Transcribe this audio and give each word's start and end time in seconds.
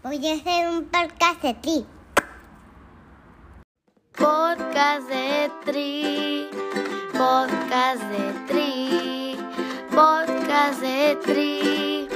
Voy 0.00 0.24
a 0.28 0.34
hacer 0.34 0.68
un 0.68 0.84
podcast 0.84 1.42
de 1.42 1.54
ti. 1.54 1.84
Podcast 4.12 5.08
de 5.08 5.50
Tri, 5.64 6.48
podcast 7.12 8.02
de 8.04 8.32
Tri, 8.46 9.36
podcast 9.90 10.80
de 10.80 11.16
Tri, 11.16 12.08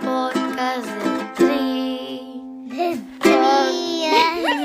podcast 0.00 0.86
de 0.86 1.34
Tri. 1.34 2.68
De 2.68 2.98
tri, 3.18 4.06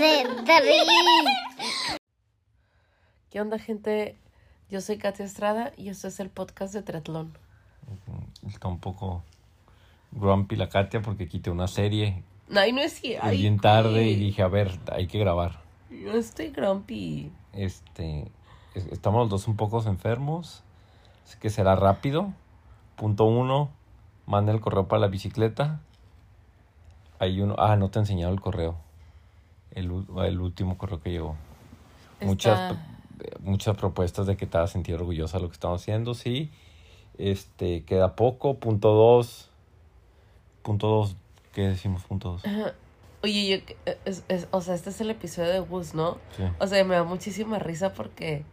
de 0.06 0.46
tri. 0.46 1.98
¿Qué 3.32 3.42
onda, 3.42 3.58
gente? 3.58 4.16
Yo 4.70 4.82
soy 4.82 5.00
Katia 5.00 5.26
Estrada 5.26 5.74
y 5.76 5.90
esto 5.90 6.08
es 6.08 6.20
el 6.20 6.30
podcast 6.30 6.76
de 6.76 6.84
Triatlón. 6.84 7.36
Está 8.48 8.68
un 8.68 8.80
poco 8.80 9.24
grumpy 10.12 10.56
la 10.56 10.70
Katia 10.70 11.02
porque 11.02 11.28
quité 11.28 11.50
una 11.50 11.68
serie 11.68 12.24
No, 12.50 12.66
y 12.66 12.72
no 12.74 12.82
es 12.82 12.94
cierto. 13.00 13.28
es 13.28 13.38
bien 13.38 13.60
tarde 13.60 14.06
y 14.08 14.16
dije, 14.16 14.42
a 14.42 14.48
ver, 14.48 14.78
hay 14.92 15.08
que 15.08 15.20
grabar. 15.20 15.62
No 15.90 16.14
estoy 16.14 16.50
grumpy. 16.50 17.32
Este, 17.54 18.32
es- 18.76 18.88
estamos 18.88 19.22
los 19.22 19.30
dos 19.30 19.48
un 19.48 19.56
poco 19.56 19.82
enfermos, 19.88 20.64
así 21.26 21.38
que 21.40 21.50
será 21.50 21.76
rápido. 21.76 22.34
Punto 22.96 23.26
uno, 23.26 23.70
manda 24.26 24.52
el 24.52 24.60
correo 24.62 24.88
para 24.88 25.00
la 25.02 25.08
bicicleta. 25.08 25.80
Hay 27.20 27.42
uno, 27.42 27.56
ah, 27.58 27.76
no 27.76 27.90
te 27.90 28.00
he 28.00 28.02
enseñado 28.02 28.34
el 28.34 28.42
correo. 28.42 28.78
El, 29.72 29.92
u- 29.92 30.22
el 30.24 30.40
último 30.40 30.78
correo 30.78 31.02
que 31.02 31.12
llegó. 31.12 31.36
Muchas, 32.22 32.72
Está- 32.72 32.86
muchas 33.42 33.78
propuestas 33.78 34.26
de 34.26 34.38
que 34.38 34.46
te 34.48 34.58
hagas 34.58 34.72
sentir 34.72 34.96
orgullosa 34.96 35.38
de 35.38 35.44
lo 35.44 35.50
que 35.50 35.54
estamos 35.54 35.82
haciendo, 35.82 36.14
sí. 36.14 36.52
Este, 37.18 37.84
queda 37.84 38.16
poco. 38.16 38.56
Punto 38.60 38.92
dos. 38.94 39.50
Punto 40.64 40.88
dos, 40.88 41.16
¿qué 41.60 41.68
decimos 41.68 42.04
punto 42.06 42.32
dos? 42.32 42.44
Oye, 43.22 43.50
yo, 43.68 43.76
eh, 43.86 43.98
es- 44.06 44.24
es- 44.30 44.48
o 44.52 44.62
sea, 44.62 44.76
este 44.76 44.92
es 44.92 45.02
el 45.02 45.10
episodio 45.10 45.50
de 45.50 45.60
Bus, 45.60 45.94
¿no? 45.94 46.18
Sí. 46.38 46.44
O 46.58 46.68
sea, 46.68 46.82
me 46.86 46.96
da 46.96 47.04
muchísima 47.04 47.60
risa 47.60 47.94
porque 47.94 48.46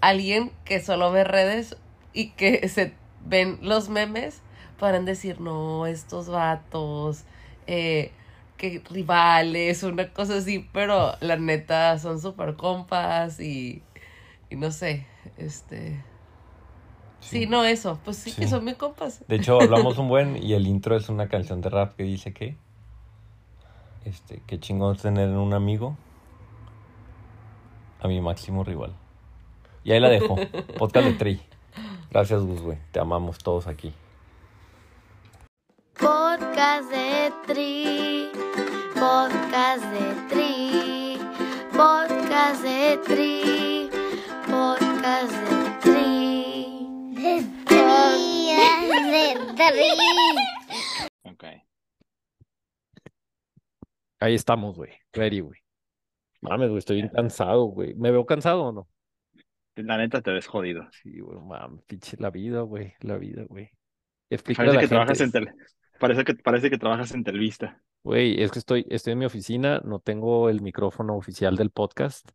alguien 0.00 0.50
que 0.64 0.80
solo 0.80 1.12
ve 1.12 1.22
redes 1.22 1.76
y 2.12 2.30
que 2.30 2.66
se 2.68 2.92
ven 3.24 3.60
los 3.62 3.88
memes 3.88 4.40
podrán 4.80 5.04
decir, 5.04 5.40
no, 5.40 5.86
estos 5.86 6.28
vatos, 6.28 7.22
eh, 7.68 8.10
que 8.56 8.82
rivales, 8.90 9.84
una 9.84 10.12
cosa 10.12 10.38
así, 10.38 10.68
pero 10.72 11.14
la 11.20 11.36
neta 11.36 11.96
son 12.00 12.20
súper 12.20 12.56
compas 12.56 13.38
y, 13.38 13.80
y 14.50 14.56
no 14.56 14.72
sé, 14.72 15.06
este... 15.38 16.02
Sí. 17.20 17.46
no, 17.46 17.64
eso, 17.64 17.98
pues 18.04 18.16
sí, 18.16 18.32
que 18.32 18.44
Sí. 18.44 18.48
son 18.48 18.64
mis 18.64 18.74
compas. 18.76 19.22
De 19.28 19.36
hecho, 19.36 19.60
hablamos 19.60 19.98
un 19.98 20.08
buen 20.08 20.42
y 20.42 20.54
el 20.54 20.66
intro 20.66 20.96
es 20.96 21.08
una 21.08 21.28
canción 21.28 21.60
de 21.60 21.68
rap 21.70 21.94
que 21.94 22.02
dice 22.02 22.32
que 22.32 22.56
este, 24.04 24.42
qué 24.46 24.58
chingón 24.58 24.96
es 24.96 25.02
tener 25.02 25.28
un 25.28 25.52
amigo 25.52 25.96
a 28.00 28.08
mi 28.08 28.20
máximo 28.20 28.64
rival. 28.64 28.94
Y 29.84 29.92
ahí 29.92 30.00
la 30.00 30.08
dejo. 30.08 30.36
Podcast 30.78 31.06
de 31.06 31.12
Tri. 31.14 31.40
Gracias, 32.10 32.40
Gus, 32.42 32.60
güey. 32.62 32.78
Te 32.92 32.98
amamos 33.00 33.38
todos 33.38 33.66
aquí. 33.66 33.92
Podcast 35.98 36.90
de 36.90 37.30
Tri, 37.46 38.30
podcast 38.94 39.84
de 39.92 40.28
Tri, 40.30 41.18
podcast 41.76 42.62
de 42.62 42.98
Tri, 43.06 43.90
podcast 44.50 45.32
de 45.32 45.70
Tri. 45.82 46.29
Ok. 51.24 51.44
Ahí 54.20 54.34
estamos, 54.34 54.76
güey. 54.76 54.92
Ready, 55.12 55.40
güey. 55.40 55.60
Mames, 56.40 56.68
güey, 56.68 56.78
estoy 56.78 56.96
bien 56.96 57.08
cansado, 57.08 57.64
güey. 57.64 57.94
¿Me 57.94 58.10
veo 58.10 58.26
cansado 58.26 58.64
o 58.64 58.72
no? 58.72 58.88
La 59.76 59.96
neta 59.96 60.20
te 60.20 60.30
ves 60.30 60.46
jodido. 60.46 60.88
Sí, 61.02 61.20
güey, 61.20 61.38
mames, 61.40 61.82
pinche 61.84 62.16
la 62.18 62.30
vida, 62.30 62.62
güey. 62.62 62.94
La 63.00 63.16
vida, 63.16 63.44
güey. 63.48 63.70
Parece 64.28 64.74
la 64.74 64.80
que 64.80 64.88
trabajas 64.88 65.20
en 65.20 65.32
tele. 65.32 65.52
Parece 65.98 66.24
que, 66.24 66.34
parece 66.34 66.70
que 66.70 66.78
trabajas 66.78 67.12
en 67.12 67.24
Telvista. 67.24 67.82
Güey, 68.02 68.42
es 68.42 68.50
que 68.50 68.58
estoy, 68.58 68.86
estoy 68.88 69.12
en 69.12 69.18
mi 69.18 69.26
oficina, 69.26 69.82
no 69.84 69.98
tengo 69.98 70.48
el 70.48 70.62
micrófono 70.62 71.16
oficial 71.16 71.56
del 71.56 71.70
podcast, 71.70 72.30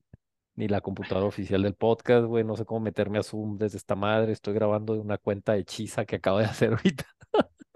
ni 0.55 0.67
la 0.67 0.81
computadora 0.81 1.27
oficial 1.27 1.61
del 1.63 1.75
podcast, 1.75 2.25
güey, 2.25 2.43
no 2.43 2.55
sé 2.55 2.66
cómo 2.66 2.79
meterme 2.81 3.19
a 3.19 3.23
Zoom 3.23 3.57
desde 3.57 3.77
esta 3.77 3.95
madre, 3.95 4.31
estoy 4.31 4.53
grabando 4.53 4.93
de 4.93 4.99
una 5.01 5.17
cuenta 5.17 5.57
hechiza 5.57 6.05
que 6.05 6.17
acabo 6.17 6.39
de 6.39 6.45
hacer 6.45 6.71
ahorita. 6.73 7.05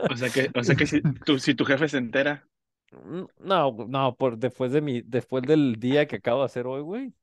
O 0.07 0.15
sea 0.15 0.29
que, 0.29 0.49
o 0.55 0.63
sea 0.63 0.75
que 0.75 0.85
si, 0.85 1.01
tu, 1.01 1.39
si 1.39 1.55
tu 1.55 1.65
jefe 1.65 1.87
se 1.87 1.97
entera, 1.97 2.47
Mm, 2.91 3.25
No, 3.39 3.71
no, 3.87 4.15
por 4.15 4.37
después 4.37 4.71
de 4.71 4.81
mi, 4.81 5.01
después 5.01 5.43
del 5.43 5.79
día 5.79 6.07
que 6.07 6.17
acabo 6.17 6.39
de 6.39 6.45
hacer 6.45 6.67
hoy, 6.67 6.81
güey, 6.81 7.13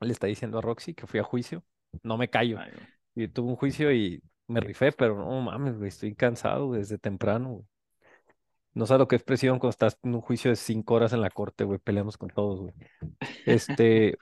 le 0.00 0.12
está 0.12 0.26
diciendo 0.26 0.58
a 0.58 0.62
Roxy 0.62 0.94
que 0.94 1.06
fui 1.06 1.20
a 1.20 1.24
juicio, 1.24 1.64
no 2.02 2.16
me 2.16 2.28
callo, 2.30 2.58
ay, 2.58 2.72
y 3.14 3.28
tuve 3.28 3.50
un 3.50 3.56
juicio 3.56 3.92
y 3.92 4.22
me 4.48 4.60
rifé, 4.60 4.92
pero 4.92 5.16
no 5.16 5.40
mames, 5.42 5.76
güey, 5.78 5.88
estoy 5.88 6.14
cansado 6.14 6.72
desde 6.72 6.98
temprano, 6.98 7.50
güey. 7.50 7.66
No 8.74 8.84
sabes 8.86 8.98
lo 9.00 9.08
que 9.08 9.16
es 9.16 9.22
presión 9.22 9.58
cuando 9.58 9.70
estás 9.70 9.98
en 10.02 10.14
un 10.14 10.20
juicio 10.20 10.50
de 10.50 10.56
cinco 10.56 10.94
horas 10.94 11.12
en 11.14 11.22
la 11.22 11.30
corte, 11.30 11.64
güey, 11.64 11.78
peleamos 11.78 12.18
con 12.18 12.28
todos, 12.28 12.60
güey. 12.60 12.74
Este, 13.46 14.18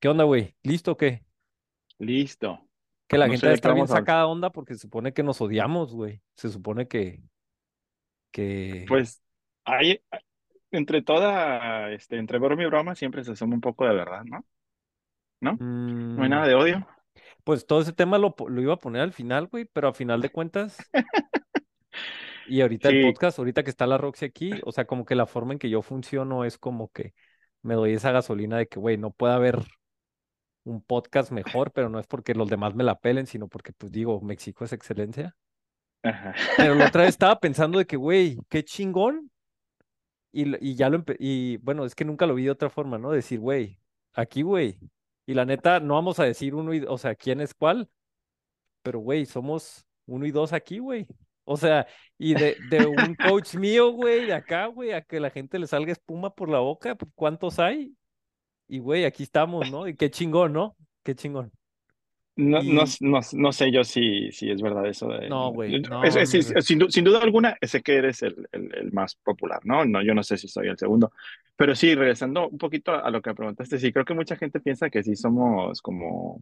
¿qué 0.00 0.08
onda, 0.08 0.24
güey? 0.24 0.54
¿Listo 0.62 0.92
o 0.92 0.96
qué? 0.96 1.24
listo. 1.98 2.60
Que 3.06 3.16
la 3.16 3.26
No 3.26 3.32
gente 3.32 3.52
estar 3.52 3.74
bien 3.74 3.88
sacada 3.88 4.26
onda 4.26 4.50
porque 4.50 4.74
se 4.74 4.80
supone 4.80 5.12
que 5.12 5.22
nos 5.22 5.40
odiamos, 5.40 5.94
güey. 5.94 6.20
Se 6.34 6.50
supone 6.50 6.86
que, 6.88 7.22
que, 8.30 8.84
Pues 8.86 9.22
hay, 9.64 10.02
entre 10.70 11.02
toda, 11.02 11.90
este, 11.90 12.18
entre 12.18 12.38
broma 12.38 12.62
y 12.62 12.66
broma 12.66 12.94
siempre 12.94 13.24
se 13.24 13.32
asoma 13.32 13.54
un 13.54 13.62
poco 13.62 13.86
de 13.86 13.94
verdad, 13.94 14.24
¿no? 14.24 14.44
¿No? 15.40 15.52
No 15.52 16.22
hay 16.22 16.28
mm, 16.28 16.30
nada 16.30 16.46
de 16.46 16.54
odio. 16.54 16.86
Pues 17.44 17.66
todo 17.66 17.80
ese 17.80 17.94
tema 17.94 18.18
lo, 18.18 18.34
iba 18.60 18.74
a 18.74 18.78
poner 18.78 19.02
al 19.02 19.12
final, 19.12 19.46
güey, 19.46 19.64
pero 19.64 19.88
a 19.88 19.94
final 19.94 20.20
de 20.20 20.28
cuentas, 20.28 20.76
y 22.46 22.60
ahorita 22.60 22.90
el 22.90 23.06
podcast, 23.06 23.38
ahorita 23.38 23.62
que 23.62 23.70
está 23.70 23.86
la 23.86 23.96
Roxy 23.96 24.26
aquí, 24.26 24.52
o 24.64 24.72
sea, 24.72 24.84
como 24.84 25.06
que 25.06 25.14
la 25.14 25.26
forma 25.26 25.54
en 25.54 25.58
que 25.58 25.70
yo 25.70 25.80
funciono 25.80 26.44
es 26.44 26.58
como 26.58 26.90
que 26.90 27.14
me 27.62 27.74
doy 27.74 27.94
esa 27.94 28.12
gasolina 28.12 28.58
de 28.58 28.66
que, 28.66 28.78
güey, 28.78 28.98
no 28.98 29.12
puede 29.12 29.32
haber 29.32 29.62
un 30.68 30.82
podcast 30.82 31.32
mejor, 31.32 31.72
pero 31.72 31.88
no 31.88 31.98
es 31.98 32.06
porque 32.06 32.34
los 32.34 32.48
demás 32.48 32.74
me 32.74 32.84
la 32.84 32.98
pelen, 32.98 33.26
sino 33.26 33.48
porque, 33.48 33.72
pues 33.72 33.90
digo, 33.90 34.20
México 34.20 34.64
es 34.64 34.72
excelencia. 34.72 35.34
Ajá. 36.02 36.34
Pero 36.56 36.74
la 36.74 36.88
otra 36.88 37.02
vez 37.02 37.10
estaba 37.14 37.40
pensando 37.40 37.78
de 37.78 37.86
que, 37.86 37.96
güey, 37.96 38.38
qué 38.48 38.62
chingón. 38.64 39.30
Y, 40.30 40.54
y 40.64 40.74
ya 40.76 40.90
lo 40.90 41.02
y 41.18 41.56
bueno, 41.58 41.84
es 41.84 41.94
que 41.94 42.04
nunca 42.04 42.26
lo 42.26 42.34
vi 42.34 42.44
de 42.44 42.50
otra 42.50 42.68
forma, 42.68 42.98
¿no? 42.98 43.10
Decir, 43.10 43.40
güey, 43.40 43.80
aquí, 44.12 44.42
güey. 44.42 44.78
Y 45.26 45.34
la 45.34 45.44
neta, 45.44 45.80
no 45.80 45.94
vamos 45.94 46.20
a 46.20 46.24
decir 46.24 46.54
uno 46.54 46.74
y, 46.74 46.84
o 46.86 46.98
sea, 46.98 47.14
quién 47.14 47.40
es 47.40 47.54
cuál, 47.54 47.88
pero, 48.82 49.00
güey, 49.00 49.26
somos 49.26 49.86
uno 50.06 50.26
y 50.26 50.30
dos 50.30 50.52
aquí, 50.52 50.78
güey. 50.78 51.06
O 51.44 51.56
sea, 51.56 51.86
y 52.18 52.34
de, 52.34 52.56
de 52.70 52.86
un 52.86 53.14
coach 53.14 53.54
mío, 53.54 53.90
güey, 53.92 54.26
de 54.26 54.34
acá, 54.34 54.66
güey, 54.66 54.92
a 54.92 55.00
que 55.02 55.18
la 55.18 55.30
gente 55.30 55.58
le 55.58 55.66
salga 55.66 55.92
espuma 55.92 56.34
por 56.34 56.50
la 56.50 56.58
boca, 56.58 56.94
pues, 56.94 57.10
¿cuántos 57.14 57.58
hay? 57.58 57.97
Y, 58.68 58.78
güey, 58.80 59.04
aquí 59.04 59.22
estamos, 59.22 59.70
¿no? 59.70 59.88
Y 59.88 59.96
qué 59.96 60.10
chingón, 60.10 60.52
¿no? 60.52 60.76
Qué 61.02 61.14
chingón. 61.14 61.50
No, 62.36 62.62
no, 62.62 62.84
Y- 62.84 62.86
no, 63.00 63.20
no 63.32 63.52
sé 63.52 63.72
yo 63.72 63.82
si, 63.82 64.30
si 64.30 64.48
es 64.48 64.62
verdad 64.62 64.86
eso 64.86 65.08
de... 65.08 65.28
No, 65.28 65.52
güey, 65.52 65.80
no, 65.80 66.04
Es- 66.04 66.14
es- 66.14 66.34
no, 66.34 66.38
es- 66.38 66.54
no. 66.54 66.62
sin, 66.62 66.90
sin 66.90 67.04
duda 67.04 67.20
alguna, 67.20 67.56
sé 67.62 67.82
que 67.82 67.96
eres 67.96 68.22
el, 68.22 68.48
el, 68.52 68.72
el 68.76 68.92
más 68.92 69.16
popular, 69.16 69.60
¿no? 69.64 69.84
No, 69.84 70.02
yo 70.02 70.14
no 70.14 70.22
sé 70.22 70.36
si 70.36 70.46
soy 70.46 70.68
el 70.68 70.78
segundo. 70.78 71.10
Pero 71.56 71.74
sí, 71.74 71.94
regresando 71.96 72.48
un 72.48 72.58
poquito 72.58 72.92
a 72.94 73.10
lo 73.10 73.20
que 73.20 73.34
preguntaste, 73.34 73.78
sí, 73.80 73.92
creo 73.92 74.04
que 74.04 74.14
mucha 74.14 74.36
gente 74.36 74.60
piensa 74.60 74.88
que 74.88 75.02
sí 75.02 75.16
somos 75.16 75.82
como, 75.82 76.40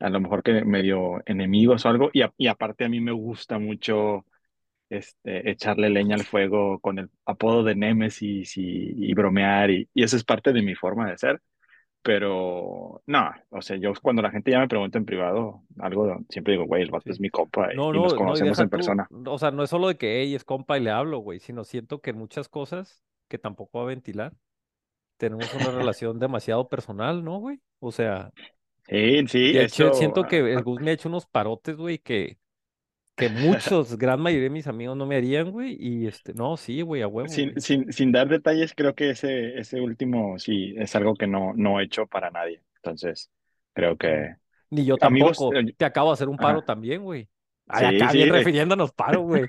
a 0.00 0.10
lo 0.10 0.20
mejor 0.20 0.42
que 0.42 0.64
medio 0.64 1.22
enemigos 1.26 1.86
o 1.86 1.88
algo, 1.88 2.10
y, 2.12 2.22
a- 2.22 2.32
y 2.38 2.48
aparte 2.48 2.84
a 2.84 2.88
mí 2.90 3.00
me 3.00 3.12
gusta 3.12 3.58
mucho 3.58 4.26
este, 4.90 5.50
echarle 5.50 5.90
leña 5.90 6.16
al 6.16 6.24
fuego 6.24 6.78
con 6.80 6.98
el 6.98 7.10
apodo 7.24 7.62
de 7.64 7.74
Némesis 7.76 8.56
y, 8.56 8.92
y 9.10 9.14
bromear, 9.14 9.70
y, 9.70 9.88
y 9.94 10.02
eso 10.04 10.16
es 10.16 10.24
parte 10.24 10.52
de 10.52 10.62
mi 10.62 10.74
forma 10.74 11.10
de 11.10 11.18
ser. 11.18 11.42
Pero 12.02 13.02
no, 13.06 13.30
o 13.50 13.62
sea, 13.62 13.76
yo 13.76 13.92
cuando 14.00 14.22
la 14.22 14.30
gente 14.30 14.52
ya 14.52 14.60
me 14.60 14.68
pregunta 14.68 14.98
en 14.98 15.04
privado 15.06 15.64
algo, 15.78 16.18
siempre 16.28 16.52
digo, 16.54 16.66
güey, 16.66 16.82
el 16.82 16.90
vato 16.90 17.04
Sí. 17.04 17.10
es 17.10 17.20
mi 17.20 17.30
compa 17.30 17.74
y, 17.74 17.76
No, 17.76 17.92
y 17.92 18.00
no, 18.00 18.02
nos 18.02 18.14
conocemos 18.14 18.60
en 18.60 18.68
tú, 18.70 18.70
persona. 18.70 19.10
o 19.26 19.38
sea, 19.38 19.50
no 19.50 19.64
es 19.64 19.70
solo 19.70 19.88
de 19.88 19.96
que 19.98 20.22
ella 20.22 20.36
es 20.36 20.44
compa 20.44 20.78
y 20.78 20.82
le 20.82 20.90
hablo, 20.90 21.18
güey, 21.18 21.40
sino 21.40 21.64
siento 21.64 22.00
que 22.00 22.12
muchas 22.12 22.48
cosas 22.48 23.02
que 23.28 23.38
tampoco 23.38 23.78
va 23.78 23.84
a 23.84 23.88
ventilar, 23.88 24.34
tenemos 25.18 25.54
una 25.54 25.70
relación 25.72 26.18
demasiado 26.18 26.68
personal, 26.68 27.24
¿no, 27.24 27.38
güey? 27.40 27.60
O 27.80 27.92
sea, 27.92 28.32
Sí, 28.88 29.26
sí, 29.28 29.52
de 29.52 29.64
hecho, 29.64 29.90
eso, 29.90 29.94
siento 29.94 30.26
que 30.26 30.38
el 30.38 30.58
ah, 30.58 30.62
Gus 30.62 30.80
me 30.80 30.90
ha 30.90 30.94
hecho 30.94 31.08
unos 31.08 31.26
parotes, 31.26 31.76
güey, 31.76 31.98
que, 31.98 32.38
que 33.16 33.28
muchos, 33.30 33.96
gran 33.98 34.20
mayoría 34.20 34.44
de 34.44 34.50
mis 34.50 34.66
amigos 34.66 34.96
no 34.96 35.06
me 35.06 35.16
harían, 35.16 35.50
güey, 35.50 35.76
y 35.80 36.06
este, 36.06 36.34
no, 36.34 36.56
sí, 36.56 36.82
güey, 36.82 37.02
a 37.02 37.08
huevo, 37.08 37.28
sin, 37.28 37.60
sin, 37.60 37.92
sin 37.92 38.12
dar 38.12 38.28
detalles, 38.28 38.74
creo 38.74 38.94
que 38.94 39.10
ese, 39.10 39.58
ese 39.58 39.80
último 39.80 40.38
sí 40.38 40.74
es 40.76 40.94
algo 40.96 41.14
que 41.14 41.26
no, 41.26 41.52
no 41.54 41.80
he 41.80 41.84
hecho 41.84 42.06
para 42.06 42.30
nadie. 42.30 42.62
Entonces, 42.76 43.30
creo 43.72 43.96
que 43.96 44.36
Ni 44.70 44.84
yo 44.84 44.96
tampoco, 44.98 45.50
te 45.76 45.84
acabo 45.84 46.10
de 46.10 46.14
hacer 46.14 46.28
un 46.28 46.38
paro 46.38 46.58
ajá. 46.58 46.66
también, 46.66 47.02
güey. 47.02 47.28
Ay, 47.68 47.86
Sí, 47.88 47.96
acá 47.96 48.10
sí. 48.10 48.18
bien 48.18 48.28
eh. 48.28 48.32
refiriéndonos 48.32 48.92
paro, 48.92 49.22
güey. 49.22 49.46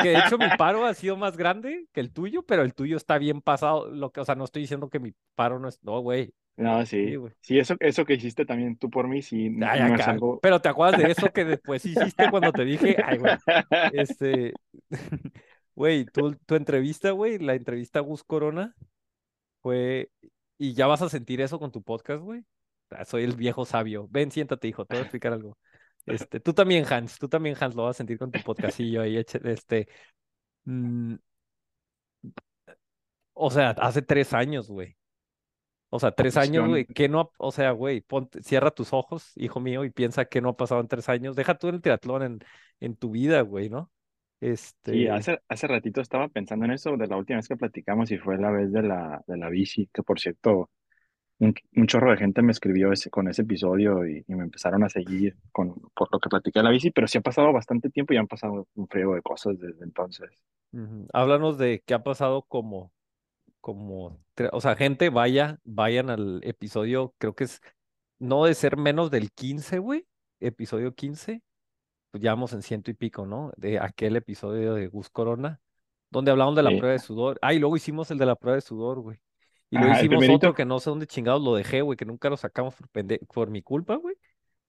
Que 0.00 0.08
de 0.10 0.18
hecho 0.18 0.38
mi 0.38 0.48
paro 0.58 0.84
ha 0.86 0.94
sido 0.94 1.16
más 1.16 1.36
grande 1.36 1.86
que 1.92 2.00
el 2.00 2.12
tuyo, 2.12 2.42
pero 2.44 2.62
el 2.62 2.74
tuyo 2.74 2.96
está 2.96 3.18
bien 3.18 3.40
pasado. 3.42 3.90
Lo 3.90 4.10
que, 4.12 4.20
o 4.20 4.24
sea, 4.24 4.34
no 4.36 4.44
estoy 4.44 4.62
diciendo 4.62 4.88
que 4.90 5.00
mi 5.00 5.12
paro 5.34 5.58
no 5.58 5.68
es. 5.68 5.82
No, 5.82 6.00
güey. 6.00 6.32
No, 6.58 6.84
Sí, 6.84 7.06
sí. 7.06 7.16
güey. 7.16 7.32
Sí, 7.40 7.58
eso, 7.58 7.76
eso 7.80 8.04
que 8.04 8.14
hiciste 8.14 8.44
también 8.44 8.76
tú 8.76 8.90
por 8.90 9.06
mí, 9.08 9.22
sí, 9.22 9.46
Ay, 9.64 9.80
no 9.80 9.94
es 9.94 10.00
acá. 10.02 10.10
algo. 10.10 10.40
Pero 10.40 10.60
te 10.60 10.68
acuerdas 10.68 11.00
de 11.00 11.10
eso 11.10 11.30
que 11.32 11.44
después 11.44 11.84
hiciste 11.86 12.30
cuando 12.30 12.52
te 12.52 12.64
dije, 12.64 12.96
ay, 13.04 13.18
güey. 13.18 13.36
Este. 13.92 14.52
Güey, 15.74 16.06
tu, 16.06 16.34
tu 16.34 16.56
entrevista, 16.56 17.12
güey, 17.12 17.38
la 17.38 17.54
entrevista 17.54 18.00
a 18.00 18.02
Gus 18.02 18.24
Corona 18.24 18.74
fue. 19.62 20.10
Y 20.58 20.74
ya 20.74 20.88
vas 20.88 21.02
a 21.02 21.08
sentir 21.08 21.40
eso 21.40 21.60
con 21.60 21.70
tu 21.70 21.84
podcast, 21.84 22.20
güey. 22.22 22.44
Ah, 22.90 23.04
Soy 23.04 23.22
el 23.22 23.36
viejo 23.36 23.64
sabio. 23.64 24.08
Ven, 24.10 24.32
siéntate, 24.32 24.66
hijo, 24.66 24.84
te 24.86 24.96
voy 24.96 25.00
a 25.00 25.02
explicar 25.04 25.32
algo. 25.32 25.56
Este, 26.04 26.40
tú 26.40 26.52
también, 26.52 26.84
Hans, 26.90 27.18
tú 27.18 27.28
también, 27.28 27.54
Hans, 27.60 27.76
lo 27.76 27.84
vas 27.84 27.94
a 27.94 27.98
sentir 27.98 28.18
con 28.18 28.32
tu 28.32 28.40
podcastillo 28.42 29.02
ahí, 29.02 29.16
eche- 29.18 29.40
este. 29.48 29.86
mm, 30.64 31.14
o 33.34 33.50
sea, 33.50 33.70
hace 33.70 34.02
tres 34.02 34.32
años, 34.32 34.68
güey. 34.68 34.96
O 35.90 35.98
sea, 36.00 36.12
tres 36.12 36.36
años, 36.36 36.66
güey, 36.66 36.86
¿qué 36.86 37.08
no, 37.08 37.20
ha- 37.20 37.30
o 37.38 37.52
sea, 37.52 37.70
güey, 37.72 38.00
ponte, 38.02 38.42
cierra 38.42 38.70
tus 38.70 38.92
ojos, 38.92 39.32
hijo 39.36 39.60
mío, 39.60 39.84
y 39.84 39.90
piensa 39.90 40.26
qué 40.26 40.40
no 40.42 40.50
ha 40.50 40.56
pasado 40.56 40.80
en 40.82 40.88
tres 40.88 41.08
años. 41.08 41.36
Deja 41.36 41.56
tú 41.58 41.68
el 41.68 41.80
triatlón 41.82 42.22
en, 42.22 42.38
en 42.80 42.96
tu 42.96 43.10
vida, 43.10 43.40
güey, 43.42 43.70
¿no? 43.70 43.90
sí, 44.90 45.06
Este, 45.06 45.08
hace, 45.08 45.38
hace 45.48 45.66
ratito 45.66 46.00
estaba 46.00 46.28
pensando 46.28 46.64
en 46.64 46.72
eso 46.72 46.96
de 46.96 47.06
la 47.06 47.16
última 47.16 47.38
vez 47.38 47.48
que 47.48 47.56
platicamos 47.56 48.10
y 48.10 48.18
fue 48.18 48.38
la 48.38 48.50
vez 48.50 48.72
de 48.72 48.82
la, 48.82 49.22
de 49.26 49.36
la 49.36 49.48
bici, 49.48 49.88
que 49.92 50.02
por 50.02 50.18
cierto, 50.20 50.70
un, 51.40 51.54
un 51.76 51.86
chorro 51.88 52.10
de 52.12 52.18
gente 52.18 52.42
me 52.42 52.52
escribió 52.52 52.92
ese, 52.92 53.10
con 53.10 53.28
ese 53.28 53.42
episodio 53.42 54.06
y, 54.08 54.24
y 54.28 54.34
me 54.34 54.44
empezaron 54.44 54.84
a 54.84 54.90
seguir 54.90 55.36
con, 55.52 55.74
por 55.96 56.08
lo 56.12 56.20
que 56.20 56.30
platiqué 56.30 56.60
de 56.60 56.64
la 56.64 56.70
bici, 56.70 56.90
pero 56.90 57.08
sí 57.08 57.18
ha 57.18 57.22
pasado 57.22 57.52
bastante 57.52 57.90
tiempo 57.90 58.14
y 58.14 58.18
han 58.18 58.28
pasado 58.28 58.68
un 58.74 58.88
friego 58.88 59.14
de 59.16 59.22
cosas 59.22 59.58
desde 59.60 59.84
entonces. 59.84 60.30
ujú, 60.72 61.06
Háblanos 61.12 61.58
de 61.58 61.82
qué 61.86 61.94
ha 61.94 62.02
pasado 62.02 62.42
como, 62.42 62.92
como, 63.60 64.18
o 64.52 64.60
sea, 64.60 64.76
gente, 64.76 65.10
vaya, 65.10 65.58
vayan 65.64 66.10
al 66.10 66.40
episodio, 66.44 67.14
creo 67.18 67.34
que 67.34 67.44
es, 67.44 67.60
no 68.18 68.44
de 68.44 68.54
ser 68.54 68.76
menos 68.76 69.10
del 69.10 69.30
15, 69.32 69.78
güey, 69.78 70.06
episodio 70.40 70.94
15, 70.94 71.42
pues 72.10 72.22
ya 72.22 72.32
vamos 72.32 72.52
en 72.52 72.62
ciento 72.62 72.90
y 72.90 72.94
pico, 72.94 73.26
¿no? 73.26 73.52
De 73.56 73.78
aquel 73.78 74.16
episodio 74.16 74.74
de 74.74 74.88
Gus 74.88 75.10
Corona, 75.10 75.60
donde 76.10 76.30
hablamos 76.30 76.56
de 76.56 76.62
la 76.62 76.70
Sí. 76.70 76.76
prueba 76.78 76.92
de 76.94 76.98
sudor. 77.00 77.38
Ah, 77.42 77.54
y 77.54 77.58
luego 77.58 77.76
hicimos 77.76 78.10
el 78.10 78.18
de 78.18 78.26
la 78.26 78.36
prueba 78.36 78.56
de 78.56 78.62
sudor, 78.62 79.00
güey. 79.00 79.18
Y 79.70 79.76
luego 79.76 79.92
Ajá, 79.92 80.00
hicimos 80.02 80.24
otro 80.30 80.54
que 80.54 80.64
no 80.64 80.80
sé 80.80 80.88
dónde 80.90 81.06
chingados 81.06 81.42
lo 81.42 81.54
dejé, 81.54 81.82
güey, 81.82 81.96
que 81.96 82.06
nunca 82.06 82.30
lo 82.30 82.36
sacamos 82.38 82.74
por, 82.74 82.88
pende- 82.88 83.20
por 83.34 83.50
mi 83.50 83.62
culpa, 83.62 83.96
güey. 83.96 84.16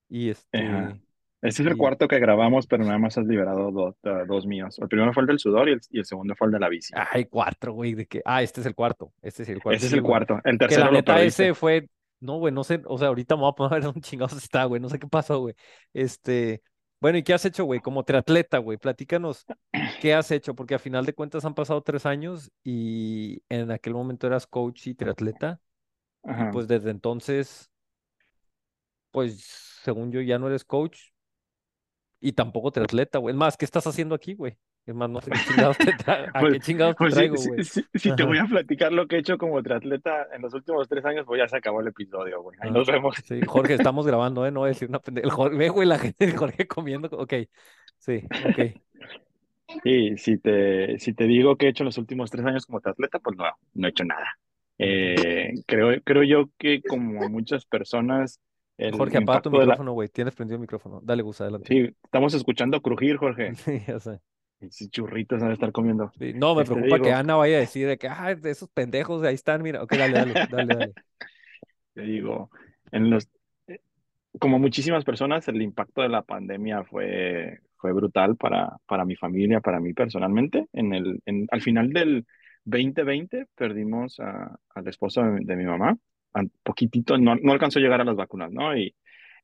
Y 0.08 0.30
ajá. 0.52 0.98
Este, 1.42 1.48
Este 1.48 1.62
es 1.62 1.68
el 1.68 1.76
y, 1.76 1.76
cuarto 1.76 2.08
que 2.08 2.18
grabamos, 2.18 2.66
pero 2.66 2.84
nada 2.84 2.98
más 2.98 3.16
has 3.18 3.26
liberado 3.26 3.70
dos, 3.72 3.96
uh, 4.04 4.26
dos 4.26 4.46
míos. 4.46 4.78
El 4.78 4.88
primero 4.88 5.12
fue 5.12 5.22
el 5.22 5.26
del 5.28 5.38
sudor 5.38 5.68
y 5.68 5.72
el, 5.72 5.80
y 5.90 5.98
el 6.00 6.04
segundo 6.06 6.34
fue 6.36 6.46
el 6.48 6.52
de 6.52 6.60
la 6.60 6.68
bici. 6.68 6.94
ay, 6.94 7.26
cuatro, 7.26 7.72
güey, 7.72 7.94
de 7.94 8.06
que, 8.06 8.22
ah, 8.24 8.42
este 8.42 8.60
es 8.60 8.66
el 8.66 8.74
cuarto, 8.74 9.12
este 9.22 9.42
es 9.44 9.48
el 9.48 9.60
cuarto, 9.62 9.76
Ese 9.76 9.86
es 9.86 9.92
el 9.92 10.02
cuarto. 10.02 10.40
El 10.44 10.58
Que 10.66 10.78
la 10.78 10.88
tercero 10.88 10.90
lo 10.90 10.92
neta 10.92 11.22
ese 11.22 11.54
fue, 11.54 11.88
no, 12.20 12.38
güey, 12.38 12.52
no 12.52 12.64
sé, 12.64 12.82
o 12.86 12.98
sea, 12.98 13.08
ahorita 13.08 13.36
me 13.36 13.42
voy 13.42 13.50
a 13.50 13.54
poner 13.54 13.72
a 13.72 13.76
ver 13.76 13.84
dónde 13.84 14.00
chingados 14.02 14.36
está, 14.36 14.64
güey, 14.64 14.80
no 14.80 14.88
sé 14.88 14.98
qué 14.98 15.06
pasó, 15.08 15.40
güey. 15.40 15.54
Este, 15.92 16.62
bueno, 17.00 17.18
¿y 17.18 17.22
qué 17.22 17.32
has 17.34 17.44
hecho, 17.46 17.64
güey? 17.64 17.80
Como 17.80 18.04
triatleta, 18.04 18.58
güey, 18.58 18.78
platícanos, 18.78 19.46
¿qué 20.00 20.14
has 20.14 20.30
hecho? 20.30 20.54
Porque 20.54 20.74
a 20.74 20.78
final 20.78 21.06
de 21.06 21.14
cuentas 21.14 21.44
han 21.44 21.54
pasado 21.54 21.82
tres 21.82 22.06
años 22.06 22.50
y 22.62 23.42
en 23.48 23.70
aquel 23.70 23.94
momento 23.94 24.26
eras 24.26 24.46
coach 24.46 24.86
y 24.88 24.94
triatleta 24.94 25.60
y 26.28 26.30
Ajá. 26.32 26.50
pues 26.50 26.68
desde 26.68 26.90
entonces, 26.90 27.70
pues 29.10 29.42
según 29.82 30.12
yo 30.12 30.20
ya 30.20 30.38
no 30.38 30.48
eres 30.48 30.64
coach 30.64 31.00
y 32.20 32.32
tampoco 32.32 32.70
triatleta, 32.70 33.18
güey. 33.18 33.32
Es 33.34 33.38
más, 33.38 33.56
¿qué 33.56 33.64
estás 33.64 33.86
haciendo 33.86 34.14
aquí, 34.14 34.34
güey? 34.34 34.56
Es 34.86 34.94
más, 34.94 35.08
no 35.10 35.20
sé 35.20 35.30
qué 35.30 35.38
chingados 35.48 35.78
te 35.78 35.92
tra- 35.92 36.30
a 36.34 36.40
Pues, 36.40 36.52
qué 36.54 36.60
chingados 36.60 36.94
te 36.96 36.98
pues 36.98 37.14
traigo, 37.14 37.34
güey. 37.36 37.64
si 37.64 38.14
te 38.16 38.22
voy 38.24 38.38
a 38.38 38.44
platicar 38.44 38.92
lo 38.92 39.06
que 39.06 39.16
he 39.16 39.18
hecho 39.20 39.38
como 39.38 39.62
triatleta 39.62 40.28
en 40.34 40.42
los 40.42 40.52
últimos 40.54 40.88
tres 40.88 41.04
años, 41.04 41.24
pues 41.26 41.38
ya 41.38 41.48
se 41.48 41.56
acabó 41.56 41.80
el 41.80 41.88
episodio, 41.88 42.42
güey. 42.42 42.56
Ahí 42.60 42.68
ajá. 42.70 42.78
nos 42.78 42.86
vemos. 42.88 43.16
Sí, 43.24 43.40
Jorge, 43.46 43.74
estamos 43.74 44.06
grabando, 44.06 44.46
¿eh? 44.46 44.50
No 44.50 44.60
voy 44.60 44.68
a 44.68 44.72
decir 44.72 44.88
una 44.88 45.00
pendeja. 45.00 45.26
El 45.26 45.32
Jorge, 45.32 45.56
ve, 45.56 45.68
güey, 45.68 45.88
la 45.88 45.98
gente 45.98 46.26
de 46.26 46.36
Jorge 46.36 46.66
comiendo. 46.66 47.08
Ok, 47.12 47.34
sí, 47.98 48.22
ok. 48.48 48.80
Y 49.84 50.16
si 50.18 50.36
te, 50.38 50.98
si 50.98 51.14
te 51.14 51.24
digo 51.24 51.56
que 51.56 51.66
he 51.66 51.68
hecho 51.70 51.84
en 51.84 51.86
los 51.86 51.98
últimos 51.98 52.30
tres 52.30 52.44
años 52.44 52.66
como 52.66 52.80
triatleta, 52.80 53.20
pues 53.20 53.36
no, 53.36 53.44
no 53.74 53.86
he 53.86 53.90
hecho 53.90 54.04
nada. 54.04 54.26
Eh, 54.78 55.52
creo, 55.66 56.00
creo 56.02 56.22
yo 56.24 56.50
que 56.58 56.82
como 56.82 57.28
muchas 57.28 57.66
personas, 57.66 58.40
el 58.80 58.96
Jorge, 58.96 59.18
apaga 59.18 59.42
tu 59.42 59.50
la... 59.50 59.60
micrófono, 59.60 59.92
güey. 59.92 60.08
Tienes 60.08 60.34
prendido 60.34 60.56
el 60.56 60.60
micrófono. 60.62 61.00
Dale, 61.02 61.22
Gus, 61.22 61.40
adelante. 61.40 61.68
Sí, 61.68 61.94
estamos 62.02 62.32
escuchando 62.34 62.80
crujir, 62.80 63.16
Jorge. 63.16 63.52
Sí, 63.54 63.82
ya 63.86 64.00
sé. 64.00 64.20
Y 64.60 64.70
si 64.70 64.88
churritos 64.88 65.40
van 65.40 65.50
a 65.50 65.54
estar 65.54 65.72
comiendo. 65.72 66.10
Sí, 66.18 66.32
No, 66.34 66.54
me 66.54 66.62
Este 66.62 66.74
preocupa 66.74 67.00
que 67.00 67.12
Ana 67.12 67.36
vaya 67.36 67.56
a 67.56 67.60
decir 67.60 67.86
de 67.86 67.98
que, 67.98 68.08
ah, 68.08 68.32
esos 68.44 68.68
pendejos, 68.70 69.22
ahí 69.22 69.34
están, 69.34 69.62
mira. 69.62 69.82
Ok, 69.82 69.92
dale, 69.96 70.12
dale, 70.12 70.32
dale, 70.50 70.74
dale. 70.74 70.92
te 71.94 72.02
digo, 72.02 72.50
en 72.92 73.10
los, 73.10 73.28
eh, 73.66 73.80
como 74.38 74.58
muchísimas 74.58 75.04
personas, 75.04 75.46
el 75.48 75.60
impacto 75.62 76.02
de 76.02 76.08
la 76.08 76.22
pandemia 76.22 76.84
fue, 76.84 77.60
fue 77.76 77.92
brutal 77.92 78.36
para, 78.36 78.76
para 78.86 79.04
mi 79.04 79.16
familia, 79.16 79.60
para 79.60 79.80
mí 79.80 79.92
personalmente. 79.92 80.66
En 80.72 80.94
el, 80.94 81.20
en, 81.26 81.46
al 81.50 81.62
final 81.62 81.90
del 81.92 82.26
2020 82.64 83.46
perdimos 83.54 84.20
a, 84.20 84.58
al 84.74 84.88
esposo 84.88 85.22
de, 85.22 85.40
de 85.42 85.56
mi 85.56 85.64
mamá, 85.64 85.96
poquitito, 86.62 87.18
no, 87.18 87.36
no 87.36 87.52
alcanzó 87.52 87.78
a 87.78 87.82
llegar 87.82 88.00
a 88.00 88.04
las 88.04 88.16
vacunas, 88.16 88.52
¿no? 88.52 88.76
Y, 88.76 88.94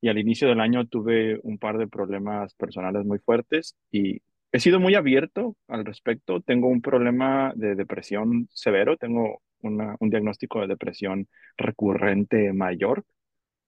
y 0.01 0.09
al 0.09 0.19
inicio 0.19 0.49
del 0.49 0.61
año 0.61 0.87
tuve 0.87 1.39
un 1.43 1.59
par 1.59 1.79
de 1.79 1.89
problemas 1.89 2.55
personales 2.55 3.05
muy 3.05 3.19
fuertes 3.19 3.77
y 3.91 4.21
he 4.53 4.61
sido 4.61 4.81
muy 4.81 4.95
abierto 4.95 5.57
al 5.69 5.85
respecto. 5.85 6.41
Tengo 6.41 6.69
un 6.69 6.83
problema 6.83 7.53
de 7.57 7.75
depresión 7.75 8.49
severo, 8.53 8.97
tengo 8.97 9.43
una, 9.61 9.97
un 10.01 10.11
diagnóstico 10.11 10.61
de 10.61 10.69
depresión 10.69 11.29
recurrente 11.57 12.53
mayor 12.53 13.05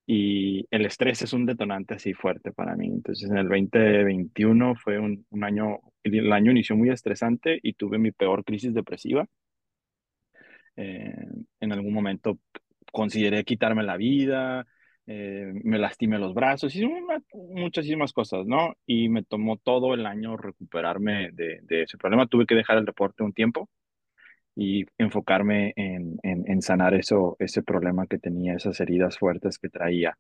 y 0.07 0.67
el 0.71 0.87
estrés 0.87 1.21
es 1.23 1.33
un 1.35 1.45
detonante 1.45 1.95
así 1.95 2.15
fuerte 2.15 2.53
para 2.53 2.75
mí. 2.77 2.87
Entonces, 2.87 3.31
en 3.31 3.37
el 3.39 3.49
2021 3.49 4.75
fue 4.77 4.99
un, 4.99 5.27
un 5.31 5.45
año, 5.45 5.81
el 6.03 6.33
año 6.33 6.51
inició 6.51 6.77
muy 6.77 6.91
estresante 6.91 7.59
y 7.63 7.75
tuve 7.75 7.99
mi 7.99 8.13
peor 8.13 8.45
crisis 8.45 8.73
depresiva. 8.73 9.27
Eh, 10.77 11.27
en 11.61 11.73
algún 11.73 11.93
momento 11.93 12.39
consideré 12.93 13.45
quitarme 13.45 13.83
la 13.83 13.97
vida, 13.97 14.67
eh, 15.07 15.53
me 15.65 15.79
lastimé 15.79 16.19
los 16.19 16.35
brazos, 16.35 16.75
hice 16.75 16.87
una- 16.87 17.23
muchísimas 17.35 18.13
cosas, 18.13 18.47
¿no? 18.47 18.75
Y 18.87 19.09
me 19.09 19.23
tomó 19.23 19.57
todo 19.57 19.95
el 19.95 20.07
año 20.07 20.37
recuperarme 20.37 21.31
de, 21.33 21.61
de 21.63 21.83
ese 21.83 21.97
problema. 21.99 22.27
Tuve 22.27 22.47
que 22.47 22.55
dejar 22.55 22.79
el 22.79 22.85
deporte 22.85 23.23
un 23.23 23.33
tiempo 23.33 23.69
y 24.57 24.85
enfocarme 24.99 25.73
en, 25.77 26.19
en, 26.23 26.45
en 26.51 26.63
sanar 26.63 26.95
eso, 26.95 27.37
ese 27.39 27.63
problema 27.63 28.07
que 28.07 28.19
tenía, 28.19 28.55
esas 28.55 28.81
heridas 28.81 29.19
fuertes 29.19 29.59
que 29.59 29.69
traía. 29.69 30.19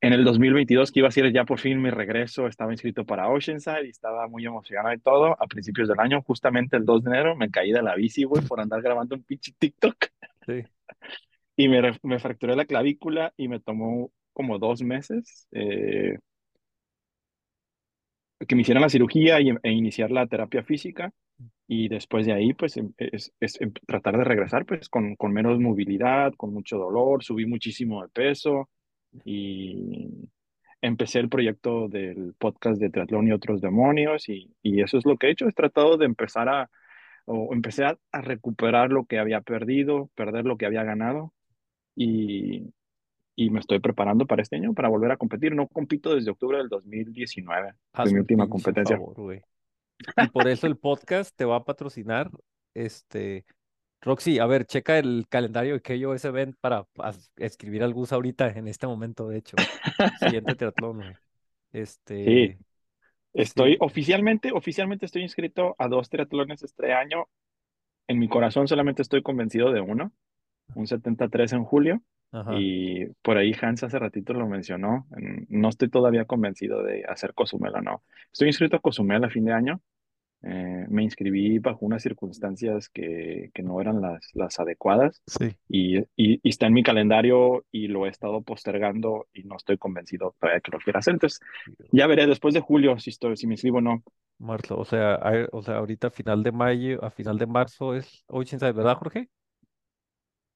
En 0.00 0.12
el 0.12 0.24
2022, 0.24 0.92
que 0.92 1.00
iba 1.00 1.08
a 1.08 1.12
ser 1.12 1.32
ya 1.32 1.44
por 1.44 1.58
fin 1.58 1.82
mi 1.82 1.90
regreso, 1.90 2.46
estaba 2.46 2.72
inscrito 2.72 3.04
para 3.04 3.28
Oceanside 3.28 3.86
y 3.86 3.90
estaba 3.90 4.28
muy 4.28 4.46
emocionado 4.46 4.94
y 4.94 4.98
todo. 5.00 5.36
A 5.42 5.46
principios 5.48 5.88
del 5.88 5.98
año, 6.00 6.22
justamente 6.22 6.76
el 6.76 6.84
2 6.84 7.02
de 7.04 7.10
enero, 7.10 7.34
me 7.36 7.50
caí 7.50 7.72
de 7.72 7.82
la 7.82 7.96
bici, 7.96 8.24
güey, 8.24 8.44
por 8.44 8.60
andar 8.60 8.80
grabando 8.82 9.16
un 9.16 9.22
pinche 9.24 9.52
TikTok 9.58 9.96
Sí. 10.46 10.64
Y 11.58 11.68
me, 11.68 11.82
me 12.04 12.20
fracturé 12.20 12.54
la 12.54 12.66
clavícula 12.66 13.34
y 13.36 13.48
me 13.48 13.58
tomó 13.58 14.12
como 14.32 14.60
dos 14.60 14.80
meses 14.82 15.48
eh, 15.50 16.16
que 18.46 18.54
me 18.54 18.62
hicieran 18.62 18.82
la 18.82 18.88
cirugía 18.88 19.40
y, 19.40 19.50
e 19.62 19.72
iniciar 19.72 20.12
la 20.12 20.26
terapia 20.28 20.62
física. 20.62 21.12
Y 21.68 21.88
después 21.88 22.26
de 22.26 22.32
ahí, 22.34 22.54
pues, 22.54 22.76
em- 22.76 22.92
es, 22.98 23.32
es 23.40 23.60
em- 23.60 23.72
tratar 23.88 24.16
de 24.18 24.24
regresar, 24.24 24.66
pues, 24.66 24.88
con, 24.88 25.16
con 25.16 25.32
menos 25.32 25.58
movilidad, 25.60 26.32
con 26.36 26.52
mucho 26.54 26.78
dolor, 26.78 27.24
subí 27.24 27.46
muchísimo 27.46 28.02
de 28.02 28.08
peso 28.10 28.70
y 29.24 30.08
empecé 30.80 31.18
el 31.20 31.28
proyecto 31.28 31.88
del 31.88 32.34
podcast 32.38 32.80
de 32.80 32.90
Triatlón 32.90 33.28
y 33.28 33.32
otros 33.32 33.60
demonios 33.60 34.28
y, 34.28 34.54
y 34.62 34.82
eso 34.82 34.98
es 34.98 35.06
lo 35.06 35.16
que 35.18 35.28
he 35.28 35.30
hecho, 35.32 35.48
he 35.48 35.52
tratado 35.52 35.96
de 35.96 36.06
empezar 36.06 36.48
a, 36.48 36.70
o 37.26 37.52
empecé 37.54 37.84
a, 37.84 37.98
a 38.12 38.20
recuperar 38.22 38.90
lo 38.92 39.06
que 39.06 39.18
había 39.18 39.40
perdido, 39.42 40.10
perder 40.16 40.44
lo 40.46 40.56
que 40.58 40.66
había 40.66 40.84
ganado 40.84 41.32
y, 41.98 42.72
y 43.36 43.50
me 43.50 43.60
estoy 43.60 43.80
preparando 43.80 44.26
para 44.26 44.42
este 44.42 44.56
año, 44.56 44.74
para 44.74 44.88
volver 44.88 45.12
a 45.12 45.18
competir. 45.18 45.54
No 45.54 45.68
compito 45.68 46.14
desde 46.14 46.30
octubre 46.32 46.58
del 46.58 46.68
2019, 46.68 47.74
fue 48.00 48.10
Haz 48.10 48.12
mi 48.12 48.20
última 48.20 48.48
competencia. 48.48 48.96
favor, 48.96 49.14
güey. 49.14 49.42
Y 50.16 50.28
por 50.28 50.48
eso 50.48 50.66
el 50.66 50.78
podcast 50.78 51.34
te 51.36 51.44
va 51.44 51.56
a 51.56 51.64
patrocinar, 51.64 52.30
este, 52.74 53.44
Roxy, 54.02 54.38
a 54.40 54.46
ver, 54.46 54.66
checa 54.66 54.98
el 54.98 55.26
calendario 55.28 55.74
de 55.74 55.82
KOS 55.82 56.24
Event 56.26 56.56
para 56.60 56.86
as- 56.98 57.32
escribir 57.36 57.82
al 57.84 57.94
Gus 57.94 58.12
ahorita, 58.12 58.50
en 58.50 58.68
este 58.68 58.86
momento, 58.86 59.28
de 59.28 59.38
hecho. 59.38 59.64
Siguiente 60.14 60.56
triatlón, 60.56 61.02
güey. 61.02 61.16
Sí, 62.24 62.54
Este, 62.54 62.58
estoy 63.34 63.76
sí, 63.76 63.78
oficialmente, 63.80 64.52
oficialmente 64.52 65.06
estoy 65.06 65.22
inscrito 65.22 65.76
a 65.78 65.88
dos 65.88 66.10
triatlones 66.10 66.62
este 66.62 66.92
año. 66.94 67.28
En 68.08 68.18
mi 68.18 68.28
corazón 68.28 68.68
solamente 68.68 69.02
estoy 69.02 69.22
convencido 69.22 69.72
de 69.72 69.80
uno, 69.82 70.12
un 70.74 70.86
73 70.86 71.52
en 71.52 71.64
julio. 71.64 72.02
Ajá. 72.30 72.52
Y 72.58 73.06
por 73.22 73.38
ahí 73.38 73.54
Hans 73.60 73.82
hace 73.84 73.98
ratito 73.98 74.34
lo 74.34 74.46
mencionó. 74.46 75.06
No 75.48 75.68
estoy 75.70 75.88
todavía 75.88 76.26
convencido 76.26 76.82
de 76.82 77.04
hacer 77.04 77.32
Cozumel 77.34 77.74
o 77.76 77.80
no. 77.80 78.02
Estoy 78.32 78.48
inscrito 78.48 78.76
a 78.76 78.80
Cozumel 78.80 79.24
a 79.24 79.30
fin 79.30 79.44
de 79.46 79.52
año. 79.52 79.80
Eh, 80.42 80.86
me 80.88 81.02
inscribí 81.02 81.58
bajo 81.58 81.84
unas 81.84 82.00
circunstancias 82.00 82.88
que, 82.90 83.50
que 83.52 83.62
no 83.64 83.80
eran 83.80 84.00
las, 84.00 84.30
las 84.34 84.60
adecuadas 84.60 85.20
Sí. 85.26 85.56
y, 85.68 85.98
y, 85.98 86.04
y 86.40 86.40
está 86.48 86.66
en 86.68 86.74
mi 86.74 86.84
calendario 86.84 87.64
y 87.72 87.88
lo 87.88 88.06
he 88.06 88.08
estado 88.08 88.42
postergando 88.42 89.26
y 89.32 89.42
no 89.42 89.56
estoy 89.56 89.78
convencido 89.78 90.36
todavía 90.38 90.60
que 90.60 90.70
lo 90.70 90.78
quiera 90.78 91.00
hacer. 91.00 91.14
Entonces, 91.14 91.40
ya 91.90 92.06
veré 92.06 92.28
después 92.28 92.54
de 92.54 92.60
julio 92.60 92.96
si, 93.00 93.10
estoy, 93.10 93.36
si 93.36 93.48
me 93.48 93.54
inscribo 93.54 93.78
o 93.78 93.80
no. 93.80 94.04
Marzo, 94.38 94.78
o 94.78 94.84
sea, 94.84 95.18
hay- 95.22 95.46
o 95.50 95.60
sea, 95.60 95.78
ahorita 95.78 96.06
a 96.06 96.10
final 96.10 96.44
de 96.44 96.52
mayo, 96.52 97.04
a 97.04 97.10
final 97.10 97.36
de 97.36 97.46
marzo 97.46 97.94
es 97.96 98.24
Oceanside, 98.28 98.72
¿verdad, 98.72 98.94
Jorge? 98.96 99.28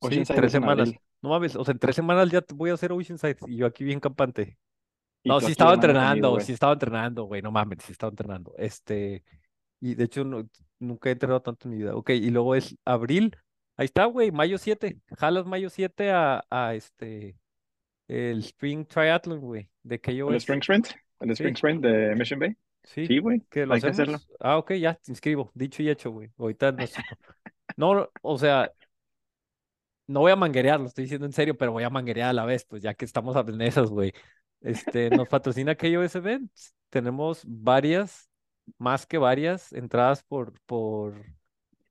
Sí, 0.08 0.24
Oceanside 0.24 0.34
tres 0.34 0.52
semanas. 0.52 0.88
abril 0.88 1.00
No 1.22 1.30
mames, 1.30 1.56
o 1.56 1.64
sea, 1.64 1.72
en 1.72 1.78
tres 1.78 1.96
semanas 1.96 2.30
ya 2.30 2.42
voy 2.54 2.70
a 2.70 2.74
hacer 2.74 2.92
Oceanside 2.92 3.36
y 3.46 3.56
yo 3.58 3.66
aquí 3.66 3.84
bien 3.84 4.00
campante. 4.00 4.58
No, 5.24 5.40
sí 5.40 5.52
estaba 5.52 5.72
conmigo, 5.72 5.74
entrenando, 5.74 6.30
güey. 6.30 6.42
sí 6.42 6.52
estaba 6.52 6.72
entrenando, 6.72 7.24
güey, 7.24 7.42
no 7.42 7.52
mames, 7.52 7.78
sí 7.84 7.92
estaba 7.92 8.10
entrenando. 8.10 8.54
Este, 8.58 9.22
y 9.80 9.94
de 9.94 10.04
hecho 10.04 10.24
no- 10.24 10.48
nunca 10.80 11.08
he 11.10 11.12
entrenado 11.12 11.42
tanto 11.42 11.68
en 11.68 11.72
mi 11.74 11.78
vida. 11.82 11.94
Ok, 11.96 12.10
y 12.10 12.30
luego 12.30 12.54
es 12.56 12.76
abril, 12.84 13.36
ahí 13.76 13.86
está, 13.86 14.06
güey, 14.06 14.32
mayo 14.32 14.58
7. 14.58 14.98
Jalas 15.18 15.46
mayo 15.46 15.70
7 15.70 16.10
a, 16.12 16.44
a 16.50 16.74
este, 16.74 17.36
el 18.08 18.40
Spring 18.40 18.86
Triathlon, 18.86 19.40
güey, 19.40 19.70
de 19.82 19.96
¿El 19.96 20.00
KOS. 20.00 20.36
Spring 20.38 20.60
Sprint? 20.60 20.88
¿El 21.20 21.30
Spring 21.32 21.54
Sí, 21.54 21.54
Sprint 21.54 21.82
de 21.84 22.14
Mission 22.16 22.40
Bay? 22.40 22.56
sí, 22.84 23.06
Sí, 23.06 23.18
güey, 23.18 23.40
que 23.50 23.66
lo 23.66 23.74
hay 23.74 23.80
que 23.82 23.88
hacerlo. 23.90 24.16
hacemos. 24.16 24.28
Ah, 24.40 24.58
ok, 24.58 24.72
ya, 24.74 24.94
te 24.94 25.12
inscribo, 25.12 25.50
dicho 25.54 25.82
y 25.82 25.90
hecho, 25.90 26.10
güey. 26.10 26.30
Ahorita 26.38 26.72
no, 27.76 27.94
no, 27.94 28.10
o 28.22 28.38
sea, 28.38 28.72
no 30.06 30.20
voy 30.20 30.32
a 30.32 30.36
manguerear, 30.36 30.80
lo 30.80 30.86
estoy 30.86 31.04
diciendo 31.04 31.26
en 31.26 31.32
serio, 31.32 31.56
pero 31.56 31.72
voy 31.72 31.84
a 31.84 31.90
manguerear 31.90 32.30
a 32.30 32.32
la 32.32 32.44
vez, 32.44 32.64
pues 32.64 32.82
ya 32.82 32.94
que 32.94 33.04
estamos 33.04 33.36
en 33.48 33.60
esas, 33.62 33.90
güey. 33.90 34.12
Este, 34.60 35.10
nos 35.10 35.28
patrocina 35.28 35.74
KOS 35.76 36.16
Events. 36.16 36.74
Tenemos 36.90 37.42
varias, 37.46 38.28
más 38.78 39.06
que 39.06 39.18
varias, 39.18 39.72
entradas 39.72 40.22
por, 40.22 40.52
por, 40.66 41.14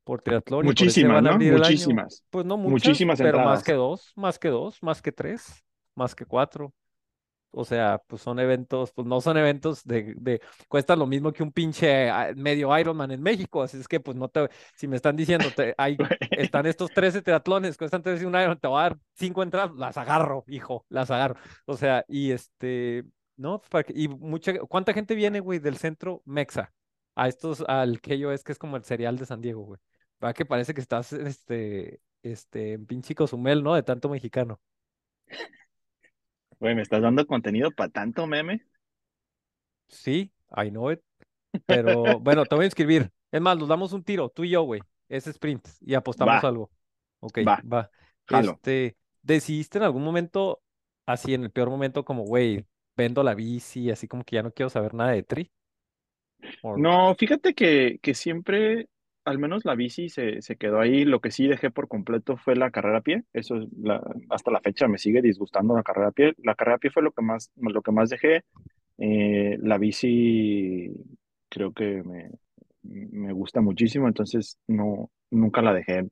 por 0.03 0.22
triatlón 0.22 0.74
por 0.74 0.88
ese 0.88 1.03
Muchísimas, 1.03 1.18
a 1.18 1.22
¿no? 1.22 1.39
Muchísimas. 1.39 2.24
Pues 2.30 2.46
no 2.46 2.58
muchas, 2.58 2.72
Muchísimas 2.88 3.22
pero 3.22 3.39
más 3.39 3.60
entradas. 3.60 3.63
que 3.63 3.74
dos, 3.74 4.13
más 4.15 4.39
que 4.39 4.50
dos, 4.50 4.82
más 4.84 5.01
que 5.01 5.12
tres, 5.12 5.63
más 5.96 6.15
que 6.15 6.25
cuatro. 6.25 6.74
O 7.51 7.65
sea, 7.65 8.01
pues 8.08 8.22
son 8.22 8.39
eventos, 8.39 8.91
pues 8.93 9.05
no 9.08 9.20
son 9.22 9.38
eventos 9.38 9.84
de, 9.84 10.13
de, 10.17 10.41
cuesta 10.70 10.96
lo 10.96 11.05
mismo 11.05 11.34
que 11.34 11.43
un 11.43 11.51
pinche 11.51 12.10
ah, 12.10 12.31
medio 12.36 12.77
Ironman 12.77 13.12
en 13.12 13.22
México, 13.22 13.62
así 13.62 13.77
es 13.77 13.88
que 13.88 14.00
pues 14.00 14.15
no 14.17 14.29
te, 14.29 14.50
si 14.75 14.88
me 14.88 14.96
están 14.96 15.15
diciendo, 15.17 15.48
te, 15.55 15.74
hay, 15.77 15.98
están 16.31 16.65
estos 16.65 16.91
13 16.91 17.22
triatlones, 17.22 17.77
cuestan 17.77 18.01
13 18.03 18.25
un 18.25 18.36
Ironman, 18.36 18.60
te 18.60 18.67
voy 18.67 18.79
a 18.79 18.84
dar 18.84 18.98
cinco 19.15 19.43
entradas, 19.43 19.75
las 19.75 19.98
agarro, 19.98 20.43
hijo, 20.48 20.86
las 20.89 21.12
agarro. 21.12 21.36
O 21.65 21.75
sea, 21.77 22.05
y 22.08 22.31
este, 22.31 23.03
no, 23.36 23.62
pues, 23.70 23.86
que- 23.86 23.93
y 23.96 24.08
mucha, 24.08 24.53
¿cuánta 24.60 24.93
gente 24.93 25.15
viene, 25.15 25.39
güey, 25.39 25.60
del 25.60 25.77
centro 25.77 26.22
Mexa? 26.25 26.74
A 27.15 27.27
estos, 27.27 27.63
al 27.67 28.00
KOS, 28.01 28.43
que 28.43 28.51
es 28.53 28.58
como 28.60 28.77
el 28.77 28.84
cereal 28.86 29.17
de 29.17 29.25
San 29.25 29.41
Diego, 29.41 29.62
güey. 29.63 29.79
¿Verdad 30.20 30.36
que 30.36 30.46
parece 30.46 30.74
que 30.74 30.81
estás, 30.81 31.12
este, 31.13 32.00
este, 32.24 32.74
en 32.74 32.86
pinche 32.86 33.15
Cozumel, 33.15 33.63
¿no? 33.63 33.75
De 33.75 33.84
tanto 33.84 34.08
mexicano. 34.10 34.62
Güey, 36.62 36.75
¿me 36.75 36.82
estás 36.82 37.01
dando 37.01 37.27
contenido 37.27 37.72
para 37.72 37.89
tanto 37.91 38.25
meme? 38.25 38.65
Sí, 39.88 40.32
I 40.56 40.70
know 40.70 40.91
it. 40.91 41.01
Pero 41.65 42.20
bueno, 42.22 42.46
te 42.46 42.56
voy 42.56 42.63
a 42.63 42.68
inscribir. 42.68 43.12
Es 43.32 43.41
más, 43.41 43.58
nos 43.58 43.70
damos 43.70 43.94
un 43.94 44.03
tiro, 44.03 44.30
tú 44.30 44.44
y 44.44 44.51
yo, 44.51 44.63
güey. 44.63 44.82
Ese 45.10 45.32
sprint 45.32 45.68
y 45.82 45.96
apostamos 45.96 46.44
Va, 46.44 46.46
algo. 46.46 46.72
Ok, 47.20 47.39
va, 47.50 47.58
va. 47.72 47.91
jalo. 48.32 48.62
Este, 48.62 48.98
¿decidiste 49.22 49.77
en 49.80 49.86
algún 49.86 50.03
momento, 50.03 50.62
así 51.06 51.34
en 51.34 51.44
el 51.44 51.51
peor 51.51 51.70
momento, 51.70 52.06
como, 52.06 52.24
güey, 52.24 52.65
vendo 52.98 53.24
la 53.24 53.36
bici, 53.36 53.91
así 53.91 54.08
como 54.08 54.24
que 54.24 54.36
ya 54.38 54.44
no 54.44 54.53
quiero 54.53 54.70
saber 54.70 54.94
nada 54.94 55.12
de 55.12 55.24
tri? 55.24 55.51
No, 56.74 57.15
fíjate 57.15 57.53
que, 57.53 58.00
que 58.01 58.13
siempre, 58.13 58.88
al 59.25 59.40
menos 59.40 59.66
la 59.66 59.75
bici 59.75 60.10
se, 60.10 60.42
se 60.42 60.56
quedó 60.56 60.80
ahí. 60.80 61.06
Lo 61.06 61.20
que 61.22 61.32
sí 61.32 61.48
dejé 61.48 61.72
por 61.72 61.88
completo 61.88 62.38
fue 62.38 62.56
la 62.56 62.72
carrera 62.72 63.00
a 63.00 63.01
pie. 63.01 63.24
Eso 63.34 63.56
hasta 64.30 64.51
la 64.51 64.62
fecha 64.62 64.88
me 64.88 64.98
sigue 64.98 65.22
disgustando 65.22 65.75
la 65.75 65.84
carrera 65.84 66.10
a 66.10 66.12
pie. 66.12 66.34
La 66.44 66.56
carrera 66.56 66.75
a 66.78 66.80
pie 66.80 66.92
fue 66.92 67.04
lo 67.04 67.12
que 67.12 67.22
más, 67.22 67.51
lo 67.56 67.82
que 67.82 67.92
más 67.92 68.10
dejé. 68.10 68.44
Eh, 68.98 69.58
la 69.62 69.78
bici 69.78 70.92
creo 71.50 71.74
que 71.74 72.04
me, 72.04 72.32
me 72.84 73.34
gusta 73.34 73.62
muchísimo, 73.62 74.08
entonces 74.08 74.58
no, 74.68 75.10
nunca 75.30 75.62
la 75.62 75.74
dejé. 75.74 76.08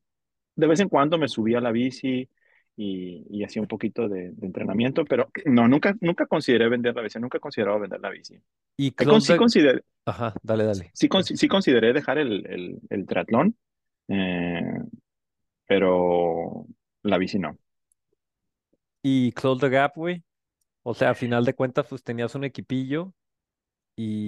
De 0.55 0.67
vez 0.67 0.79
en 0.79 0.89
cuando 0.89 1.17
me 1.17 1.27
subía 1.27 1.59
a 1.59 1.61
la 1.61 1.71
bici 1.71 2.29
y, 2.79 3.25
y 3.29 3.43
hacía 3.43 3.61
un 3.61 3.67
poquito 3.67 4.07
de, 4.09 4.31
de 4.31 4.47
entrenamiento, 4.47 5.05
pero 5.05 5.29
no, 5.45 5.67
nunca, 5.67 5.95
nunca 6.01 6.27
consideré 6.27 6.69
vender 6.69 6.95
la 6.95 7.01
bici, 7.03 7.19
nunca 7.19 7.37
he 7.37 7.41
considerado 7.41 7.79
vender 7.79 7.99
la 8.01 8.09
bici. 8.09 8.35
Y 8.77 8.91
con- 8.91 9.21
sí, 9.21 9.35
consideré, 9.35 9.83
Ajá, 10.05 10.33
dale, 10.43 10.63
dale. 10.65 10.93
sí, 10.93 11.07
con- 11.09 11.23
sí 11.23 11.47
consideré 11.47 11.93
dejar 11.93 12.17
el, 12.17 12.45
el, 12.47 12.79
el 12.89 13.05
triatlón, 13.07 13.57
eh, 14.09 14.61
pero 15.67 16.65
la 17.03 17.17
bici 17.17 17.39
no. 17.39 17.57
Y 19.01 19.31
Close 19.33 19.61
the 19.61 19.69
Gap, 19.69 19.95
güey. 19.95 20.23
O 20.83 20.93
sea, 20.93 21.11
a 21.11 21.15
final 21.15 21.45
de 21.45 21.55
cuentas, 21.55 21.87
pues 21.89 22.03
tenías 22.03 22.35
un 22.35 22.43
equipillo 22.45 23.13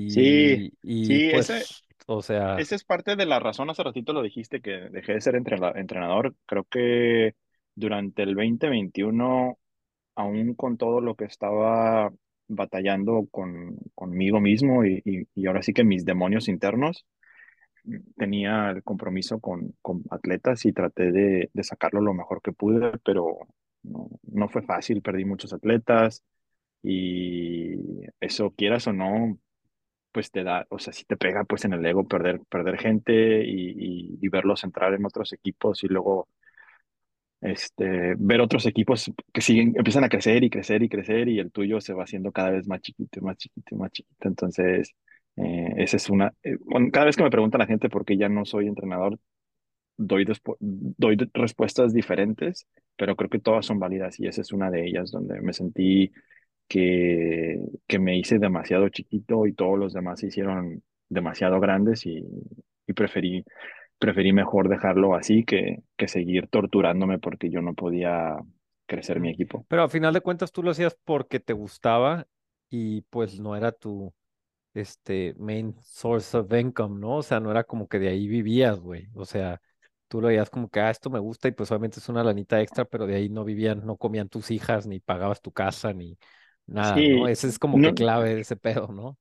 Sí, 0.05 0.57
y, 0.57 0.73
y 0.83 1.21
sí, 1.21 1.29
ese, 1.29 1.69
pues, 1.69 1.85
o 2.07 2.21
sea, 2.23 2.57
esa 2.57 2.75
es 2.75 2.83
parte 2.85 3.15
de 3.15 3.25
la 3.25 3.39
razón, 3.39 3.69
hace 3.69 3.83
ratito 3.83 4.13
lo 4.13 4.21
dijiste, 4.23 4.61
que 4.61 4.71
dejé 4.91 5.13
de 5.15 5.21
ser 5.21 5.35
entrena- 5.35 5.73
entrenador. 5.75 6.35
Creo 6.45 6.65
que 6.65 7.35
durante 7.75 8.23
el 8.23 8.35
2021, 8.35 9.57
aún 10.15 10.53
con 10.55 10.77
todo 10.77 11.01
lo 11.01 11.15
que 11.15 11.25
estaba 11.25 12.11
batallando 12.47 13.27
con, 13.31 13.77
conmigo 13.95 14.41
mismo 14.41 14.85
y, 14.85 15.01
y, 15.05 15.45
ahora 15.47 15.63
sí 15.63 15.73
que 15.73 15.83
mis 15.83 16.05
demonios 16.05 16.47
internos, 16.49 17.05
tenía 18.17 18.69
el 18.71 18.83
compromiso 18.83 19.39
con, 19.39 19.73
con 19.81 20.03
atletas 20.11 20.65
y 20.65 20.73
traté 20.73 21.11
de, 21.11 21.49
de 21.53 21.63
sacarlo 21.63 22.01
lo 22.01 22.13
mejor 22.13 22.41
que 22.41 22.51
pude, 22.51 22.97
pero 23.03 23.39
no, 23.83 24.09
no 24.23 24.49
fue 24.49 24.61
fácil, 24.63 25.01
perdí 25.01 25.25
muchos 25.25 25.53
atletas 25.53 26.23
y 26.83 27.75
eso, 28.19 28.51
quieras 28.51 28.87
o 28.87 28.93
no, 28.93 29.39
pues 30.11 30.31
te 30.31 30.43
da, 30.43 30.67
o 30.69 30.79
sea, 30.79 30.93
si 30.93 31.05
te 31.05 31.17
pega 31.17 31.43
pues 31.45 31.65
en 31.65 31.73
el 31.73 31.85
ego 31.85 32.07
perder, 32.07 32.41
perder 32.49 32.77
gente 32.79 33.43
y, 33.45 34.17
y 34.21 34.29
verlos 34.29 34.63
entrar 34.63 34.93
en 34.93 35.05
otros 35.05 35.33
equipos 35.33 35.83
y 35.83 35.87
luego 35.87 36.27
este, 37.41 38.15
ver 38.17 38.41
otros 38.41 38.65
equipos 38.65 39.11
que 39.33 39.41
siguen, 39.41 39.73
empiezan 39.75 40.03
a 40.03 40.09
crecer 40.09 40.43
y 40.43 40.49
crecer 40.49 40.83
y 40.83 40.89
crecer 40.89 41.27
y 41.29 41.39
el 41.39 41.51
tuyo 41.51 41.81
se 41.81 41.93
va 41.93 42.03
haciendo 42.03 42.31
cada 42.31 42.51
vez 42.51 42.67
más 42.67 42.81
chiquito, 42.81 43.21
más 43.21 43.37
chiquito, 43.37 43.75
más 43.75 43.91
chiquito. 43.91 44.27
Entonces, 44.27 44.93
eh, 45.37 45.73
esa 45.77 45.97
es 45.97 46.09
una, 46.09 46.33
eh, 46.43 46.57
bueno, 46.61 46.89
cada 46.91 47.05
vez 47.07 47.15
que 47.15 47.23
me 47.23 47.31
pregunta 47.31 47.57
la 47.57 47.65
gente 47.67 47.89
por 47.89 48.05
qué 48.05 48.17
ya 48.17 48.29
no 48.29 48.45
soy 48.45 48.67
entrenador, 48.67 49.19
doy, 49.97 50.25
doy 50.59 51.17
respuestas 51.33 51.93
diferentes, 51.93 52.67
pero 52.97 53.15
creo 53.15 53.29
que 53.29 53.39
todas 53.39 53.65
son 53.65 53.79
válidas 53.79 54.19
y 54.19 54.27
esa 54.27 54.41
es 54.41 54.51
una 54.53 54.69
de 54.71 54.87
ellas 54.87 55.11
donde 55.11 55.41
me 55.41 55.53
sentí 55.53 56.11
que, 56.67 57.59
que 57.87 57.99
me 57.99 58.17
hice 58.17 58.39
demasiado 58.39 58.89
chiquito 58.89 59.47
y 59.47 59.53
todos 59.53 59.77
los 59.79 59.93
demás 59.93 60.19
se 60.21 60.27
hicieron 60.27 60.83
demasiado 61.09 61.59
grandes 61.59 62.05
y, 62.05 62.23
y 62.87 62.93
preferí, 62.93 63.43
preferí 64.01 64.33
mejor 64.33 64.67
dejarlo 64.67 65.13
así 65.13 65.43
que, 65.43 65.83
que 65.95 66.07
seguir 66.07 66.47
torturándome 66.47 67.19
porque 67.19 67.51
yo 67.51 67.61
no 67.61 67.75
podía 67.75 68.35
crecer 68.87 69.19
mi 69.19 69.29
equipo. 69.29 69.63
pero 69.69 69.83
a 69.83 69.89
final 69.89 70.13
de 70.13 70.21
cuentas 70.21 70.51
tú 70.51 70.63
lo 70.63 70.71
hacías 70.71 70.97
porque 71.05 71.39
te 71.39 71.53
gustaba 71.53 72.25
y 72.67 73.01
pues 73.03 73.39
no 73.39 73.55
era 73.55 73.71
tu, 73.71 74.11
este, 74.73 75.35
main 75.37 75.75
source 75.83 76.35
of 76.35 76.51
income, 76.51 76.99
¿no? 76.99 77.17
O 77.17 77.23
sea, 77.23 77.39
no 77.39 77.51
era 77.51 77.63
como 77.63 77.87
que 77.87 77.99
de 77.99 78.09
ahí 78.09 78.27
vivías, 78.27 78.79
güey. 78.79 79.07
O 79.13 79.25
sea, 79.25 79.61
tú 80.07 80.19
lo 80.19 80.27
veías 80.29 80.49
como 80.49 80.69
que, 80.69 80.79
ah, 80.79 80.89
esto 80.89 81.09
me 81.09 81.19
gusta 81.19 81.47
y 81.47 81.51
pues 81.51 81.69
obviamente 81.71 81.99
es 81.99 82.09
una 82.09 82.23
lanita 82.23 82.59
extra, 82.59 82.85
pero 82.85 83.05
de 83.05 83.15
ahí 83.15 83.29
no 83.29 83.43
vivían, 83.43 83.85
no 83.85 83.97
comían 83.97 84.29
tus 84.29 84.51
hijas, 84.51 84.87
ni 84.87 84.99
pagabas 84.99 85.41
tu 85.41 85.51
casa, 85.51 85.93
ni 85.93 86.17
nada, 86.65 86.95
¿no? 86.95 87.27
Sí, 87.27 87.31
Ese 87.31 87.47
es 87.47 87.59
como 87.59 87.77
que 87.77 87.89
no, 87.89 87.93
clave 87.93 88.35
de 88.35 88.41
ese 88.41 88.55
pedo, 88.55 88.87
¿no? 88.87 89.17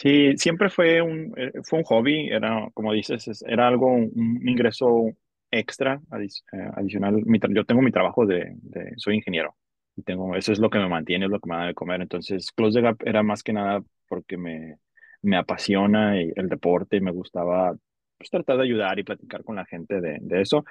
Sí, 0.00 0.34
siempre 0.38 0.70
fue 0.70 1.02
un, 1.02 1.34
eh, 1.36 1.52
fue 1.62 1.80
un 1.80 1.84
hobby, 1.84 2.28
era, 2.30 2.70
como 2.72 2.92
dices, 2.94 3.28
es- 3.28 3.42
era 3.46 3.68
algo, 3.68 3.88
un, 3.92 4.40
ingreso 4.48 5.10
extra, 5.50 6.00
eh, 6.18 6.70
adicional. 6.74 7.22
Yo 7.54 7.64
tengo 7.66 7.82
mi 7.82 7.90
trabajo 7.92 8.24
de, 8.24 8.56
soy 8.96 9.16
ingeniero 9.16 9.54
y 9.96 10.02
tengo, 10.02 10.34
eso 10.36 10.52
es 10.52 10.58
lo 10.58 10.70
que 10.70 10.78
me 10.78 10.88
mantiene, 10.88 11.26
es 11.26 11.30
lo 11.30 11.38
que 11.38 11.50
me 11.50 11.56
da 11.56 11.66
de 11.66 11.74
comer. 11.74 12.00
Entonces, 12.00 12.50
Close 12.52 12.78
the 12.78 12.82
Gap 12.82 12.96
era 13.04 13.22
más 13.22 13.42
que 13.42 13.52
nada 13.52 13.82
porque 14.08 14.38
me, 14.38 14.76
me 15.22 15.36
apasiona 15.36 16.18
el 16.18 16.48
deporte 16.48 16.96
y 16.96 17.00
me 17.02 17.10
gustaba 17.12 17.76
pues, 18.16 18.30
tratar 18.30 18.56
de 18.56 18.64
ayudar 18.64 18.98
y 18.98 19.04
platicar 19.04 19.44
con 19.44 19.56
la 19.56 19.66
gente 19.66 20.00
de, 20.00 20.16
de 20.22 20.40
eso. 20.40 20.64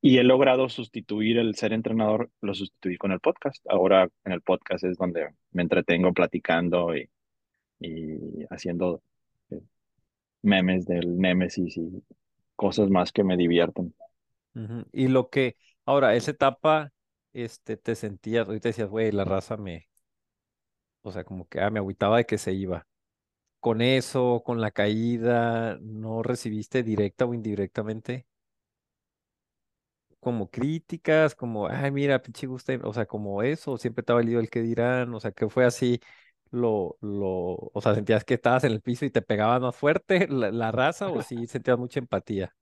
Y 0.00 0.18
he 0.18 0.24
logrado 0.24 0.68
sustituir 0.70 1.38
el 1.38 1.54
ser 1.56 1.72
entrenador, 1.74 2.30
lo 2.40 2.54
sustituí 2.54 2.96
con 2.96 3.12
el 3.12 3.20
podcast. 3.20 3.62
Ahora 3.68 4.08
en 4.24 4.32
el 4.32 4.40
podcast 4.42 4.84
es 4.84 4.96
donde 4.96 5.28
me 5.52 5.62
entretengo 5.62 6.12
platicando 6.14 6.96
y 6.96 7.10
y 7.80 8.44
haciendo 8.50 9.02
eh, 9.50 9.60
memes 10.42 10.86
del 10.86 11.18
Némesis 11.18 11.76
y 11.76 12.02
cosas 12.56 12.90
más 12.90 13.12
que 13.12 13.24
me 13.24 13.36
divierten. 13.36 13.94
Y 14.92 15.08
lo 15.08 15.30
que, 15.30 15.56
ahora, 15.84 16.16
esa 16.16 16.32
etapa, 16.32 16.90
este, 17.32 17.76
te 17.76 17.94
sentías, 17.94 18.48
ahorita 18.48 18.70
decías, 18.70 18.88
güey, 18.88 19.12
la 19.12 19.24
raza 19.24 19.56
me, 19.56 19.88
o 21.02 21.12
sea, 21.12 21.24
como 21.24 21.46
que 21.48 21.60
ah, 21.60 21.70
me 21.70 21.78
agüitaba 21.78 22.18
de 22.18 22.26
que 22.26 22.38
se 22.38 22.52
iba. 22.52 22.86
Con 23.60 23.82
eso, 23.82 24.42
con 24.44 24.60
la 24.60 24.70
caída, 24.72 25.78
¿no 25.82 26.22
recibiste 26.22 26.82
directa 26.82 27.26
o 27.26 27.34
indirectamente 27.34 28.26
como 30.20 30.50
críticas, 30.50 31.34
como, 31.34 31.68
ay, 31.68 31.90
mira, 31.90 32.20
pinche 32.22 32.46
gusta, 32.46 32.74
o 32.84 32.92
sea, 32.92 33.06
como 33.06 33.42
eso, 33.42 33.76
siempre 33.78 34.02
te 34.02 34.12
ha 34.12 34.16
valido 34.16 34.40
el 34.40 34.50
que 34.50 34.62
dirán, 34.62 35.14
o 35.14 35.20
sea, 35.20 35.30
que 35.32 35.48
fue 35.48 35.64
así, 35.64 36.00
lo, 36.50 36.96
lo, 37.00 37.70
o 37.72 37.80
sea, 37.82 37.94
sentías 37.94 38.24
que 38.24 38.34
estabas 38.34 38.64
en 38.64 38.72
el 38.72 38.80
piso 38.82 39.04
y 39.04 39.10
te 39.10 39.22
pegaban 39.22 39.62
más 39.62 39.76
fuerte 39.76 40.26
la, 40.30 40.72
raza, 40.72 41.10
o 41.10 41.22
sí 41.22 41.46
sentías 41.46 41.78
mucha 41.78 42.00
empatía. 42.00 42.54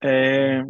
Eh, 0.00 0.62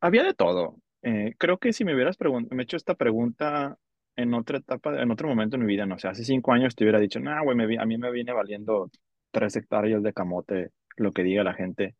había 0.00 0.22
de 0.24 0.34
todo. 0.34 0.76
Eh, 1.02 1.34
creo 1.38 1.58
que 1.58 1.72
si 1.72 1.84
me 1.84 1.94
hubieras 1.94 2.16
me 2.50 2.62
hecho 2.62 2.76
esta 2.76 2.94
pregunta 2.94 3.76
en 4.16 4.34
otra 4.34 4.58
etapa, 4.58 5.00
en 5.00 5.10
otro 5.10 5.28
momento 5.28 5.56
de 5.56 5.64
mi 5.64 5.68
vida, 5.68 5.86
no 5.86 5.98
sé, 5.98 6.08
hace 6.08 6.24
cinco 6.24 6.52
años 6.52 6.74
te 6.74 6.84
hubiera 6.84 6.98
dicho, 7.00 7.20
no, 7.20 7.42
güey, 7.44 7.56
me 7.56 7.66
vi- 7.66 7.76
a 7.78 7.84
mí 7.86 7.98
me 7.98 8.10
viene 8.10 8.32
valiendo 8.32 8.90
tres 9.30 9.54
hectáreas 9.56 10.02
de 10.02 10.12
camote 10.12 10.70
lo 10.96 11.12
que 11.12 11.22
diga 11.22 11.44
la 11.44 11.54
gente. 11.54 11.94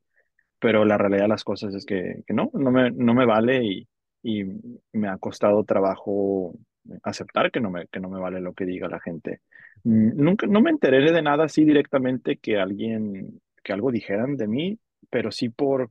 pero 0.60 0.84
la 0.86 0.98
realidad 0.98 1.24
de 1.24 1.28
las 1.28 1.44
cosas 1.44 1.74
es 1.74 1.86
que, 1.86 2.22
que 2.26 2.34
no, 2.34 2.50
no 2.54 2.70
me, 2.72 2.90
no 2.92 3.14
me 3.14 3.26
vale 3.26 3.64
y, 3.64 3.88
y 4.22 4.44
me 4.92 5.08
ha 5.08 5.18
costado 5.18 5.64
trabajo 5.64 6.54
aceptar 7.02 7.50
que 7.50 7.60
no 7.60 7.70
me, 7.70 7.86
que 7.88 8.00
no 8.00 8.08
me 8.08 8.20
vale 8.20 8.40
lo 8.40 8.54
que 8.54 8.66
diga 8.66 8.88
la 8.88 9.00
gente. 9.00 9.40
Mm, 9.84 10.22
Nunca, 10.22 10.46
no 10.46 10.60
me 10.60 10.70
enteré 10.70 11.12
de 11.12 11.22
nada 11.22 11.44
así 11.44 11.64
directamente 11.64 12.36
que 12.38 12.58
alguien, 12.58 13.40
que 13.62 13.72
algo 13.72 13.90
dijeran 13.90 14.36
de 14.36 14.48
mí, 14.48 14.78
pero 15.10 15.30
sí 15.32 15.48
por 15.48 15.90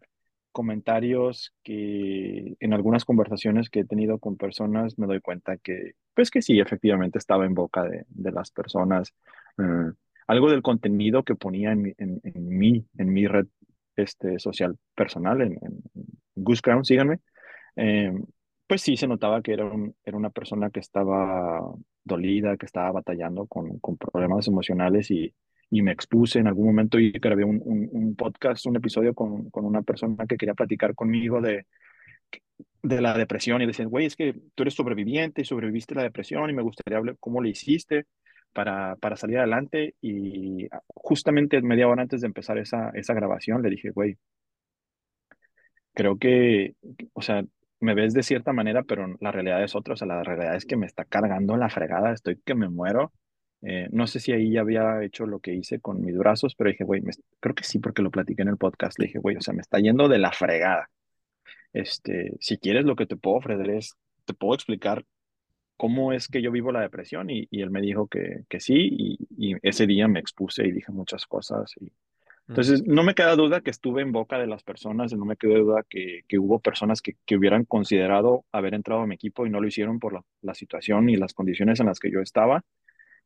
comentarios 0.52 1.54
que 1.64 2.56
en 2.60 2.74
algunas 2.74 3.06
conversaciones 3.06 3.70
que 3.70 3.82
he 3.82 3.86
tenido 3.86 4.18
con 4.18 4.38
personas 4.38 4.98
me 4.98 5.06
doy 5.06 5.22
cuenta 5.22 5.58
que, 5.58 5.92
pues 6.16 6.32
que 6.32 6.42
sí, 6.42 6.60
efectivamente 6.60 7.20
estaba 7.20 7.46
en 7.46 7.54
boca 7.54 7.84
de, 7.84 8.06
de 8.10 8.32
las 8.32 8.50
personas. 8.52 9.14
Eh, 9.60 9.92
algo 10.28 10.50
del 10.50 10.64
contenido 10.64 11.24
que 11.24 11.36
ponía 11.36 11.72
en, 11.72 11.94
en, 11.98 12.20
en 12.24 12.48
mí, 12.58 12.86
en 12.98 13.14
mi 13.14 13.28
red 13.28 13.46
este, 13.96 14.40
social 14.40 14.78
personal, 14.96 15.42
en, 15.42 15.54
en 15.62 15.84
Goose 16.36 16.62
Crown, 16.62 16.84
síganme, 16.84 17.20
eh, 17.76 18.12
pues 18.68 18.82
sí 18.82 18.98
se 18.98 19.08
notaba 19.08 19.42
que 19.42 19.54
era, 19.54 19.66
un- 19.66 19.96
era 20.06 20.18
una 20.18 20.30
persona 20.30 20.70
que 20.70 20.80
estaba 20.80 21.62
dolida, 22.04 22.58
que 22.58 22.66
estaba 22.66 22.92
batallando 22.92 23.48
con, 23.48 23.80
con 23.80 23.98
problemas 23.98 24.48
emocionales 24.48 25.12
y, 25.12 25.34
y 25.70 25.82
me 25.82 25.92
expuse 25.92 26.40
en 26.40 26.48
algún 26.48 26.68
momento 26.68 27.00
y 27.00 27.12
grabé 27.12 27.44
un, 27.46 27.62
un, 27.66 28.16
podcast, 28.16 28.66
un 28.68 28.78
episodio 28.78 29.14
con, 29.14 29.50
con 29.52 29.66
una 29.66 29.82
persona 29.84 30.26
que 30.28 30.38
quería 30.38 30.54
platicar 30.56 30.96
conmigo 30.96 31.42
de, 31.42 31.66
de 32.84 33.02
la 33.02 33.18
depresión 33.18 33.62
y 33.62 33.66
decían, 33.66 33.90
güey, 33.90 34.06
es 34.06 34.16
que 34.16 34.34
tú 34.56 34.64
eres 34.64 34.76
sobreviviente 34.76 35.42
y 35.42 35.46
sobreviviste 35.46 35.94
a 35.94 35.98
la 35.98 36.04
depresión 36.04 36.50
y 36.50 36.54
me 36.54 36.62
gustaría 36.62 36.98
hablar 36.98 37.18
cómo 37.20 37.42
le 37.42 37.50
hiciste 37.50 38.06
para, 38.54 38.96
para 38.98 39.16
salir 39.18 39.38
adelante. 39.40 39.96
Y 40.02 40.68
justamente 40.88 41.62
media 41.62 41.88
hora 41.88 42.04
antes 42.04 42.22
de 42.22 42.28
empezar 42.28 42.58
esa, 42.58 42.90
esa 42.92 43.14
grabación 43.14 43.62
le 43.62 43.70
dije, 43.72 43.92
güey, 43.92 44.18
creo 45.94 46.18
que, 46.18 46.76
o 47.14 47.22
sea, 47.22 47.44
me 47.80 47.94
ves 47.94 48.14
de 48.14 48.24
cierta 48.24 48.54
manera, 48.54 48.84
pero 48.84 49.16
la 49.20 49.32
realidad 49.32 49.64
es 49.64 49.76
otra, 49.76 49.94
o 49.94 49.98
sea, 49.98 50.08
la 50.08 50.24
realidad 50.24 50.56
es 50.56 50.66
que 50.66 50.76
me 50.78 50.86
está 50.86 51.06
cargando 51.06 51.58
la 51.58 51.70
fregada, 51.70 52.14
estoy 52.14 52.40
que 52.44 52.56
me 52.56 52.70
muero. 52.70 53.14
Eh, 53.62 53.88
no 53.92 54.08
sé 54.08 54.20
si 54.20 54.32
ahí 54.32 54.52
ya 54.52 54.62
había 54.62 55.04
hecho 55.04 55.26
lo 55.26 55.40
que 55.40 55.54
hice 55.54 55.80
con 55.80 56.02
mis 56.02 56.18
brazos, 56.18 56.56
pero 56.56 56.70
dije, 56.70 56.84
güey, 56.84 57.02
creo 57.40 57.56
que 57.56 57.64
sí, 57.64 57.80
porque 57.80 58.02
lo 58.02 58.12
platiqué 58.12 58.44
en 58.44 58.50
el 58.50 58.58
podcast. 58.58 59.00
Le 59.00 59.08
dije, 59.08 59.20
güey, 59.20 59.36
o 59.38 59.42
sea, 59.42 59.54
me 59.54 59.62
está 59.62 59.80
yendo 59.80 60.08
de 60.08 60.20
la 60.20 60.32
fregada. 60.32 60.90
Este, 61.74 62.34
si 62.40 62.58
quieres, 62.58 62.86
lo 62.86 62.96
que 62.96 63.06
te 63.08 63.18
puedo 63.18 63.38
ofrecer 63.38 63.70
es, 63.72 63.96
te 64.26 64.34
puedo 64.34 64.56
explicar 64.56 65.06
cómo 65.78 66.14
es 66.14 66.28
que 66.28 66.42
yo 66.42 66.52
vivo 66.52 66.72
la 66.72 66.82
depresión 66.82 67.30
y, 67.30 67.48
y 67.52 67.62
él 67.62 67.72
me 67.72 67.82
dijo 67.82 68.08
que, 68.08 68.44
que 68.50 68.60
sí 68.60 68.90
y, 68.92 69.18
y 69.38 69.56
ese 69.64 69.88
día 69.88 70.08
me 70.08 70.20
expuse 70.20 70.66
y 70.68 70.72
dije 70.72 70.92
muchas 70.92 71.26
cosas. 71.26 71.74
Y. 71.80 71.92
entonces, 72.48 72.84
no 72.88 73.04
me 73.04 73.14
queda 73.16 73.36
duda 73.36 73.62
que 73.62 73.72
estuve 73.72 74.02
en 74.02 74.12
boca 74.12 74.40
de 74.40 74.48
las 74.48 74.64
personas, 74.64 75.14
no 75.14 75.26
me 75.26 75.38
queda 75.38 75.60
duda 75.60 75.84
que, 75.90 76.22
que 76.28 76.40
hubo 76.40 76.60
personas 76.60 77.02
que, 77.02 77.16
que 77.26 77.38
hubieran 77.38 77.66
considerado 77.66 78.46
haber 78.52 78.74
entrado 78.74 79.02
a 79.02 79.08
mi 79.08 79.16
equipo 79.16 79.46
y 79.46 79.50
no 79.50 79.60
lo 79.62 79.68
hicieron 79.68 80.00
por 80.00 80.14
la, 80.14 80.24
la 80.42 80.54
situación 80.56 81.10
y 81.10 81.18
las 81.18 81.34
condiciones 81.34 81.80
en 81.80 81.88
las 81.88 82.00
que 82.00 82.12
yo 82.12 82.22
estaba, 82.22 82.64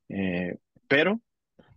Eh, 0.10 0.58
pero 0.88 1.22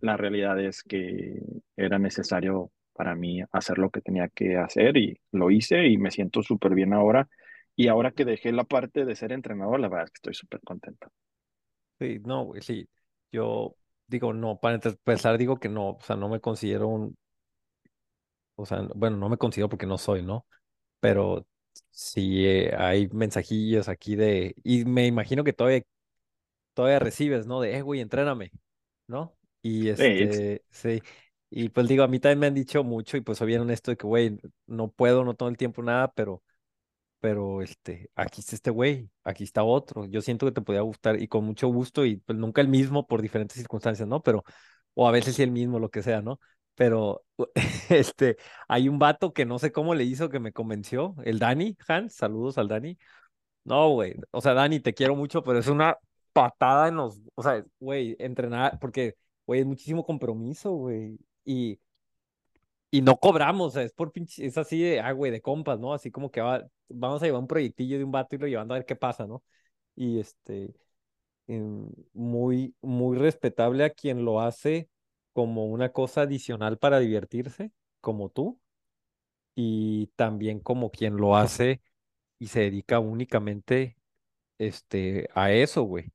la 0.01 0.17
realidad 0.17 0.59
es 0.59 0.83
que 0.83 1.41
era 1.77 1.99
necesario 1.99 2.71
para 2.93 3.15
mí 3.15 3.41
hacer 3.51 3.77
lo 3.77 3.89
que 3.91 4.01
tenía 4.01 4.29
que 4.29 4.57
hacer 4.57 4.97
y 4.97 5.19
lo 5.31 5.51
hice 5.51 5.87
y 5.87 5.97
me 5.97 6.11
siento 6.11 6.43
súper 6.43 6.75
bien 6.75 6.93
ahora. 6.93 7.27
Y 7.75 7.87
ahora 7.89 8.11
que 8.11 8.25
dejé 8.25 8.51
la 8.51 8.63
parte 8.65 9.05
de 9.05 9.15
ser 9.15 9.31
entrenador, 9.33 9.79
la 9.79 9.89
verdad 9.89 10.05
es 10.05 10.11
que 10.11 10.17
estoy 10.17 10.33
súper 10.35 10.61
contento. 10.61 11.11
Sí, 11.99 12.19
no, 12.25 12.51
sí, 12.59 12.89
yo 13.31 13.77
digo, 14.07 14.33
no, 14.33 14.59
para 14.59 14.75
empezar 14.75 15.37
digo 15.37 15.59
que 15.59 15.69
no, 15.69 15.91
o 15.91 16.01
sea, 16.01 16.15
no 16.17 16.27
me 16.29 16.41
considero 16.41 16.87
un, 16.89 17.17
o 18.55 18.65
sea, 18.65 18.81
bueno, 18.95 19.17
no 19.17 19.29
me 19.29 19.37
considero 19.37 19.69
porque 19.69 19.85
no 19.85 19.97
soy, 19.97 20.23
¿no? 20.23 20.45
Pero 20.99 21.47
sí 21.91 22.45
eh, 22.47 22.75
hay 22.77 23.07
mensajillos 23.09 23.89
aquí 23.89 24.15
de, 24.15 24.55
y 24.63 24.85
me 24.85 25.07
imagino 25.07 25.43
que 25.43 25.53
todavía, 25.53 25.83
todavía 26.73 26.99
recibes, 26.99 27.47
¿no? 27.47 27.61
De, 27.61 27.77
eh, 27.77 27.81
güey, 27.81 28.01
entréname, 28.01 28.51
¿no? 29.07 29.37
Y 29.61 29.89
Sí, 29.97 30.03
este, 30.19 30.63
sí, 30.71 31.01
y 31.49 31.69
pues 31.69 31.87
digo, 31.87 32.03
a 32.03 32.07
mí 32.07 32.19
también 32.19 32.39
me 32.39 32.47
han 32.47 32.53
dicho 32.55 32.83
mucho 32.83 33.17
y 33.17 33.21
pues 33.21 33.37
soy 33.39 33.47
bien 33.47 33.61
honesto 33.61 33.91
de 33.91 33.97
que, 33.97 34.07
güey, 34.07 34.37
no 34.67 34.91
puedo, 34.91 35.23
no 35.25 35.35
todo 35.35 35.49
el 35.49 35.57
tiempo 35.57 35.83
nada, 35.83 36.11
pero 36.13 36.43
pero 37.19 37.61
este, 37.61 38.09
aquí 38.15 38.41
está 38.41 38.55
este 38.55 38.69
güey, 38.71 39.09
aquí 39.23 39.43
está 39.43 39.63
otro. 39.63 40.05
Yo 40.05 40.21
siento 40.21 40.45
que 40.45 40.51
te 40.51 40.61
podía 40.61 40.81
gustar 40.81 41.19
y 41.21 41.27
con 41.27 41.43
mucho 41.45 41.67
gusto 41.67 42.05
y 42.05 42.17
pues 42.17 42.37
nunca 42.37 42.61
el 42.61 42.67
mismo 42.67 43.07
por 43.07 43.21
diferentes 43.21 43.57
circunstancias, 43.57 44.07
¿no? 44.07 44.21
Pero, 44.21 44.43
o 44.93 45.07
a 45.07 45.11
veces 45.11 45.35
sí 45.35 45.43
el 45.43 45.51
mismo, 45.51 45.79
lo 45.79 45.89
que 45.89 46.03
sea, 46.03 46.21
¿no? 46.21 46.39
Pero, 46.75 47.23
este, 47.89 48.37
hay 48.67 48.89
un 48.89 48.99
vato 48.99 49.33
que 49.33 49.45
no 49.45 49.59
sé 49.59 49.71
cómo 49.71 49.95
le 49.95 50.03
hizo 50.05 50.29
que 50.29 50.39
me 50.39 50.53
convenció, 50.53 51.15
el 51.23 51.39
Dani, 51.39 51.77
Hans, 51.87 52.15
saludos 52.15 52.57
al 52.57 52.67
Dani. 52.67 52.97
No, 53.63 53.89
güey, 53.91 54.15
o 54.31 54.41
sea, 54.41 54.53
Dani, 54.53 54.79
te 54.79 54.93
quiero 54.93 55.15
mucho, 55.15 55.43
pero 55.43 55.59
es 55.59 55.67
una 55.67 55.97
patada 56.33 56.87
en 56.89 56.95
los, 56.97 57.21
o 57.35 57.43
sea, 57.43 57.65
güey, 57.79 58.15
entrenar, 58.19 58.79
porque, 58.79 59.15
güey, 59.47 59.61
es 59.61 59.65
muchísimo 59.67 60.05
compromiso, 60.05 60.71
güey. 60.73 61.17
Y 61.45 61.79
y 62.91 63.01
no 63.01 63.17
cobramos, 63.17 63.67
o 63.67 63.71
sea, 63.71 63.83
es 63.83 63.93
por 63.93 64.11
pinche, 64.11 64.45
es 64.45 64.57
así 64.57 64.81
de, 64.81 64.99
ah, 65.01 65.11
güey, 65.11 65.31
de 65.31 65.41
compas, 65.41 65.79
¿no? 65.79 65.93
Así 65.93 66.11
como 66.11 66.31
que 66.31 66.41
va, 66.41 66.65
vamos 66.87 67.21
a 67.21 67.25
llevar 67.25 67.41
un 67.41 67.47
proyectillo 67.47 67.97
de 67.97 68.03
un 68.05 68.11
vato 68.11 68.35
y 68.35 68.39
lo 68.39 68.47
llevando 68.47 68.73
a 68.73 68.77
ver 68.77 68.85
qué 68.85 68.95
pasa, 68.95 69.27
¿no? 69.27 69.43
Y 69.95 70.19
este, 70.19 70.73
em, 71.47 71.89
muy, 72.13 72.75
muy 72.81 73.17
respetable 73.17 73.83
a 73.85 73.89
quien 73.91 74.25
lo 74.25 74.41
hace 74.41 74.89
como 75.35 75.67
una 75.67 75.91
cosa 75.93 76.23
adicional 76.23 76.79
para 76.79 76.99
divertirse, 77.01 77.73
como 78.01 78.31
tú, 78.31 78.59
y 79.55 80.07
también 80.15 80.59
como 80.59 80.91
quien 80.91 81.17
lo 81.17 81.37
hace 81.37 81.81
y 82.39 82.47
se 82.47 82.61
dedica 82.61 82.99
únicamente, 82.99 83.97
este, 84.59 85.29
a 85.35 85.51
eso, 85.53 85.83
güey. 85.83 86.13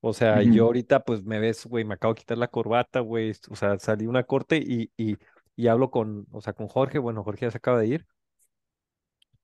O 0.00 0.14
sea, 0.14 0.42
yo 0.44 0.66
ahorita 0.66 1.04
pues 1.04 1.24
me 1.24 1.40
ves, 1.40 1.66
güey, 1.66 1.84
me 1.84 1.94
acabo 1.94 2.14
de 2.14 2.20
quitar 2.20 2.38
la 2.38 2.48
corbata, 2.48 3.00
güey, 3.00 3.32
o 3.50 3.56
sea, 3.56 3.78
salí 3.78 4.06
una 4.06 4.24
corte 4.24 4.58
y, 4.58 4.92
y, 4.96 5.18
y 5.56 5.68
hablo 5.68 5.90
con, 5.90 6.26
o 6.32 6.40
sea, 6.42 6.54
con 6.54 6.68
Jorge, 6.68 6.98
bueno, 7.00 7.24
Jorge 7.24 7.46
ya 7.46 7.52
se 7.52 7.58
acaba 7.58 7.80
de 7.80 7.88
ir. 7.88 8.06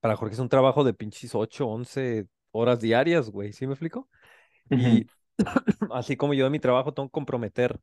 Para 0.01 0.17
Jorge 0.17 0.35
es 0.35 0.41
un 0.41 0.49
trabajo 0.49 0.85
de 0.85 0.95
pinches 0.95 1.35
8 1.35 1.69
11 1.69 2.27
horas 2.53 2.81
diarias, 2.81 3.31
güey, 3.31 3.53
¿sí 3.53 3.67
me 3.67 3.73
explico? 3.75 4.09
Y 4.71 5.07
así 5.93 6.17
como 6.17 6.35
yo 6.35 6.45
de 6.45 6.51
mi 6.51 6.61
trabajo 6.61 6.95
tengo 6.95 7.09
que 7.09 7.13
comprometer, 7.13 7.81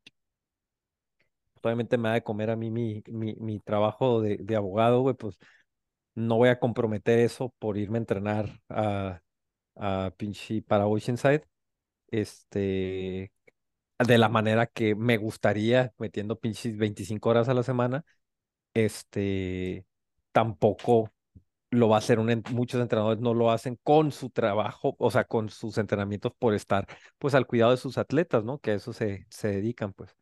obviamente 1.66 1.98
me 1.98 2.10
da 2.10 2.16
de 2.16 2.24
comer 2.24 2.50
a 2.50 2.56
mí 2.56 2.72
mi, 2.72 3.04
mi, 3.08 3.60
trabajo 3.60 4.22
de, 4.22 4.56
abogado, 4.56 5.02
güey, 5.02 5.16
pues 5.16 5.38
no 6.16 6.38
voy 6.38 6.50
a 6.50 6.60
comprometer 6.60 7.20
eso 7.20 7.54
por 7.60 7.78
irme 7.78 7.98
a 7.98 8.02
entrenar 8.02 8.62
a, 8.70 9.22
a 9.76 10.14
pinche 10.18 10.62
para 10.62 10.88
Oceanside, 10.88 11.44
este, 12.10 13.32
de 14.00 14.18
la 14.18 14.30
manera 14.30 14.68
que 14.68 14.96
me 14.96 15.18
gustaría, 15.18 15.94
metiendo 15.98 16.40
pinches 16.40 16.78
25 16.78 17.30
horas 17.30 17.50
a 17.50 17.54
la 17.54 17.64
semana, 17.64 18.06
este, 18.74 19.86
tampoco 20.32 21.12
lo 21.72 21.90
va 21.90 21.98
a 21.98 22.00
hacer 22.00 22.20
un, 22.20 22.44
muchos 22.52 22.82
entrenadores 22.82 23.22
no 23.22 23.34
lo 23.34 23.52
hacen 23.52 23.78
con 23.84 24.12
su 24.12 24.30
trabajo, 24.30 24.96
o 25.00 25.12
sea, 25.12 25.26
con 25.26 25.50
sus 25.50 25.78
entrenamientos 25.78 26.34
por 26.38 26.54
estar, 26.54 26.88
pues, 27.18 27.36
al 27.36 27.48
cuidado 27.48 27.72
de 27.72 27.78
sus 27.78 27.98
atletas, 27.98 28.44
¿no? 28.44 28.60
Que 28.60 28.72
a 28.72 28.76
eso 28.76 28.94
se, 28.94 29.26
se 29.30 29.50
dedican, 29.50 29.94
pues. 29.94 30.16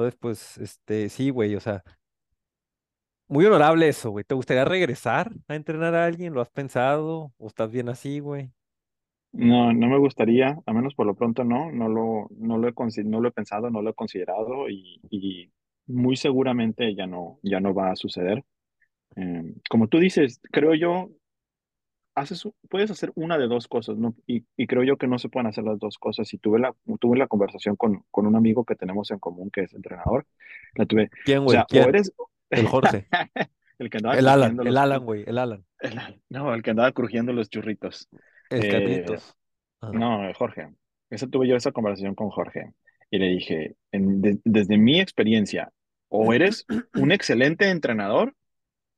Entonces, 0.00 0.18
pues, 0.18 0.58
este, 0.58 1.10
sí, 1.10 1.28
güey, 1.28 1.54
o 1.56 1.60
sea, 1.60 1.82
muy 3.28 3.44
honorable 3.44 3.86
eso, 3.86 4.10
güey. 4.10 4.24
¿Te 4.24 4.34
gustaría 4.34 4.64
regresar 4.64 5.30
a 5.46 5.54
entrenar 5.54 5.94
a 5.94 6.06
alguien? 6.06 6.32
¿Lo 6.32 6.40
has 6.40 6.48
pensado? 6.48 7.32
¿O 7.36 7.48
estás 7.48 7.70
bien 7.70 7.90
así, 7.90 8.18
güey? 8.18 8.50
No, 9.32 9.72
no 9.74 9.86
me 9.88 9.98
gustaría, 9.98 10.58
a 10.64 10.72
menos 10.72 10.94
por 10.94 11.06
lo 11.06 11.14
pronto 11.14 11.44
no, 11.44 11.70
no 11.70 11.88
lo, 11.88 12.28
no 12.30 12.56
lo 12.56 12.66
he, 12.66 12.72
no 13.04 13.20
lo 13.20 13.28
he 13.28 13.32
pensado, 13.32 13.70
no 13.70 13.82
lo 13.82 13.90
he 13.90 13.94
considerado 13.94 14.70
y, 14.70 15.00
y 15.10 15.52
muy 15.86 16.16
seguramente 16.16 16.94
ya 16.94 17.06
no, 17.06 17.38
ya 17.42 17.60
no 17.60 17.74
va 17.74 17.92
a 17.92 17.96
suceder. 17.96 18.42
Eh, 19.16 19.54
como 19.68 19.88
tú 19.88 19.98
dices, 19.98 20.40
creo 20.50 20.74
yo, 20.74 21.10
haces, 22.14 22.46
puedes 22.68 22.90
hacer 22.90 23.12
una 23.14 23.38
de 23.38 23.46
dos 23.48 23.68
cosas, 23.68 23.96
¿no? 23.96 24.14
Y, 24.26 24.44
y 24.56 24.66
creo 24.66 24.82
yo 24.84 24.96
que 24.96 25.06
no 25.06 25.18
se 25.18 25.28
pueden 25.28 25.46
hacer 25.46 25.64
las 25.64 25.78
dos 25.78 25.98
cosas. 25.98 26.32
Y 26.34 26.38
tuve 26.38 26.58
la, 26.58 26.74
tuve 27.00 27.18
la 27.18 27.26
conversación 27.26 27.76
con, 27.76 28.04
con 28.10 28.26
un 28.26 28.36
amigo 28.36 28.64
que 28.64 28.74
tenemos 28.74 29.10
en 29.10 29.18
común, 29.18 29.50
que 29.50 29.62
es 29.62 29.74
entrenador. 29.74 30.26
La 30.74 30.86
tuve, 30.86 31.10
¿Quién, 31.24 31.38
o 31.38 31.42
güey? 31.44 31.54
sea, 31.56 31.62
o 31.62 31.66
¿Quién? 31.66 31.88
eres 31.88 32.12
El 32.50 32.66
Jorge. 32.66 33.06
el 33.78 33.90
que 33.90 33.96
andaba 33.98 34.18
El 34.18 34.28
Alan, 34.28 34.56
crujiendo 34.56 34.62
el 34.62 34.74
los- 34.74 34.82
Alan, 34.82 35.04
güey, 35.04 35.24
el 35.26 35.38
Alan. 35.38 35.64
el 35.80 36.00
no, 36.28 36.54
el 36.54 36.62
que 36.62 36.70
andaba 36.70 36.92
crujiendo 36.92 37.32
los 37.32 37.48
churritos. 37.48 38.08
El 38.50 38.64
Eh. 38.64 39.04
Ajá. 39.80 39.92
No, 39.92 40.20
Jorge. 40.34 40.68
Esa 41.08 41.26
tuve 41.26 41.48
yo 41.48 41.56
esa 41.56 41.72
conversación 41.72 42.14
con 42.14 42.28
Jorge 42.30 42.72
y 43.10 43.18
le 43.18 43.26
dije, 43.28 43.76
en- 43.92 44.20
de- 44.20 44.38
desde 44.44 44.76
mi 44.78 45.00
experiencia, 45.00 45.72
o 46.08 46.32
eres 46.32 46.66
un 46.94 47.10
excelente 47.12 47.70
entrenador 47.70 48.34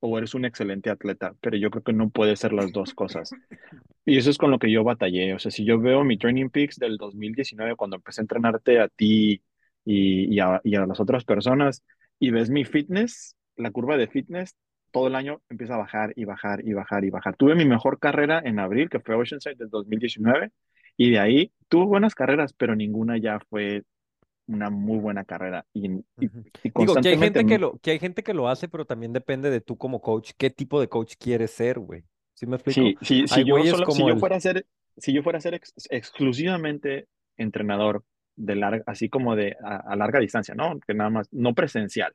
o 0.04 0.18
eres 0.18 0.34
un 0.34 0.44
excelente 0.44 0.90
atleta, 0.90 1.34
pero 1.40 1.56
yo 1.56 1.70
creo 1.70 1.84
que 1.84 1.92
no 1.92 2.10
puede 2.10 2.34
ser 2.34 2.52
las 2.52 2.72
dos 2.72 2.92
cosas. 2.94 3.30
Y 4.04 4.18
eso 4.18 4.30
es 4.30 4.38
con 4.38 4.50
lo 4.50 4.58
que 4.58 4.70
yo 4.72 4.82
batallé. 4.82 5.32
O 5.32 5.38
sea, 5.38 5.52
si 5.52 5.64
yo 5.64 5.78
veo 5.78 6.02
mi 6.02 6.18
Training 6.18 6.50
Peaks 6.50 6.76
del 6.76 6.96
2019, 6.96 7.76
cuando 7.76 7.96
empecé 7.96 8.20
a 8.20 8.24
entrenarte 8.24 8.80
a 8.80 8.88
ti 8.88 9.44
y, 9.84 10.34
y 10.34 10.40
a, 10.40 10.60
y 10.64 10.74
a 10.74 10.84
las 10.86 10.98
otras 10.98 11.24
personas, 11.24 11.84
y 12.18 12.30
ves 12.30 12.50
mi 12.50 12.64
fitness, 12.64 13.36
la 13.56 13.70
curva 13.70 13.96
de 13.96 14.08
fitness, 14.08 14.56
todo 14.90 15.06
el 15.06 15.14
año 15.14 15.40
empieza 15.48 15.74
a 15.74 15.78
bajar 15.78 16.12
y 16.16 16.24
bajar 16.24 16.66
y 16.66 16.72
bajar 16.72 17.04
y 17.04 17.10
bajar. 17.10 17.36
Tuve 17.36 17.54
mi 17.54 17.64
mejor 17.64 18.00
carrera 18.00 18.42
en 18.44 18.58
abril, 18.58 18.90
que 18.90 18.98
fue 18.98 19.14
Oceanside 19.14 19.54
del 19.54 19.70
2019, 19.70 20.50
y 20.96 21.10
de 21.12 21.20
ahí 21.20 21.52
tuve 21.68 21.86
buenas 21.86 22.16
carreras, 22.16 22.52
pero 22.52 22.74
ninguna 22.74 23.18
ya 23.18 23.38
fue 23.50 23.84
una 24.46 24.70
muy 24.70 24.98
buena 24.98 25.24
carrera. 25.24 25.64
Y, 25.72 25.86
y, 25.88 26.28
Digo, 26.74 26.94
que 26.94 27.08
hay 27.08 27.18
gente 27.18 27.46
que 27.46 27.58
lo, 27.58 27.78
que 27.78 27.90
hay 27.92 27.98
gente 27.98 28.22
que 28.22 28.34
lo 28.34 28.48
hace, 28.48 28.68
pero 28.68 28.84
también 28.84 29.12
depende 29.12 29.50
de 29.50 29.60
tú 29.60 29.76
como 29.76 30.00
coach, 30.00 30.32
qué 30.36 30.50
tipo 30.50 30.80
de 30.80 30.88
coach 30.88 31.14
quieres 31.18 31.50
ser, 31.52 31.78
güey. 31.78 32.04
¿Sí 32.34 32.46
me 32.46 32.56
explico? 32.56 32.80
Sí, 32.80 32.96
sí, 33.02 33.28
si 33.28 33.44
yo, 33.44 33.56
si 33.62 34.00
yo 34.00 34.08
el- 34.08 34.18
fuera 34.18 34.36
a 34.36 34.40
ser, 34.40 34.66
si 34.96 35.12
yo 35.12 35.22
fuera 35.22 35.38
a 35.38 35.40
ser 35.40 35.54
ex- 35.54 35.72
exclusivamente 35.90 37.06
entrenador 37.36 38.04
de 38.36 38.56
larga, 38.56 38.82
así 38.86 39.08
como 39.08 39.36
de 39.36 39.56
a, 39.62 39.76
a 39.76 39.96
larga 39.96 40.18
distancia, 40.18 40.54
¿no? 40.54 40.78
Que 40.80 40.94
nada 40.94 41.10
más, 41.10 41.28
no 41.32 41.54
presencial. 41.54 42.14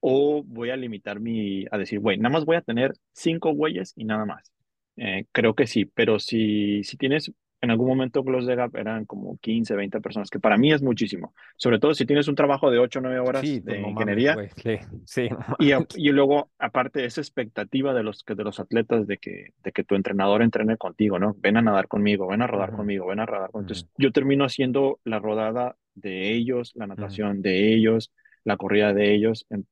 O 0.00 0.44
voy 0.44 0.70
a 0.70 0.76
limitar 0.76 1.18
mi, 1.18 1.64
a 1.70 1.78
decir, 1.78 1.98
güey, 1.98 2.18
nada 2.18 2.32
más 2.32 2.44
voy 2.44 2.56
a 2.56 2.62
tener 2.62 2.92
cinco 3.12 3.52
güeyes 3.52 3.92
y 3.96 4.04
nada 4.04 4.24
más. 4.26 4.52
Eh, 4.96 5.26
creo 5.32 5.54
que 5.54 5.66
sí, 5.66 5.86
pero 5.86 6.18
si, 6.20 6.84
si 6.84 6.96
tienes, 6.96 7.32
en 7.60 7.70
algún 7.70 7.88
momento 7.88 8.24
Close 8.24 8.46
the 8.46 8.54
Gap 8.54 8.76
eran 8.76 9.04
como 9.04 9.36
15, 9.38 9.74
20 9.74 10.00
personas, 10.00 10.30
que 10.30 10.38
para 10.38 10.56
mí 10.56 10.72
es 10.72 10.82
muchísimo. 10.82 11.34
Sobre 11.56 11.78
todo 11.78 11.94
si 11.94 12.06
tienes 12.06 12.28
un 12.28 12.34
trabajo 12.34 12.70
de 12.70 12.78
8 12.78 13.00
o 13.00 13.02
9 13.02 13.18
horas 13.18 13.46
Sí, 13.46 13.60
de 13.60 13.80
no 13.80 13.88
ingeniería. 13.88 14.36
Sí, 14.56 14.78
sí, 15.04 15.28
no 15.30 15.56
Y, 15.96 16.10
luego, 16.10 16.50
aparte, 16.58 17.04
esa 17.04 17.20
expectativa 17.20 17.92
de 17.94 18.02
los, 18.02 18.22
que- 18.22 18.34
de 18.34 18.44
los 18.44 18.60
atletas 18.60 19.06
de 19.06 19.18
que, 19.18 19.52
de 19.64 19.72
que 19.72 19.82
tu 19.84 19.94
entrenador 19.96 20.42
entrene 20.42 20.76
contigo, 20.76 21.18
¿no? 21.18 21.34
Ven 21.38 21.56
a 21.56 21.62
nadar 21.62 21.88
conmigo, 21.88 22.28
ven 22.28 22.42
a 22.42 22.46
rodar 22.46 22.72
conmigo, 22.72 23.06
ven 23.06 23.20
a 23.20 23.26
rodar 23.26 23.50
conmigo. 23.50 23.72
Entonces, 23.72 23.88
yo 23.98 24.12
termino 24.12 24.44
haciendo 24.44 25.00
la 25.04 25.18
rodada 25.18 25.76
de 25.94 26.32
ellos, 26.34 26.72
la 26.76 26.86
natación 26.86 27.42
de 27.42 27.74
ellos, 27.74 28.12
la 28.44 28.56
corrida 28.56 28.94
de 28.94 29.14
ellos, 29.14 29.46
en- 29.50 29.66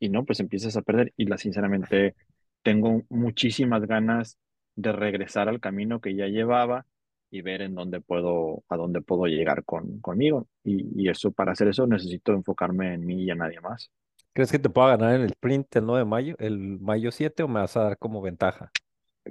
y 0.00 0.08
no, 0.08 0.24
pues 0.24 0.40
empiezas 0.40 0.76
a 0.76 0.82
perder. 0.82 1.12
Y 1.16 1.26
la, 1.26 1.38
sinceramente, 1.38 2.14
tengo 2.62 3.02
muchísimas 3.08 3.86
ganas 3.86 4.36
de 4.78 4.92
regresar 4.92 5.48
al 5.48 5.60
camino 5.60 6.00
que 6.00 6.14
ya 6.14 6.26
llevaba 6.26 6.86
y 7.30 7.42
ver 7.42 7.62
en 7.62 7.74
dónde 7.74 8.00
puedo, 8.00 8.62
a 8.68 8.76
dónde 8.76 9.02
puedo 9.02 9.26
llegar 9.26 9.64
con, 9.64 10.00
conmigo. 10.00 10.46
Y, 10.64 11.02
y 11.02 11.08
eso, 11.08 11.32
para 11.32 11.52
hacer 11.52 11.68
eso, 11.68 11.86
necesito 11.86 12.32
enfocarme 12.32 12.94
en 12.94 13.04
mí 13.04 13.24
y 13.24 13.30
en 13.30 13.38
nadie 13.38 13.60
más. 13.60 13.90
¿Crees 14.32 14.52
que 14.52 14.58
te 14.58 14.70
pueda 14.70 14.96
ganar 14.96 15.16
en 15.16 15.22
el 15.22 15.30
sprint 15.32 15.74
el 15.76 15.86
9 15.86 15.98
de 16.00 16.04
mayo, 16.04 16.36
el 16.38 16.78
mayo 16.78 17.10
7, 17.10 17.42
o 17.42 17.48
me 17.48 17.60
vas 17.60 17.76
a 17.76 17.82
dar 17.82 17.98
como 17.98 18.22
ventaja? 18.22 18.70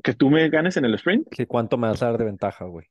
que 0.03 0.13
tú 0.13 0.29
me 0.29 0.47
ganes 0.49 0.77
en 0.77 0.85
el 0.85 0.93
sprint, 0.95 1.27
¿Qué, 1.31 1.47
¿Cuánto 1.47 1.77
me 1.77 1.87
vas 1.87 2.03
a 2.03 2.07
dar 2.07 2.17
de 2.17 2.25
ventaja, 2.25 2.65
güey? 2.65 2.85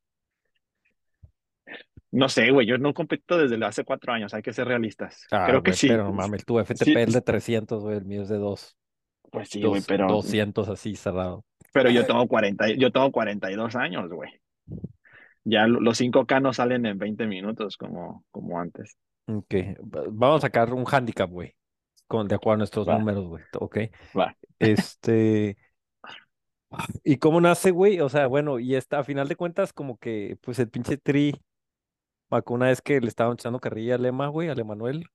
no 2.10 2.28
sé, 2.28 2.50
güey, 2.50 2.66
yo 2.66 2.78
no 2.78 2.94
compito 2.94 3.36
desde 3.36 3.62
hace 3.64 3.84
cuatro 3.84 4.12
años, 4.12 4.32
hay 4.32 4.40
que 4.40 4.52
ser 4.52 4.66
realistas. 4.66 5.26
Ah, 5.30 5.44
Creo 5.46 5.62
que 5.62 5.74
sí. 5.74 5.88
pero 5.88 6.04
no 6.04 6.12
mames, 6.12 6.44
tu 6.44 6.58
FTP 6.58 6.84
Sí, 6.84 6.94
es 6.96 7.12
de 7.12 7.20
300, 7.20 7.82
güey, 7.82 7.98
el 7.98 8.06
mío 8.06 8.22
es 8.22 8.28
de 8.28 8.38
2, 8.38 8.76
Pues 9.30 9.50
sí, 9.50 9.62
güey, 9.62 9.82
pero, 9.86 10.08
200 10.08 10.68
así 10.68 10.96
cerrado. 10.96 11.44
Pero 11.76 11.90
yo 11.90 12.06
tengo 12.06 12.26
40, 12.26 12.70
y- 12.70 12.78
yo 12.78 12.90
tengo 12.90 13.10
42 13.12 13.76
años, 13.76 14.10
güey. 14.10 14.30
Ya 15.44 15.66
lo- 15.66 15.80
los 15.80 15.98
5K 16.00 16.40
no 16.40 16.52
salen 16.52 16.86
en 16.86 16.98
20 16.98 17.26
minutos 17.26 17.76
como, 17.76 18.24
como 18.30 18.58
antes. 18.58 18.96
Ok, 19.26 19.54
va- 19.82 20.04
vamos 20.08 20.38
a 20.38 20.46
sacar 20.46 20.72
un 20.72 20.84
handicap, 20.90 21.30
güey, 21.30 21.54
con, 22.06 22.26
de 22.28 22.34
acuerdo 22.34 22.54
a 22.54 22.58
nuestros 22.58 22.88
Va. 22.88 22.98
números, 22.98 23.26
güey, 23.26 23.44
ok. 23.58 23.78
Va. 24.18 24.36
Este, 24.58 25.56
¿y 27.04 27.16
cómo 27.18 27.40
nace, 27.40 27.70
güey? 27.70 28.00
O 28.00 28.08
sea, 28.08 28.26
bueno, 28.26 28.58
y 28.58 28.74
está, 28.74 29.00
a 29.00 29.04
final 29.04 29.28
de 29.28 29.36
cuentas, 29.36 29.72
como 29.72 29.98
que, 29.98 30.36
pues 30.42 30.58
el 30.58 30.68
pinche 30.68 30.96
Tri, 30.96 31.34
me 32.30 32.38
acuerdo 32.38 32.56
una 32.56 32.66
vez 32.66 32.82
que 32.82 33.00
le 33.00 33.08
estaban 33.08 33.34
echando 33.34 33.60
carrilla 33.60 33.94
al 33.96 34.02
Lema, 34.02 34.28
güey, 34.28 34.48
al 34.48 34.58
Emanuel, 34.58 35.06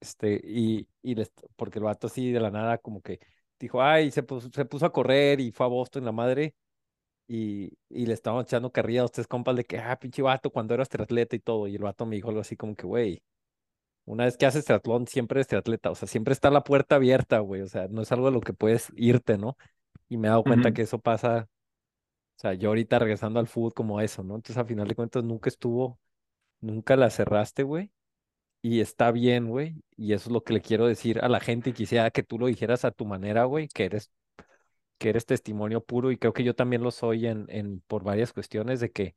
este, 0.00 0.40
y, 0.44 0.88
y 1.02 1.14
les, 1.14 1.32
porque 1.56 1.78
el 1.78 1.84
vato 1.84 2.06
así 2.06 2.30
de 2.32 2.40
la 2.40 2.50
nada, 2.50 2.78
como 2.78 3.02
que 3.02 3.20
dijo, 3.58 3.82
ay, 3.82 4.10
se 4.10 4.22
puso, 4.22 4.50
se 4.52 4.64
puso 4.64 4.86
a 4.86 4.92
correr 4.92 5.40
y 5.40 5.52
fue 5.52 5.66
a 5.66 5.68
Boston 5.68 6.04
la 6.04 6.12
madre, 6.12 6.54
y, 7.28 7.72
y 7.90 8.06
le 8.06 8.14
estaban 8.14 8.42
echando 8.42 8.72
carrilla 8.72 9.02
a 9.02 9.04
ustedes, 9.06 9.28
compas, 9.28 9.56
de 9.56 9.64
que, 9.64 9.78
ah, 9.78 9.98
pinche 9.98 10.22
vato, 10.22 10.50
cuando 10.50 10.74
eras 10.74 10.88
triatleta 10.88 11.36
y 11.36 11.40
todo, 11.40 11.68
y 11.68 11.76
el 11.76 11.82
vato 11.82 12.06
me 12.06 12.16
dijo 12.16 12.28
algo 12.28 12.40
así 12.40 12.56
como 12.56 12.74
que, 12.76 12.86
güey, 12.86 13.22
una 14.04 14.24
vez 14.24 14.36
que 14.36 14.46
haces 14.46 14.64
triatlón, 14.64 15.06
siempre 15.06 15.38
eres 15.38 15.48
triatleta, 15.48 15.90
o 15.90 15.94
sea, 15.94 16.08
siempre 16.08 16.32
está 16.32 16.50
la 16.50 16.64
puerta 16.64 16.96
abierta, 16.96 17.40
güey, 17.40 17.62
o 17.62 17.68
sea, 17.68 17.88
no 17.88 18.02
es 18.02 18.12
algo 18.12 18.26
de 18.26 18.32
lo 18.32 18.40
que 18.40 18.54
puedes 18.54 18.92
irte, 18.96 19.38
¿no? 19.38 19.56
Y 20.08 20.18
me 20.18 20.28
he 20.28 20.30
dado 20.30 20.44
cuenta 20.44 20.72
que 20.72 20.82
eso 20.82 20.98
pasa, 21.00 21.48
o 22.36 22.40
sea, 22.40 22.54
yo 22.54 22.70
ahorita 22.70 22.98
regresando 22.98 23.40
al 23.40 23.48
fútbol 23.48 23.74
como 23.74 24.00
eso, 24.00 24.22
¿no? 24.24 24.36
Entonces, 24.36 24.58
al 24.58 24.66
final 24.66 24.88
de 24.88 24.94
cuentas, 24.94 25.24
nunca 25.24 25.48
estuvo, 25.50 25.98
nunca 26.60 26.96
la 26.96 27.10
cerraste, 27.10 27.62
güey, 27.64 27.92
y 28.62 28.80
está 28.80 29.10
bien, 29.12 29.48
güey, 29.48 29.76
y 29.96 30.12
eso 30.14 30.28
es 30.30 30.32
lo 30.32 30.42
que 30.42 30.52
le 30.54 30.60
quiero 30.62 30.86
decir 30.86 31.20
a 31.22 31.28
la 31.28 31.40
gente 31.40 31.70
y 31.70 31.72
quisiera 31.72 32.10
que 32.10 32.22
tú 32.22 32.38
lo 32.38 32.46
dijeras 32.46 32.84
a 32.84 32.90
tu 32.90 33.06
manera, 33.06 33.44
güey, 33.44 33.68
que 33.68 33.84
eres, 33.86 34.10
que 34.98 35.10
eres 35.10 35.26
testimonio 35.26 35.82
puro 35.84 36.12
y 36.12 36.18
creo 36.18 36.32
que 36.34 36.44
yo 36.44 36.54
también 36.54 36.82
lo 36.82 36.90
soy 36.92 37.26
en, 37.26 37.46
en, 37.50 37.80
por 37.88 38.04
varias 38.04 38.32
cuestiones 38.32 38.80
de 38.80 38.92
que 38.92 39.16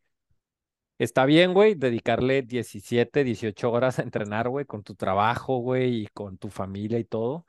Está 0.98 1.26
bien, 1.26 1.54
güey, 1.56 1.74
dedicarle 1.74 2.44
17, 2.44 3.24
18 3.24 3.72
horas 3.72 3.98
a 3.98 4.04
entrenar, 4.04 4.50
güey, 4.50 4.66
con 4.66 4.84
tu 4.84 4.94
trabajo, 4.94 5.58
güey, 5.58 6.04
y 6.04 6.08
con 6.08 6.38
tu 6.38 6.50
familia 6.50 7.00
y 7.00 7.04
todo, 7.04 7.48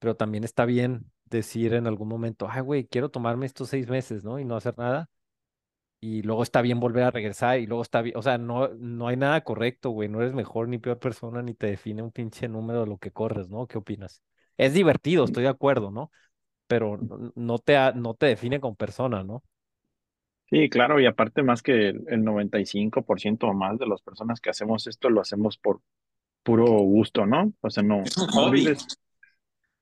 pero 0.00 0.16
también 0.16 0.44
está 0.44 0.64
bien 0.66 1.12
decir 1.26 1.74
en 1.74 1.86
algún 1.86 2.08
momento, 2.08 2.48
ay, 2.50 2.62
güey, 2.62 2.86
quiero 2.88 3.10
tomarme 3.10 3.46
estos 3.46 3.68
seis 3.70 3.88
meses, 3.88 4.24
¿no? 4.24 4.38
Y 4.40 4.44
no 4.44 4.56
hacer 4.56 4.76
nada. 4.78 5.10
Y 6.00 6.22
luego 6.22 6.42
está 6.44 6.62
bien 6.62 6.78
volver 6.80 7.04
a 7.04 7.10
regresar 7.10 7.58
y 7.58 7.66
luego 7.66 7.82
está 7.82 8.02
bien, 8.02 8.16
o 8.16 8.22
sea, 8.22 8.38
no, 8.38 8.68
no 8.68 9.08
hay 9.08 9.16
nada 9.16 9.42
correcto, 9.42 9.90
güey, 9.90 10.08
no 10.08 10.20
eres 10.22 10.32
mejor 10.34 10.68
ni 10.68 10.78
peor 10.78 10.98
persona 11.00 11.42
ni 11.42 11.54
te 11.54 11.66
define 11.68 12.02
un 12.02 12.12
pinche 12.12 12.48
número 12.48 12.80
de 12.82 12.86
lo 12.86 12.98
que 12.98 13.10
corres, 13.12 13.48
¿no? 13.48 13.66
¿Qué 13.66 13.78
opinas? 13.78 14.22
Es 14.56 14.74
divertido, 14.74 15.24
estoy 15.24 15.42
de 15.44 15.48
acuerdo, 15.50 15.90
¿no? 15.90 16.12
Pero 16.68 16.98
no 17.36 17.58
te, 17.60 17.76
ha- 17.78 17.92
no 17.92 18.14
te 18.14 18.26
define 18.26 18.60
como 18.60 18.76
persona, 18.76 19.24
¿no? 19.24 19.44
Sí, 20.50 20.70
claro, 20.70 20.98
y 20.98 21.04
aparte 21.06 21.42
más 21.42 21.62
que 21.62 21.88
el, 21.90 22.04
el 22.08 22.24
95% 22.24 23.48
o 23.48 23.54
más 23.54 23.78
de 23.78 23.86
las 23.86 24.00
personas 24.00 24.40
que 24.40 24.48
hacemos 24.50 24.86
esto 24.86 25.10
lo 25.10 25.20
hacemos 25.20 25.58
por 25.58 25.82
puro 26.44 26.66
gusto, 26.66 27.26
¿no? 27.26 27.52
O 27.62 27.70
sea, 27.70 27.82
no, 27.82 28.12
no 28.32 28.50
vives, 28.50 28.90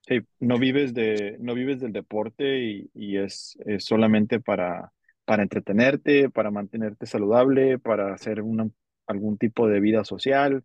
sí, 0.06 0.20
no 0.40 0.58
vives 0.58 0.94
de, 0.94 1.36
no 1.40 1.54
vives 1.54 1.80
del 1.80 1.92
deporte 1.92 2.60
y, 2.64 2.90
y 2.94 3.18
es, 3.18 3.58
es 3.66 3.84
solamente 3.84 4.40
para, 4.40 4.92
para 5.26 5.42
entretenerte, 5.42 6.30
para 6.30 6.50
mantenerte 6.50 7.04
saludable, 7.04 7.78
para 7.78 8.14
hacer 8.14 8.40
una, 8.40 8.70
algún 9.06 9.36
tipo 9.36 9.68
de 9.68 9.80
vida 9.80 10.04
social, 10.04 10.64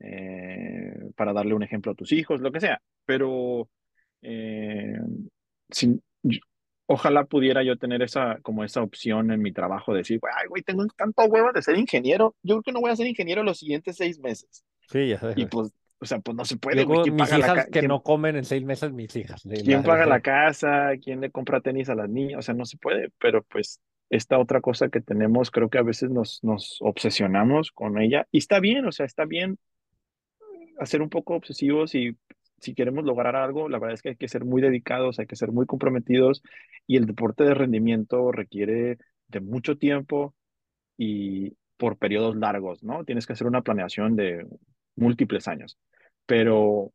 eh, 0.00 0.94
para 1.16 1.32
darle 1.34 1.54
un 1.54 1.62
ejemplo 1.62 1.92
a 1.92 1.94
tus 1.94 2.12
hijos, 2.12 2.40
lo 2.40 2.52
que 2.52 2.60
sea. 2.60 2.80
Pero 3.04 3.68
eh, 4.22 4.96
sin- 5.70 6.02
ojalá 6.86 7.24
pudiera 7.24 7.62
yo 7.64 7.76
tener 7.76 8.02
esa, 8.02 8.38
como 8.42 8.62
esa 8.64 8.82
opción 8.82 9.30
en 9.32 9.42
mi 9.42 9.52
trabajo 9.52 9.92
de 9.92 9.98
decir, 9.98 10.20
ay, 10.36 10.46
güey, 10.48 10.62
tengo 10.62 10.86
tanto 10.96 11.24
huevo 11.24 11.52
de 11.52 11.62
ser 11.62 11.76
ingeniero. 11.78 12.34
Yo 12.42 12.54
creo 12.56 12.62
que 12.62 12.72
no 12.72 12.80
voy 12.80 12.90
a 12.92 12.96
ser 12.96 13.06
ingeniero 13.06 13.42
los 13.42 13.58
siguientes 13.58 13.96
seis 13.96 14.18
meses. 14.20 14.64
Sí, 14.88 15.08
ya 15.08 15.18
sé, 15.18 15.30
Y 15.32 15.34
güey. 15.34 15.46
pues, 15.48 15.72
o 15.98 16.04
sea, 16.06 16.20
pues 16.20 16.36
no 16.36 16.44
se 16.44 16.56
puede, 16.58 16.84
güey. 16.84 16.86
Luego, 16.86 17.02
¿Quién 17.02 17.14
mis 17.16 17.24
paga 17.24 17.38
la 17.38 17.44
hijas 17.46 17.56
ca- 17.56 17.64
que 17.64 17.70
quién- 17.80 17.88
no 17.88 18.02
comen 18.02 18.36
en 18.36 18.44
seis 18.44 18.64
meses, 18.64 18.92
mis 18.92 19.16
hijas. 19.16 19.42
¿Quién 19.42 19.80
la- 19.80 19.86
paga 19.86 20.06
la 20.06 20.20
casa? 20.20 20.90
¿Quién 21.02 21.20
le 21.20 21.30
compra 21.30 21.60
tenis 21.60 21.88
a 21.88 21.94
las 21.96 22.08
niñas? 22.08 22.38
O 22.38 22.42
sea, 22.42 22.54
no 22.54 22.64
se 22.64 22.76
puede, 22.76 23.10
pero 23.18 23.42
pues 23.44 23.80
esta 24.10 24.38
otra 24.38 24.60
cosa 24.60 24.88
que 24.88 25.00
tenemos, 25.00 25.50
creo 25.50 25.68
que 25.70 25.78
a 25.78 25.82
veces 25.82 26.10
nos, 26.10 26.40
nos 26.44 26.78
obsesionamos 26.80 27.72
con 27.72 28.00
ella 28.00 28.26
y 28.32 28.38
está 28.38 28.60
bien, 28.60 28.86
o 28.86 28.92
sea, 28.92 29.06
está 29.06 29.24
bien 29.24 29.58
hacer 30.78 31.02
un 31.02 31.10
poco 31.10 31.34
obsesivos 31.34 31.94
y 31.94 32.16
si 32.60 32.74
queremos 32.74 33.04
lograr 33.04 33.36
algo, 33.36 33.68
la 33.68 33.78
verdad 33.78 33.94
es 33.94 34.02
que 34.02 34.10
hay 34.10 34.16
que 34.16 34.28
ser 34.28 34.44
muy 34.44 34.62
dedicados, 34.62 35.18
hay 35.18 35.26
que 35.26 35.36
ser 35.36 35.52
muy 35.52 35.66
comprometidos 35.66 36.42
y 36.86 36.96
el 36.96 37.06
deporte 37.06 37.44
de 37.44 37.54
rendimiento 37.54 38.32
requiere 38.32 38.98
de 39.28 39.40
mucho 39.40 39.76
tiempo 39.76 40.34
y 40.96 41.56
por 41.78 41.98
periodos 41.98 42.36
largos, 42.36 42.82
¿no? 42.84 43.04
Tienes 43.04 43.26
que 43.26 43.34
hacer 43.34 43.46
una 43.46 43.62
planeación 43.62 44.16
de 44.16 44.46
múltiples 44.96 45.48
años, 45.48 45.78
pero 46.26 46.92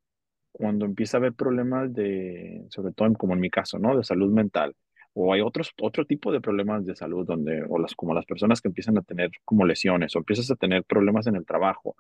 cuando 0.52 0.86
empieza 0.86 1.18
a 1.18 1.20
haber 1.20 1.34
problemas 1.34 1.94
de, 1.94 2.66
sobre 2.70 2.94
todo 2.94 3.08
en- 3.10 3.16
como 3.16 3.34
en 3.34 3.40
mi 3.42 3.50
caso, 3.50 3.80
¿no? 3.80 3.98
De 3.98 4.04
salud 4.06 4.32
mental 4.32 4.76
o 5.14 5.34
hay 5.34 5.42
otros, 5.42 5.74
otro 5.82 6.06
tipo 6.06 6.32
de 6.32 6.42
problemas 6.42 6.86
de 6.86 6.96
salud 6.96 7.26
donde, 7.26 7.64
o 7.68 7.78
las, 7.80 7.96
como 7.96 8.14
las 8.14 8.26
personas 8.26 8.62
que 8.62 8.70
empiezan 8.70 8.98
a 8.98 9.02
tener 9.02 9.30
como 9.46 9.66
lesiones, 9.66 10.16
o 10.16 10.20
empiezas 10.20 10.50
a 10.52 10.56
tener 10.56 10.84
problemas 10.84 11.28
en 11.28 11.36
el 11.36 11.46
trabajo, 11.46 11.96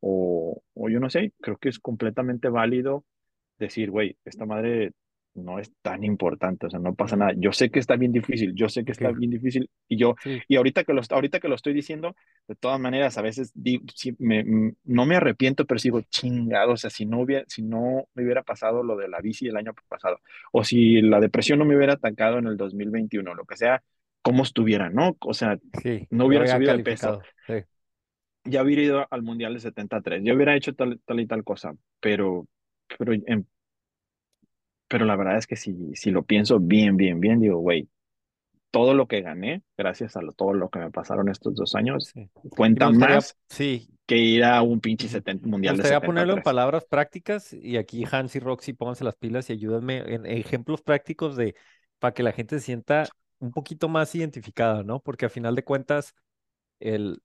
o, 0.00 0.62
o 0.74 0.88
yo 0.88 1.00
no 1.00 1.10
sé, 1.10 1.32
creo 1.40 1.56
que 1.56 1.68
es 1.68 1.78
completamente 1.78 2.48
válido 2.48 3.04
decir, 3.58 3.90
güey, 3.90 4.16
esta 4.24 4.46
madre 4.46 4.92
no 5.34 5.58
es 5.58 5.72
tan 5.82 6.04
importante, 6.04 6.66
o 6.66 6.70
sea, 6.70 6.80
no 6.80 6.94
pasa 6.94 7.16
nada. 7.16 7.32
Yo 7.36 7.52
sé 7.52 7.70
que 7.70 7.78
está 7.80 7.96
bien 7.96 8.12
difícil, 8.12 8.54
yo 8.54 8.68
sé 8.68 8.84
que 8.84 8.92
está 8.92 9.10
bien 9.12 9.30
difícil, 9.30 9.70
y 9.88 9.96
yo, 9.96 10.14
sí, 10.22 10.42
y 10.48 10.56
ahorita 10.56 10.84
que 10.84 10.92
lo, 10.94 11.02
ahorita 11.10 11.40
que 11.40 11.48
lo 11.48 11.54
estoy 11.56 11.74
diciendo, 11.74 12.14
de 12.48 12.54
todas 12.56 12.78
maneras, 12.80 13.18
a 13.18 13.22
veces 13.22 13.52
me, 14.18 14.44
no 14.84 15.06
me 15.06 15.16
arrepiento, 15.16 15.64
pero 15.66 15.78
sigo 15.78 16.00
chingado, 16.02 16.72
o 16.72 16.76
sea, 16.76 16.90
si 16.90 17.06
no 17.06 17.20
hubiera, 17.20 17.44
si 17.48 17.62
no 17.62 18.06
me 18.14 18.24
hubiera 18.24 18.42
pasado 18.42 18.82
lo 18.82 18.96
de 18.96 19.08
la 19.08 19.20
bici 19.20 19.46
el 19.48 19.56
año 19.56 19.74
pasado, 19.88 20.20
o 20.52 20.64
si 20.64 21.00
la 21.02 21.20
depresión 21.20 21.58
no 21.58 21.64
me 21.64 21.76
hubiera 21.76 21.94
atacado 21.94 22.38
en 22.38 22.46
el 22.46 22.56
2021, 22.56 23.34
lo 23.34 23.44
que 23.44 23.56
sea, 23.56 23.82
cómo 24.22 24.42
estuviera, 24.42 24.90
¿no? 24.90 25.16
O 25.20 25.34
sea, 25.34 25.58
sí, 25.82 26.06
no 26.10 26.26
hubiera 26.26 26.46
subido 26.46 26.72
de 26.72 26.80
peso, 26.80 27.18
ya 28.44 28.62
hubiera 28.62 28.82
ido 28.82 29.06
al 29.10 29.22
Mundial 29.22 29.54
de 29.54 29.60
73, 29.60 30.22
ya 30.24 30.34
hubiera 30.34 30.56
hecho 30.56 30.74
tal, 30.74 31.00
tal 31.04 31.20
y 31.20 31.26
tal 31.26 31.44
cosa, 31.44 31.74
pero, 32.00 32.46
pero, 32.98 33.12
en- 33.12 33.48
pero 34.94 35.06
la 35.06 35.16
verdad 35.16 35.38
es 35.38 35.46
que 35.46 35.56
si, 35.56 35.94
si 35.96 36.10
lo 36.10 36.24
pienso 36.24 36.60
bien, 36.60 36.96
bien, 36.96 37.20
bien, 37.20 37.40
digo, 37.40 37.58
güey, 37.58 37.88
todo 38.70 38.94
lo 38.94 39.08
que 39.08 39.22
gané, 39.22 39.62
gracias 39.78 40.16
a 40.16 40.22
lo- 40.22 40.32
todo 40.32 40.54
lo 40.54 40.70
que 40.70 40.78
me 40.80 40.90
pasaron 40.92 41.28
estos 41.30 41.54
dos 41.54 41.74
años, 41.76 42.10
sí. 42.12 42.30
Cuenta 42.50 42.88
gustaría, 42.88 43.20
más 43.20 43.36
sí, 43.48 43.88
que 44.06 44.18
ir 44.18 44.44
a 44.44 44.62
un 44.62 44.80
pinche 44.80 45.08
Ujú. 45.08 45.08
70 45.08 45.48
Me 45.62 45.70
Mundial 45.70 45.76
de 45.78 45.84
gustaría 45.84 46.04
ponerlo 46.04 46.34
en 46.34 46.42
73. 46.42 46.42
palabras 46.42 46.84
prácticas 46.86 47.52
y 47.52 47.76
aquí 47.76 48.04
Hans 48.10 48.36
y 48.36 48.40
Roxy 48.40 48.72
pónganse 48.74 49.04
las 49.04 49.16
pilas 49.16 49.50
y 49.50 49.54
ayúdenme 49.54 49.98
en 50.14 50.26
ejemplos 50.26 50.82
prácticos 50.82 51.36
de 51.36 51.54
para 51.98 52.14
que 52.14 52.22
la 52.22 52.32
gente 52.32 52.58
se 52.58 52.64
sienta 52.66 53.16
un 53.38 53.52
poquito 53.52 53.88
más 53.88 54.14
identificada, 54.14 54.82
¿no? 54.82 55.00
Porque 55.02 55.26
a 55.26 55.28
final 55.30 55.54
de 55.54 55.64
cuentas 55.64 56.14
el 56.80 57.22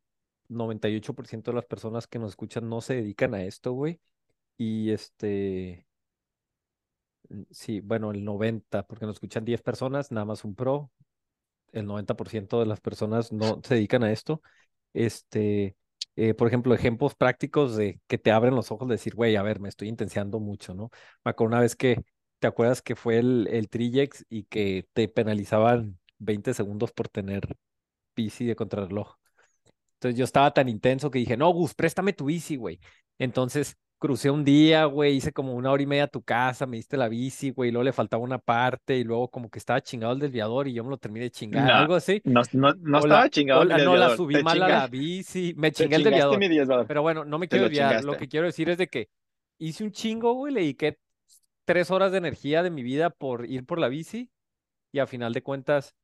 98% 0.49 1.51
de 1.51 1.55
las 1.57 1.65
personas 1.65 2.07
que 2.07 2.19
nos 2.19 2.31
escuchan 2.31 2.69
no 2.69 2.81
se 2.81 2.95
dedican 2.95 3.33
a 3.35 3.43
esto, 3.45 3.73
güey. 3.73 4.01
Y 4.57 4.91
este, 4.91 5.87
sí, 7.51 7.79
bueno, 7.81 8.11
el 8.11 8.23
90, 8.23 8.83
porque 8.83 9.05
nos 9.05 9.15
escuchan 9.15 9.45
10 9.45 9.61
personas, 9.61 10.11
nada 10.11 10.25
más 10.25 10.43
un 10.43 10.55
pro, 10.55 10.91
el 11.71 11.85
90% 11.85 12.59
de 12.59 12.65
las 12.65 12.81
personas 12.81 13.31
no 13.31 13.61
se 13.63 13.75
dedican 13.75 14.03
a 14.03 14.11
esto. 14.11 14.41
Este, 14.93 15.75
eh, 16.15 16.33
por 16.33 16.47
ejemplo, 16.47 16.73
ejemplos 16.73 17.15
prácticos 17.15 17.75
de 17.75 18.01
que 18.07 18.17
te 18.17 18.31
abren 18.31 18.55
los 18.55 18.71
ojos 18.71 18.87
de 18.87 18.95
decir, 18.95 19.15
güey, 19.15 19.35
a 19.35 19.43
ver, 19.43 19.59
me 19.59 19.69
estoy 19.69 19.87
intenseando 19.89 20.39
mucho, 20.39 20.73
¿no? 20.73 20.89
Me 21.23 21.31
acuerdo 21.31 21.49
una 21.55 21.61
vez 21.61 21.75
que, 21.75 22.03
¿te 22.39 22.47
acuerdas 22.47 22.81
que 22.81 22.95
fue 22.95 23.19
el, 23.19 23.47
el 23.51 23.69
Trillex 23.69 24.25
y 24.29 24.43
que 24.45 24.87
te 24.93 25.07
penalizaban 25.07 25.99
20 26.17 26.53
segundos 26.53 26.91
por 26.91 27.09
tener 27.09 27.57
bici 28.15 28.45
de 28.45 28.55
contrarreloj? 28.55 29.15
Entonces 29.95 30.17
yo 30.17 30.25
estaba 30.25 30.53
tan 30.53 30.69
intenso 30.69 31.11
que 31.11 31.19
dije, 31.19 31.37
no, 31.37 31.51
Gus, 31.51 31.73
préstame 31.75 32.13
tu 32.13 32.25
bici, 32.25 32.55
güey. 32.55 32.79
Entonces 33.17 33.77
crucé 33.99 34.29
un 34.31 34.45
día, 34.45 34.85
güey, 34.85 35.15
hice 35.17 35.31
como 35.33 35.53
una 35.55 35.71
hora 35.71 35.83
y 35.83 35.85
media 35.85 36.05
a 36.05 36.07
tu 36.07 36.23
casa, 36.23 36.65
me 36.65 36.77
diste 36.77 36.97
la 36.97 37.09
bici, 37.09 37.51
güey, 37.51 37.69
y 37.69 37.71
luego 37.73 37.83
le 37.83 37.93
faltaba 37.93 38.23
una 38.23 38.39
parte 38.39 38.97
y 38.97 39.03
luego 39.03 39.29
como 39.29 39.49
que 39.49 39.59
estaba 39.59 39.81
chingado 39.81 40.13
el 40.13 40.19
desviador 40.19 40.67
y 40.67 40.73
yo 40.73 40.83
me 40.83 40.89
lo 40.89 40.97
terminé 40.97 41.25
de 41.25 41.31
chingar, 41.31 41.65
No, 41.65 41.73
algo 41.73 41.95
así. 41.95 42.21
no, 42.23 42.41
no, 42.53 42.73
no 42.79 43.01
O 43.01 43.07
la, 43.07 43.25
estaba 43.25 43.29
chingado 43.29 43.61
o 43.61 43.65
mi 43.65 43.69
la, 43.69 43.77
no, 43.77 43.95
la 43.97 44.09
desviador. 44.09 44.17
subí 44.17 44.37
mal 44.39 44.61
a 44.63 44.67
la 44.67 44.87
bici, 44.87 45.53
me 45.57 45.71
chingué 45.71 45.97
el 45.97 46.03
desviador. 46.03 46.39
desviador. 46.39 46.87
Pero 46.87 47.01
bueno, 47.01 47.25
no 47.25 47.37
me 47.39 47.47
Te 47.47 47.57
quiero 47.57 47.65
lo 47.65 47.69
desviar. 47.69 48.03
Lo 48.05 48.17
que 48.17 48.27
quiero 48.27 48.45
decir 48.47 48.69
es 48.69 48.77
de 48.77 48.87
que 48.87 49.09
hice 49.57 49.83
un 49.83 49.91
chingo, 49.91 50.33
güey, 50.33 50.53
le 50.53 50.61
dediqué 50.61 50.97
tres 51.65 51.91
horas 51.91 52.11
de 52.11 52.17
energía 52.19 52.63
de 52.63 52.71
mi 52.71 52.83
vida 52.83 53.09
por 53.09 53.45
ir 53.45 53.65
por 53.65 53.79
la 53.79 53.87
bici 53.89 54.29
y 54.91 54.99
a 54.99 55.07
final 55.07 55.33
de 55.33 55.43
cuentas, 55.43 55.95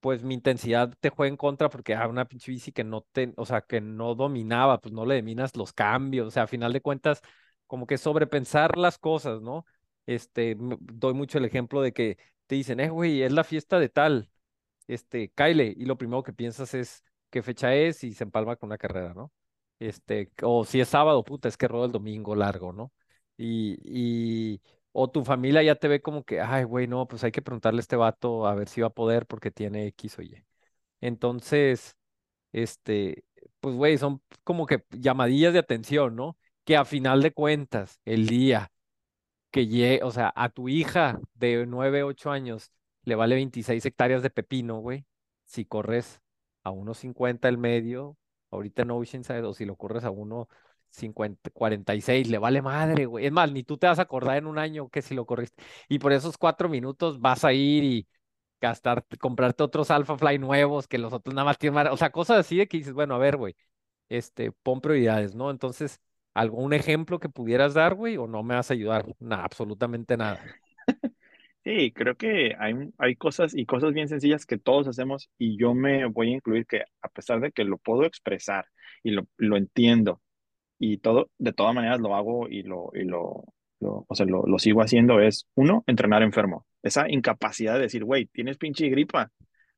pues 0.00 0.22
mi 0.22 0.34
intensidad 0.34 0.94
te 1.00 1.10
juega 1.10 1.28
en 1.30 1.36
contra 1.36 1.68
porque 1.70 1.94
ah, 1.94 2.08
una 2.08 2.26
pinche 2.26 2.52
bici 2.52 2.72
que 2.72 2.84
no 2.84 3.02
te, 3.12 3.32
o 3.36 3.46
sea, 3.46 3.62
que 3.62 3.80
no 3.80 4.14
dominaba, 4.14 4.80
pues 4.80 4.92
no 4.94 5.06
le 5.06 5.16
dominas 5.16 5.56
los 5.56 5.72
cambios, 5.72 6.28
o 6.28 6.30
sea, 6.30 6.44
a 6.44 6.46
final 6.46 6.72
de 6.72 6.80
cuentas, 6.80 7.20
como 7.66 7.86
que 7.86 7.98
sobrepensar 7.98 8.78
las 8.78 8.98
cosas, 8.98 9.40
¿no? 9.42 9.66
Este, 10.06 10.56
doy 10.58 11.14
mucho 11.14 11.38
el 11.38 11.44
ejemplo 11.44 11.82
de 11.82 11.92
que 11.92 12.18
te 12.46 12.54
dicen, 12.54 12.80
eh, 12.80 12.88
güey, 12.90 13.22
es 13.22 13.32
la 13.32 13.44
fiesta 13.44 13.78
de 13.78 13.88
tal 13.88 14.30
este, 14.88 15.30
Kyle, 15.30 15.60
y 15.76 15.84
lo 15.84 15.98
primero 15.98 16.22
que 16.22 16.32
piensas 16.32 16.74
es 16.74 17.04
qué 17.30 17.42
fecha 17.42 17.74
es 17.74 18.02
y 18.04 18.14
se 18.14 18.24
empalma 18.24 18.56
con 18.56 18.68
una 18.68 18.78
carrera, 18.78 19.14
¿no? 19.14 19.32
Este, 19.78 20.32
o 20.42 20.64
si 20.64 20.80
es 20.80 20.88
sábado, 20.88 21.22
puta, 21.24 21.48
es 21.48 21.56
que 21.56 21.68
ruedo 21.68 21.86
el 21.86 21.92
domingo 21.92 22.34
largo, 22.34 22.72
¿no? 22.72 22.92
Y, 23.36 23.78
y, 23.84 24.60
o 24.92 25.10
tu 25.10 25.24
familia 25.24 25.62
ya 25.62 25.76
te 25.76 25.88
ve 25.88 26.00
como 26.02 26.24
que, 26.24 26.40
ay, 26.40 26.64
güey, 26.64 26.86
no, 26.86 27.06
pues 27.08 27.24
hay 27.24 27.32
que 27.32 27.42
preguntarle 27.42 27.80
a 27.80 27.82
este 27.82 27.96
vato 27.96 28.46
a 28.46 28.54
ver 28.54 28.68
si 28.68 28.80
va 28.80 28.88
a 28.88 28.90
poder 28.90 29.26
porque 29.26 29.50
tiene 29.50 29.86
X 29.88 30.18
o 30.18 30.22
Y. 30.22 30.44
Entonces, 31.00 31.96
este, 32.52 33.24
pues, 33.60 33.76
güey, 33.76 33.98
son 33.98 34.22
como 34.44 34.66
que 34.66 34.84
llamadillas 34.90 35.52
de 35.52 35.60
atención, 35.60 36.16
¿no? 36.16 36.38
Que 36.64 36.76
a 36.76 36.84
final 36.84 37.22
de 37.22 37.32
cuentas, 37.32 38.00
el 38.04 38.26
día 38.28 38.70
que 39.50 39.66
llegue, 39.66 40.02
o 40.04 40.10
sea, 40.10 40.32
a 40.36 40.48
tu 40.50 40.68
hija 40.68 41.18
de 41.34 41.66
9 41.66 42.02
8 42.02 42.30
años 42.30 42.72
le 43.04 43.14
vale 43.14 43.34
26 43.36 43.84
hectáreas 43.86 44.22
de 44.22 44.30
pepino, 44.30 44.78
güey. 44.80 45.06
Si 45.44 45.64
corres 45.64 46.20
a 46.64 46.70
unos 46.70 46.98
50 46.98 47.48
el 47.48 47.58
medio, 47.58 48.16
ahorita 48.50 48.82
en 48.82 48.90
Oceanside, 48.90 49.44
o 49.44 49.54
si 49.54 49.64
lo 49.64 49.76
corres 49.76 50.04
a 50.04 50.10
uno 50.10 50.48
50, 50.90 51.50
46, 51.50 52.28
le 52.28 52.38
vale 52.38 52.62
madre, 52.62 53.06
güey. 53.06 53.26
Es 53.26 53.32
más, 53.32 53.50
ni 53.52 53.62
tú 53.64 53.76
te 53.78 53.86
vas 53.86 53.98
a 53.98 54.02
acordar 54.02 54.36
en 54.38 54.46
un 54.46 54.58
año 54.58 54.88
que 54.90 55.02
si 55.02 55.14
lo 55.14 55.26
corriste. 55.26 55.62
Y 55.88 55.98
por 55.98 56.12
esos 56.12 56.38
cuatro 56.38 56.68
minutos 56.68 57.20
vas 57.20 57.44
a 57.44 57.52
ir 57.52 57.84
y 57.84 58.08
gastar, 58.60 59.04
comprarte 59.20 59.62
otros 59.62 59.90
Alpha 59.90 60.16
Fly 60.18 60.38
nuevos 60.38 60.88
que 60.88 60.98
los 60.98 61.12
otros 61.12 61.34
nada 61.34 61.44
más 61.46 61.58
tienen, 61.58 61.74
mar- 61.76 61.88
o 61.92 61.96
sea, 61.96 62.10
cosas 62.10 62.38
así 62.38 62.56
de 62.58 62.66
que 62.68 62.78
dices, 62.78 62.92
bueno, 62.94 63.14
a 63.14 63.18
ver, 63.18 63.36
güey, 63.36 63.56
este, 64.08 64.52
pon 64.52 64.80
prioridades, 64.80 65.34
¿no? 65.34 65.50
Entonces, 65.50 66.00
¿algún 66.34 66.72
ejemplo 66.74 67.20
que 67.20 67.28
pudieras 67.30 67.74
dar, 67.74 67.94
güey, 67.94 68.16
o 68.18 68.26
no 68.28 68.42
me 68.42 68.54
vas 68.56 68.70
a 68.70 68.74
ayudar? 68.74 69.06
Nada, 69.20 69.44
absolutamente 69.44 70.16
nada. 70.16 70.50
Sí, 71.64 71.92
creo 71.92 72.16
que 72.16 72.54
hay, 72.58 72.74
hay 72.98 73.16
cosas 73.16 73.54
y 73.54 73.66
cosas 73.66 73.92
bien 73.92 74.08
sencillas 74.08 74.46
que 74.46 74.58
todos 74.58 74.88
hacemos 74.88 75.30
y 75.38 75.58
yo 75.58 75.74
me 75.74 76.06
voy 76.06 76.28
a 76.32 76.36
incluir 76.36 76.66
que 76.66 76.84
a 77.02 77.08
pesar 77.08 77.40
de 77.40 77.52
que 77.52 77.64
lo 77.64 77.76
puedo 77.78 78.04
expresar 78.04 78.66
y 79.02 79.10
lo, 79.10 79.26
lo 79.36 79.56
entiendo 79.56 80.22
y 80.78 80.98
todo, 80.98 81.30
de 81.38 81.52
todas 81.52 81.74
maneras 81.74 82.00
lo 82.00 82.14
hago 82.14 82.48
y 82.48 82.62
lo, 82.62 82.90
y 82.94 83.04
lo, 83.04 83.44
lo- 83.80 84.04
o 84.08 84.14
sea, 84.14 84.26
lo, 84.26 84.44
lo 84.46 84.58
sigo 84.58 84.82
haciendo 84.82 85.20
es, 85.20 85.46
uno, 85.54 85.84
entrenar 85.86 86.22
enfermo. 86.22 86.66
Esa 86.82 87.08
incapacidad 87.10 87.74
de 87.74 87.80
decir, 87.82 88.04
güey, 88.04 88.26
tienes 88.26 88.58
pinche 88.58 88.88
gripa, 88.88 89.30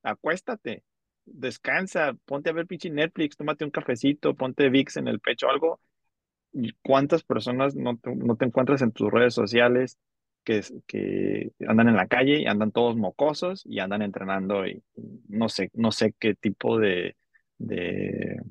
acuéstate, 0.03 0.83
descansa, 1.25 2.13
ponte 2.25 2.49
a 2.49 2.53
ver 2.53 2.67
pinche 2.67 2.89
Netflix, 2.89 3.37
tómate 3.37 3.65
un 3.65 3.71
cafecito, 3.71 4.35
ponte 4.35 4.69
Vicks 4.69 4.97
en 4.97 5.07
el 5.07 5.19
pecho, 5.19 5.49
algo 5.49 5.79
¿Y 6.53 6.73
¿Cuántas 6.81 7.23
personas 7.23 7.75
no 7.75 7.97
te, 7.97 8.13
no 8.15 8.35
te 8.35 8.45
encuentras 8.45 8.81
en 8.81 8.91
tus 8.91 9.09
redes 9.11 9.33
sociales 9.33 9.97
que, 10.43 10.61
que 10.87 11.51
andan 11.67 11.87
en 11.89 11.95
la 11.95 12.07
calle 12.07 12.41
y 12.41 12.45
andan 12.47 12.71
todos 12.71 12.97
mocosos 12.97 13.61
y 13.65 13.79
andan 13.79 14.01
entrenando 14.01 14.67
y 14.67 14.83
no 15.29 15.47
sé, 15.49 15.69
no 15.73 15.91
sé 15.91 16.13
qué 16.19 16.35
tipo 16.35 16.77
de, 16.77 17.15
de, 17.57 18.41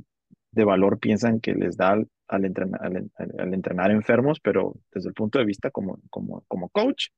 de 0.53 0.65
valor 0.65 0.99
piensan 1.01 1.41
que 1.41 1.55
les 1.55 1.77
da 1.77 2.03
al, 2.31 2.45
entrenar, 2.47 2.81
al, 2.85 3.11
al 3.39 3.55
entrenar 3.55 3.91
enfermos, 3.91 4.41
pero 4.41 4.75
desde 4.93 5.09
el 5.11 5.15
punto 5.15 5.39
de 5.39 5.45
vista 5.45 5.71
como, 5.71 6.01
como, 6.11 6.45
como 6.49 6.69
coach, 6.71 7.09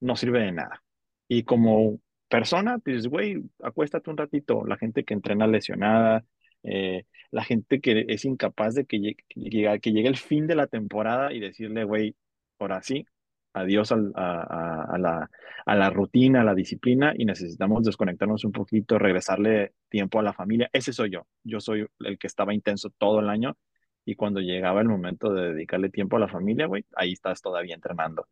no 0.00 0.16
sirve 0.16 0.40
de 0.42 0.52
nada. 0.52 0.82
Y 1.28 1.44
como 1.44 2.00
persona, 2.28 2.78
pues, 2.78 3.06
güey, 3.08 3.42
acuéstate 3.62 4.10
un 4.10 4.16
ratito. 4.16 4.64
La 4.66 4.76
gente 4.76 5.04
que 5.04 5.14
entrena 5.14 5.46
lesionada, 5.46 6.24
eh, 6.62 7.04
la 7.30 7.44
gente 7.44 7.80
que 7.80 8.06
es 8.08 8.24
incapaz 8.24 8.74
de 8.74 8.84
que 8.86 8.98
llegue, 9.00 9.80
que 9.80 9.92
llegue 9.92 10.08
el 10.08 10.16
fin 10.16 10.46
de 10.46 10.54
la 10.56 10.66
temporada 10.66 11.32
y 11.32 11.40
decirle, 11.40 11.84
güey, 11.84 12.16
ahora 12.58 12.82
sí, 12.82 13.06
adiós 13.54 13.92
al- 13.92 14.12
a, 14.14 14.42
a- 14.42 14.84
a 14.94 14.98
la, 14.98 15.30
a 15.66 15.74
la 15.76 15.90
rutina, 15.90 16.40
a 16.40 16.44
la 16.44 16.54
disciplina 16.54 17.12
y 17.16 17.24
necesitamos 17.26 17.84
desconectarnos 17.84 18.44
un 18.44 18.52
poquito, 18.52 18.98
regresarle 18.98 19.74
tiempo 19.88 20.18
a 20.20 20.22
la 20.22 20.32
familia. 20.32 20.70
Ese 20.72 20.92
soy 20.92 21.10
yo. 21.10 21.26
Yo 21.44 21.60
soy 21.60 21.86
el 22.00 22.18
que 22.18 22.26
estaba 22.26 22.54
intenso 22.54 22.90
todo 22.98 23.20
el 23.20 23.28
año 23.28 23.56
y 24.04 24.16
cuando 24.16 24.40
llegaba 24.40 24.80
el 24.80 24.88
momento 24.88 25.32
de 25.32 25.52
dedicarle 25.54 25.90
tiempo 25.90 26.16
a 26.16 26.20
la 26.20 26.28
familia, 26.28 26.66
güey, 26.66 26.84
ahí 26.96 27.12
estás 27.12 27.40
todavía 27.42 27.74
entrenando. 27.74 28.28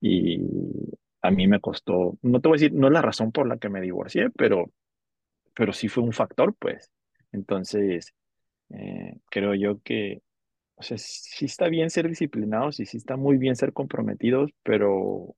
Y 0.00 0.40
a 1.22 1.30
mí 1.30 1.46
me 1.46 1.60
costó, 1.60 2.18
no 2.22 2.40
te 2.40 2.48
voy 2.48 2.56
a 2.56 2.60
decir, 2.60 2.72
no 2.72 2.86
es 2.88 2.92
la 2.92 3.02
razón 3.02 3.32
por 3.32 3.46
la 3.46 3.58
que 3.58 3.68
me 3.68 3.80
divorcié, 3.80 4.30
pero, 4.30 4.72
pero 5.54 5.72
sí 5.72 5.88
fue 5.88 6.02
un 6.04 6.12
factor, 6.12 6.54
pues. 6.58 6.90
Entonces, 7.32 8.14
eh, 8.70 9.18
creo 9.30 9.54
yo 9.54 9.80
que, 9.82 10.22
o 10.76 10.82
sea, 10.82 10.98
sí 10.98 11.44
está 11.46 11.68
bien 11.68 11.90
ser 11.90 12.08
disciplinados 12.08 12.80
y 12.80 12.86
sí 12.86 12.96
está 12.96 13.16
muy 13.16 13.38
bien 13.38 13.56
ser 13.56 13.72
comprometidos, 13.72 14.50
pero 14.62 15.36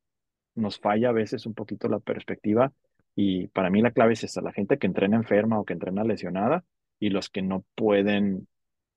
nos 0.54 0.78
falla 0.78 1.10
a 1.10 1.12
veces 1.12 1.46
un 1.46 1.54
poquito 1.54 1.88
la 1.88 1.98
perspectiva 2.00 2.72
y 3.14 3.48
para 3.48 3.70
mí 3.70 3.82
la 3.82 3.90
clave 3.92 4.14
es 4.14 4.24
esa, 4.24 4.40
la 4.42 4.52
gente 4.52 4.78
que 4.78 4.86
entrena 4.86 5.16
enferma 5.16 5.58
o 5.58 5.64
que 5.64 5.72
entrena 5.74 6.04
lesionada 6.04 6.64
y 6.98 7.10
los 7.10 7.30
que 7.30 7.42
no 7.42 7.64
pueden 7.74 8.48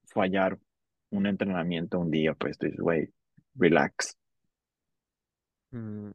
fallar 0.05 0.59
un 1.17 1.27
entrenamiento 1.27 1.99
un 1.99 2.11
día, 2.11 2.33
pues 2.33 2.57
dices, 2.59 2.79
güey, 2.79 3.09
relax. 3.55 4.17
Mm, 5.71 6.11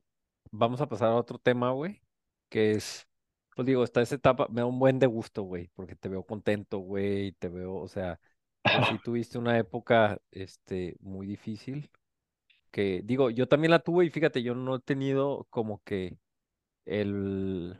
vamos 0.50 0.80
a 0.80 0.88
pasar 0.88 1.08
a 1.08 1.16
otro 1.16 1.38
tema, 1.38 1.70
güey, 1.72 2.00
que 2.48 2.72
es 2.72 3.06
pues 3.60 3.66
digo, 3.66 3.84
está 3.84 4.00
esa 4.00 4.14
etapa, 4.14 4.48
me 4.48 4.62
da 4.62 4.66
un 4.66 4.78
buen 4.78 4.98
de 4.98 5.06
gusto, 5.06 5.42
güey, 5.42 5.68
porque 5.74 5.96
te 5.96 6.08
veo 6.08 6.24
contento, 6.24 6.78
güey, 6.78 7.32
te 7.32 7.48
veo, 7.48 7.74
o 7.74 7.88
sea, 7.88 8.18
sí 8.64 8.64
tuviste 9.04 9.38
una 9.38 9.58
época, 9.58 10.18
este, 10.30 10.96
muy 11.00 11.26
difícil, 11.26 11.90
que 12.70 13.02
digo, 13.04 13.30
yo 13.30 13.48
también 13.48 13.72
la 13.72 13.80
tuve 13.80 14.06
y 14.06 14.10
fíjate, 14.10 14.42
yo 14.42 14.54
no 14.54 14.76
he 14.76 14.80
tenido 14.80 15.46
como 15.50 15.82
que 15.84 16.16
el, 16.86 17.78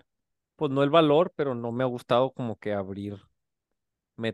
pues 0.56 0.70
no 0.72 0.82
el 0.82 0.90
valor, 0.90 1.32
pero 1.36 1.54
no 1.54 1.72
me 1.72 1.84
ha 1.84 1.86
gustado 1.86 2.32
como 2.32 2.58
que 2.58 2.74
abrirme 2.74 3.22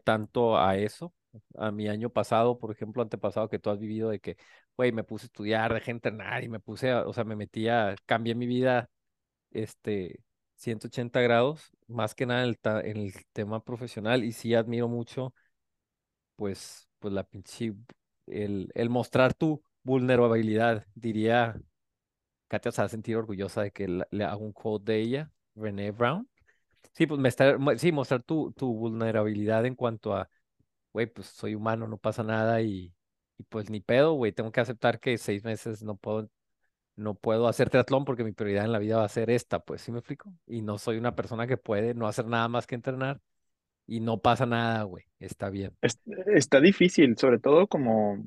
tanto 0.04 0.58
a 0.58 0.76
eso. 0.76 1.14
A 1.56 1.70
mi 1.70 1.88
año 1.88 2.10
pasado, 2.10 2.58
por 2.58 2.70
ejemplo, 2.72 3.02
antepasado 3.02 3.48
que 3.48 3.58
tú 3.58 3.70
has 3.70 3.78
vivido 3.78 4.10
de 4.10 4.20
que, 4.20 4.36
güey, 4.76 4.92
me 4.92 5.04
puse 5.04 5.24
a 5.24 5.28
estudiar, 5.28 5.72
dejé 5.74 5.86
de 5.86 5.92
entrenar 5.92 6.44
y 6.44 6.48
me 6.48 6.60
puse, 6.60 6.90
a- 6.90 7.06
o 7.06 7.12
sea, 7.12 7.24
me 7.24 7.36
metía, 7.36 7.94
cambié 8.06 8.34
mi 8.34 8.46
vida, 8.46 8.88
este, 9.52 10.20
180 10.56 11.20
grados, 11.22 11.70
más 11.88 12.14
que 12.14 12.26
nada 12.26 12.42
en 12.44 12.48
el, 12.50 12.58
ta- 12.58 12.80
en 12.82 12.98
el 12.98 13.14
tema 13.32 13.62
profesional 13.64 14.24
y 14.24 14.32
sí 14.32 14.54
admiro 14.54 14.88
mucho, 14.88 15.34
pues, 16.36 16.88
pues 16.98 17.12
la 17.14 17.24
pinche, 17.24 17.74
el, 18.26 18.70
el 18.74 18.90
mostrar 18.90 19.34
tu 19.34 19.62
vulnerabilidad, 19.82 20.86
diría, 20.94 21.56
Katia 22.48 22.72
se 22.72 22.82
va 22.82 22.86
a 22.86 22.88
sentir 22.88 23.16
orgullosa 23.16 23.62
de 23.62 23.70
que 23.72 23.88
la- 23.88 24.08
le 24.12 24.24
hago 24.24 24.44
un 24.44 24.52
quote 24.52 24.92
de 24.92 25.00
ella, 25.02 25.32
Brené 25.54 25.90
Brown. 25.92 26.28
Sí, 26.94 27.06
pues 27.06 27.20
me 27.20 27.28
está, 27.30 27.56
sí, 27.78 27.92
mostrar 27.92 28.22
tu, 28.22 28.52
tu 28.54 28.74
vulnerabilidad 28.74 29.66
en 29.66 29.74
cuanto 29.76 30.14
a, 30.14 30.30
güey, 30.96 31.06
pues 31.06 31.28
soy 31.28 31.54
humano, 31.54 31.86
no 31.86 31.98
pasa 31.98 32.22
nada 32.22 32.62
y, 32.62 32.94
y 33.38 33.42
pues 33.44 33.70
ni 33.70 33.80
pedo, 33.80 34.14
güey, 34.14 34.32
tengo 34.32 34.50
que 34.52 34.60
aceptar 34.60 34.98
que 35.00 35.18
seis 35.18 35.44
meses 35.44 35.82
no 35.82 35.96
puedo, 35.96 36.30
no 36.96 37.14
puedo 37.14 37.48
hacer 37.48 37.70
triatlón 37.70 38.04
porque 38.04 38.24
mi 38.24 38.32
prioridad 38.32 38.64
en 38.64 38.72
la 38.72 38.78
vida 38.80 38.96
va 38.98 39.04
a 39.04 39.08
ser 39.08 39.30
esta, 39.30 39.60
pues, 39.60 39.82
¿sí 39.82 39.92
me 39.92 39.98
explico? 39.98 40.32
Y 40.46 40.62
no 40.62 40.78
soy 40.78 40.98
una 40.98 41.14
persona 41.16 41.46
que 41.46 41.58
puede 41.58 41.94
no 41.94 42.08
hacer 42.08 42.26
nada 42.26 42.48
más 42.48 42.66
que 42.66 42.76
entrenar 42.76 43.20
y 43.86 44.00
no 44.00 44.20
pasa 44.20 44.46
nada, 44.46 44.84
güey, 44.84 45.04
está 45.20 45.50
bien. 45.50 45.76
Es- 45.82 46.00
está 46.26 46.60
difícil, 46.60 47.16
sobre 47.18 47.38
todo 47.38 47.66
como, 47.66 48.26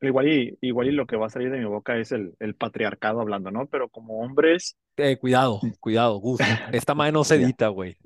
igual 0.00 0.28
y, 0.28 0.58
igual 0.60 0.88
y 0.88 0.92
lo 0.92 1.06
que 1.06 1.16
va 1.16 1.26
a 1.26 1.30
salir 1.30 1.50
de 1.50 1.58
mi 1.58 1.64
boca 1.64 1.96
es 1.98 2.12
el, 2.12 2.34
el 2.40 2.54
patriarcado 2.54 3.20
hablando, 3.20 3.50
¿no? 3.50 3.66
Pero 3.66 3.88
como 3.88 4.20
hombres, 4.20 4.76
Eh, 4.96 5.16
cuidado, 5.18 5.60
cuidado, 5.80 6.16
Gus, 6.18 6.40
esta 6.72 6.94
madre 6.94 7.12
no 7.12 7.24
se 7.24 7.36
edita, 7.36 7.68
güey. 7.68 7.98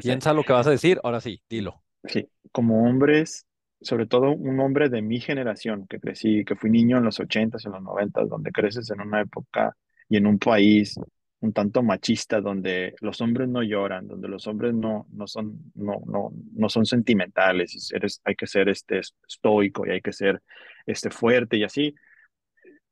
Piensa 0.00 0.34
lo 0.34 0.44
que 0.44 0.52
vas 0.54 0.66
a 0.66 0.70
decir, 0.70 1.00
ahora 1.04 1.20
sí, 1.20 1.42
dilo. 1.50 1.82
Sí, 2.06 2.28
como 2.52 2.84
hombres, 2.88 3.46
sobre 3.80 4.06
todo 4.06 4.30
un 4.32 4.60
hombre 4.60 4.88
de 4.88 5.00
mi 5.02 5.20
generación, 5.20 5.86
que 5.88 6.00
crecí, 6.00 6.44
que 6.44 6.56
fui 6.56 6.70
niño 6.70 6.98
en 6.98 7.04
los 7.04 7.18
ochentas, 7.20 7.64
en 7.64 7.72
los 7.72 7.82
noventas, 7.82 8.28
donde 8.28 8.52
creces 8.52 8.90
en 8.90 9.00
una 9.00 9.22
época 9.22 9.76
y 10.08 10.16
en 10.16 10.26
un 10.26 10.38
país 10.38 10.96
un 11.40 11.52
tanto 11.52 11.82
machista, 11.82 12.40
donde 12.40 12.94
los 13.00 13.20
hombres 13.20 13.48
no 13.48 13.62
lloran, 13.62 14.06
donde 14.08 14.28
los 14.28 14.46
hombres 14.46 14.72
no, 14.74 15.06
no 15.12 15.26
son, 15.26 15.58
no, 15.74 16.00
no, 16.06 16.30
no 16.54 16.68
son 16.70 16.86
sentimentales, 16.86 17.90
eres, 17.92 18.20
hay 18.24 18.34
que 18.34 18.46
ser 18.46 18.68
este 18.70 19.00
estoico 19.28 19.86
y 19.86 19.90
hay 19.90 20.00
que 20.00 20.12
ser 20.12 20.40
este 20.86 21.10
fuerte 21.10 21.58
y 21.58 21.64
así. 21.64 21.94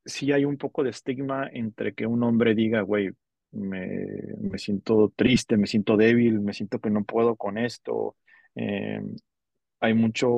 Sí 0.04 0.32
hay 0.32 0.44
un 0.44 0.56
poco 0.58 0.82
de 0.82 0.90
estigma 0.90 1.48
entre 1.52 1.94
que 1.94 2.06
un 2.06 2.22
hombre 2.24 2.54
diga, 2.54 2.80
güey, 2.82 3.10
me, 3.52 4.06
me 4.40 4.58
siento 4.58 5.12
triste, 5.14 5.56
me 5.56 5.66
siento 5.66 5.96
débil, 5.96 6.40
me 6.40 6.52
siento 6.54 6.80
que 6.80 6.90
no 6.90 7.04
puedo 7.04 7.36
con 7.36 7.56
esto. 7.58 8.16
Eh, 8.56 9.00
hay 9.80 9.94
mucho 9.94 10.28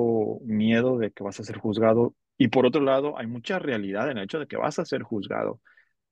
miedo 0.45 0.99
de 0.99 1.13
que 1.13 1.25
vas 1.25 1.41
a 1.41 1.45
ser 1.45 1.59
juzgado 1.59 2.15
y 2.39 2.49
por 2.49 2.67
otro 2.67 2.81
lado 2.83 3.19
hay 3.19 3.27
mucha 3.27 3.59
realidad 3.59 4.11
en 4.11 4.19
el 4.19 4.25
hecho 4.25 4.39
de 4.41 4.47
que 4.47 4.57
vas 4.57 4.79
a 4.79 4.85
ser 4.85 5.03
juzgado, 5.03 5.61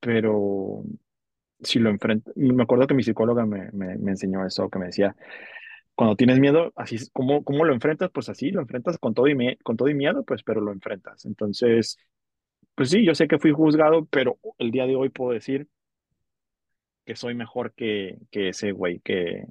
pero 0.00 0.84
si 1.62 1.78
lo 1.80 1.90
enfrentas, 1.90 2.34
me 2.36 2.62
acuerdo 2.64 2.86
que 2.86 2.94
mi 2.94 3.02
psicóloga 3.04 3.46
me, 3.46 3.70
me, 3.72 3.96
me 3.98 4.12
enseñó 4.12 4.46
eso, 4.46 4.68
que 4.70 4.78
me 4.78 4.86
decía, 4.86 5.16
cuando 5.94 6.16
tienes 6.16 6.38
miedo, 6.40 6.72
así 6.76 6.98
¿cómo, 7.12 7.44
cómo 7.44 7.64
lo 7.64 7.74
enfrentas? 7.74 8.10
Pues 8.12 8.28
así, 8.28 8.50
lo 8.50 8.60
enfrentas 8.62 8.98
con 8.98 9.14
todo 9.14 9.28
y, 9.28 9.34
mie- 9.34 9.58
con 9.62 9.76
todo 9.76 9.88
y 9.88 9.94
miedo, 9.94 10.24
pues, 10.24 10.42
pero 10.42 10.60
lo 10.60 10.72
enfrentas. 10.72 11.24
Entonces, 11.26 11.98
pues 12.74 12.90
sí, 12.90 13.04
yo 13.06 13.14
sé 13.14 13.28
que 13.28 13.38
fui 13.38 13.52
juzgado, 13.52 14.06
pero 14.06 14.38
el 14.58 14.70
día 14.72 14.86
de 14.86 14.96
hoy 14.96 15.10
puedo 15.10 15.32
decir 15.32 15.68
que 17.04 17.16
soy 17.16 17.34
mejor 17.34 17.74
que, 17.74 18.18
que 18.30 18.48
ese 18.50 18.72
güey 18.72 19.00
que, 19.00 19.44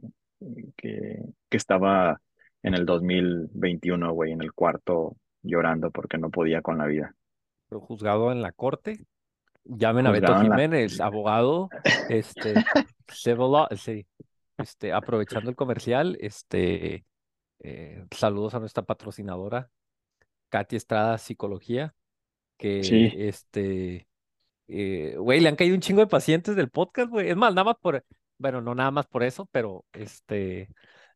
que, 0.77 1.19
que 1.49 1.57
estaba 1.57 2.21
en 2.63 2.73
el 2.73 2.85
2021, 2.85 4.13
güey, 4.13 4.31
en 4.31 4.41
el 4.41 4.53
cuarto 4.53 5.15
llorando 5.43 5.91
porque 5.91 6.17
no 6.17 6.29
podía 6.29 6.61
con 6.61 6.77
la 6.77 6.85
vida. 6.85 7.15
Pero 7.69 7.81
juzgado 7.81 8.31
en 8.31 8.41
la 8.41 8.51
corte. 8.51 9.05
Llamen 9.63 10.07
a 10.07 10.11
Beto 10.11 10.31
en 10.33 10.49
la... 10.49 10.55
Jiménez, 10.55 10.99
abogado, 11.01 11.69
este, 12.09 12.53
civil 13.07 13.67
sí, 13.75 14.05
este, 14.57 14.91
aprovechando 14.91 15.49
el 15.49 15.55
comercial, 15.55 16.17
este, 16.19 17.05
eh, 17.59 18.05
saludos 18.11 18.55
a 18.55 18.59
nuestra 18.59 18.83
patrocinadora, 18.83 19.69
Katy 20.49 20.75
Estrada 20.75 21.17
Psicología, 21.17 21.93
que, 22.57 22.83
Sí, 22.83 23.11
este, 23.15 24.07
eh, 24.67 25.15
güey, 25.17 25.39
le 25.39 25.49
han 25.49 25.55
caído 25.55 25.75
un 25.75 25.81
chingo 25.81 26.01
de 26.01 26.07
pacientes 26.07 26.55
del 26.55 26.69
podcast, 26.69 27.09
güey, 27.09 27.29
es 27.29 27.35
más, 27.35 27.53
nada 27.53 27.65
más 27.65 27.75
por, 27.79 28.03
bueno, 28.39 28.61
no 28.61 28.73
nada 28.73 28.91
más 28.91 29.05
por 29.05 29.23
eso, 29.23 29.47
pero, 29.51 29.85
este, 29.93 30.69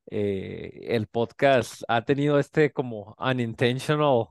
eh, 0.08 0.82
el 0.90 1.08
podcast 1.08 1.84
ha 1.88 2.04
tenido 2.06 2.40
este 2.40 2.72
como 2.72 3.16
unintentional 3.20 4.28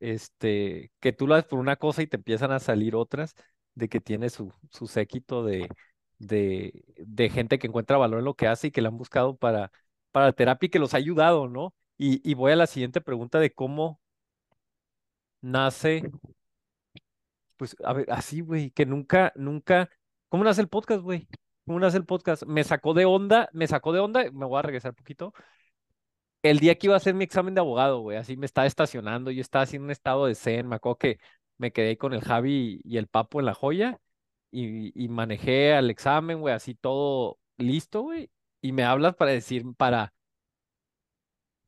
este, 0.00 0.92
que 1.00 1.12
tú 1.12 1.26
lo 1.26 1.34
haces 1.34 1.48
por 1.48 1.58
una 1.58 1.76
cosa 1.76 2.02
y 2.02 2.06
te 2.06 2.16
empiezan 2.16 2.52
a 2.52 2.60
salir 2.60 2.94
otras, 2.96 3.34
de 3.74 3.88
que 3.88 4.00
tiene 4.00 4.30
su, 4.30 4.52
su 4.70 4.86
séquito 4.86 5.44
de, 5.44 5.68
de, 6.18 6.84
de 6.96 7.30
gente 7.30 7.58
que 7.58 7.66
encuentra 7.68 7.96
valor 7.96 8.20
en 8.20 8.24
lo 8.26 8.34
que 8.34 8.48
hace 8.48 8.68
y 8.68 8.70
que 8.70 8.80
la 8.82 8.88
han 8.88 8.98
buscado 8.98 9.36
para, 9.36 9.70
para 10.12 10.32
terapia 10.32 10.66
y 10.66 10.70
que 10.70 10.78
los 10.78 10.94
ha 10.94 10.98
ayudado, 10.98 11.48
¿no? 11.48 11.74
Y, 11.96 12.28
y 12.28 12.34
voy 12.34 12.52
a 12.52 12.56
la 12.56 12.66
siguiente 12.66 13.00
pregunta 13.00 13.38
de 13.40 13.52
cómo 13.52 14.00
nace, 15.42 16.02
pues, 17.56 17.76
a 17.84 17.92
ver, 17.92 18.06
así, 18.10 18.40
güey, 18.40 18.70
que 18.70 18.86
nunca, 18.86 19.32
nunca, 19.36 19.90
¿cómo 20.28 20.44
nace 20.44 20.60
el 20.60 20.68
podcast, 20.68 21.02
güey? 21.02 21.28
¿Cómo 21.68 21.80
nace 21.80 21.98
el 21.98 22.06
podcast? 22.06 22.44
Me 22.46 22.64
sacó 22.64 22.94
de 22.94 23.04
onda, 23.04 23.48
me 23.52 23.66
sacó 23.68 23.92
de 23.92 24.00
onda, 24.00 24.24
me 24.32 24.46
voy 24.46 24.58
a 24.58 24.62
regresar 24.62 24.92
un 24.92 24.96
poquito 24.96 25.34
el 26.42 26.60
día 26.60 26.76
que 26.76 26.86
iba 26.86 26.94
a 26.94 26.98
hacer 26.98 27.14
mi 27.14 27.24
examen 27.24 27.54
de 27.54 27.60
abogado, 27.60 28.00
güey, 28.00 28.16
así 28.16 28.36
me 28.36 28.46
estaba 28.46 28.66
estacionando, 28.66 29.30
yo 29.30 29.40
estaba 29.40 29.64
haciendo 29.64 29.86
un 29.86 29.90
estado 29.90 30.26
de 30.26 30.34
zen, 30.34 30.68
me 30.68 30.76
acuerdo 30.76 30.96
que 30.98 31.18
me 31.58 31.72
quedé 31.72 31.98
con 31.98 32.14
el 32.14 32.22
Javi 32.22 32.80
y 32.84 32.96
el 32.96 33.08
Papo 33.08 33.40
en 33.40 33.46
la 33.46 33.54
joya 33.54 34.00
y, 34.50 34.92
y 35.02 35.08
manejé 35.08 35.74
al 35.74 35.90
examen, 35.90 36.40
güey, 36.40 36.54
así 36.54 36.74
todo 36.74 37.38
listo, 37.58 38.02
güey, 38.02 38.30
y 38.62 38.72
me 38.72 38.84
hablas 38.84 39.16
para 39.16 39.32
decir, 39.32 39.64
para, 39.76 40.14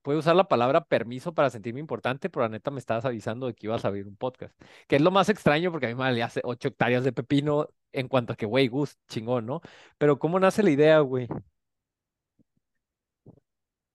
puedo 0.02 0.18
usar 0.20 0.36
la 0.36 0.48
palabra 0.48 0.84
permiso 0.84 1.34
para 1.34 1.50
sentirme 1.50 1.80
importante, 1.80 2.30
pero 2.30 2.42
la 2.44 2.48
neta 2.50 2.70
me 2.70 2.78
estabas 2.80 3.04
avisando 3.04 3.46
de 3.46 3.54
que 3.54 3.66
ibas 3.66 3.84
a 3.84 3.88
abrir 3.88 4.06
un 4.06 4.16
podcast, 4.16 4.54
que 4.88 4.96
es 4.96 5.02
lo 5.02 5.10
más 5.10 5.28
extraño 5.28 5.70
porque 5.72 5.86
a 5.86 5.88
mí 5.90 5.94
me 5.94 6.22
hace 6.22 6.40
ocho 6.44 6.68
hectáreas 6.68 7.04
de 7.04 7.12
pepino 7.12 7.68
en 7.92 8.08
cuanto 8.08 8.32
a 8.32 8.36
que, 8.36 8.46
güey, 8.46 8.68
Gus, 8.68 8.98
chingón, 9.08 9.46
¿no? 9.46 9.60
Pero 9.98 10.18
¿cómo 10.18 10.40
nace 10.40 10.62
la 10.62 10.70
idea, 10.70 11.00
güey? 11.00 11.28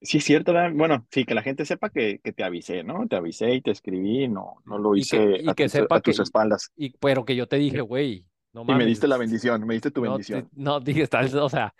sí 0.00 0.18
es 0.18 0.24
cierto, 0.24 0.52
¿verdad? 0.52 0.72
Bueno, 0.74 1.06
sí, 1.10 1.24
que 1.24 1.34
la 1.34 1.42
gente 1.42 1.64
sepa 1.64 1.90
que, 1.90 2.20
que 2.22 2.32
te 2.32 2.44
avisé, 2.44 2.82
¿no? 2.84 3.06
Te 3.08 3.16
avisé 3.16 3.54
y 3.54 3.62
te 3.62 3.70
escribí, 3.70 4.28
no, 4.28 4.62
no 4.64 4.78
lo 4.78 4.94
Y 4.94 5.06
que, 5.06 5.18
hice 5.18 5.40
y 5.40 5.50
a 5.50 5.54
que 5.54 5.68
tus, 5.68 5.68
sepa 5.68 5.96
a 5.96 6.00
que, 6.02 6.12
tus 6.12 6.18
espaldas. 6.20 6.72
y, 6.76 6.90
pero 6.98 7.24
que 7.24 7.36
yo 7.36 7.48
te 7.48 7.56
dije, 7.56 7.80
güey, 7.80 8.26
no 8.52 8.64
Y 8.66 8.74
me 8.74 8.84
diste 8.86 9.08
la 9.08 9.16
mames, 9.16 9.18
bendición, 9.18 9.66
me 9.66 9.74
diste 9.74 9.90
tu 9.90 10.02
no, 10.02 10.20
te- 10.20 10.42
bendición. 10.42 10.50
no, 10.52 10.80
dije, 10.80 11.02
está, 11.02 11.20
o 11.42 11.48
sea, 11.48 11.74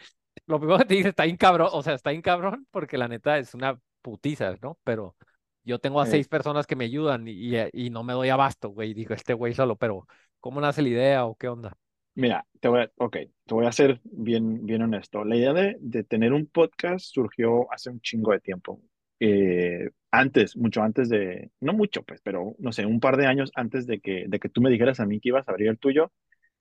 lo 0.46 0.58
primero 0.60 0.78
que 0.80 0.84
te 0.86 0.94
dije, 0.94 1.08
está 1.10 1.24
bien 1.24 1.36
cabrón, 1.36 1.70
o 1.72 1.82
sea, 1.82 1.94
está 1.94 2.10
bien 2.10 2.22
cabrón, 2.22 2.66
porque 2.70 2.98
la 2.98 3.08
neta 3.08 3.38
es 3.38 3.54
una 3.54 3.80
putiza, 4.06 4.56
¿no? 4.62 4.78
Pero 4.84 5.16
yo 5.64 5.78
tengo 5.80 6.00
a 6.00 6.06
Eh, 6.06 6.14
seis 6.14 6.28
personas 6.28 6.66
que 6.66 6.76
me 6.76 6.84
ayudan 6.86 7.28
y, 7.28 7.32
y, 7.56 7.56
y 7.72 7.90
no 7.90 8.04
me 8.04 8.12
doy 8.14 8.28
abasto, 8.30 8.70
güey, 8.70 8.94
digo, 8.94 9.14
este 9.14 9.34
güey 9.34 9.54
solo, 9.54 9.76
pero 9.76 10.06
¿cómo 10.40 10.60
nace 10.60 10.82
la 10.82 10.88
idea 10.90 11.26
o 11.26 11.36
qué 11.36 11.48
onda? 11.48 11.76
mira, 12.14 12.46
te 12.60 12.68
voy 12.68 12.80
a, 12.82 12.90
ok, 12.96 13.16
te 13.44 13.54
voy 13.54 13.66
a 13.66 13.72
ser 13.72 14.00
bien, 14.04 14.64
bien 14.66 14.82
honesto. 14.82 15.24
La 15.24 15.36
idea 15.36 15.52
de, 15.52 15.76
de 15.80 16.04
tener 16.04 16.32
un 16.32 16.46
podcast 16.46 17.06
surgió 17.06 17.70
hace 17.72 17.90
un 17.90 18.00
chingo 18.00 18.32
de 18.32 18.40
tiempo. 18.40 18.80
Eh, 19.20 19.90
antes, 20.10 20.56
mucho 20.56 20.82
antes 20.82 21.08
de, 21.08 21.50
no 21.60 21.72
mucho, 21.72 22.02
pues, 22.02 22.20
pero 22.22 22.54
no 22.58 22.72
sé, 22.72 22.86
un 22.86 23.00
par 23.00 23.16
de 23.16 23.26
años 23.26 23.50
antes 23.54 23.86
de 23.86 24.00
que, 24.00 24.24
de 24.28 24.38
que 24.38 24.48
tú 24.48 24.60
me 24.62 24.70
dijeras 24.70 25.00
a 25.00 25.06
mí 25.06 25.20
que 25.20 25.28
ibas 25.30 25.48
a 25.48 25.52
abrir 25.52 25.68
el 25.68 25.78
tuyo, 25.78 26.12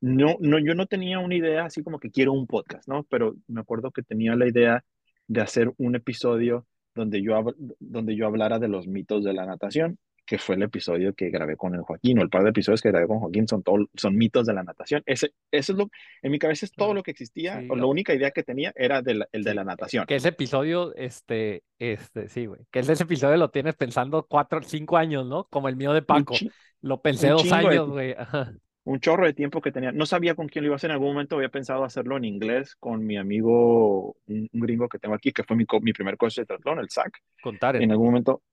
no, 0.02 0.38
no, 0.42 0.60
yo 0.60 0.76
no 0.76 0.88
tenía 0.88 1.20
una 1.20 1.36
idea 1.36 1.66
así 1.66 1.84
como 1.84 2.00
que 2.00 2.12
quiero 2.12 2.34
un 2.34 2.48
podcast, 2.48 2.88
¿no? 2.88 3.04
Pero 3.10 3.36
me 3.48 3.62
acuerdo 3.62 3.92
que 3.92 4.04
tenía 4.04 4.36
la 4.36 4.48
idea 4.48 4.84
de 5.28 5.42
hacer 5.42 5.74
un 5.78 5.96
episodio 5.96 6.68
donde 6.96 7.22
yo, 7.22 7.44
donde 7.80 8.16
yo 8.16 8.28
hablara 8.28 8.60
de 8.60 8.68
los 8.68 8.88
mitos 8.88 9.24
de 9.24 9.34
la 9.34 9.46
natación, 9.46 9.98
que 10.26 10.40
fue 10.40 10.56
el 10.56 10.64
episodio 10.64 11.14
que 11.14 11.30
grabé 11.30 11.56
con 11.56 11.76
el 11.76 11.82
Joaquín, 11.82 12.18
o 12.18 12.24
el 12.24 12.30
par 12.30 12.44
de 12.44 12.50
episodios 12.50 12.82
que 12.82 12.90
grabé 12.90 13.06
con 13.06 13.20
Joaquín 13.20 13.48
son, 13.48 13.62
todo, 13.62 13.78
son 13.96 14.16
mitos 14.16 14.48
de 14.48 14.54
la 14.54 14.64
natación. 14.64 15.04
Ese, 15.06 15.34
eso 15.52 15.74
es 15.74 15.78
lo, 15.78 15.90
en 16.24 16.32
mi 16.32 16.40
cabeza 16.40 16.66
es 16.66 16.72
todo 16.72 16.96
lo 16.96 17.04
que 17.04 17.12
existía, 17.12 17.60
Sí, 17.62 17.68
o 17.70 17.76
la 17.76 17.86
única 17.86 18.14
idea 18.16 18.32
que 18.32 18.42
tenía 18.42 18.74
era 18.76 19.04
de 19.04 19.14
la- 19.16 19.28
el 19.32 19.44
de 19.44 19.54
la 19.54 19.64
natación. 19.64 20.06
que 20.08 20.16
ese 20.16 20.30
episodio, 20.30 20.96
este, 20.96 21.64
este, 21.78 22.28
sí, 22.30 22.48
güey, 22.48 22.62
que 22.72 22.80
ese 22.80 22.94
episodio 23.04 23.38
lo 23.38 23.52
tienes 23.52 23.76
pensando 23.76 24.26
cuatro, 24.28 24.62
cinco 24.64 24.98
años, 24.98 25.28
¿no? 25.28 25.46
Como 25.52 25.70
el 25.70 25.76
mío 25.76 25.94
de 25.94 26.02
Paco, 26.02 26.34
lo 26.82 27.02
pensé 27.02 27.30
dos 27.30 27.52
años, 27.52 27.88
güey. 27.90 28.16
Un 28.86 29.00
chorro 29.02 29.26
de 29.28 29.34
tiempo 29.34 29.62
que 29.62 29.72
tenía. 29.74 29.92
No 29.94 30.06
sabía 30.08 30.36
con 30.36 30.48
quién 30.50 30.64
lo 30.64 30.68
iba 30.70 30.76
a 30.76 30.78
hacer. 30.78 30.92
En 30.92 30.96
algún 30.96 31.10
momento 31.10 31.38
había 31.38 31.50
pensado 31.50 31.84
hacerlo 31.86 32.18
en 32.18 32.26
inglés 32.26 32.76
con 32.78 33.06
mi 33.06 33.18
amigo, 33.18 34.16
un, 34.28 34.50
un 34.54 34.62
gringo 34.62 34.90
que 34.90 35.00
tengo 35.00 35.16
aquí, 35.16 35.34
que 35.34 35.44
fue 35.44 35.58
mi, 35.58 35.66
co- 35.68 35.82
mi 35.82 35.94
primer 35.94 36.18
coach 36.18 36.38
de 36.38 36.46
triatlón, 36.46 36.80
el 36.80 36.90
Zach. 36.92 37.12
Con 37.42 37.58
En 37.78 37.92
Taren, 37.92 37.92
algún 37.92 38.08
momento, 38.08 38.44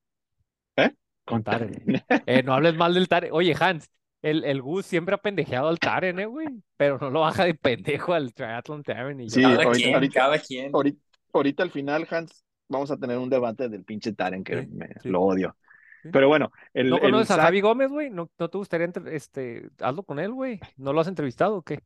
¿eh? 0.76 0.92
con 1.24 1.42
Con 1.42 1.44
Taren. 1.44 1.72
Taren. 1.74 1.82
Eh, 2.26 2.42
no 2.42 2.54
hables 2.54 2.74
mal 2.76 2.94
del 2.94 3.08
Taren. 3.08 3.30
Oye, 3.32 3.54
Hans, 3.58 3.90
el, 4.22 4.44
el 4.44 4.62
Gus 4.62 4.86
siempre 4.86 5.14
ha 5.14 5.18
pendejeado 5.18 5.68
al 5.68 5.78
Taren, 5.78 6.18
eh, 6.20 6.26
güey. 6.26 6.48
Pero 6.76 6.98
no 6.98 7.10
lo 7.10 7.20
baja 7.20 7.44
de 7.44 7.54
pendejo 7.54 8.12
al 8.14 8.32
Triathlon 8.34 8.82
Taren 8.82 9.20
y. 9.20 9.30
Sí, 9.30 9.42
Cada 9.42 9.66
ahorita, 9.66 9.70
quien, 9.70 9.94
ahorita, 9.96 10.14
cada 10.14 10.38
quien. 10.38 10.72
ahorita, 10.72 11.00
ahorita 11.32 11.62
al 11.62 11.70
final, 11.70 12.06
Hans, 12.10 12.44
vamos 12.68 12.90
a 12.90 12.96
tener 12.98 13.18
un 13.18 13.30
debate 13.30 13.68
del 13.68 13.84
pinche 13.84 14.12
Taren 14.12 14.44
que 14.44 14.66
me, 14.68 14.88
sí, 15.02 15.10
lo 15.10 15.22
odio. 15.22 15.56
Pero 16.10 16.28
bueno, 16.28 16.50
el, 16.74 16.90
¿No 16.90 16.96
el 16.96 17.02
conoces 17.02 17.30
a 17.32 17.42
Javi 17.42 17.60
Gómez, 17.60 17.90
güey? 17.90 18.10
¿No, 18.10 18.30
no 18.38 18.48
te 18.50 18.58
gustaría, 18.58 18.86
entre- 18.86 19.14
este, 19.14 19.68
hazlo 19.80 20.02
con 20.02 20.18
él, 20.18 20.32
güey? 20.32 20.60
¿No 20.76 20.92
lo 20.92 21.00
has 21.00 21.08
entrevistado 21.08 21.56
o 21.56 21.62
qué? 21.62 21.80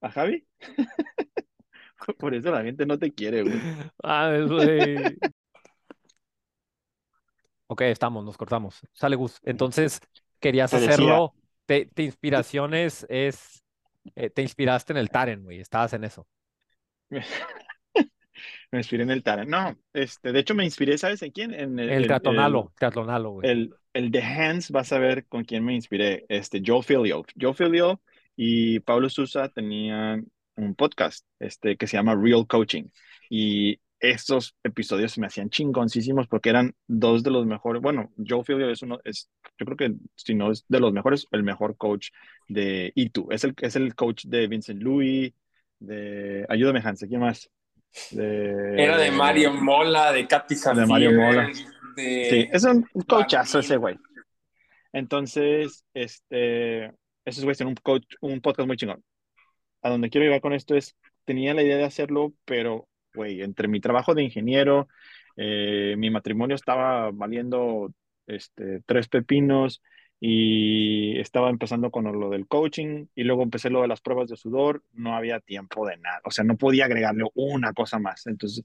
¿a 0.00 0.10
Javi? 0.10 0.46
Por 2.18 2.34
eso 2.34 2.50
la 2.50 2.62
gente 2.62 2.84
no 2.86 2.98
te 2.98 3.12
quiere, 3.12 3.42
güey. 3.42 3.54
Ah, 4.02 4.30
güey. 4.46 5.16
Ok, 7.66 7.80
estamos, 7.82 8.24
nos 8.24 8.36
cortamos. 8.36 8.80
Sale, 8.92 9.16
Gus. 9.16 9.40
Entonces, 9.42 10.00
querías 10.38 10.70
Te 10.70 10.76
hacerlo, 10.76 11.34
te, 11.66 11.86
te 11.86 12.02
inspiraciones 12.02 13.06
es, 13.08 13.64
eh, 14.14 14.30
te 14.30 14.42
inspiraste 14.42 14.92
en 14.92 14.98
el 14.98 15.10
Taren, 15.10 15.42
güey, 15.44 15.60
estabas 15.60 15.92
en 15.94 16.04
eso. 16.04 16.26
me 18.74 18.80
inspiré 18.80 19.04
en 19.04 19.10
el 19.10 19.22
Taren. 19.22 19.48
No, 19.48 19.76
este, 19.92 20.32
de 20.32 20.40
hecho 20.40 20.54
me 20.54 20.64
inspiré, 20.64 20.98
¿sabes 20.98 21.22
en 21.22 21.30
quién? 21.30 21.54
En 21.54 21.78
el, 21.78 21.88
El 21.88 22.04
el, 22.04 22.10
el, 22.10 23.22
güey. 23.28 23.50
el, 23.50 23.74
el 23.92 24.10
de 24.10 24.22
Hans, 24.22 24.70
vas 24.70 24.92
a 24.92 24.98
ver 24.98 25.26
con 25.26 25.44
quién 25.44 25.64
me 25.64 25.74
inspiré. 25.74 26.26
Este, 26.28 26.62
Joe 26.64 26.82
Filio. 26.82 27.24
Joe 27.40 27.54
Filio 27.54 28.00
y 28.36 28.80
Pablo 28.80 29.08
Sousa 29.08 29.48
tenían 29.48 30.26
un 30.56 30.74
podcast 30.74 31.26
este, 31.38 31.76
que 31.76 31.86
se 31.86 31.96
llama 31.96 32.14
Real 32.14 32.46
Coaching. 32.46 32.84
Y 33.30 33.78
estos 34.00 34.54
episodios 34.62 35.12
se 35.12 35.20
me 35.20 35.28
hacían 35.28 35.48
chingoncísimos 35.48 36.26
porque 36.26 36.50
eran 36.50 36.74
dos 36.86 37.22
de 37.22 37.30
los 37.30 37.46
mejores. 37.46 37.80
Bueno, 37.80 38.12
Joe 38.16 38.44
Filio 38.44 38.70
es 38.70 38.82
uno, 38.82 38.98
es, 39.04 39.30
yo 39.58 39.64
creo 39.64 39.76
que 39.76 39.94
si 40.16 40.34
no 40.34 40.50
es 40.50 40.64
de 40.68 40.80
los 40.80 40.92
mejores, 40.92 41.26
el 41.30 41.42
mejor 41.42 41.76
coach 41.76 42.08
de 42.48 42.92
ITU. 42.94 43.28
Es 43.30 43.44
el, 43.44 43.54
es 43.60 43.76
el 43.76 43.94
coach 43.94 44.24
de 44.26 44.46
Vincent 44.46 44.82
Louis, 44.82 45.32
de, 45.78 46.44
ayúdame 46.48 46.80
Hans, 46.84 47.04
¿quién 47.08 47.20
más? 47.20 47.50
Era 48.12 48.96
de 48.96 49.04
De, 49.04 49.10
Mario 49.10 49.52
Mola, 49.52 50.12
de 50.12 50.26
Katy 50.26 50.54
de 50.54 50.86
Mario 50.86 51.12
Mola. 51.12 51.46
Safier, 51.46 51.74
Sí, 51.96 52.00
de 52.00 52.50
es 52.52 52.64
un 52.64 52.84
coachazo 53.06 53.60
ese 53.60 53.76
güey. 53.76 53.96
Entonces, 54.92 55.84
este, 55.94 56.86
esos 57.24 57.44
güeyes 57.44 57.58
tienen 57.58 57.70
un, 57.72 57.76
coach, 57.76 58.14
un 58.20 58.40
podcast 58.40 58.66
muy 58.66 58.76
chingón. 58.76 59.02
A 59.82 59.90
donde 59.90 60.10
quiero 60.10 60.24
llegar 60.24 60.40
con 60.40 60.52
esto 60.52 60.74
es, 60.74 60.96
tenía 61.24 61.54
la 61.54 61.62
idea 61.62 61.76
de 61.76 61.84
hacerlo, 61.84 62.32
pero, 62.44 62.88
güey, 63.14 63.42
entre 63.42 63.68
mi 63.68 63.80
trabajo 63.80 64.14
de 64.14 64.22
ingeniero, 64.22 64.88
eh, 65.36 65.94
mi 65.98 66.10
matrimonio 66.10 66.56
estaba 66.56 67.10
valiendo 67.12 67.92
este, 68.26 68.80
tres 68.86 69.08
pepinos 69.08 69.82
y 70.26 71.18
estaba 71.20 71.50
empezando 71.50 71.90
con 71.90 72.04
lo 72.18 72.30
del 72.30 72.46
coaching 72.46 73.04
y 73.14 73.24
luego 73.24 73.42
empecé 73.42 73.68
lo 73.68 73.82
de 73.82 73.88
las 73.88 74.00
pruebas 74.00 74.30
de 74.30 74.36
sudor, 74.38 74.82
no 74.94 75.14
había 75.14 75.38
tiempo 75.38 75.86
de 75.86 75.98
nada, 75.98 76.22
o 76.24 76.30
sea, 76.30 76.44
no 76.44 76.56
podía 76.56 76.86
agregarle 76.86 77.24
una 77.34 77.74
cosa 77.74 77.98
más. 77.98 78.26
Entonces, 78.26 78.64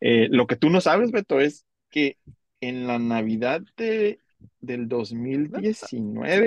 eh, 0.00 0.26
lo 0.32 0.48
que 0.48 0.56
tú 0.56 0.68
no 0.68 0.80
sabes, 0.80 1.12
Beto, 1.12 1.38
es 1.38 1.64
que 1.90 2.16
en 2.60 2.88
la 2.88 2.98
Navidad 2.98 3.62
de, 3.76 4.18
del 4.60 4.88
2019, 4.88 5.74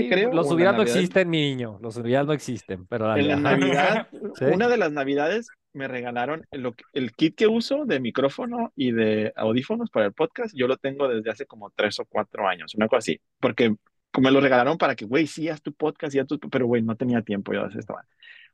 Sí, 0.01 0.09
creo, 0.09 0.33
los 0.33 0.47
la 0.47 0.53
hubieras 0.53 0.73
no 0.73 0.79
Navidad 0.79 0.97
existen, 0.97 1.29
mi 1.29 1.39
niño. 1.39 1.79
Los 1.81 1.95
hubieras 1.95 2.27
no 2.27 2.33
existen, 2.33 2.85
pero 2.87 3.07
dale, 3.07 3.21
en 3.21 3.27
la. 3.29 3.37
Navidad, 3.37 4.07
Sí. 4.35 4.43
una 4.53 4.67
de 4.67 4.75
las 4.75 4.91
Navidades 4.91 5.47
me 5.71 5.87
regalaron 5.87 6.45
que- 6.51 6.83
el 6.91 7.13
kit 7.13 7.35
que 7.35 7.47
uso 7.47 7.85
de 7.85 8.01
micrófono 8.01 8.73
y 8.75 8.91
de 8.91 9.31
audífonos 9.37 9.89
para 9.89 10.07
el 10.07 10.11
podcast. 10.11 10.53
Yo 10.53 10.67
lo 10.67 10.75
tengo 10.75 11.07
desde 11.07 11.29
hace 11.29 11.45
como 11.45 11.69
tres 11.69 11.97
o 12.01 12.05
cuatro 12.09 12.45
años, 12.45 12.75
una 12.75 12.89
cosa 12.89 12.97
así, 12.97 13.21
porque 13.39 13.73
me 14.17 14.31
lo 14.31 14.41
regalaron 14.41 14.77
para 14.77 14.95
que, 14.95 15.05
güey, 15.05 15.27
sí, 15.27 15.49
haz 15.49 15.61
tu 15.61 15.73
podcast, 15.73 16.15
y 16.15 16.19
haz 16.19 16.27
tu... 16.27 16.39
pero, 16.39 16.65
güey, 16.67 16.81
no 16.81 16.95
tenía 16.95 17.21
tiempo 17.21 17.53
yo 17.53 17.65
esto. 17.65 17.95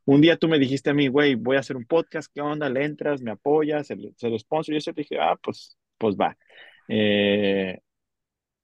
Un 0.04 0.20
día 0.20 0.36
tú 0.36 0.48
me 0.48 0.58
dijiste 0.58 0.90
a 0.90 0.94
mí, 0.94 1.08
güey, 1.08 1.34
voy 1.34 1.56
a 1.56 1.60
hacer 1.60 1.76
un 1.76 1.84
podcast, 1.84 2.30
¿qué 2.32 2.40
onda? 2.40 2.68
Le 2.68 2.84
entras, 2.84 3.22
me 3.22 3.32
apoyas, 3.32 3.86
se, 3.88 3.96
se 4.16 4.30
lo 4.30 4.38
sponsor. 4.38 4.74
Y 4.74 4.80
yo 4.80 4.92
te 4.92 5.00
dije, 5.02 5.18
ah, 5.20 5.36
pues, 5.42 5.76
pues 5.98 6.16
va. 6.16 6.36
Eh, 6.88 7.80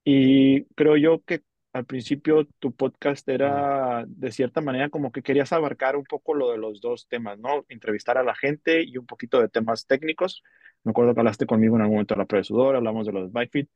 y 0.04 0.64
creo 0.74 0.96
yo 0.96 1.22
que 1.24 1.42
al 1.72 1.86
principio 1.86 2.46
tu 2.58 2.74
podcast 2.74 3.28
era 3.28 4.04
de 4.06 4.30
cierta 4.32 4.60
manera 4.60 4.90
como 4.90 5.10
que 5.10 5.22
querías 5.22 5.52
abarcar 5.52 5.96
un 5.96 6.04
poco 6.04 6.34
lo 6.34 6.50
de 6.50 6.58
los 6.58 6.80
dos 6.80 7.08
temas, 7.08 7.38
¿no? 7.38 7.64
Entrevistar 7.68 8.18
a 8.18 8.22
la 8.22 8.34
gente 8.34 8.82
y 8.84 8.98
un 8.98 9.06
poquito 9.06 9.40
de 9.40 9.48
temas 9.48 9.86
técnicos. 9.86 10.42
Me 10.84 10.90
acuerdo 10.90 11.14
que 11.14 11.20
hablaste 11.20 11.46
conmigo 11.46 11.76
en 11.76 11.82
algún 11.82 11.96
momento 11.96 12.14
de 12.14 12.18
la 12.18 12.26
prueba 12.26 12.40
de 12.40 12.44
sudor, 12.44 12.76
hablamos 12.76 13.06
de 13.06 13.12
los 13.12 13.32
bike 13.32 13.50
fit, 13.50 13.70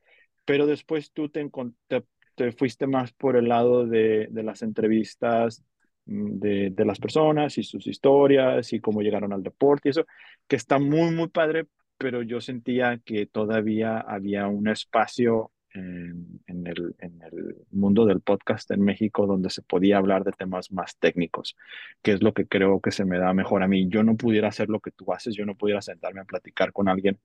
pero 0.44 0.66
después 0.66 1.12
tú 1.12 1.28
te, 1.30 1.48
te, 1.86 2.04
te 2.36 2.52
fuiste 2.52 2.86
más 2.88 3.12
por 3.14 3.36
el 3.36 3.48
lado 3.48 3.86
de, 3.86 4.28
de 4.30 4.44
las 4.44 4.62
entrevistas 4.62 5.64
mm, 6.06 6.38
de, 6.38 6.70
de 6.70 6.84
las 6.86 7.00
personas 7.00 7.58
y 7.58 7.64
sus 7.64 7.86
historias 7.88 8.72
y 8.72 8.80
cómo 8.80 9.02
llegaron 9.02 9.32
al 9.34 9.42
deporte 9.42 9.88
y 9.88 9.92
eso, 9.92 10.06
que 10.48 10.56
está 10.56 10.78
muy, 10.78 11.12
muy 11.14 11.28
padre, 11.28 11.66
pero 11.98 12.22
yo 12.22 12.40
sentía 12.40 12.98
que 13.04 13.26
todavía 13.26 13.98
había 14.00 14.48
un 14.48 14.68
espacio 14.68 15.52
en, 15.74 16.40
en 16.46 16.66
el, 16.66 16.94
en 17.00 17.22
el 17.22 17.56
mundo 17.70 18.06
del 18.06 18.20
podcast 18.22 18.70
en 18.70 18.82
México 18.82 19.26
donde 19.26 19.50
se 19.50 19.62
podía 19.62 19.98
hablar 19.98 20.24
de 20.24 20.32
temas 20.32 20.72
más 20.72 20.96
técnicos, 20.98 21.56
que 22.02 22.12
es 22.12 22.22
lo 22.22 22.32
que 22.34 22.46
creo 22.46 22.80
que 22.80 22.90
se 22.92 23.04
me 23.04 23.18
da 23.18 23.32
mejor 23.34 23.62
a 23.62 23.68
mí. 23.68 23.88
Yo 23.88 24.02
no 24.02 24.16
pudiera 24.16 24.48
hacer 24.48 24.68
lo 24.68 24.80
que 24.80 24.90
tú 24.92 25.12
haces, 25.12 25.34
yo 25.34 25.46
no 25.46 25.56
pudiera 25.56 25.82
sentarme 25.82 26.20
a 26.20 26.24
platicar 26.24 26.72
con 26.72 26.88
alguien 26.88 27.18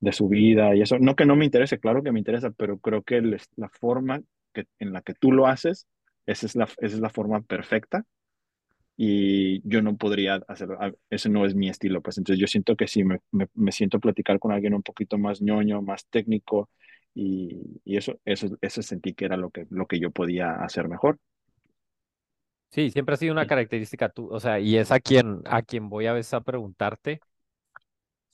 de 0.00 0.12
su 0.12 0.28
vida 0.28 0.74
y 0.74 0.82
eso. 0.82 0.98
No 0.98 1.16
que 1.16 1.26
no 1.26 1.36
me 1.36 1.44
interese, 1.44 1.78
claro 1.80 2.02
que 2.02 2.12
me 2.12 2.18
interesa, 2.20 2.50
pero 2.50 2.78
creo 2.78 3.02
que 3.02 3.16
el- 3.18 3.40
la 3.56 3.68
forma 3.70 4.22
que, 4.56 4.66
en 4.80 4.94
la 4.94 5.02
que 5.02 5.14
tú 5.14 5.32
lo 5.32 5.48
haces, 5.48 5.86
esa 6.26 6.46
es 6.46 6.56
la, 6.56 6.64
esa 6.64 6.96
es 6.96 7.00
la 7.00 7.10
forma 7.10 7.42
perfecta 7.42 8.06
y 8.96 9.60
yo 9.68 9.82
no 9.82 9.96
podría 9.96 10.36
hacerlo, 10.48 10.78
ese 11.10 11.28
no 11.28 11.44
es 11.46 11.54
mi 11.54 11.68
estilo, 11.68 12.02
pues 12.02 12.18
entonces 12.18 12.40
yo 12.40 12.46
siento 12.46 12.76
que 12.76 12.88
sí, 12.88 13.04
me, 13.04 13.20
me, 13.32 13.48
me 13.54 13.72
siento 13.72 13.98
a 13.98 14.00
platicar 14.00 14.38
con 14.38 14.52
alguien 14.52 14.74
un 14.74 14.82
poquito 14.82 15.18
más 15.18 15.42
ñoño, 15.42 15.82
más 15.82 16.06
técnico 16.08 16.70
y, 17.14 17.80
y 17.84 17.96
eso, 17.98 18.18
eso, 18.24 18.48
eso 18.60 18.82
sentí 18.82 19.14
que 19.14 19.26
era 19.26 19.36
lo 19.36 19.50
que, 19.50 19.66
lo 19.70 19.86
que 19.86 20.00
yo 20.00 20.10
podía 20.10 20.52
hacer 20.56 20.88
mejor. 20.88 21.18
Sí, 22.70 22.90
siempre 22.90 23.14
ha 23.14 23.16
sido 23.18 23.32
una 23.32 23.46
característica 23.46 24.08
tú, 24.08 24.28
o 24.30 24.40
sea, 24.40 24.60
y 24.60 24.76
es 24.76 24.90
a 24.92 25.00
quien, 25.00 25.40
a 25.46 25.62
quien 25.62 25.88
voy 25.88 26.06
a 26.06 26.12
veces 26.12 26.34
a 26.34 26.40
preguntarte, 26.42 27.20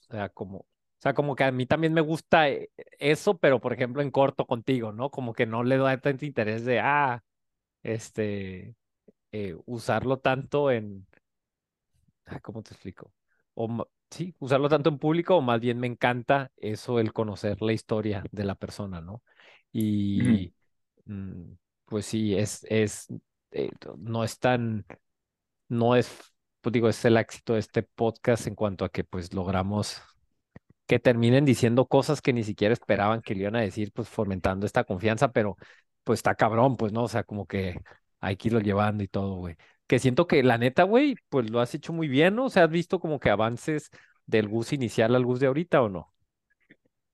o 0.00 0.12
sea, 0.12 0.28
como, 0.28 0.66
o 1.02 1.04
sea, 1.04 1.14
como 1.14 1.34
que 1.34 1.42
a 1.42 1.50
mí 1.50 1.66
también 1.66 1.92
me 1.92 2.00
gusta 2.00 2.48
eh, 2.48 2.70
eso, 3.00 3.36
pero 3.38 3.60
por 3.60 3.72
ejemplo 3.72 4.02
en 4.02 4.12
corto 4.12 4.46
contigo, 4.46 4.92
¿no? 4.92 5.10
Como 5.10 5.32
que 5.32 5.46
no 5.46 5.64
le 5.64 5.76
da 5.76 6.00
tanto 6.00 6.24
interés 6.24 6.64
de, 6.64 6.78
ah, 6.78 7.24
este, 7.82 8.76
eh, 9.32 9.56
usarlo 9.66 10.20
tanto 10.20 10.70
en, 10.70 11.06
ah, 12.26 12.38
¿cómo 12.40 12.62
te 12.62 12.74
explico? 12.74 13.12
O, 13.54 13.88
sí, 14.10 14.34
usarlo 14.38 14.68
tanto 14.68 14.90
en 14.90 14.98
público, 14.98 15.36
o 15.36 15.42
más 15.42 15.60
bien 15.60 15.80
me 15.80 15.88
encanta 15.88 16.52
eso, 16.56 17.00
el 17.00 17.12
conocer 17.12 17.60
la 17.62 17.72
historia 17.72 18.22
de 18.30 18.44
la 18.44 18.54
persona, 18.54 19.00
¿no? 19.00 19.24
Y, 19.72 20.54
mm, 21.06 21.52
pues 21.86 22.06
sí, 22.06 22.36
es, 22.36 22.64
es, 22.70 23.08
eh, 23.50 23.70
no 23.98 24.22
es 24.22 24.38
tan 24.38 24.86
no 25.68 25.96
es, 25.96 26.32
pues 26.60 26.72
digo, 26.72 26.88
es 26.88 27.04
el 27.04 27.16
éxito 27.16 27.54
de 27.54 27.60
este 27.60 27.82
podcast 27.82 28.46
en 28.46 28.54
cuanto 28.54 28.84
a 28.84 28.90
que 28.90 29.04
pues 29.04 29.34
logramos 29.34 30.02
que 30.92 31.00
terminen 31.00 31.44
diciendo 31.44 31.86
cosas 31.86 32.20
que 32.22 32.32
ni 32.32 32.44
siquiera 32.44 32.72
esperaban 32.74 33.22
que 33.22 33.34
le 33.34 33.42
iban 33.42 33.56
a 33.56 33.60
decir, 33.60 33.92
pues 33.92 34.08
fomentando 34.08 34.66
esta 34.66 34.84
confianza, 34.84 35.32
pero 35.32 35.56
pues 36.04 36.18
está 36.20 36.34
cabrón, 36.34 36.76
pues 36.76 36.92
no, 36.92 37.04
o 37.04 37.08
sea, 37.08 37.24
como 37.24 37.46
que 37.46 37.80
hay 38.20 38.36
que 38.36 38.48
irlo 38.48 38.60
llevando 38.60 39.02
y 39.04 39.08
todo, 39.08 39.36
güey. 39.36 39.56
Que 39.86 39.98
siento 39.98 40.26
que 40.26 40.42
la 40.42 40.58
neta, 40.58 40.84
güey, 40.84 41.16
pues 41.28 41.50
lo 41.50 41.60
has 41.60 41.74
hecho 41.74 41.92
muy 41.92 42.08
bien, 42.08 42.34
¿no? 42.36 42.46
O 42.46 42.50
sea, 42.50 42.64
has 42.64 42.70
visto 42.70 43.00
como 43.00 43.20
que 43.20 43.30
avances 43.30 43.90
del 44.26 44.48
Gus 44.48 44.72
inicial 44.72 45.14
al 45.14 45.24
Gus 45.26 45.40
de 45.40 45.46
ahorita 45.48 45.82
o 45.82 45.88
no? 45.88 46.12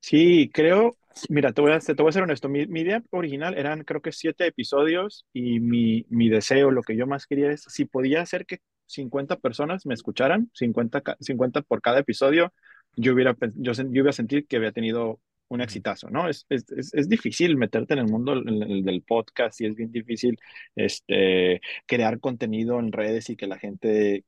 Sí, 0.00 0.50
creo, 0.54 0.96
mira, 1.28 1.52
te 1.52 1.60
voy 1.60 1.72
a, 1.72 1.80
te 1.80 1.92
voy 1.94 2.08
a 2.08 2.12
ser 2.12 2.22
honesto, 2.22 2.48
mi, 2.48 2.66
mi 2.66 2.80
idea 2.82 3.02
original 3.10 3.58
eran 3.58 3.82
creo 3.84 4.00
que 4.00 4.12
siete 4.12 4.46
episodios 4.46 5.26
y 5.32 5.60
mi, 5.60 6.06
mi 6.08 6.28
deseo, 6.28 6.70
lo 6.70 6.82
que 6.82 6.96
yo 6.96 7.06
más 7.06 7.26
quería 7.26 7.50
es, 7.50 7.64
si 7.68 7.84
podía 7.84 8.22
hacer 8.22 8.46
que 8.46 8.58
50 8.86 9.36
personas 9.36 9.84
me 9.86 9.94
escucharan, 9.94 10.50
50, 10.54 11.00
ca- 11.02 11.16
50 11.20 11.62
por 11.62 11.82
cada 11.82 11.98
episodio, 12.00 12.52
yo 13.00 13.14
hubiera, 13.14 13.36
yo, 13.56 13.72
yo 13.72 13.84
iba 13.92 14.10
a 14.10 14.12
sentir 14.12 14.46
que 14.46 14.56
había 14.56 14.72
tenido 14.72 15.20
un 15.48 15.60
exitazo, 15.62 16.10
¿no? 16.10 16.28
Es, 16.28 16.46
es, 16.50 16.70
es, 16.72 16.94
es 16.94 17.08
difícil 17.08 17.56
meterte 17.56 17.94
en 17.94 18.00
el 18.00 18.06
mundo 18.08 18.34
del, 18.34 18.44
del- 18.60 18.84
del 18.84 19.02
podcast 19.02 19.60
y 19.60 19.66
es 19.66 19.74
bien 19.74 19.90
difícil 19.92 20.38
este, 20.76 21.60
crear 21.86 22.20
contenido 22.20 22.78
en 22.80 22.92
redes 22.92 23.30
y 23.30 23.36
que 23.36 23.46
la 23.46 23.58
gente, 23.58 24.24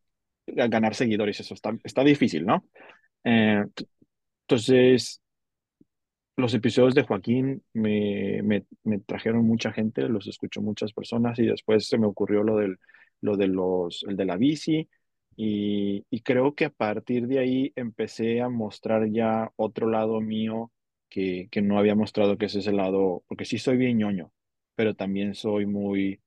ganar 0.47 0.95
seguidores, 0.95 1.41
eso 1.41 1.55
está, 1.55 1.77
está 1.85 2.05
difícil, 2.05 2.47
¿no? 2.47 2.65
Eh, 3.25 3.65
entonces 4.49 5.23
los 6.37 6.55
episodios 6.55 6.95
de 6.95 7.03
Joaquín 7.03 7.63
me, 7.75 8.41
me, 8.43 8.65
me 8.85 8.99
trajeron 9.01 9.45
mucha 9.47 9.73
gente, 9.73 10.09
los 10.09 10.27
escuchó 10.27 10.63
muchas 10.63 10.93
personas 10.93 11.39
y 11.39 11.47
después 11.47 11.87
se 11.89 11.99
me 11.99 12.07
ocurrió 12.07 12.43
lo 12.43 12.57
del, 12.57 12.79
lo 13.21 13.37
de 13.37 13.49
los, 13.49 14.05
el 14.09 14.17
de 14.17 14.25
la 14.25 14.37
bici, 14.37 14.89
y, 15.43 16.05
y 16.11 16.21
creo 16.21 16.55
que 16.55 16.67
a 16.67 16.71
partir 16.71 17.27
de 17.27 17.39
ahí 17.39 17.73
empecé 17.77 18.41
a 18.43 18.49
mostrar 18.49 19.09
ya 19.11 19.51
otro 19.57 19.89
lado 19.89 20.21
mío 20.21 20.71
que, 21.09 21.49
que 21.51 21.63
no 21.63 21.79
había 21.79 21.95
mostrado, 21.95 22.37
que 22.37 22.47
es 22.47 22.55
ese 22.57 22.73
lado, 22.73 23.23
porque 23.29 23.45
sí 23.47 23.59
soy 23.59 23.77
bien 23.77 23.99
ñoño, 23.99 24.33
pero 24.77 24.95
también 24.95 25.35
soy 25.35 25.67
muy 25.67 26.21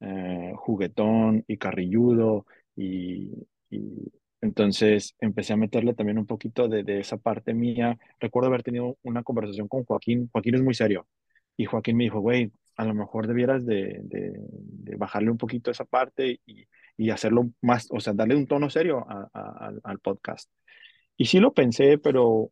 eh, 0.00 0.52
juguetón 0.56 1.44
y 1.46 1.56
carrilludo, 1.58 2.46
y, 2.76 3.30
y 3.70 4.12
entonces 4.40 5.14
empecé 5.20 5.52
a 5.52 5.56
meterle 5.56 5.94
también 5.94 6.18
un 6.18 6.26
poquito 6.26 6.68
de, 6.68 6.82
de 6.84 7.00
esa 7.00 7.16
parte 7.18 7.54
mía. 7.54 7.98
Recuerdo 8.20 8.48
haber 8.48 8.62
tenido 8.62 8.96
una 9.02 9.22
conversación 9.22 9.68
con 9.68 9.84
Joaquín, 9.84 10.28
Joaquín 10.32 10.54
es 10.56 10.62
muy 10.62 10.74
serio, 10.74 11.06
y 11.56 11.66
Joaquín 11.66 11.96
me 11.96 12.04
dijo, 12.04 12.20
güey, 12.20 12.50
a 12.76 12.84
lo 12.84 12.94
mejor 12.94 13.26
debieras 13.26 13.64
de, 13.66 14.00
de, 14.04 14.32
de 14.36 14.96
bajarle 14.96 15.30
un 15.30 15.38
poquito 15.38 15.70
esa 15.70 15.84
parte 15.84 16.40
y, 16.46 16.66
y 16.96 17.10
hacerlo 17.10 17.50
más, 17.60 17.88
o 17.90 18.00
sea, 18.00 18.12
darle 18.12 18.36
un 18.36 18.46
tono 18.46 18.70
serio 18.70 19.04
a- 19.08 19.28
a- 19.32 19.66
al, 19.66 19.80
al 19.84 19.98
podcast. 20.00 20.50
Y 21.16 21.26
sí 21.26 21.38
lo 21.40 21.52
pensé, 21.52 21.98
pero 21.98 22.50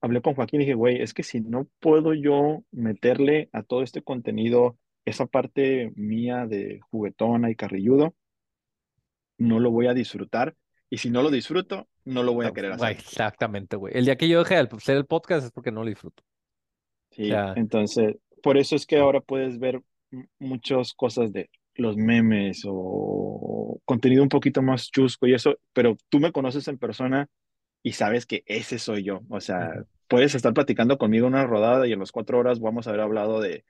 hablé 0.00 0.20
con 0.22 0.34
Joaquín 0.34 0.60
y 0.60 0.64
dije, 0.64 0.74
güey, 0.74 1.00
es 1.02 1.14
que 1.14 1.22
si 1.22 1.40
no 1.40 1.68
puedo 1.80 2.14
yo 2.14 2.62
meterle 2.70 3.48
a 3.52 3.62
todo 3.62 3.82
este 3.82 4.02
contenido 4.02 4.78
esa 5.04 5.26
parte 5.26 5.92
mía 5.94 6.46
de 6.46 6.80
juguetona 6.90 7.50
y 7.50 7.54
carrilludo, 7.56 8.14
no 9.38 9.60
lo 9.60 9.70
voy 9.70 9.86
a 9.86 9.94
disfrutar. 9.94 10.54
Y 10.88 10.98
si 10.98 11.10
no 11.10 11.22
lo 11.22 11.30
disfruto, 11.30 11.88
no 12.04 12.22
lo 12.22 12.32
voy 12.32 12.46
a 12.46 12.52
querer 12.52 12.72
hacer. 12.72 12.90
Exactamente, 12.92 13.76
güey. 13.76 13.96
El 13.96 14.04
día 14.04 14.16
que 14.16 14.28
yo 14.28 14.38
deje 14.38 14.54
de 14.54 14.68
hacer 14.70 14.96
el 14.96 15.06
podcast 15.06 15.46
es 15.46 15.52
porque 15.52 15.72
no 15.72 15.82
lo 15.82 15.88
disfruto. 15.88 16.22
Sí, 17.10 17.30
entonces, 17.56 18.16
por 18.42 18.56
eso 18.56 18.76
es 18.76 18.86
que 18.86 18.98
ahora 18.98 19.20
puedes 19.20 19.58
ver 19.58 19.80
muchas 20.38 20.94
cosas 20.94 21.32
de 21.32 21.50
los 21.78 21.96
memes 21.96 22.62
o 22.66 23.80
contenido 23.84 24.22
un 24.22 24.28
poquito 24.28 24.62
más 24.62 24.90
chusco 24.90 25.26
y 25.26 25.34
eso, 25.34 25.56
pero 25.72 25.96
tú 26.08 26.20
me 26.20 26.32
conoces 26.32 26.68
en 26.68 26.78
persona 26.78 27.28
y 27.82 27.92
sabes 27.92 28.26
que 28.26 28.42
ese 28.46 28.78
soy 28.78 29.04
yo. 29.04 29.22
O 29.30 29.40
sea, 29.40 29.70
puedes 30.08 30.34
estar 30.34 30.54
platicando 30.54 30.98
conmigo 30.98 31.26
una 31.26 31.46
rodada 31.46 31.86
y 31.86 31.92
en 31.92 32.00
las 32.00 32.12
cuatro 32.12 32.38
horas 32.38 32.60
vamos 32.60 32.86
a 32.86 32.90
haber 32.90 33.02
hablado 33.02 33.40
de, 33.40 33.64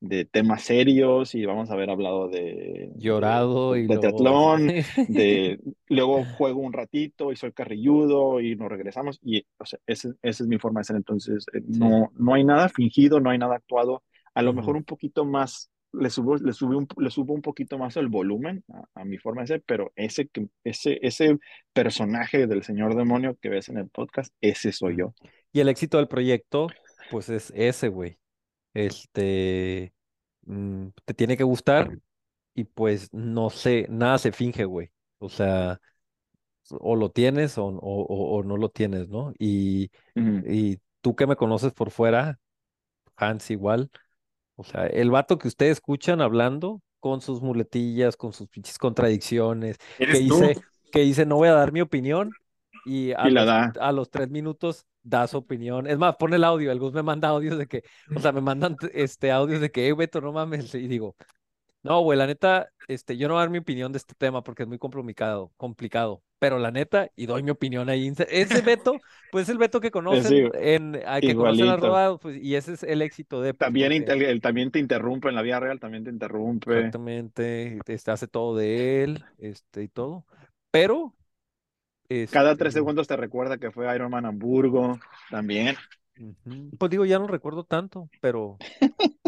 de 0.00 0.24
temas 0.24 0.62
serios 0.62 1.34
y 1.34 1.44
vamos 1.46 1.70
a 1.70 1.74
haber 1.74 1.90
hablado 1.90 2.28
de, 2.28 2.90
de, 3.20 3.42
Llorado 3.42 3.76
y 3.76 3.86
de 3.86 3.98
luego. 3.98 3.98
triatlón, 3.98 4.74
de 5.06 5.60
luego 5.88 6.24
juego 6.24 6.60
un 6.60 6.72
ratito 6.72 7.32
y 7.32 7.36
soy 7.36 7.52
carrilludo 7.52 8.40
y 8.40 8.56
nos 8.56 8.68
regresamos 8.70 9.18
y 9.22 9.44
o 9.58 9.66
sea, 9.66 9.78
ese- 9.86 10.14
esa 10.22 10.42
es 10.44 10.48
mi 10.48 10.58
forma 10.58 10.80
de 10.80 10.84
ser. 10.84 10.96
Entonces, 10.96 11.46
eh, 11.52 11.60
Sí. 11.70 11.80
no, 11.80 12.10
no 12.16 12.34
hay 12.34 12.44
nada 12.44 12.68
fingido, 12.68 13.20
no 13.20 13.30
hay 13.30 13.38
nada 13.38 13.56
actuado. 13.56 14.02
A 14.34 14.42
lo 14.42 14.52
mejor 14.54 14.76
un 14.76 14.84
poquito 14.84 15.24
más, 15.24 15.70
le 15.92 16.10
subo, 16.10 16.36
le 16.36 16.52
subo 16.52 16.78
un, 16.78 16.88
le 16.98 17.10
subo 17.10 17.34
un 17.34 17.42
poquito 17.42 17.78
más 17.78 17.96
el 17.96 18.08
volumen 18.08 18.64
a, 18.72 19.00
a 19.02 19.04
mi 19.04 19.18
forma 19.18 19.42
de 19.42 19.48
ser, 19.48 19.62
pero 19.66 19.92
ese, 19.96 20.30
ese, 20.64 20.98
ese 21.02 21.38
personaje 21.72 22.46
del 22.46 22.62
señor 22.62 22.94
demonio 22.96 23.36
que 23.40 23.48
ves 23.48 23.68
en 23.68 23.78
el 23.78 23.88
podcast, 23.88 24.34
ese 24.40 24.72
soy 24.72 24.96
yo. 24.98 25.14
Y 25.52 25.60
el 25.60 25.68
éxito 25.68 25.98
del 25.98 26.08
proyecto, 26.08 26.68
pues 27.10 27.28
es 27.28 27.52
ese, 27.56 27.88
güey. 27.88 28.18
Este, 28.74 29.92
mm, 30.46 30.88
te 31.04 31.14
tiene 31.14 31.36
que 31.36 31.44
gustar 31.44 31.98
y 32.54 32.64
pues 32.64 33.12
no 33.12 33.50
sé, 33.50 33.86
nada 33.90 34.18
se 34.18 34.32
finge, 34.32 34.64
güey. 34.64 34.90
O 35.18 35.28
sea, 35.28 35.80
o 36.70 36.96
lo 36.96 37.10
tienes 37.10 37.58
o, 37.58 37.66
o, 37.66 37.72
o- 38.04 38.38
o 38.38 38.42
no 38.44 38.56
lo 38.56 38.68
tienes, 38.70 39.08
¿no? 39.08 39.32
Y, 39.38 39.90
y 40.42 40.78
tú 41.00 41.16
que 41.16 41.26
me 41.26 41.36
conoces 41.36 41.72
por 41.72 41.90
fuera, 41.90 42.38
Hans 43.16 43.50
igual, 43.50 43.90
o 44.60 44.64
sea, 44.64 44.86
el 44.86 45.10
vato 45.10 45.38
que 45.38 45.48
ustedes 45.48 45.72
escuchan 45.78 46.20
hablando 46.20 46.82
con 47.00 47.22
sus 47.22 47.40
muletillas, 47.40 48.16
con 48.16 48.32
sus 48.34 48.48
pinches 48.48 48.76
contradicciones, 48.78 49.78
que 50.10 50.18
dice, 50.18 50.58
que 50.92 51.00
dice, 51.00 51.24
no 51.24 51.36
voy 51.36 51.48
a 51.48 51.54
dar 51.54 51.72
mi 51.72 51.80
opinión 51.80 52.30
y 52.84 53.12
a 53.12 53.28
Y 53.28 53.30
la 53.30 53.44
los, 53.44 53.46
da. 53.46 53.72
a 53.80 53.92
los 53.92 54.10
tres 54.10 54.28
minutos 54.30 54.86
da 55.02 55.26
su 55.26 55.38
opinión. 55.38 55.86
Es 55.86 55.96
más, 55.96 56.16
pone 56.16 56.36
el 56.36 56.44
audio, 56.44 56.70
el 56.70 56.78
Gus 56.78 56.92
me 56.92 57.02
manda 57.02 57.28
audios 57.28 57.56
de 57.56 57.66
que, 57.66 57.84
o 58.14 58.20
sea, 58.20 58.32
me 58.32 58.42
mandan 58.42 58.76
este 58.92 59.32
audios 59.32 59.62
de 59.62 59.70
que, 59.70 59.86
hey, 59.86 59.92
Beto, 59.92 60.20
no 60.20 60.32
mames, 60.32 60.74
y 60.74 60.86
digo, 60.88 61.16
no, 61.82 62.00
güey, 62.02 62.18
la 62.18 62.26
neta, 62.26 62.72
este, 62.86 63.16
yo 63.16 63.28
no 63.28 63.34
voy 63.34 63.40
a 63.40 63.44
dar 63.44 63.50
mi 63.50 63.58
opinión 63.58 63.92
de 63.92 63.98
este 63.98 64.14
tema 64.14 64.42
porque 64.42 64.62
es 64.64 64.68
muy 64.68 64.78
complicado, 64.78 65.52
complicado, 65.56 66.22
pero 66.38 66.58
la 66.58 66.70
neta, 66.70 67.10
y 67.16 67.26
doy 67.26 67.42
mi 67.42 67.50
opinión 67.50 67.88
ahí. 67.88 68.12
Ese 68.28 68.62
Beto, 68.62 69.00
pues 69.30 69.44
es 69.44 69.48
el 69.50 69.58
Beto 69.58 69.80
que 69.80 69.90
Es 70.08 70.28
conocen 70.30 70.48
en, 70.52 71.00
a- 71.06 71.22
que 71.22 71.34
conocen 71.34 71.68
igualito. 71.68 71.76
rodado, 71.78 72.18
pues, 72.18 72.36
y 72.42 72.54
ese 72.56 72.74
es 72.74 72.82
el 72.82 73.02
éxito 73.02 73.40
de, 73.42 73.54
pues, 73.54 73.58
También, 73.58 74.04
porque 74.04 74.14
él 74.30 74.40
también 74.40 74.70
te 74.72 74.78
interrumpe 74.80 75.28
en 75.28 75.34
la 75.36 75.42
vida 75.42 75.60
real, 75.60 75.78
también 75.78 76.02
te 76.04 76.10
interrumpe. 76.10 76.94
exactamente, 76.94 77.78
este, 77.86 78.10
hace 78.10 78.28
todo 78.28 78.56
de 78.56 79.04
él, 79.04 79.24
este, 79.38 79.82
y 79.84 79.88
todo, 79.88 80.26
pero, 80.70 81.16
Cada 82.28 82.56
tres 82.56 82.72
este, 82.72 82.74
segundos 82.74 83.06
te 83.08 83.16
recuerda 83.16 83.58
que 83.58 83.70
fue 83.70 83.92
Iron 83.94 84.10
Man 84.10 84.26
Hamburgo, 84.26 84.98
también. 85.30 85.76
pues 86.78 86.90
digo, 86.90 87.04
ya 87.04 87.18
no 87.18 87.26
recuerdo 87.26 87.64
tanto, 87.64 88.10
pero 88.20 88.60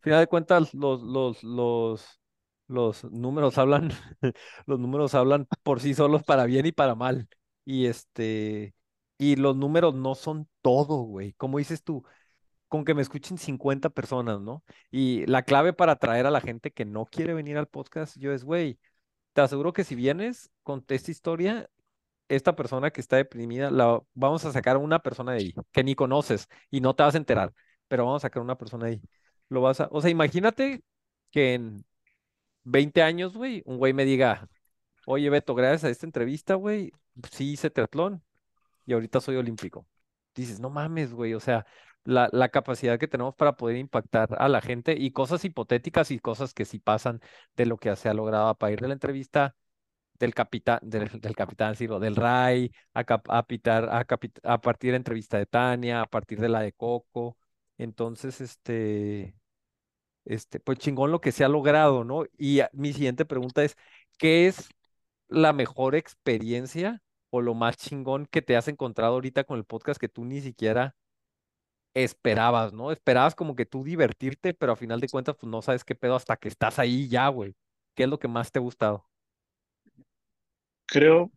final 0.00 0.20
de 0.20 0.26
cuentas, 0.26 0.74
los, 0.74 1.02
los, 1.02 1.42
los, 1.44 2.20
los 2.68 3.04
números 3.04 3.58
hablan, 3.58 3.90
los 4.66 4.78
números 4.80 5.14
hablan 5.14 5.46
por 5.62 5.80
sí 5.80 5.94
solos 5.94 6.22
para 6.24 6.44
bien 6.46 6.66
y 6.66 6.72
para 6.72 6.94
mal. 6.94 7.28
Y 7.64 7.86
este, 7.86 8.74
y 9.18 9.36
los 9.36 9.56
números 9.56 9.94
no 9.94 10.14
son 10.14 10.48
todo, 10.62 11.02
güey. 11.02 11.32
Como 11.34 11.58
dices 11.58 11.82
tú, 11.84 12.04
con 12.68 12.84
que 12.84 12.94
me 12.94 13.02
escuchen 13.02 13.38
50 13.38 13.90
personas, 13.90 14.40
¿no? 14.40 14.64
Y 14.90 15.26
la 15.26 15.42
clave 15.42 15.72
para 15.72 15.92
atraer 15.92 16.26
a 16.26 16.30
la 16.30 16.40
gente 16.40 16.70
que 16.72 16.84
no 16.84 17.06
quiere 17.06 17.34
venir 17.34 17.58
al 17.58 17.66
podcast, 17.68 18.16
yo 18.18 18.32
es, 18.32 18.44
güey, 18.44 18.78
te 19.32 19.40
aseguro 19.42 19.72
que 19.72 19.84
si 19.84 19.94
vienes 19.94 20.50
con 20.62 20.84
esta 20.88 21.10
historia, 21.10 21.70
esta 22.28 22.56
persona 22.56 22.90
que 22.90 23.00
está 23.00 23.16
deprimida, 23.16 23.70
la 23.70 24.00
vamos 24.14 24.44
a 24.44 24.52
sacar 24.52 24.76
una 24.76 25.00
persona 25.00 25.32
de 25.32 25.38
ahí, 25.38 25.54
que 25.72 25.84
ni 25.84 25.94
conoces 25.94 26.48
y 26.70 26.80
no 26.80 26.94
te 26.94 27.02
vas 27.02 27.14
a 27.14 27.18
enterar, 27.18 27.52
pero 27.88 28.04
vamos 28.06 28.22
a 28.24 28.28
sacar 28.28 28.42
una 28.42 28.56
persona 28.58 28.86
de 28.86 28.92
ahí. 28.92 29.02
Lo 29.50 29.62
vas 29.62 29.80
a, 29.82 29.88
o 29.92 30.02
sea, 30.02 30.10
imagínate 30.10 30.82
que 31.32 31.54
en 31.54 31.86
20 32.64 33.02
años, 33.02 33.34
güey, 33.36 33.62
un 33.66 33.78
güey 33.78 33.92
me 33.94 34.04
diga, 34.06 34.48
oye, 35.06 35.30
Beto, 35.30 35.54
gracias 35.54 35.84
a 35.84 35.90
esta 35.90 36.06
entrevista, 36.06 36.54
güey, 36.56 36.92
sí 37.32 37.52
hice 37.52 37.70
triatlón 37.70 38.24
y 38.86 38.92
ahorita 38.94 39.20
soy 39.20 39.36
olímpico. 39.36 39.86
Dices, 40.34 40.60
no 40.60 40.70
mames, 40.70 41.12
güey, 41.14 41.34
o 41.34 41.40
sea, 41.40 41.66
la, 42.04 42.28
la 42.32 42.48
capacidad 42.50 42.98
que 42.98 43.08
tenemos 43.08 43.34
para 43.36 43.56
poder 43.56 43.76
impactar 43.78 44.28
a 44.38 44.48
la 44.48 44.60
gente 44.62 44.94
y 44.98 45.12
cosas 45.12 45.44
hipotéticas 45.44 46.10
y 46.10 46.18
cosas 46.20 46.54
que 46.54 46.64
sí 46.66 46.78
pasan 46.80 47.20
de 47.56 47.66
lo 47.66 47.78
que 47.78 47.94
se 47.96 48.08
ha 48.08 48.14
logrado 48.14 48.48
a 48.48 48.58
partir 48.58 48.80
de 48.80 48.88
la 48.88 48.94
entrevista 48.94 49.56
del 50.18 50.34
capitán, 50.34 50.80
del, 50.82 51.08
del 51.20 51.36
capitán, 51.36 51.74
sí, 51.76 51.86
del 51.86 52.16
Ray, 52.16 52.72
a, 52.94 53.04
cap- 53.04 53.26
a, 53.30 53.46
pitar- 53.46 53.88
a 54.44 54.60
partir 54.60 54.88
de 54.88 54.92
la 54.92 54.96
entrevista 54.98 55.38
de 55.38 55.46
Tania, 55.46 56.02
a 56.02 56.06
partir 56.06 56.40
de 56.40 56.48
la 56.50 56.60
de 56.62 56.72
Coco. 56.72 57.38
Entonces, 57.78 58.40
este, 58.42 59.34
este, 60.24 60.60
pues 60.60 60.78
chingón 60.78 61.10
lo 61.10 61.20
que 61.20 61.32
se 61.32 61.44
ha 61.44 61.48
logrado, 61.48 62.04
¿no? 62.04 62.24
Y 62.38 62.60
mi 62.72 62.92
siguiente 62.92 63.24
pregunta 63.24 63.64
es, 63.64 63.76
¿qué 64.18 64.46
es 64.46 64.68
la 65.28 65.52
mejor 65.52 65.94
experiencia 65.94 67.02
o 67.30 67.40
lo 67.40 67.54
más 67.54 67.76
chingón 67.76 68.26
que 68.26 68.42
te 68.42 68.56
has 68.56 68.68
encontrado 68.68 69.14
ahorita 69.14 69.44
con 69.44 69.58
el 69.58 69.64
podcast 69.64 70.00
que 70.00 70.08
tú 70.08 70.24
ni 70.24 70.40
siquiera 70.40 70.96
esperabas, 71.94 72.72
¿no? 72.72 72.92
Esperabas 72.92 73.34
como 73.34 73.56
que 73.56 73.66
tú 73.66 73.84
divertirte, 73.84 74.54
pero 74.54 74.72
a 74.72 74.76
final 74.76 75.00
de 75.00 75.08
cuentas, 75.08 75.36
pues 75.38 75.50
no 75.50 75.62
sabes 75.62 75.84
qué 75.84 75.94
pedo 75.94 76.16
hasta 76.16 76.36
que 76.36 76.48
estás 76.48 76.78
ahí 76.78 77.08
ya, 77.08 77.28
güey. 77.28 77.56
¿Qué 77.94 78.04
es 78.04 78.08
lo 78.08 78.18
que 78.18 78.28
más 78.28 78.50
te 78.52 78.58
ha 78.58 78.62
gustado? 78.62 79.08
Creo, 80.86 81.30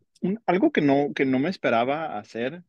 algo 0.45 0.71
que 0.71 0.81
no, 0.81 1.13
que 1.13 1.25
no 1.25 1.39
me 1.39 1.49
esperaba 1.49 2.17
hacer 2.17 2.63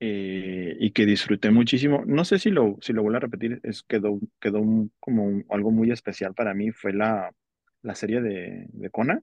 eh, 0.00 0.76
y 0.80 0.92
que 0.92 1.06
disfruté 1.06 1.50
muchísimo, 1.50 2.02
no 2.06 2.24
sé 2.24 2.38
si 2.38 2.50
lo, 2.50 2.76
si 2.80 2.92
lo 2.92 3.02
vuelvo 3.02 3.18
a 3.18 3.20
repetir, 3.20 3.60
es, 3.62 3.82
quedó, 3.84 4.18
quedó 4.40 4.60
un- 4.60 4.92
como 5.00 5.24
un- 5.24 5.46
algo 5.50 5.70
muy 5.70 5.90
especial 5.90 6.34
para 6.34 6.54
mí, 6.54 6.72
fue 6.72 6.92
la, 6.92 7.32
la 7.82 7.94
serie 7.94 8.20
de, 8.22 8.66
de 8.72 8.90
Conan. 8.90 9.22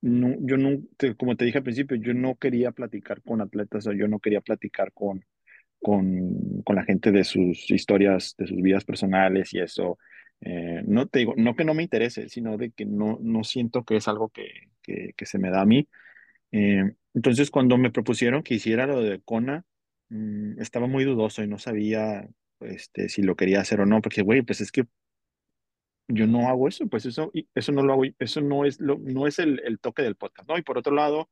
No, 0.00 0.36
yo 0.40 0.56
no, 0.56 0.78
te- 0.96 1.16
como 1.16 1.36
te 1.36 1.44
dije 1.44 1.58
al 1.58 1.64
principio, 1.64 1.96
yo 1.96 2.14
no 2.14 2.36
quería 2.36 2.70
platicar 2.72 3.20
con 3.22 3.40
atletas 3.40 3.86
o 3.88 3.92
yo 3.92 4.06
no 4.08 4.20
quería 4.20 4.40
platicar 4.40 4.92
con, 4.92 5.24
con, 5.80 6.62
con 6.64 6.76
la 6.76 6.84
gente 6.84 7.12
de 7.12 7.24
sus 7.24 7.70
historias, 7.70 8.34
de 8.38 8.46
sus 8.48 8.62
vidas 8.62 8.84
personales 8.84 9.54
y 9.54 9.60
eso. 9.60 9.98
Eh, 10.42 10.82
no 10.86 11.06
te 11.08 11.20
digo, 11.20 11.34
no 11.36 11.56
que 11.56 11.64
no 11.64 11.74
me 11.74 11.82
interese, 11.84 12.28
sino 12.28 12.58
de 12.58 12.72
que 12.72 12.86
no, 12.86 13.18
no 13.22 13.44
siento 13.44 13.84
que 13.84 13.96
es 13.96 14.08
algo 14.08 14.30
que, 14.30 14.48
que, 14.82 15.12
que 15.16 15.26
se 15.26 15.38
me 15.38 15.50
da 15.50 15.62
a 15.62 15.66
mí. 15.66 15.88
Eh, 16.52 16.92
entonces, 17.14 17.50
cuando 17.50 17.78
me 17.78 17.90
propusieron 17.90 18.42
que 18.42 18.54
hiciera 18.54 18.86
lo 18.86 19.02
de 19.02 19.20
Kona, 19.22 19.64
mm, 20.08 20.60
estaba 20.60 20.86
muy 20.86 21.04
dudoso 21.04 21.42
y 21.42 21.48
no 21.48 21.58
sabía 21.58 22.28
este, 22.60 23.08
si 23.08 23.22
lo 23.22 23.36
quería 23.36 23.60
hacer 23.60 23.80
o 23.80 23.86
no, 23.86 24.00
porque, 24.00 24.22
güey, 24.22 24.42
pues 24.42 24.60
es 24.60 24.72
que 24.72 24.86
yo 26.08 26.26
no 26.26 26.48
hago 26.48 26.68
eso, 26.68 26.86
pues 26.88 27.06
eso, 27.06 27.30
eso 27.54 27.72
no 27.72 27.82
lo 27.82 27.92
hago, 27.92 28.02
eso 28.18 28.40
no 28.40 28.64
es, 28.64 28.80
lo, 28.80 28.98
no 28.98 29.26
es 29.26 29.38
el, 29.38 29.60
el 29.64 29.78
toque 29.78 30.02
del 30.02 30.16
podcast, 30.16 30.48
¿no? 30.48 30.58
Y 30.58 30.62
por 30.62 30.78
otro 30.78 30.94
lado, 30.94 31.28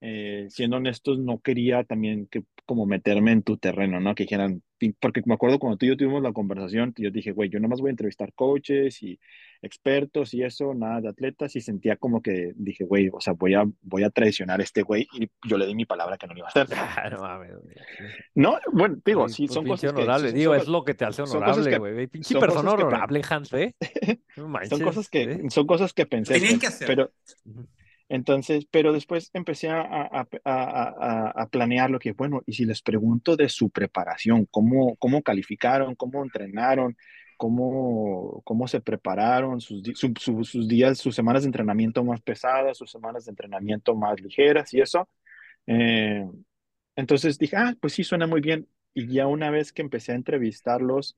eh, 0.00 0.46
siendo 0.50 0.76
honestos, 0.76 1.18
no 1.18 1.40
quería 1.40 1.84
también 1.84 2.26
que 2.30 2.44
como 2.64 2.86
meterme 2.86 3.32
en 3.32 3.42
tu 3.42 3.56
terreno, 3.56 3.98
¿no? 3.98 4.14
Que 4.14 4.24
dijeran, 4.24 4.62
porque 5.00 5.22
me 5.24 5.34
acuerdo 5.34 5.58
cuando 5.58 5.76
tú 5.78 5.86
y 5.86 5.88
yo 5.88 5.96
tuvimos 5.96 6.22
la 6.22 6.32
conversación, 6.32 6.92
yo 6.98 7.10
dije, 7.10 7.32
güey, 7.32 7.48
yo 7.50 7.58
nomás 7.60 7.80
voy 7.80 7.88
a 7.88 7.92
entrevistar 7.92 8.32
coaches 8.34 9.02
y 9.02 9.18
expertos 9.62 10.34
y 10.34 10.42
eso, 10.44 10.72
nada 10.74 11.00
de 11.00 11.08
atletas, 11.08 11.56
y 11.56 11.60
sentía 11.62 11.96
como 11.96 12.20
que 12.22 12.52
dije, 12.54 12.84
güey, 12.84 13.08
o 13.12 13.20
sea, 13.20 13.32
voy 13.32 13.54
a, 13.54 13.64
voy 13.82 14.04
a 14.04 14.10
traicionar 14.10 14.60
a 14.60 14.62
este 14.62 14.82
güey, 14.82 15.08
y 15.18 15.28
yo 15.48 15.56
le 15.58 15.66
di 15.66 15.74
mi 15.74 15.84
palabra 15.86 16.16
que 16.18 16.26
no 16.28 16.34
lo 16.34 16.40
iba 16.40 16.48
a 16.48 16.50
hacer. 16.50 16.68
No 17.10 17.20
mames, 17.22 17.52
güey. 17.62 17.74
No, 18.34 18.58
bueno, 18.72 18.98
digo, 19.04 19.28
Sí, 19.28 19.34
sí, 19.34 19.46
pues, 19.46 19.54
son 19.54 19.66
cosas 19.66 19.92
que... 19.92 19.96
honorable. 19.98 20.28
son- 20.28 20.38
Digo, 20.38 20.52
son- 20.52 20.62
es 20.62 20.68
lo 20.68 20.84
que 20.84 20.94
te 20.94 21.04
hace 21.06 21.22
honorable, 21.22 21.70
que- 21.70 21.78
güey. 21.78 22.06
Pinche 22.06 22.34
son 22.34 22.40
persona 22.40 22.70
honorable, 22.72 23.22
Hans, 23.28 23.52
¿eh? 23.54 23.74
No 24.36 24.52
son 24.68 24.80
cosas 24.80 25.08
que, 25.08 25.22
¿eh? 25.22 25.40
son 25.48 25.66
cosas 25.66 25.92
que 25.92 26.06
pensé, 26.06 26.34
Tenían 26.34 26.50
pues, 26.52 26.60
que 26.60 26.66
hacer. 26.68 26.86
pero... 26.86 27.10
Entonces, 28.08 28.66
pero 28.70 28.92
después 28.92 29.30
empecé 29.34 29.68
a, 29.68 29.80
a, 29.82 30.26
a, 30.44 31.30
a, 31.42 31.48
planear 31.50 31.90
lo 31.90 31.98
que, 31.98 32.12
bueno, 32.12 32.42
y 32.46 32.54
si 32.54 32.64
les 32.64 32.80
pregunto 32.82 33.36
de 33.36 33.48
su 33.50 33.70
preparación, 33.70 34.46
cómo, 34.50 34.96
cómo 34.96 35.22
calificaron, 35.22 35.94
cómo 35.94 36.22
entrenaron, 36.24 36.96
cómo, 37.36 38.40
cómo 38.44 38.66
se 38.68 38.80
prepararon, 38.80 39.60
sus, 39.60 39.82
sus 40.18 40.68
días, 40.68 40.98
sus 40.98 41.14
semanas 41.14 41.42
de 41.42 41.48
entrenamiento 41.48 42.02
más 42.04 42.22
pesadas, 42.22 42.78
sus 42.78 42.90
semanas 42.90 43.26
de 43.26 43.30
entrenamiento 43.32 43.94
más 43.94 44.20
ligeras 44.20 44.72
y 44.74 44.80
eso. 44.80 45.08
eh, 45.66 46.24
entonces 46.96 47.38
dije, 47.38 47.56
ah, 47.56 47.74
pues 47.80 47.92
sí, 47.94 48.04
suena 48.04 48.26
muy 48.26 48.40
bien. 48.40 48.68
Y 48.94 49.08
ya 49.12 49.26
una 49.26 49.50
vez 49.50 49.72
que 49.72 49.82
empecé 49.82 50.12
a 50.12 50.16
entrevistarlos, 50.16 51.16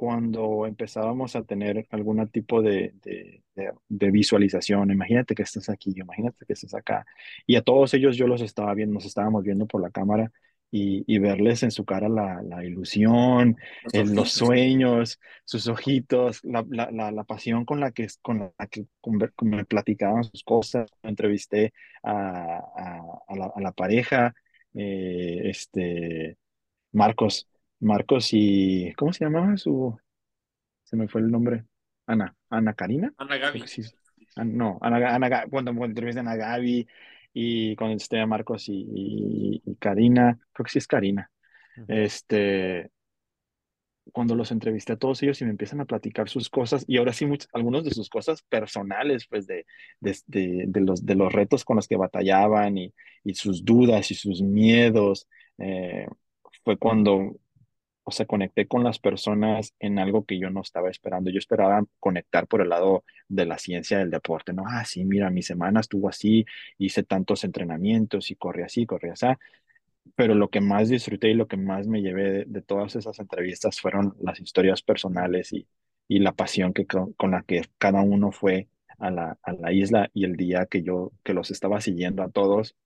cuando 0.00 0.66
empezábamos 0.66 1.36
a 1.36 1.42
tener 1.44 1.86
algún 1.90 2.26
tipo 2.28 2.62
de, 2.62 2.94
de, 3.02 3.42
de- 3.54 3.72
de 3.88 4.10
visualización. 4.10 4.90
Imagínate 4.90 5.34
que 5.34 5.42
estás 5.42 5.68
aquí, 5.68 5.92
imagínate 5.94 6.46
que 6.46 6.54
estás 6.54 6.74
acá. 6.74 7.04
Y 7.46 7.56
a 7.56 7.62
todos 7.62 7.92
ellos 7.92 8.16
yo 8.16 8.26
los 8.26 8.40
estaba 8.40 8.72
viendo, 8.74 8.94
nos 8.94 9.04
estábamos 9.04 9.42
viendo 9.44 9.66
por 9.66 9.82
la 9.82 9.90
cámara 9.90 10.32
y, 10.70 11.04
y 11.06 11.18
verles 11.18 11.62
en 11.64 11.70
su 11.70 11.84
cara 11.84 12.08
la, 12.08 12.40
la 12.42 12.64
ilusión, 12.64 13.58
Los 13.82 13.94
en 13.94 14.14
los 14.14 14.40
ojitos. 14.40 14.48
sueños, 14.48 15.20
sus 15.44 15.68
ojitos, 15.68 16.40
la, 16.44 16.64
la, 16.70 17.10
la, 17.12 17.24
pasión 17.24 17.66
con 17.66 17.78
la 17.80 17.90
que, 17.92 18.06
con 18.22 18.38
la 18.58 18.66
que 18.68 18.86
me 19.42 19.64
platicaban 19.66 20.24
sus 20.24 20.42
cosas. 20.44 20.88
Entrevisté 21.02 21.74
a, 22.02 22.56
a, 22.74 23.02
a 23.28 23.36
la, 23.36 23.52
a 23.54 23.60
la 23.60 23.72
pareja, 23.72 24.34
eh, 24.74 25.42
este, 25.44 26.38
Marcos. 26.92 27.49
Marcos 27.80 28.28
y, 28.32 28.92
¿cómo 28.96 29.12
se 29.12 29.24
llamaba 29.24 29.56
su, 29.56 29.98
se 30.84 30.96
me 30.96 31.08
fue 31.08 31.20
el 31.22 31.30
nombre? 31.30 31.64
Ana, 32.06 32.34
Ana 32.50 32.74
Karina, 32.74 33.12
Ana 33.18 33.36
Gaby. 33.38 33.66
sí. 33.66 33.82
Ah, 34.36 34.44
no, 34.44 34.78
Ana, 34.80 35.14
Ana, 35.14 35.46
cuando, 35.48 35.70
cuando 35.74 35.86
entrevistan 35.86 36.28
a 36.28 36.36
Gaby 36.36 36.86
y 37.32 37.76
cuando 37.76 37.96
esté 37.96 38.20
a 38.20 38.26
Marcos 38.26 38.68
y, 38.68 38.74
y, 38.74 39.62
y 39.64 39.76
Karina, 39.76 40.38
creo 40.52 40.64
que 40.64 40.72
sí 40.72 40.78
es 40.78 40.86
Karina. 40.86 41.30
Este, 41.88 42.90
cuando 44.12 44.34
los 44.34 44.50
entrevisté 44.50 44.92
a 44.94 44.96
todos 44.96 45.22
ellos 45.22 45.40
y 45.40 45.44
me 45.44 45.50
empiezan 45.50 45.80
a 45.80 45.84
platicar 45.84 46.28
sus 46.28 46.48
cosas 46.50 46.84
y 46.88 46.96
ahora 46.96 47.12
sí 47.12 47.26
much- 47.26 47.46
algunos 47.52 47.84
de 47.84 47.92
sus 47.92 48.08
cosas 48.08 48.42
personales, 48.42 49.26
pues 49.28 49.46
de, 49.46 49.66
de, 50.00 50.16
de, 50.26 50.64
de 50.66 50.80
los, 50.80 51.04
de 51.06 51.14
los 51.14 51.32
retos 51.32 51.64
con 51.64 51.76
los 51.76 51.86
que 51.86 51.96
batallaban 51.96 52.76
y, 52.76 52.92
y 53.24 53.34
sus 53.34 53.64
dudas 53.64 54.10
y 54.10 54.14
sus 54.14 54.42
miedos, 54.42 55.28
eh, 55.58 56.06
fue 56.64 56.76
cuando 56.76 57.36
o 58.04 58.10
sea, 58.10 58.26
conecté 58.26 58.66
con 58.66 58.82
las 58.84 58.98
personas 58.98 59.74
en 59.78 59.98
algo 59.98 60.24
que 60.24 60.38
yo 60.38 60.50
no 60.50 60.62
estaba 60.62 60.90
esperando. 60.90 61.30
Yo 61.30 61.38
esperaba 61.38 61.84
conectar 62.00 62.46
por 62.46 62.62
el 62.62 62.70
lado 62.70 63.04
de 63.28 63.46
la 63.46 63.58
ciencia 63.58 63.98
del 63.98 64.10
deporte, 64.10 64.52
¿no? 64.52 64.64
Ah, 64.66 64.84
sí, 64.84 65.04
mira, 65.04 65.30
mi 65.30 65.42
semana 65.42 65.80
estuvo 65.80 66.08
así, 66.08 66.44
hice 66.78 67.02
tantos 67.02 67.44
entrenamientos 67.44 68.30
y 68.30 68.36
corrí 68.36 68.62
así, 68.62 68.86
corrí 68.86 69.10
así. 69.10 69.26
Pero 70.16 70.34
lo 70.34 70.48
que 70.50 70.60
más 70.60 70.88
disfruté 70.88 71.30
y 71.30 71.34
lo 71.34 71.46
que 71.46 71.56
más 71.56 71.86
me 71.86 72.02
llevé 72.02 72.44
de, 72.46 72.62
todas 72.62 72.96
esas 72.96 73.18
entrevistas 73.18 73.80
fueron 73.80 74.14
las 74.20 74.40
historias 74.40 74.82
personales 74.82 75.52
y, 75.52 75.66
y 76.08 76.18
la 76.20 76.32
pasión 76.32 76.72
que, 76.72 76.86
con, 76.86 77.12
con 77.14 77.32
la 77.32 77.42
que 77.42 77.62
cada 77.78 78.02
uno 78.02 78.32
fue 78.32 78.68
a 78.98 79.10
la, 79.10 79.38
a 79.42 79.52
la 79.52 79.72
isla 79.72 80.10
y 80.14 80.24
el 80.24 80.36
día 80.36 80.66
que 80.66 80.82
yo, 80.82 81.12
que 81.24 81.34
los 81.34 81.50
estaba 81.50 81.80
siguiendo 81.80 82.22
a 82.22 82.30
todos, 82.30 82.76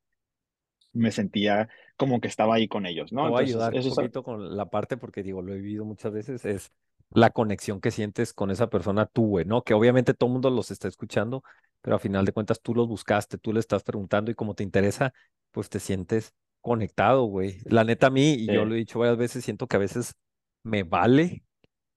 me 0.95 1.11
sentía 1.11 1.69
como 1.97 2.21
que 2.21 2.29
estaba 2.29 2.55
ahí 2.55 2.69
con 2.69 2.87
ellos, 2.87 3.13
¿no? 3.13 3.29
Voy 3.29 3.41
a 3.41 3.47
ayudar 3.47 3.73
un 3.73 3.79
eso 3.79 3.89
es, 3.89 3.95
poquito 3.95 4.23
con 4.23 4.57
la 4.57 4.71
parte 4.71 4.97
porque 4.97 5.23
digo, 5.23 5.43
lo 5.43 5.53
he 5.53 5.57
vivido 5.57 5.85
muchas 5.85 6.13
veces, 6.13 6.45
es 6.45 6.73
la 7.11 7.31
conexión 7.31 7.81
que 7.81 7.91
sientes 7.91 8.33
con 8.33 8.51
esa 8.51 8.69
persona 8.71 9.07
tú, 9.07 9.27
güey, 9.27 9.45
¿no? 9.45 9.63
Que 9.63 9.75
obviamente 9.75 10.15
todo 10.15 10.29
el 10.29 10.33
mundo 10.33 10.51
los 10.51 10.71
está 10.71 10.89
escuchando, 10.89 11.45
pero 11.83 11.97
a 11.97 11.99
final 11.99 12.25
de 12.25 12.33
cuentas 12.33 12.61
tú 12.63 12.75
los 12.75 12.89
buscaste, 12.89 13.39
tú 13.39 13.53
le 13.53 13.61
estás 13.61 13.83
preguntando 13.83 14.31
y 14.31 14.35
como 14.35 14.55
te 14.55 14.63
interesa, 14.63 15.13
pues 15.51 15.69
te 15.69 15.79
sientes 15.79 16.33
conectado, 16.61 17.25
güey. 17.25 17.59
La 17.67 17.85
neta 17.85 18.07
a 18.07 18.11
mí, 18.11 18.33
y 18.33 18.47
yo 18.47 18.65
lo 18.65 18.75
he 18.75 18.79
dicho 18.79 18.99
varias 18.99 19.19
veces, 19.19 19.45
siento 19.45 19.67
que 19.67 19.77
a 19.77 19.81
veces 19.81 20.15
me 20.63 20.83
vale, 20.83 21.45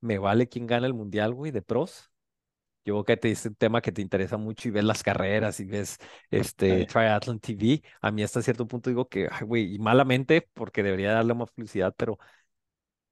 me 0.02 0.18
vale 0.18 0.48
quién 0.50 0.68
gana 0.68 0.88
el 0.88 0.94
mundial, 0.94 1.34
güey, 1.34 1.52
de 1.52 1.62
pros. 1.62 2.12
Yo 2.88 2.94
creo 2.96 3.06
que 3.06 3.18
te 3.18 3.30
dice 3.30 3.50
un 3.50 3.56
tema 3.56 3.82
que 3.82 3.92
te 3.92 4.02
interesa 4.02 4.38
mucho 4.38 4.70
y 4.70 4.72
ves 4.72 4.86
las 4.86 5.04
carreras 5.04 5.60
y 5.60 5.66
ves 5.66 5.98
este 6.32 6.86
Sí. 6.86 6.86
Triathlon 6.86 7.40
TV. 7.42 7.84
A 8.02 8.12
mí 8.12 8.24
hasta 8.24 8.42
cierto 8.42 8.68
punto 8.68 8.90
digo 8.90 9.10
que, 9.10 9.30
güey, 9.46 9.76
y 9.76 9.80
malamente, 9.80 10.50
porque 10.54 10.84
debería 10.84 11.12
darle 11.14 11.34
más 11.36 11.52
publicidad, 11.52 11.94
pero 11.98 12.18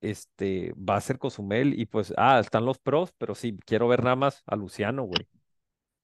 este 0.01 0.73
va 0.77 0.97
a 0.97 1.01
ser 1.01 1.17
Cozumel 1.19 1.79
y 1.79 1.85
pues, 1.87 2.13
ah, 2.17 2.39
están 2.39 2.65
los 2.65 2.79
pros, 2.79 3.13
pero 3.17 3.35
sí, 3.35 3.57
quiero 3.65 3.87
ver 3.87 4.03
nada 4.03 4.15
más 4.15 4.43
a 4.47 4.55
Luciano, 4.55 5.03
güey. 5.03 5.27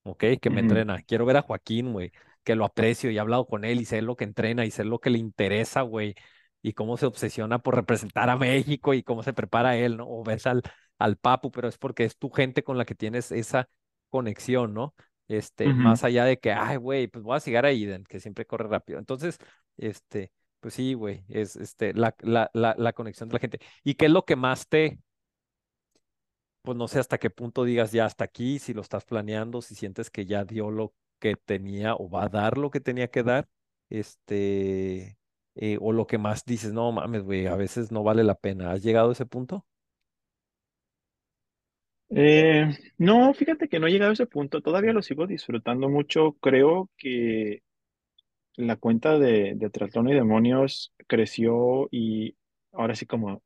Ok, 0.04 0.24
que 0.42 0.50
me 0.50 0.62
Ujú. 0.62 0.62
entrena. 0.62 1.02
Quiero 1.04 1.26
ver 1.26 1.38
a 1.38 1.42
Joaquín, 1.44 1.94
güey, 1.94 2.12
que 2.44 2.56
lo 2.56 2.66
aprecio 2.66 3.12
y 3.12 3.18
he 3.18 3.20
hablado 3.20 3.46
con 3.48 3.66
él 3.66 3.82
y 3.82 3.86
sé 3.86 4.02
lo 4.02 4.16
que 4.16 4.24
entrena 4.24 4.66
y 4.66 4.72
sé 4.72 4.84
lo 4.84 5.00
que 5.00 5.12
le 5.12 5.20
interesa, 5.20 5.82
güey, 5.84 6.16
y 6.64 6.74
cómo 6.74 6.98
se 6.98 7.06
obsesiona 7.06 7.60
por 7.60 7.76
representar 7.76 8.30
a 8.30 8.38
México 8.38 8.94
y 8.96 9.04
cómo 9.04 9.24
se 9.24 9.34
prepara 9.34 9.78
él, 9.78 9.98
¿no? 9.98 10.08
O 10.10 10.24
ves 10.24 10.48
al, 10.48 10.64
al 11.04 11.18
Papu, 11.18 11.52
pero 11.52 11.68
es 11.68 11.78
porque 11.78 12.06
es 12.06 12.18
tu 12.18 12.30
gente 12.30 12.64
con 12.64 12.78
la 12.78 12.86
que 12.86 12.96
tienes 12.96 13.32
esa 13.32 13.70
conexión, 14.10 14.74
¿no? 14.74 14.94
Este, 15.28 15.74
más 15.74 16.04
allá 16.04 16.26
de 16.26 16.40
que, 16.40 16.52
ay, 16.52 16.78
güey, 16.78 17.08
pues 17.08 17.24
voy 17.24 17.38
a 17.38 17.40
seguir 17.40 17.66
a 17.66 17.72
Eden, 17.72 18.04
que 18.04 18.20
siempre 18.20 18.46
corre 18.46 18.68
rápido. 18.68 19.00
Entonces, 19.00 19.38
este, 19.78 20.32
pues 20.60 20.74
sí, 20.74 20.94
güey, 20.94 21.24
es 21.30 21.56
este, 21.56 21.94
la, 21.94 22.16
la, 22.20 22.50
la, 22.54 22.76
la 22.78 22.94
conexión 22.94 23.30
de 23.30 23.34
la 23.34 23.40
gente. 23.40 23.60
¿Y 23.84 23.96
qué 23.96 24.06
es 24.08 24.12
lo 24.12 24.26
que 24.26 24.36
más 24.36 24.68
te, 24.68 25.00
pues 26.62 26.78
no 26.78 26.88
sé 26.88 27.00
hasta 27.00 27.18
qué 27.18 27.30
punto 27.30 27.64
digas 27.64 27.92
ya 27.92 28.06
hasta 28.06 28.24
aquí, 28.26 28.60
si 28.60 28.74
lo 28.74 28.82
estás 28.82 29.06
planeando, 29.06 29.62
si 29.62 29.76
sientes 29.76 30.10
que 30.12 30.26
ya 30.26 30.46
dio 30.46 30.70
lo 30.72 30.94
que 31.20 31.36
tenía 31.36 31.96
o 31.96 32.10
va 32.10 32.26
a 32.26 32.30
dar 32.30 32.58
lo 32.58 32.70
que 32.72 32.80
tenía 32.80 33.10
que 33.10 33.24
dar, 33.24 33.48
este, 33.90 35.18
eh, 35.56 35.78
o 35.82 35.92
lo 35.94 36.08
que 36.08 36.18
más 36.18 36.46
dices, 36.46 36.74
no 36.74 36.92
mames, 36.92 37.24
güey, 37.24 37.48
a 37.48 37.56
veces 37.56 37.92
no 37.92 38.04
vale 38.04 38.24
la 38.24 38.36
pena. 38.36 38.72
¿Has 38.72 38.84
llegado 38.84 39.10
a 39.10 39.14
ese 39.14 39.26
punto? 39.26 39.66
Eh, 42.14 42.70
no, 42.98 43.34
fíjate 43.34 43.70
que 43.70 43.80
no 43.80 43.88
he 43.88 43.92
llegado 43.92 44.12
a 44.12 44.14
ese 44.14 44.26
punto. 44.28 44.62
Todavía 44.62 44.94
lo 44.94 45.02
sigo 45.02 45.28
disfrutando 45.28 45.90
mucho. 45.90 46.34
Creo 46.42 46.90
que 46.98 47.64
la 48.56 48.78
cuenta 48.78 49.20
de, 49.20 49.54
de 49.56 49.70
y 50.10 50.14
Demonios 50.16 50.94
creció 51.08 51.88
y 51.92 52.36
ahora 52.74 52.96
sí 52.96 53.06
como 53.06 53.44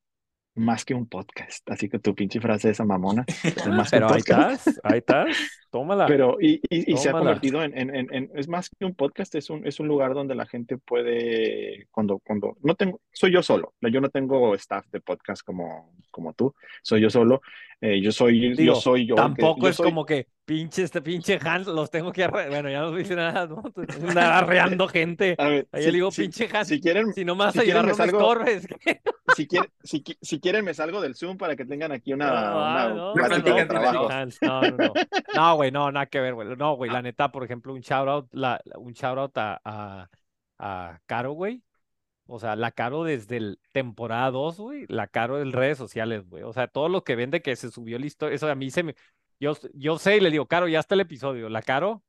más 0.55 0.85
que 0.85 0.93
un 0.93 1.07
podcast. 1.07 1.69
Así 1.69 1.89
que 1.89 1.99
tu 1.99 2.15
pinche 2.15 2.39
frase 2.39 2.69
esa 2.69 2.85
mamona 2.85 3.25
es 3.43 3.67
más 3.67 3.91
que 3.91 3.97
un 3.97 4.01
Pero 4.03 4.07
ahí 4.13 4.21
podcast. 4.21 4.67
estás, 4.67 4.81
ahí 4.83 4.97
estás, 4.99 5.37
tómala, 5.69 6.05
Pero, 6.07 6.37
y, 6.39 6.61
y, 6.69 6.93
y 6.93 6.97
se 6.97 7.09
ha 7.09 7.11
convertido 7.11 7.61
en, 7.63 7.77
en, 7.77 7.93
en, 7.95 8.13
en- 8.13 8.31
es 8.35 8.47
más 8.47 8.69
que 8.69 8.85
un 8.85 8.95
podcast, 8.95 9.35
es 9.35 9.49
un, 9.49 9.67
es 9.67 9.79
un 9.79 9.87
lugar 9.87 10.13
donde 10.13 10.33
la 10.35 10.45
gente 10.45 10.77
puede, 10.77 11.87
cuando, 11.91 12.19
cuando, 12.19 12.57
no 12.61 12.75
tengo, 12.75 13.01
soy 13.11 13.31
yo 13.33 13.43
solo, 13.43 13.73
yo 13.81 13.99
no 14.01 14.09
tengo 14.09 14.55
staff 14.55 14.85
de 14.91 15.01
podcast 15.01 15.43
como, 15.43 15.93
como 16.11 16.33
tú, 16.33 16.53
soy 16.81 17.01
yo 17.01 17.09
solo, 17.09 17.41
eh, 17.81 17.99
yo 18.01 18.11
soy, 18.11 18.55
yo 18.55 18.75
soy 18.75 19.05
yo. 19.05 19.15
que- 19.15 19.21
tampoco 19.21 19.61
yo 19.63 19.67
es 19.69 19.75
soy- 19.75 19.85
como 19.85 20.05
que 20.05 20.27
pinche 20.45 20.83
este 20.83 21.01
pinche 21.01 21.39
Hans, 21.43 21.67
los 21.67 21.89
tengo 21.89 22.11
que 22.11 22.23
arre... 22.23 22.49
Bueno, 22.49 22.69
ya 22.69 22.81
no 22.81 22.91
dice 22.95 23.15
nada, 23.15 23.47
¿no? 23.47 23.63
Andar 24.07 24.31
arreando 24.43 24.87
gente. 24.87 25.35
A 25.37 25.47
ver, 25.47 25.67
Ahí 25.71 25.81
si- 25.83 25.87
le 25.87 25.93
digo, 25.95 26.11
si- 26.11 26.21
pinche 26.21 26.47
Hans, 26.53 26.67
si 26.67 26.79
quieren, 26.79 27.13
si 27.13 27.25
no 27.25 27.35
me 27.35 27.45
vas 27.45 27.53
si 27.53 27.59
ayudar, 27.61 27.85
me 27.85 27.91
no 27.91 27.97
salgo- 27.97 28.19
estorbes. 28.19 28.67
si 29.35 29.47
quieren, 29.47 29.71
si, 29.83 30.03
si 30.21 30.39
quieren 30.39 30.63
me 30.63 30.73
salgo 30.73 31.01
del 31.01 31.15
Zoom 31.15 31.37
para 31.37 31.55
que 31.55 31.65
tengan 31.65 31.91
aquí 31.91 32.13
una, 32.13 32.25
No, 32.25 32.31
una 32.57 32.83
ah, 32.83 32.89
no, 32.89 33.13
una 33.13 33.67
trabajo. 33.67 34.09
Hans, 34.09 34.37
no, 34.41 34.61
no, 34.61 34.77
no. 34.77 34.93
No, 35.35 35.55
güey, 35.55 35.71
no, 35.71 35.91
nada 35.91 36.05
que 36.05 36.19
ver, 36.19 36.33
güey. 36.35 36.55
No, 36.55 36.75
güey, 36.75 36.91
la 36.91 37.01
neta, 37.01 37.31
por 37.31 37.43
ejemplo, 37.43 37.73
un 37.73 37.81
shout 37.81 38.07
out, 38.07 38.27
la, 38.31 38.61
un 38.77 38.93
shout 38.93 39.17
out 39.17 39.37
a, 39.37 39.59
a, 39.65 40.09
a 40.59 40.99
Caro, 41.07 41.33
güey. 41.33 41.63
O 42.27 42.39
sea, 42.39 42.55
la 42.55 42.71
Caro 42.71 43.03
desde 43.03 43.37
el 43.37 43.59
temporada 43.71 44.31
2, 44.31 44.57
güey, 44.59 44.85
la 44.89 45.07
Caro 45.07 45.41
en 45.41 45.51
redes 45.51 45.77
sociales, 45.77 46.27
güey. 46.27 46.43
O 46.43 46.53
sea, 46.53 46.67
todo 46.67 46.89
lo 46.89 47.03
que 47.03 47.15
vende 47.15 47.41
que 47.43 47.55
se 47.55 47.69
subió 47.69 47.99
la 47.99 48.05
historia, 48.07 48.35
eso 48.35 48.49
a 48.49 48.55
mí 48.55 48.71
se 48.71 48.81
me... 48.83 48.95
Yo, 49.39 49.53
yo 49.73 49.97
sé 49.97 50.17
y 50.17 50.19
le 50.21 50.31
digo, 50.31 50.45
Caro, 50.47 50.67
ya 50.67 50.79
está 50.79 50.95
el 50.95 51.01
episodio. 51.01 51.49
La 51.49 51.61
Caro 51.61 52.03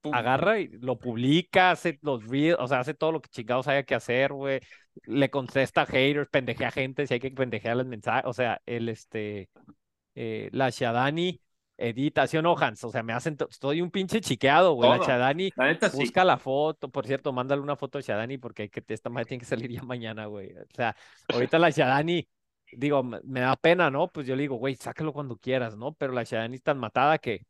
Pum. 0.00 0.14
agarra 0.14 0.60
y 0.60 0.68
lo 0.68 0.98
publica, 0.98 1.72
hace 1.72 1.98
los 2.02 2.24
reels, 2.26 2.58
o 2.60 2.68
sea, 2.68 2.80
hace 2.80 2.94
todo 2.94 3.12
lo 3.12 3.20
que 3.20 3.28
chingados 3.28 3.66
haya 3.68 3.82
que 3.82 3.94
hacer, 3.96 4.32
güey. 4.32 4.60
Le 5.04 5.30
contesta 5.30 5.82
a 5.82 5.86
haters, 5.86 6.28
pendejea 6.30 6.68
a 6.68 6.70
gente, 6.72 7.06
si 7.06 7.14
hay 7.14 7.20
que 7.20 7.30
pendejear 7.30 7.76
los 7.76 7.86
mensajes. 7.86 8.24
O 8.26 8.32
sea, 8.32 8.60
el 8.66 8.88
este, 8.88 9.48
eh, 10.14 10.48
la 10.52 10.70
Shadani, 10.70 11.40
edita, 11.76 12.26
¿sí 12.26 12.36
o 12.36 12.42
no, 12.42 12.56
Hans? 12.58 12.82
O 12.84 12.90
sea, 12.90 13.02
me 13.02 13.12
hacen, 13.12 13.36
to- 13.36 13.48
estoy 13.50 13.80
un 13.80 13.90
pinche 13.90 14.20
chiqueado, 14.20 14.74
güey. 14.74 14.90
La. 14.90 14.98
Shadani, 14.98 15.50
La 15.56 15.66
neta 15.66 15.88
sí. 15.90 15.96
busca 15.96 16.24
la 16.24 16.38
foto, 16.38 16.88
por 16.88 17.06
cierto, 17.06 17.32
mándale 17.32 17.62
una 17.62 17.76
foto 17.76 17.98
a 17.98 18.00
Shadani 18.00 18.38
porque 18.38 18.62
hay 18.62 18.68
que, 18.68 18.82
esta 18.88 19.10
madre 19.10 19.26
tiene 19.26 19.40
que 19.40 19.46
salir 19.46 19.70
ya 19.70 19.82
mañana, 19.82 20.26
güey. 20.26 20.52
O 20.52 20.74
sea, 20.74 20.94
ahorita 21.32 21.58
la 21.58 21.70
Shadani, 21.70 22.26
digo, 22.72 23.02
me, 23.02 23.40
da 23.40 23.56
pena, 23.56 23.90
¿no? 23.90 24.08
Pues 24.08 24.26
yo 24.26 24.36
le 24.36 24.42
digo, 24.42 24.56
güey, 24.56 24.76
sácalo 24.76 25.12
cuando 25.12 25.36
quieras, 25.36 25.76
¿no? 25.76 25.94
Pero 25.94 26.12
la 26.12 26.24
Shadani 26.24 26.56
es 26.56 26.62
tan 26.62 26.78
matada 26.78 27.18
que 27.18 27.46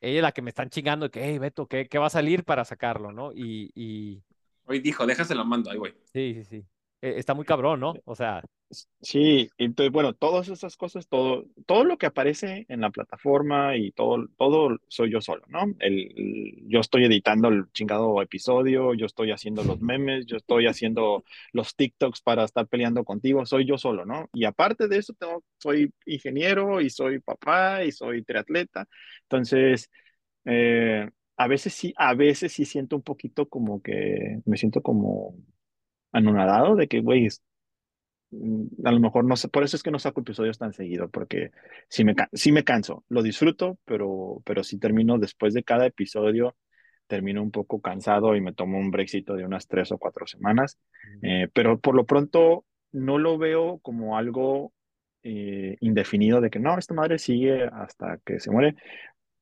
ella 0.00 0.18
es 0.18 0.22
la 0.22 0.32
que 0.32 0.42
me 0.42 0.50
están 0.50 0.70
chingando, 0.70 1.10
que, 1.10 1.24
hey, 1.24 1.38
Beto, 1.38 1.66
¿qué, 1.68 1.88
qué 1.88 1.98
va 1.98 2.06
a 2.06 2.10
salir 2.10 2.44
para 2.44 2.64
sacarlo, 2.64 3.12
no? 3.12 3.32
Y, 3.32 3.70
y 3.74 4.22
Hoy 4.64 4.80
dijo, 4.80 5.06
déjaselo 5.06 5.44
mando, 5.44 5.70
ahí, 5.70 5.78
güey. 5.78 5.94
sí, 6.12 6.34
sí, 6.34 6.44
sí. 6.44 6.66
Eh, 7.02 7.14
está 7.18 7.34
muy 7.34 7.44
cabrón, 7.44 7.80
¿no? 7.80 7.94
O 8.04 8.14
sea, 8.14 8.42
Sí, 9.00 9.48
entonces, 9.58 9.92
bueno, 9.92 10.14
todas 10.14 10.48
esas 10.48 10.76
cosas, 10.76 11.06
todo, 11.08 11.44
todo 11.66 11.84
lo 11.84 11.98
que 11.98 12.06
aparece 12.06 12.66
en 12.68 12.80
la 12.80 12.90
plataforma 12.90 13.76
y 13.76 13.92
todo, 13.92 14.26
todo 14.36 14.78
soy 14.88 15.12
yo 15.12 15.20
solo, 15.20 15.44
¿no? 15.48 15.60
El, 15.78 16.00
el- 16.16 16.64
yo 16.68 16.80
estoy 16.80 17.04
editando 17.04 17.48
el 17.48 17.70
chingado 17.72 18.20
episodio, 18.22 18.94
yo 18.94 19.06
estoy 19.06 19.30
haciendo 19.30 19.62
los 19.62 19.80
memes, 19.82 20.26
yo 20.26 20.36
estoy 20.36 20.66
haciendo 20.66 21.24
los 21.52 21.76
TikToks 21.76 22.22
para 22.22 22.44
estar 22.44 22.66
peleando 22.66 23.04
contigo, 23.04 23.46
soy 23.46 23.66
yo 23.66 23.78
solo, 23.78 24.04
¿no? 24.04 24.28
Y 24.32 24.44
aparte 24.44 24.88
de 24.88 24.98
eso, 24.98 25.14
tengo, 25.14 25.44
soy 25.58 25.92
ingeniero 26.06 26.80
y 26.80 26.90
soy 26.90 27.20
papá 27.20 27.84
y 27.84 27.92
soy 27.92 28.24
triatleta, 28.24 28.88
entonces, 29.22 29.90
eh, 30.44 31.08
a 31.36 31.48
veces 31.48 31.74
sí, 31.74 31.92
a 31.96 32.14
veces 32.14 32.52
sí 32.52 32.64
siento 32.64 32.96
un 32.96 33.02
poquito 33.02 33.48
como 33.48 33.82
que, 33.82 34.40
me 34.46 34.56
siento 34.56 34.82
como 34.82 35.34
anonadado 36.16 36.76
de 36.76 36.88
que, 36.88 37.00
güey, 37.00 37.28
mm, 38.30 38.86
a 38.86 38.92
lo 38.92 39.00
mejor 39.00 39.24
no 39.24 39.36
sé, 39.36 39.48
por 39.48 39.62
eso 39.64 39.76
es 39.76 39.82
que 39.82 39.90
no 39.90 39.98
saco 39.98 40.20
episodios 40.20 40.58
tan 40.58 40.72
seguido, 40.72 41.08
porque 41.10 41.50
sí 41.88 42.04
me, 42.04 42.14
sí 42.32 42.52
me 42.52 42.64
canso, 42.64 43.04
lo 43.08 43.22
disfruto, 43.22 43.78
pero, 43.84 44.42
pero 44.44 44.64
sí 44.64 44.78
termino 44.78 45.18
después 45.18 45.54
de 45.54 45.62
cada 45.64 45.86
episodio, 45.86 46.56
termino 47.06 47.42
un 47.42 47.50
poco 47.52 47.80
cansado 47.80 48.34
y 48.36 48.40
me 48.40 48.52
tomo 48.52 48.78
un 48.78 48.90
brexito 48.90 49.34
de 49.34 49.44
unas 49.44 49.68
tres 49.68 49.92
o 49.92 49.98
cuatro 49.98 50.26
semanas, 50.26 50.78
Eh, 51.22 51.48
pero 51.52 51.78
por 51.80 51.94
lo 51.94 52.04
pronto 52.04 52.64
no 52.92 53.18
lo 53.18 53.38
veo 53.38 53.78
como 53.80 54.16
algo 54.18 54.72
eh, 55.22 55.76
indefinido 55.80 56.40
de 56.40 56.50
que 56.50 56.58
no, 56.58 56.78
esta 56.78 56.94
madre 56.94 57.18
sigue 57.18 57.64
hasta 57.64 58.18
que 58.24 58.40
se 58.40 58.50
muere. 58.50 58.74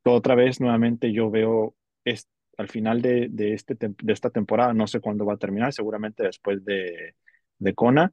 Otra 0.05 0.35
vez, 0.35 0.61
nuevamente, 0.61 1.13
yo 1.13 1.31
veo 1.31 1.75
es, 2.05 2.29
al 2.59 2.69
final 2.69 3.03
de, 3.03 3.29
de, 3.31 3.55
este, 3.55 3.77
de 3.79 4.13
esta 4.13 4.31
temporada, 4.31 4.73
no 4.75 4.87
sé 4.87 5.01
cuándo 5.01 5.25
va 5.27 5.35
a 5.35 5.39
terminar, 5.39 5.73
seguramente 5.73 6.23
después 6.25 6.65
de, 6.65 7.15
de 7.59 7.75
Kona 7.75 8.13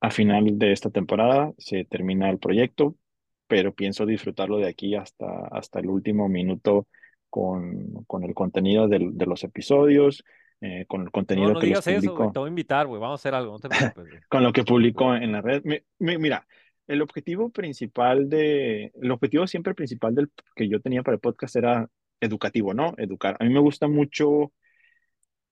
a 0.00 0.10
final 0.10 0.58
de 0.58 0.72
esta 0.72 0.90
temporada 0.90 1.52
se 1.58 1.84
termina 1.86 2.28
el 2.30 2.38
proyecto, 2.38 2.96
pero 3.46 3.72
pienso 3.74 4.04
disfrutarlo 4.06 4.58
de 4.58 4.68
aquí 4.68 4.94
hasta, 4.94 5.46
hasta 5.48 5.80
el 5.80 5.86
último 5.88 6.28
minuto 6.28 6.86
con, 7.30 8.04
con 8.06 8.24
el 8.24 8.34
contenido 8.34 8.86
del- 8.88 9.16
de 9.16 9.26
los 9.26 9.44
episodios, 9.44 10.22
eh, 10.60 10.84
con 10.86 11.00
el 11.02 11.06
no, 11.06 11.10
contenido 11.10 11.52
no 11.52 11.58
que 11.60 11.66
les 11.66 11.84
digas 11.84 11.86
eso, 11.86 12.00
güey. 12.00 12.16
publico, 12.16 12.32
Te 12.32 12.38
voy 12.38 12.46
a 12.46 12.50
invitar, 12.50 12.86
güey. 12.86 13.00
Vamos 13.00 13.20
a 13.20 13.20
hacer 13.22 13.34
algo, 13.34 13.52
no 13.52 13.58
te 13.58 13.68
preocupes, 13.94 14.26
con 14.28 14.42
lo 14.42 14.52
que 14.52 14.62
publico 14.64 15.14
en 15.14 15.32
la 15.32 15.40
red. 15.40 15.62
Mi- 15.64 15.80
mi- 15.98 16.18
mira, 16.18 16.46
el 16.86 17.00
objetivo 17.02 17.50
principal 17.50 18.28
de, 18.28 18.92
el 19.00 19.10
objetivo 19.10 19.46
siempre 19.46 19.74
principal 19.74 20.14
del 20.14 20.30
que 20.54 20.68
yo 20.68 20.80
tenía 20.80 21.02
para 21.02 21.14
el 21.14 21.20
podcast 21.20 21.56
era 21.56 21.88
educativo, 22.24 22.74
¿no? 22.74 22.94
Educar. 22.98 23.36
A 23.40 23.44
mí 23.44 23.52
me 23.52 23.60
gusta 23.60 23.88
mucho 23.88 24.52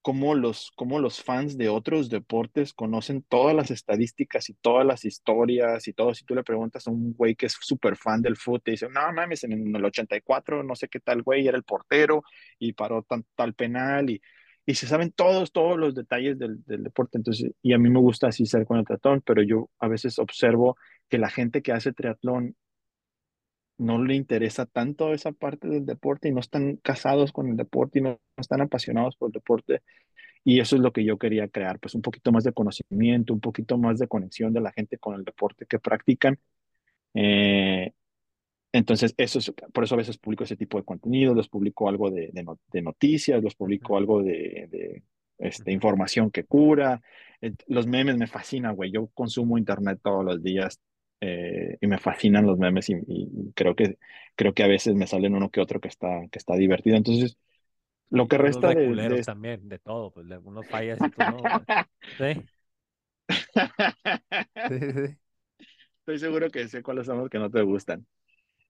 cómo 0.03 0.35
los, 0.35 0.71
cómo 0.75 0.99
los 0.99 1.23
fans 1.23 1.57
de 1.57 1.69
otros 1.69 2.09
deportes 2.09 2.73
conocen 2.73 3.23
todas 3.23 3.55
las 3.55 3.71
estadísticas 3.71 4.49
y 4.49 4.53
todas 4.55 4.85
las 4.85 5.05
historias 5.05 5.87
y 5.87 5.93
todo. 5.93 6.13
Si 6.13 6.25
tú 6.25 6.35
le 6.35 6.43
preguntas 6.43 6.87
a 6.87 6.91
un 6.91 7.13
güey 7.13 7.35
que 7.35 7.45
es 7.47 7.57
súper 7.61 7.95
fan 7.95 8.21
del 8.21 8.35
fútbol, 8.35 8.61
te 8.61 8.71
dice, 8.71 8.89
no 8.89 9.13
mames, 9.13 9.43
en 9.45 9.75
el 9.75 9.85
84, 9.85 10.61
no 10.63 10.75
sé 10.75 10.89
qué 10.89 10.99
tal 10.99 11.23
güey, 11.23 11.47
era 11.47 11.57
el 11.57 11.63
portero 11.63 12.23
y 12.59 12.73
paró 12.73 13.05
tal 13.35 13.53
penal 13.53 14.09
y, 14.09 14.21
y 14.65 14.75
se 14.75 14.87
saben 14.87 15.11
todos, 15.11 15.51
todos 15.53 15.79
los 15.79 15.95
detalles 15.95 16.37
del, 16.37 16.63
del 16.65 16.83
deporte. 16.83 17.17
Entonces, 17.17 17.51
y 17.61 17.73
a 17.73 17.77
mí 17.77 17.89
me 17.89 17.99
gusta 17.99 18.27
así 18.27 18.45
ser 18.45 18.65
con 18.65 18.79
el 18.79 18.85
triatlón, 18.85 19.21
pero 19.25 19.41
yo 19.41 19.69
a 19.79 19.87
veces 19.87 20.19
observo 20.19 20.77
que 21.09 21.17
la 21.17 21.29
gente 21.29 21.61
que 21.61 21.71
hace 21.71 21.93
triatlón 21.93 22.55
no 23.83 24.03
le 24.03 24.15
interesa 24.15 24.65
tanto 24.65 25.13
esa 25.13 25.31
parte 25.33 25.67
del 25.69 25.85
deporte 25.85 26.29
y 26.29 26.31
no 26.31 26.39
están 26.41 26.77
casados 26.77 27.31
con 27.31 27.47
el 27.49 27.57
deporte 27.57 27.99
y 27.99 28.01
no 28.03 28.19
están 28.37 28.61
apasionados 28.61 29.15
por 29.17 29.29
el 29.29 29.33
deporte. 29.33 29.81
Y 30.43 30.59
eso 30.61 30.75
es 30.77 30.81
lo 30.81 30.93
que 30.93 31.05
yo 31.05 31.17
quería 31.19 31.47
crear, 31.49 31.79
pues 31.79 31.95
un 31.95 32.01
poquito 32.03 32.31
más 32.31 32.43
de 32.45 32.53
conocimiento, 32.53 33.33
un 33.33 33.41
poquito 33.41 33.77
más 33.77 33.99
de 33.99 34.07
conexión 34.07 34.53
de 34.53 34.61
la 34.61 34.71
gente 34.73 34.97
con 34.99 35.15
el 35.15 35.23
deporte 35.25 35.65
que 35.67 35.79
practican. 35.79 36.39
Eh, 37.15 37.91
entonces, 38.71 39.13
eso 39.17 39.39
es, 39.39 39.51
por 39.73 39.83
eso 39.83 39.95
a 39.95 39.97
veces 39.99 40.17
publico 40.17 40.43
ese 40.43 40.57
tipo 40.57 40.77
de 40.77 40.83
contenido, 40.85 41.35
los 41.35 41.47
publico 41.49 41.87
algo 41.89 42.09
de, 42.11 42.29
de, 42.33 42.43
no- 42.43 42.59
de 42.71 42.81
noticias, 42.81 43.43
los 43.43 43.55
publico 43.55 43.97
algo 43.97 44.23
de, 44.23 44.67
de, 44.71 45.03
este, 45.37 45.71
información 45.71 46.31
que 46.31 46.43
cura. 46.45 47.01
Los 47.67 47.85
memes 47.87 48.17
me 48.17 48.27
fascinan, 48.27 48.75
güey. 48.75 48.91
Yo 48.91 49.07
consumo 49.13 49.57
internet 49.57 49.99
todos 50.03 50.25
los 50.25 50.41
días 50.43 50.79
eh, 51.21 51.77
y 51.81 51.87
me 51.87 51.97
fascinan 51.97 52.45
los 52.45 52.57
memes 52.57 52.89
y, 52.89 52.95
y 53.07 53.51
creo 53.53 53.75
que, 53.75 53.97
creo 54.35 54.53
que 54.53 54.63
a 54.63 54.67
veces 54.67 54.95
me 54.95 55.07
salen 55.07 55.35
uno 55.35 55.49
que 55.49 55.61
otro 55.61 55.79
que 55.79 55.87
está, 55.87 56.21
que 56.31 56.39
está 56.39 56.55
divertido. 56.55 56.97
Entonces, 56.97 57.37
lo 58.09 58.27
que 58.27 58.35
Unos 58.35 58.45
resta 58.45 58.69
de 58.69 58.75
de, 58.95 59.23
también, 59.23 59.69
de 59.69 59.79
todo, 59.79 60.11
pues 60.11 60.27
de 60.27 60.35
algunos 60.35 60.67
fallas 60.67 60.99
y 60.99 61.11
güey. 62.19 62.35
Sí. 62.35 62.45
Estoy 65.99 66.19
seguro 66.19 66.49
que 66.49 66.67
sé 66.67 66.83
cuáles 66.83 67.05
son 67.05 67.19
los 67.19 67.29
que 67.29 67.39
no 67.39 67.49
te 67.49 67.61
gustan. 67.61 68.05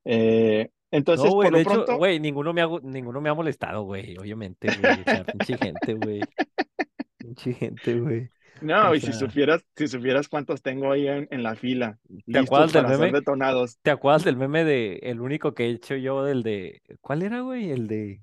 Eh, 0.05 0.69
entonces, 0.91 1.25
No, 1.25 1.35
güey, 1.35 1.47
por 1.47 1.51
lo 1.53 1.57
de 1.57 1.63
hecho, 1.63 1.73
pronto, 1.73 1.97
güey, 1.97 2.19
ninguno 2.19 2.53
me 2.53 2.61
ha, 2.61 2.67
gu- 2.67 2.83
ninguno 2.83 3.21
me 3.21 3.29
ha 3.29 3.33
molestado, 3.33 3.83
güey, 3.83 4.15
obviamente, 4.17 4.67
güey. 4.79 5.01
O 5.01 5.03
sea, 5.03 5.23
pinche 5.25 5.57
gente, 5.57 5.93
güey. 5.95 6.21
Pinche 7.17 7.53
gente, 7.53 7.99
güey. 7.99 8.29
No, 8.63 8.89
o 8.89 8.95
y 8.95 9.01
si 9.01 9.13
supieras, 9.13 9.63
si 9.75 9.87
supieras 9.87 10.27
cuántos 10.29 10.61
tengo 10.61 10.91
ahí 10.91 11.07
en, 11.07 11.27
en 11.31 11.43
la 11.43 11.55
fila, 11.55 11.99
¿Te 12.25 12.39
acuerdas 12.39 12.73
del 12.73 12.87
meme? 12.87 13.11
detonados. 13.11 13.77
¿Te 13.81 13.91
acuerdas 13.91 14.23
del 14.23 14.37
meme 14.37 14.63
de 14.63 14.99
el 15.03 15.21
único 15.21 15.53
que 15.53 15.65
he 15.65 15.69
hecho 15.69 15.95
yo 15.95 16.23
del 16.23 16.43
de 16.43 16.81
¿cuál 17.01 17.21
era, 17.21 17.41
güey? 17.41 17.71
El 17.71 17.87
de 17.87 18.21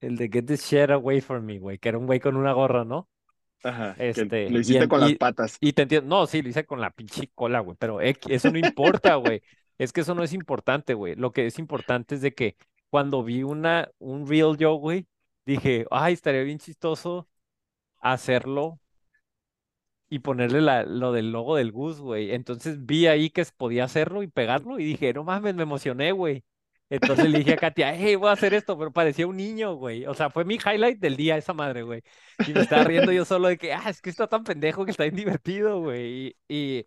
el 0.00 0.16
de 0.16 0.28
Get 0.28 0.46
this 0.46 0.62
shit 0.64 0.90
away 0.90 1.20
from 1.20 1.44
me, 1.44 1.58
güey, 1.58 1.78
que 1.78 1.88
era 1.88 1.98
un 1.98 2.06
güey 2.06 2.20
con 2.20 2.36
una 2.36 2.52
gorra, 2.52 2.84
¿no? 2.84 3.08
Ajá, 3.64 3.96
Este, 3.98 4.50
lo 4.50 4.60
hiciste 4.60 4.84
en- 4.84 4.88
con 4.88 5.00
las 5.00 5.10
y- 5.10 5.14
patas. 5.16 5.56
Y 5.60 5.72
te 5.72 5.82
entiendo, 5.82 6.08
no, 6.08 6.26
sí, 6.26 6.42
lo 6.42 6.48
hice 6.50 6.64
con 6.66 6.80
la 6.80 6.90
pinche 6.90 7.30
cola, 7.34 7.60
güey, 7.60 7.76
pero 7.78 8.00
eso 8.00 8.50
no 8.50 8.58
importa, 8.58 9.16
güey. 9.16 9.42
Es 9.78 9.92
que 9.92 10.02
eso 10.02 10.14
no 10.14 10.22
es 10.22 10.32
importante, 10.32 10.94
güey. 10.94 11.16
Lo 11.16 11.32
que 11.32 11.46
es 11.46 11.58
importante 11.58 12.14
es 12.14 12.20
de 12.20 12.34
que 12.34 12.56
cuando 12.90 13.24
vi 13.24 13.42
una, 13.42 13.90
un 13.98 14.26
reel 14.26 14.56
yo, 14.56 14.74
güey, 14.74 15.06
dije, 15.44 15.86
ay, 15.90 16.14
estaría 16.14 16.42
bien 16.42 16.58
chistoso 16.58 17.28
hacerlo 18.00 18.80
y 20.08 20.20
ponerle 20.20 20.60
la, 20.60 20.84
lo 20.84 21.12
del 21.12 21.32
logo 21.32 21.56
del 21.56 21.72
Gus, 21.72 22.00
güey. 22.00 22.32
Entonces 22.32 22.84
vi 22.86 23.06
ahí 23.06 23.30
que 23.30 23.44
podía 23.56 23.84
hacerlo 23.84 24.22
y 24.22 24.28
pegarlo 24.28 24.78
y 24.78 24.84
dije, 24.84 25.12
no 25.12 25.24
mames, 25.24 25.54
me 25.54 25.64
emocioné, 25.64 26.12
güey. 26.12 26.44
Entonces 26.88 27.28
le 27.28 27.38
dije 27.38 27.54
a 27.54 27.56
Katia, 27.56 27.94
hey, 27.96 28.14
voy 28.14 28.28
a 28.28 28.32
hacer 28.32 28.54
esto, 28.54 28.78
pero 28.78 28.92
parecía 28.92 29.26
un 29.26 29.36
niño, 29.36 29.74
güey. 29.74 30.06
O 30.06 30.14
sea, 30.14 30.30
fue 30.30 30.44
mi 30.44 30.54
highlight 30.56 31.00
del 31.00 31.16
día 31.16 31.36
esa 31.36 31.52
madre, 31.52 31.82
güey. 31.82 32.02
Y 32.46 32.52
me 32.52 32.60
estaba 32.60 32.84
riendo 32.84 33.10
yo 33.12 33.24
solo 33.24 33.48
de 33.48 33.58
que, 33.58 33.72
ah, 33.72 33.90
es 33.90 34.00
que 34.00 34.10
está 34.10 34.28
tan 34.28 34.44
pendejo 34.44 34.84
que 34.84 34.92
está 34.92 35.02
bien 35.04 35.16
divertido, 35.16 35.80
güey. 35.80 36.36
Y, 36.48 36.54
y, 36.78 36.86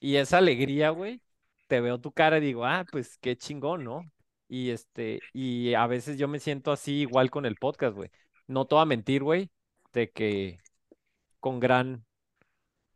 y 0.00 0.16
esa 0.16 0.38
alegría, 0.38 0.90
güey, 0.90 1.22
te 1.68 1.80
veo 1.80 2.00
tu 2.00 2.12
cara 2.12 2.38
y 2.38 2.40
digo, 2.40 2.64
ah, 2.66 2.84
pues 2.90 3.18
qué 3.18 3.36
chingón, 3.36 3.84
¿no? 3.84 4.10
Y 4.48 4.70
este, 4.70 5.20
y 5.32 5.74
a 5.74 5.86
veces 5.86 6.18
yo 6.18 6.28
me 6.28 6.40
siento 6.40 6.72
así 6.72 7.00
igual 7.00 7.30
con 7.30 7.46
el 7.46 7.56
podcast, 7.56 7.94
güey. 7.96 8.10
No 8.46 8.66
te 8.66 8.74
voy 8.74 8.82
a 8.82 8.86
mentir, 8.86 9.22
güey, 9.22 9.50
de 9.92 10.10
que 10.12 10.58
con 11.40 11.60
gran, 11.60 12.05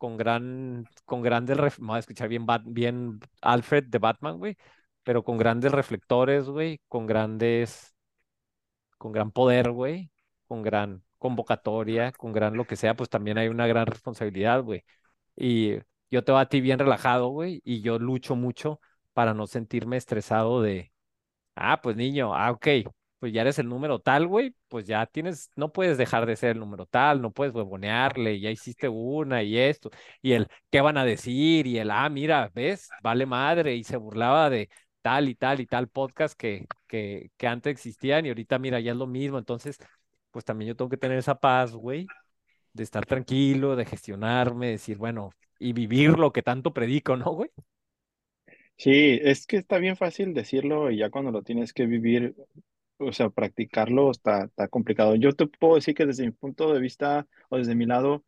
con 0.01 0.17
gran, 0.17 0.87
con 1.05 1.21
grandes, 1.23 1.59
me 1.79 1.89
voy 1.89 1.97
a 1.97 2.01
escuchar 2.01 2.29
bien, 2.31 2.47
bien 2.65 3.21
Alfred 3.43 3.85
de 3.85 3.99
Batman, 3.99 4.39
güey, 4.39 4.57
pero 5.03 5.23
con 5.25 5.37
grandes 5.39 5.73
reflectores, 5.73 6.47
güey, 6.47 6.81
con 6.89 7.07
grandes, 7.07 7.95
con 8.99 9.13
gran 9.13 9.31
poder, 9.31 9.71
güey, 9.73 10.11
con 10.47 10.63
gran 10.63 11.03
convocatoria, 11.19 12.13
con 12.13 12.33
gran 12.33 12.57
lo 12.57 12.67
que 12.67 12.77
sea, 12.77 12.97
pues 12.97 13.11
también 13.11 13.39
hay 13.39 13.49
una 13.49 13.67
gran 13.67 13.87
responsabilidad, 13.87 14.63
güey. 14.63 14.85
Y 15.37 15.77
yo 16.11 16.25
te 16.25 16.33
veo 16.33 16.39
a 16.39 16.49
ti 16.49 16.61
bien 16.63 16.79
relajado, 16.79 17.29
güey, 17.29 17.61
y 17.65 17.83
yo 17.83 17.99
lucho 17.99 18.37
mucho 18.37 18.81
para 19.13 19.35
no 19.35 19.47
sentirme 19.47 19.97
estresado 19.99 20.63
de, 20.63 20.93
ah, 21.57 21.81
pues 21.83 21.97
niño, 21.97 22.35
ah, 22.35 22.53
ok, 22.53 22.69
pues 23.21 23.33
ya 23.33 23.43
eres 23.43 23.59
el 23.61 23.69
número 23.69 24.01
tal, 24.01 24.27
güey, 24.27 24.55
pues 24.69 24.87
ya 24.87 25.07
tienes, 25.07 25.51
no 25.57 25.73
puedes 25.73 25.99
dejar 25.99 26.27
de 26.27 26.37
ser 26.37 26.53
el 26.53 26.59
número 26.61 26.87
tal, 26.87 27.23
no 27.23 27.31
puedes 27.33 27.55
huevonearle, 27.55 28.41
ya 28.41 28.51
hiciste 28.51 28.89
una 28.89 29.43
y 29.45 29.59
esto, 29.59 29.91
y 30.23 30.33
el, 30.33 30.49
¿qué 30.71 30.81
van 30.81 30.99
a 30.99 31.05
decir? 31.05 31.67
Y 31.69 31.79
el, 31.79 31.91
ah, 31.93 32.09
mira, 32.09 32.51
ves, 32.55 32.89
vale 33.03 33.27
madre, 33.27 33.77
y 33.77 33.85
se 33.85 33.97
burlaba 33.97 34.51
de 34.51 34.69
tal 35.03 35.29
y 35.29 35.35
tal 35.37 35.61
y 35.61 35.67
tal 35.67 35.89
podcast 35.89 36.37
que, 36.37 36.67
que, 36.89 37.31
que 37.37 37.47
antes 37.47 37.71
existían 37.73 38.27
y 38.27 38.31
ahorita, 38.31 38.59
mira, 38.59 38.81
ya 38.81 38.93
es 38.93 38.99
lo 38.99 39.07
mismo, 39.07 39.39
entonces, 39.39 39.79
pues 40.33 40.45
también 40.45 40.71
yo 40.71 40.77
tengo 40.77 40.89
que 40.91 40.97
tener 40.97 41.19
esa 41.19 41.39
paz, 41.39 41.73
güey 41.73 42.07
de 42.73 42.85
estar 42.85 43.07
tranquilo, 43.07 43.77
de 43.77 43.85
gestionarme, 43.85 44.69
decir, 44.69 44.97
bueno, 44.97 45.31
y 45.59 45.73
vivir 45.73 46.19
lo 46.19 46.33
que 46.33 46.43
tanto 46.43 46.73
predico, 46.73 47.17
¿no, 47.17 47.33
güey? 47.33 47.51
Sí, 48.77 49.19
es 49.23 49.47
que 49.47 49.59
está 49.59 49.79
bien 49.79 49.97
fácil 49.97 50.33
decirlo 50.33 50.91
y 50.91 50.99
ya 50.99 51.11
cuando 51.11 51.31
lo 51.31 51.43
tienes 51.43 51.73
que 51.73 51.87
vivir, 51.87 52.35
o 53.01 53.13
sea, 53.13 53.31
practicarlo 53.31 54.11
está, 54.11 54.45
está 54.45 54.69
complicado. 54.69 55.15
Yo 55.17 55.33
te 55.35 55.47
puedo 55.47 55.77
decir 55.77 55.95
que 55.95 56.07
desde 56.07 56.25
mi 56.27 56.33
punto 56.33 56.73
de 56.73 56.81
vista 56.81 57.27
o 57.49 57.59
desde 57.59 57.75
mi 57.75 57.87
lado, 57.87 58.25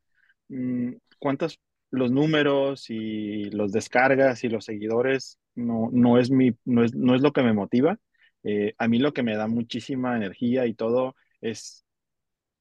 mm, 0.49 0.93
cuántos 1.19 1.61
los 1.91 2.11
números 2.11 2.87
y 2.91 3.45
los 3.51 3.73
descargas 3.73 4.45
y 4.45 4.49
los 4.49 4.65
seguidores 4.65 5.39
no, 5.55 5.91
no 5.93 6.19
es 6.19 6.31
mi, 6.31 6.57
no 6.65 6.85
es, 6.85 6.95
no 6.95 7.15
es 7.15 7.23
lo 7.23 7.33
que 7.33 7.43
me 7.43 7.53
motiva. 7.53 7.99
Eh, 8.45 8.75
a 8.79 8.89
mí 8.89 8.99
lo 8.99 9.13
que 9.13 9.23
me 9.23 9.37
da 9.37 9.47
muchísima 9.49 10.17
energía 10.17 10.67
y 10.67 10.75
todo 10.75 11.15
es 11.41 11.85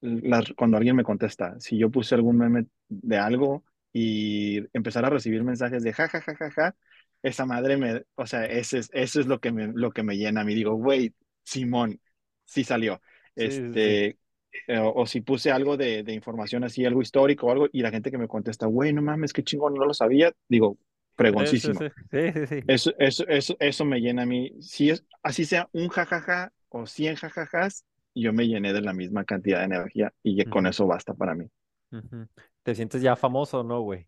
las- 0.01 0.51
cuando 0.55 0.77
alguien 0.77 0.95
me 0.95 1.03
contesta, 1.03 1.59
si 1.59 1.77
yo 1.77 1.89
puse 1.91 2.15
algún 2.15 2.37
meme 2.37 2.65
de 2.89 3.17
algo 3.17 3.63
y 3.93 4.59
empezar 4.75 5.05
a 5.05 5.09
recibir 5.09 5.43
mensajes 5.43 5.83
de 5.83 5.93
ja, 5.93 6.07
ja, 6.07 6.21
ja, 6.21 6.35
ja, 6.35 6.51
ja, 6.51 6.75
esa 7.23 7.45
madre 7.45 7.77
me, 7.77 8.03
o 8.15 8.25
sea, 8.25 8.45
ese 8.45 8.79
es, 8.79 8.89
eso 8.93 9.19
es 9.19 9.27
lo 9.27 9.39
que 9.39 9.51
me, 9.51 9.67
lo 9.73 9.91
que 9.91 10.01
me 10.03 10.17
llena 10.17 10.43
mí. 10.43 10.55
Digo, 10.55 10.73
güey, 10.75 11.13
Simón, 11.43 11.99
sí 12.45 12.63
salió. 12.63 13.01
Sí, 13.35 13.45
sí, 13.49 13.73
sí. 13.73 13.75
Este, 13.75 14.07
eh, 14.67 14.77
o, 14.79 14.93
o 14.93 15.05
si 15.05 15.21
puse 15.21 15.51
algo 15.51 15.77
de, 15.77 16.03
de 16.03 16.13
información 16.13 16.63
así, 16.63 16.85
algo 16.85 17.01
histórico 17.01 17.47
o 17.47 17.51
algo, 17.51 17.67
y 17.71 17.81
la 17.81 17.91
gente 17.91 18.11
que 18.11 18.17
me 18.17 18.27
contesta, 18.27 18.65
güey, 18.67 18.93
no 18.93 19.01
mames, 19.01 19.33
qué 19.33 19.43
chingón, 19.43 19.73
no 19.73 19.85
lo 19.85 19.93
sabía, 19.93 20.33
digo, 20.47 20.77
sí, 21.59 21.59
fregoncísimo. 21.59 21.79
sí. 22.11 22.63
Eso, 22.67 22.91
eso, 22.99 23.27
eso, 23.27 23.55
eso 23.59 23.85
me 23.85 23.99
llena 23.99 24.23
a 24.23 24.25
mí. 24.25 24.53
Si 24.61 24.89
es, 24.89 25.05
así 25.23 25.45
sea 25.45 25.69
un 25.73 25.89
jajaja 25.89 26.53
o 26.69 26.85
cien 26.85 27.15
jajajas, 27.15 27.85
yo 28.15 28.33
me 28.33 28.47
llené 28.47 28.73
de 28.73 28.81
la 28.81 28.93
misma 28.93 29.25
cantidad 29.25 29.59
de 29.59 29.65
energía 29.65 30.13
y 30.23 30.35
ya 30.35 30.45
con 30.45 30.67
eso 30.67 30.87
basta 30.87 31.13
para 31.13 31.35
mí. 31.35 31.47
¿Te 32.63 32.75
sientes 32.75 33.01
ya 33.01 33.15
famoso 33.15 33.59
o 33.61 33.63
no, 33.63 33.81
güey? 33.81 34.07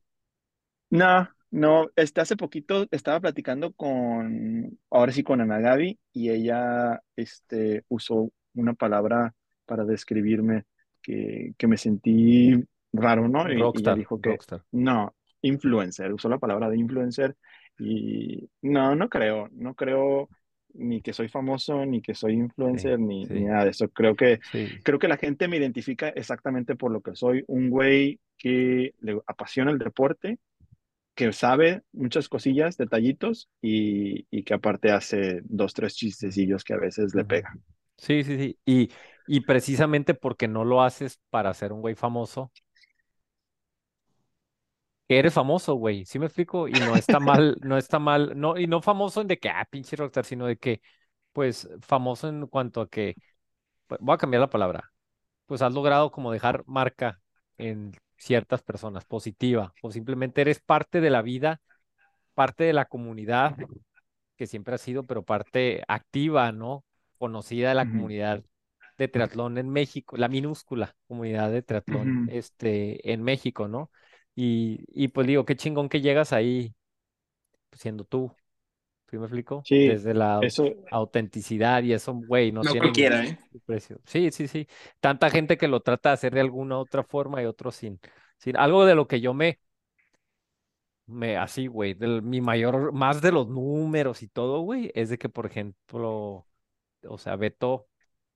No, 0.92 1.28
no, 1.54 1.89
este, 1.95 2.22
hace 2.22 2.36
poquito 2.36 2.88
estaba 2.91 3.20
platicando 3.22 3.74
con, 3.74 4.80
ahora 4.89 5.12
sí 5.12 5.24
con 5.24 5.39
Ana 5.41 5.60
Gaby, 5.60 5.99
y 6.14 6.30
ella 6.32 7.01
este, 7.16 7.84
usó 7.89 8.32
una 8.56 8.74
palabra 8.74 9.36
para 9.66 9.86
describirme 9.86 10.66
que, 11.01 11.54
que 11.58 11.68
me 11.68 11.78
sentí 11.78 12.54
raro, 12.91 13.28
¿no? 13.28 13.51
Y, 13.51 13.58
y 13.74 13.80
ella 13.80 13.93
Rockstar, 13.93 13.93
dijo 13.93 14.20
que 14.20 14.30
rockstar. 14.30 14.64
no, 14.72 15.16
influencer, 15.41 16.12
usó 16.14 16.28
la 16.30 16.39
palabra 16.39 16.70
de 16.70 16.78
influencer 16.78 17.36
y 17.78 18.49
no, 18.62 18.95
no 18.95 19.10
creo, 19.10 19.49
no 19.51 19.76
creo 19.76 20.30
ni 20.74 21.01
que 21.01 21.14
soy 21.14 21.30
famoso, 21.30 21.86
ni 21.86 22.01
que 22.01 22.16
soy 22.16 22.34
Sí, 22.62 22.70
influencer, 22.74 22.99
ni, 22.99 23.28
ni 23.28 23.43
sí, 23.43 23.45
nada 23.45 23.66
de 23.66 23.72
eso. 23.72 23.89
Creo 23.89 24.16
que, 24.16 24.39
sí. 24.51 24.84
creo 24.84 24.97
que 24.99 25.08
la 25.08 25.18
gente 25.18 25.47
me 25.47 25.58
identifica 25.58 26.10
exactamente 26.10 26.76
por 26.76 26.91
lo 26.91 27.01
que 27.01 27.16
soy, 27.16 27.43
un 27.47 27.70
güey 27.70 28.20
que 28.38 28.95
le 29.01 29.20
apasiona 29.28 29.72
el 29.72 29.78
deporte 29.80 30.39
que 31.16 31.32
sabe 31.34 31.84
muchas 31.93 32.30
cosillas, 32.30 32.78
detallitos 32.78 33.49
y, 33.61 34.28
y 34.32 34.43
que 34.43 34.53
aparte 34.55 34.91
hace 34.91 35.41
dos, 35.45 35.74
tres 35.74 35.95
chistecillos 35.95 36.64
que 36.64 36.74
a 36.74 36.78
veces 36.78 37.14
le 37.16 37.24
Ujú. 37.24 37.26
pegan. 37.26 37.64
Sí, 37.97 38.24
sí, 38.24 38.38
sí. 38.38 38.59
Y, 38.66 38.91
y 39.26 39.41
precisamente 39.41 40.14
porque 40.14 40.47
no 40.47 40.66
lo 40.66 40.82
haces 40.84 41.20
para 41.30 41.53
ser 41.53 41.74
un 41.74 41.82
güey 41.82 41.95
famoso, 41.95 42.51
que 45.07 45.20
eres 45.20 45.34
famoso, 45.34 45.76
güey. 45.76 46.05
¿Sí 46.05 46.20
me 46.20 46.26
explico? 46.26 46.68
Y 46.68 46.80
no 46.82 46.95
está 46.97 47.20
mal, 47.20 47.57
no 47.61 47.78
está 47.78 47.99
mal, 47.99 48.34
no, 48.39 48.57
y 48.57 48.68
no 48.68 48.82
famoso 48.82 49.22
en 49.22 49.28
de 49.28 49.38
que, 49.39 49.49
ah, 49.49 49.66
pinche 49.70 49.95
rockstar, 49.95 50.26
sino 50.26 50.45
de 50.47 50.57
que, 50.57 50.82
pues, 51.34 51.70
famoso 51.82 52.28
en 52.30 52.47
cuanto 52.47 52.82
a 52.82 52.89
que, 52.89 53.18
pues, 53.88 54.01
voy 54.03 54.16
a 54.16 54.18
cambiar 54.18 54.41
la 54.41 54.49
palabra, 54.51 54.91
pues 55.47 55.61
has 55.61 55.74
logrado 55.74 56.11
como 56.11 56.32
dejar 56.32 56.64
marca 56.68 57.22
en 57.57 57.93
ciertas 58.24 58.61
personas, 58.63 59.05
positiva, 59.05 59.74
o 59.82 59.91
simplemente 59.91 60.41
eres 60.41 60.59
parte 60.61 61.01
de 61.01 61.09
la 61.09 61.21
vida, 61.21 61.61
parte 62.34 62.63
de 62.63 62.74
la 62.74 62.86
comunidad 62.86 63.55
que 64.38 64.47
siempre 64.47 64.76
ha 64.76 64.78
sido, 64.78 65.03
pero 65.03 65.24
parte 65.24 65.84
activa, 65.88 66.51
¿no? 66.51 66.86
Conocida 67.17 67.69
de 67.69 67.76
la 67.76 67.86
comunidad 67.86 68.43
de 68.97 69.07
triatlón 69.07 69.57
en 69.57 69.69
México, 69.69 70.17
la 70.17 70.28
minúscula 70.30 70.95
comunidad 71.07 71.51
de 71.51 71.61
triatlón 71.61 72.30
este, 72.32 73.11
en 73.11 73.24
México, 73.24 73.67
¿no? 73.67 73.91
Y, 74.36 74.86
y 74.88 75.09
pues 75.09 75.28
digo, 75.28 75.45
qué 75.45 75.55
chingón 75.55 75.89
que 75.89 76.01
llegas 76.01 76.34
ahí 76.34 76.74
pues, 77.69 77.82
siendo 77.82 78.05
tú, 78.05 78.34
¿sí 79.14 79.20
me 79.20 79.26
explico? 79.26 79.61
Sí, 79.64 79.88
Desde 79.89 80.16
la 80.16 80.39
eso, 80.41 80.66
autenticidad 80.89 81.84
y 81.84 81.93
eso, 81.93 82.16
güey, 82.16 82.51
no 82.51 82.64
No 82.64 82.72
tiene 82.72 82.88
cualquiera, 82.88 83.24
¿eh? 83.24 83.38
precio. 83.64 83.99
Sí, 84.05 84.32
sí, 84.32 84.47
sí. 84.47 84.68
Tanta 84.99 85.30
gente 85.30 85.55
que 85.55 85.68
lo 85.68 85.82
trata 85.82 86.09
de 86.09 86.14
hacer 86.14 86.34
de 86.34 86.41
alguna 86.41 86.80
otra 86.80 87.03
forma 87.03 87.39
y 87.43 87.45
otros 87.45 87.76
sin, 87.76 87.99
sin. 88.39 88.57
Algo 88.57 88.86
de 88.88 88.95
lo 88.95 89.07
que 89.07 89.22
yo 89.22 89.36
me, 89.36 89.59
me, 91.05 91.38
así, 91.38 91.68
güey, 91.68 91.93
del, 91.93 92.24
mi 92.24 92.41
mayor, 92.41 92.91
más 92.91 93.22
de 93.22 93.32
los 93.32 93.47
números 93.47 94.24
y 94.24 94.30
todo, 94.30 94.61
güey, 94.61 94.91
es 94.95 95.09
de 95.09 95.20
que, 95.20 95.30
por 95.30 95.45
ejemplo, 95.45 96.47
o 97.07 97.18
sea, 97.20 97.36
Beto, 97.36 97.88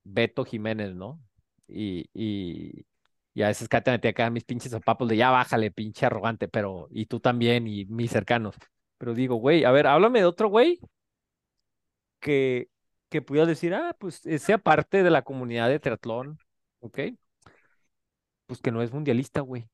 Beto 0.03 0.45
Jiménez, 0.45 0.93
¿no? 0.93 1.19
Y, 1.67 2.07
y, 2.13 2.85
y 3.33 3.41
a 3.41 3.47
veces 3.47 3.67
Katia 3.67 3.93
metía 3.93 4.11
acá 4.11 4.29
mis 4.29 4.43
pinches 4.43 4.71
zapapos 4.71 5.07
de 5.09 5.17
ya 5.17 5.31
bájale, 5.31 5.71
pinche 5.71 6.05
arrogante, 6.05 6.47
pero, 6.47 6.87
y 6.91 7.07
tú 7.07 7.19
también, 7.19 7.65
y 7.65 7.85
mis 7.85 8.11
cercanos. 8.11 8.55
Pero 8.97 9.13
digo, 9.13 9.35
güey, 9.35 9.63
a 9.63 9.71
ver, 9.71 9.87
háblame 9.87 10.19
de 10.19 10.25
otro 10.25 10.49
güey 10.49 10.79
que, 12.19 12.69
que 13.09 13.21
pudiera 13.21 13.45
decir, 13.47 13.73
ah, 13.73 13.95
pues 13.99 14.25
eh, 14.25 14.39
sea 14.39 14.57
parte 14.57 15.03
de 15.03 15.09
la 15.09 15.23
comunidad 15.23 15.69
de 15.69 15.79
triatlón, 15.79 16.39
¿ok? 16.79 16.99
Pues 18.45 18.61
que 18.61 18.71
no 18.71 18.81
es 18.81 18.93
mundialista, 18.93 19.41
güey. 19.41 19.67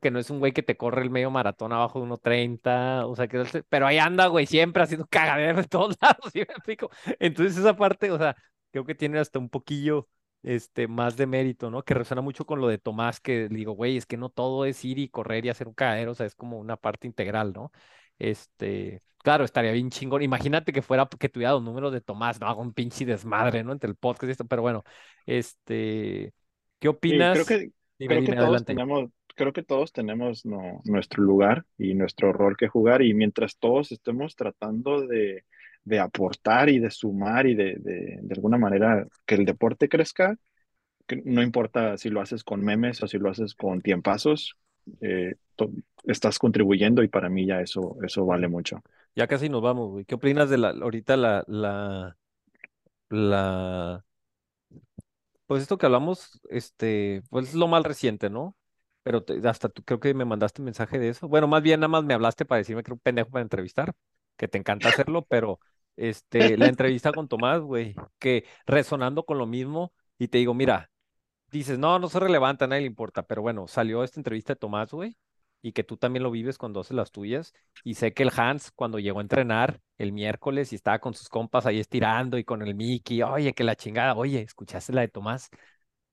Que 0.00 0.10
no 0.10 0.18
es 0.18 0.30
un 0.30 0.38
güey 0.38 0.52
que 0.52 0.62
te 0.62 0.76
corre 0.76 1.02
el 1.02 1.10
medio 1.10 1.30
maratón 1.30 1.72
abajo 1.72 1.98
de 1.98 2.04
uno 2.06 2.18
treinta 2.18 3.06
o 3.06 3.14
sea, 3.16 3.28
que... 3.28 3.44
Pero 3.68 3.86
ahí 3.86 3.98
anda, 3.98 4.26
güey, 4.26 4.46
siempre 4.46 4.82
haciendo 4.82 5.06
cagadero 5.06 5.60
en 5.60 5.66
todos 5.66 5.96
lados, 6.02 6.30
¿sí 6.32 6.38
me 6.40 6.44
explico? 6.44 6.90
Entonces 7.18 7.56
esa 7.58 7.76
parte, 7.76 8.10
o 8.10 8.18
sea, 8.18 8.36
creo 8.70 8.84
que 8.84 8.94
tiene 8.94 9.18
hasta 9.18 9.38
un 9.38 9.48
poquillo, 9.48 10.08
este, 10.42 10.88
más 10.88 11.16
de 11.16 11.26
mérito, 11.26 11.70
¿no? 11.70 11.82
Que 11.82 11.94
resuena 11.94 12.22
mucho 12.22 12.44
con 12.46 12.60
lo 12.60 12.68
de 12.68 12.78
Tomás, 12.78 13.20
que 13.20 13.48
digo, 13.48 13.72
güey, 13.72 13.96
es 13.96 14.06
que 14.06 14.16
no 14.16 14.30
todo 14.30 14.64
es 14.64 14.84
ir 14.84 14.98
y 14.98 15.08
correr 15.08 15.44
y 15.44 15.48
hacer 15.50 15.68
un 15.68 15.74
cagadero, 15.74 16.12
o 16.12 16.14
sea, 16.14 16.26
es 16.26 16.34
como 16.34 16.58
una 16.58 16.76
parte 16.76 17.06
integral, 17.06 17.52
¿no? 17.52 17.72
Este, 18.18 19.02
claro, 19.18 19.44
estaría 19.44 19.72
bien 19.72 19.90
chingón. 19.90 20.22
Imagínate 20.22 20.72
que 20.72 20.82
fuera 20.82 21.08
que 21.18 21.28
tuviera 21.28 21.52
los 21.52 21.62
números 21.62 21.92
de 21.92 22.00
Tomás, 22.00 22.40
no 22.40 22.46
hago 22.48 22.62
un 22.62 22.72
pinche 22.74 23.04
desmadre, 23.06 23.64
¿no? 23.64 23.72
Entre 23.72 23.90
el 23.90 23.96
podcast 23.96 24.28
y 24.28 24.32
esto, 24.32 24.46
pero 24.46 24.62
bueno, 24.62 24.84
este, 25.26 26.32
¿qué 26.78 26.88
sí, 27.06 27.28
creo 27.30 27.44
opinas? 27.44 27.46
que, 27.46 27.70
Dime, 27.98 28.18
creo 28.18 28.22
que 28.24 28.32
dime, 28.32 28.36
todos 28.36 28.64
adelante. 28.64 28.64
tenemos, 28.64 29.10
creo 29.34 29.52
que 29.52 29.62
todos 29.62 29.92
tenemos 29.92 30.44
no, 30.46 30.80
nuestro 30.84 31.22
lugar 31.22 31.64
y 31.78 31.94
nuestro 31.94 32.32
rol 32.32 32.56
que 32.56 32.68
jugar 32.68 33.02
y 33.02 33.14
mientras 33.14 33.58
todos 33.58 33.92
estemos 33.92 34.36
tratando 34.36 35.06
de, 35.06 35.44
de 35.84 35.98
aportar 35.98 36.68
y 36.68 36.78
de 36.78 36.90
sumar 36.90 37.46
y 37.46 37.54
de, 37.54 37.76
de, 37.78 38.18
de 38.22 38.34
alguna 38.34 38.58
manera 38.58 39.06
que 39.26 39.34
el 39.36 39.44
deporte 39.44 39.88
crezca, 39.88 40.36
que 41.06 41.22
no 41.24 41.42
importa 41.42 41.96
si 41.98 42.10
lo 42.10 42.20
haces 42.20 42.44
con 42.44 42.64
memes 42.64 43.02
o 43.02 43.08
si 43.08 43.18
lo 43.18 43.30
haces 43.30 43.54
con 43.54 43.80
tiempazos, 43.82 44.56
eh, 45.00 45.34
estás 46.04 46.38
contribuyendo 46.38 47.02
y 47.02 47.08
para 47.08 47.28
mí 47.28 47.46
ya 47.46 47.60
eso, 47.60 47.96
eso 48.02 48.24
vale 48.24 48.48
mucho. 48.48 48.82
Ya 49.14 49.26
casi 49.26 49.48
nos 49.48 49.62
vamos, 49.62 49.90
güey. 49.90 50.04
¿Qué 50.04 50.14
opinas 50.14 50.48
de 50.50 50.58
la, 50.58 50.70
ahorita 50.70 51.16
la, 51.16 51.44
la, 51.48 52.16
la, 53.10 54.04
pues 55.46 55.62
esto 55.62 55.78
que 55.78 55.86
hablamos, 55.86 56.40
este, 56.50 57.22
pues 57.30 57.48
es 57.48 57.54
lo 57.54 57.68
más 57.68 57.82
reciente, 57.84 58.28
¿no? 58.30 58.56
Pero 59.02 59.24
hasta 59.44 59.68
tú 59.68 59.82
creo 59.82 60.00
que 60.00 60.12
me 60.14 60.24
mandaste 60.24 60.60
un 60.60 60.66
mensaje 60.66 60.98
de 60.98 61.08
eso. 61.10 61.28
Bueno, 61.28 61.46
más 61.48 61.62
bien 61.62 61.80
nada 61.80 61.88
más 61.88 62.04
me 62.04 62.14
hablaste 62.14 62.44
para 62.44 62.58
decirme 62.58 62.82
que 62.82 62.88
era 62.90 62.94
un 62.94 63.00
pendejo 63.00 63.30
para 63.30 63.42
entrevistar, 63.42 63.94
que 64.36 64.48
te 64.48 64.58
encanta 64.58 64.88
hacerlo, 64.90 65.24
pero 65.26 65.58
este, 65.96 66.56
la 66.58 66.68
entrevista 66.68 67.12
con 67.12 67.28
Tomás, 67.28 67.60
güey, 67.62 67.94
que 68.18 68.44
resonando 68.66 69.24
con 69.24 69.38
lo 69.38 69.46
mismo, 69.46 69.92
y 70.18 70.28
te 70.28 70.38
digo, 70.38 70.52
mira, 70.54 70.90
dices, 71.50 71.78
no, 71.78 71.98
no 71.98 72.08
se 72.08 72.20
relevante, 72.20 72.64
a 72.64 72.66
nadie 72.68 72.82
le 72.82 72.88
importa, 72.88 73.22
pero 73.22 73.42
bueno, 73.42 73.66
salió 73.68 74.04
esta 74.04 74.20
entrevista 74.20 74.54
de 74.54 74.58
Tomás, 74.60 74.92
güey, 74.92 75.16
y 75.62 75.72
que 75.72 75.84
tú 75.84 75.96
también 75.96 76.22
lo 76.22 76.30
vives 76.30 76.58
cuando 76.58 76.80
haces 76.80 76.96
las 76.96 77.10
tuyas, 77.10 77.52
y 77.84 77.94
sé 77.94 78.12
que 78.14 78.22
el 78.22 78.30
Hans, 78.36 78.70
cuando 78.72 78.98
llegó 78.98 79.18
a 79.18 79.22
entrenar 79.22 79.80
el 79.98 80.12
miércoles 80.12 80.72
y 80.72 80.76
estaba 80.76 80.98
con 81.00 81.14
sus 81.14 81.28
compas 81.28 81.66
ahí 81.66 81.80
estirando 81.80 82.38
y 82.38 82.44
con 82.44 82.62
el 82.62 82.74
Mickey, 82.74 83.22
oye, 83.22 83.54
que 83.54 83.64
la 83.64 83.76
chingada, 83.76 84.14
oye, 84.14 84.40
¿escuchaste 84.42 84.92
la 84.92 85.02
de 85.02 85.08
Tomás? 85.08 85.50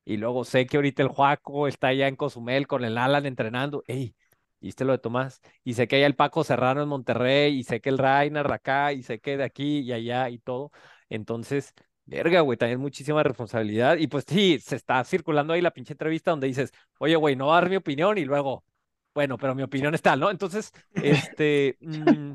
Y 0.06 0.18
luego 0.18 0.46
sé 0.46 0.66
que 0.68 0.78
ahorita 0.78 1.02
el 1.04 1.10
Juaco 1.10 1.68
está 1.68 1.88
allá 1.88 2.08
en 2.08 2.16
Cozumel 2.16 2.68
con 2.68 2.84
el 2.86 2.98
Alan 2.98 3.26
entrenando. 3.26 3.84
Ey, 3.88 4.16
¿viste 4.60 4.86
lo 4.86 4.92
de 4.94 5.00
Tomás? 5.00 5.42
Y 5.64 5.74
sé 5.74 5.88
que 5.88 5.96
allá 5.98 6.06
el 6.08 6.16
Paco 6.16 6.44
Serrano 6.44 6.84
en 6.84 6.90
Monterrey, 6.90 7.58
y 7.58 7.64
sé 7.64 7.82
que 7.82 7.90
el 7.90 7.98
Rainer 7.98 8.52
acá, 8.52 8.94
y 8.94 9.04
sé 9.04 9.20
que 9.20 9.38
de 9.38 9.44
aquí 9.44 9.80
y 9.80 9.94
allá 9.94 10.30
y 10.30 10.38
todo. 10.40 10.72
Entonces, 11.10 11.74
verga, 12.06 12.42
güey, 12.42 12.58
también 12.58 12.80
muchísima 12.80 13.24
responsabilidad. 13.24 13.98
Y 13.98 14.08
pues 14.08 14.26
sí, 14.28 14.60
se 14.60 14.76
está 14.76 15.04
circulando 15.04 15.54
ahí 15.54 15.62
la 15.62 15.72
pinche 15.72 15.94
entrevista 15.94 16.32
donde 16.32 16.48
dices, 16.48 16.72
oye, 17.00 17.16
güey, 17.16 17.36
no 17.36 17.46
voy 17.46 17.54
a 17.58 17.62
dar 17.62 17.70
mi 17.70 17.76
opinión 17.78 18.18
y 18.18 18.26
luego, 18.26 18.64
bueno, 19.14 19.38
pero 19.38 19.56
mi 19.56 19.64
opinión 19.64 19.94
es 19.96 20.02
tal, 20.02 20.20
¿no? 20.20 20.30
Entonces, 20.32 20.72
este, 20.94 21.78
mm, 21.82 22.34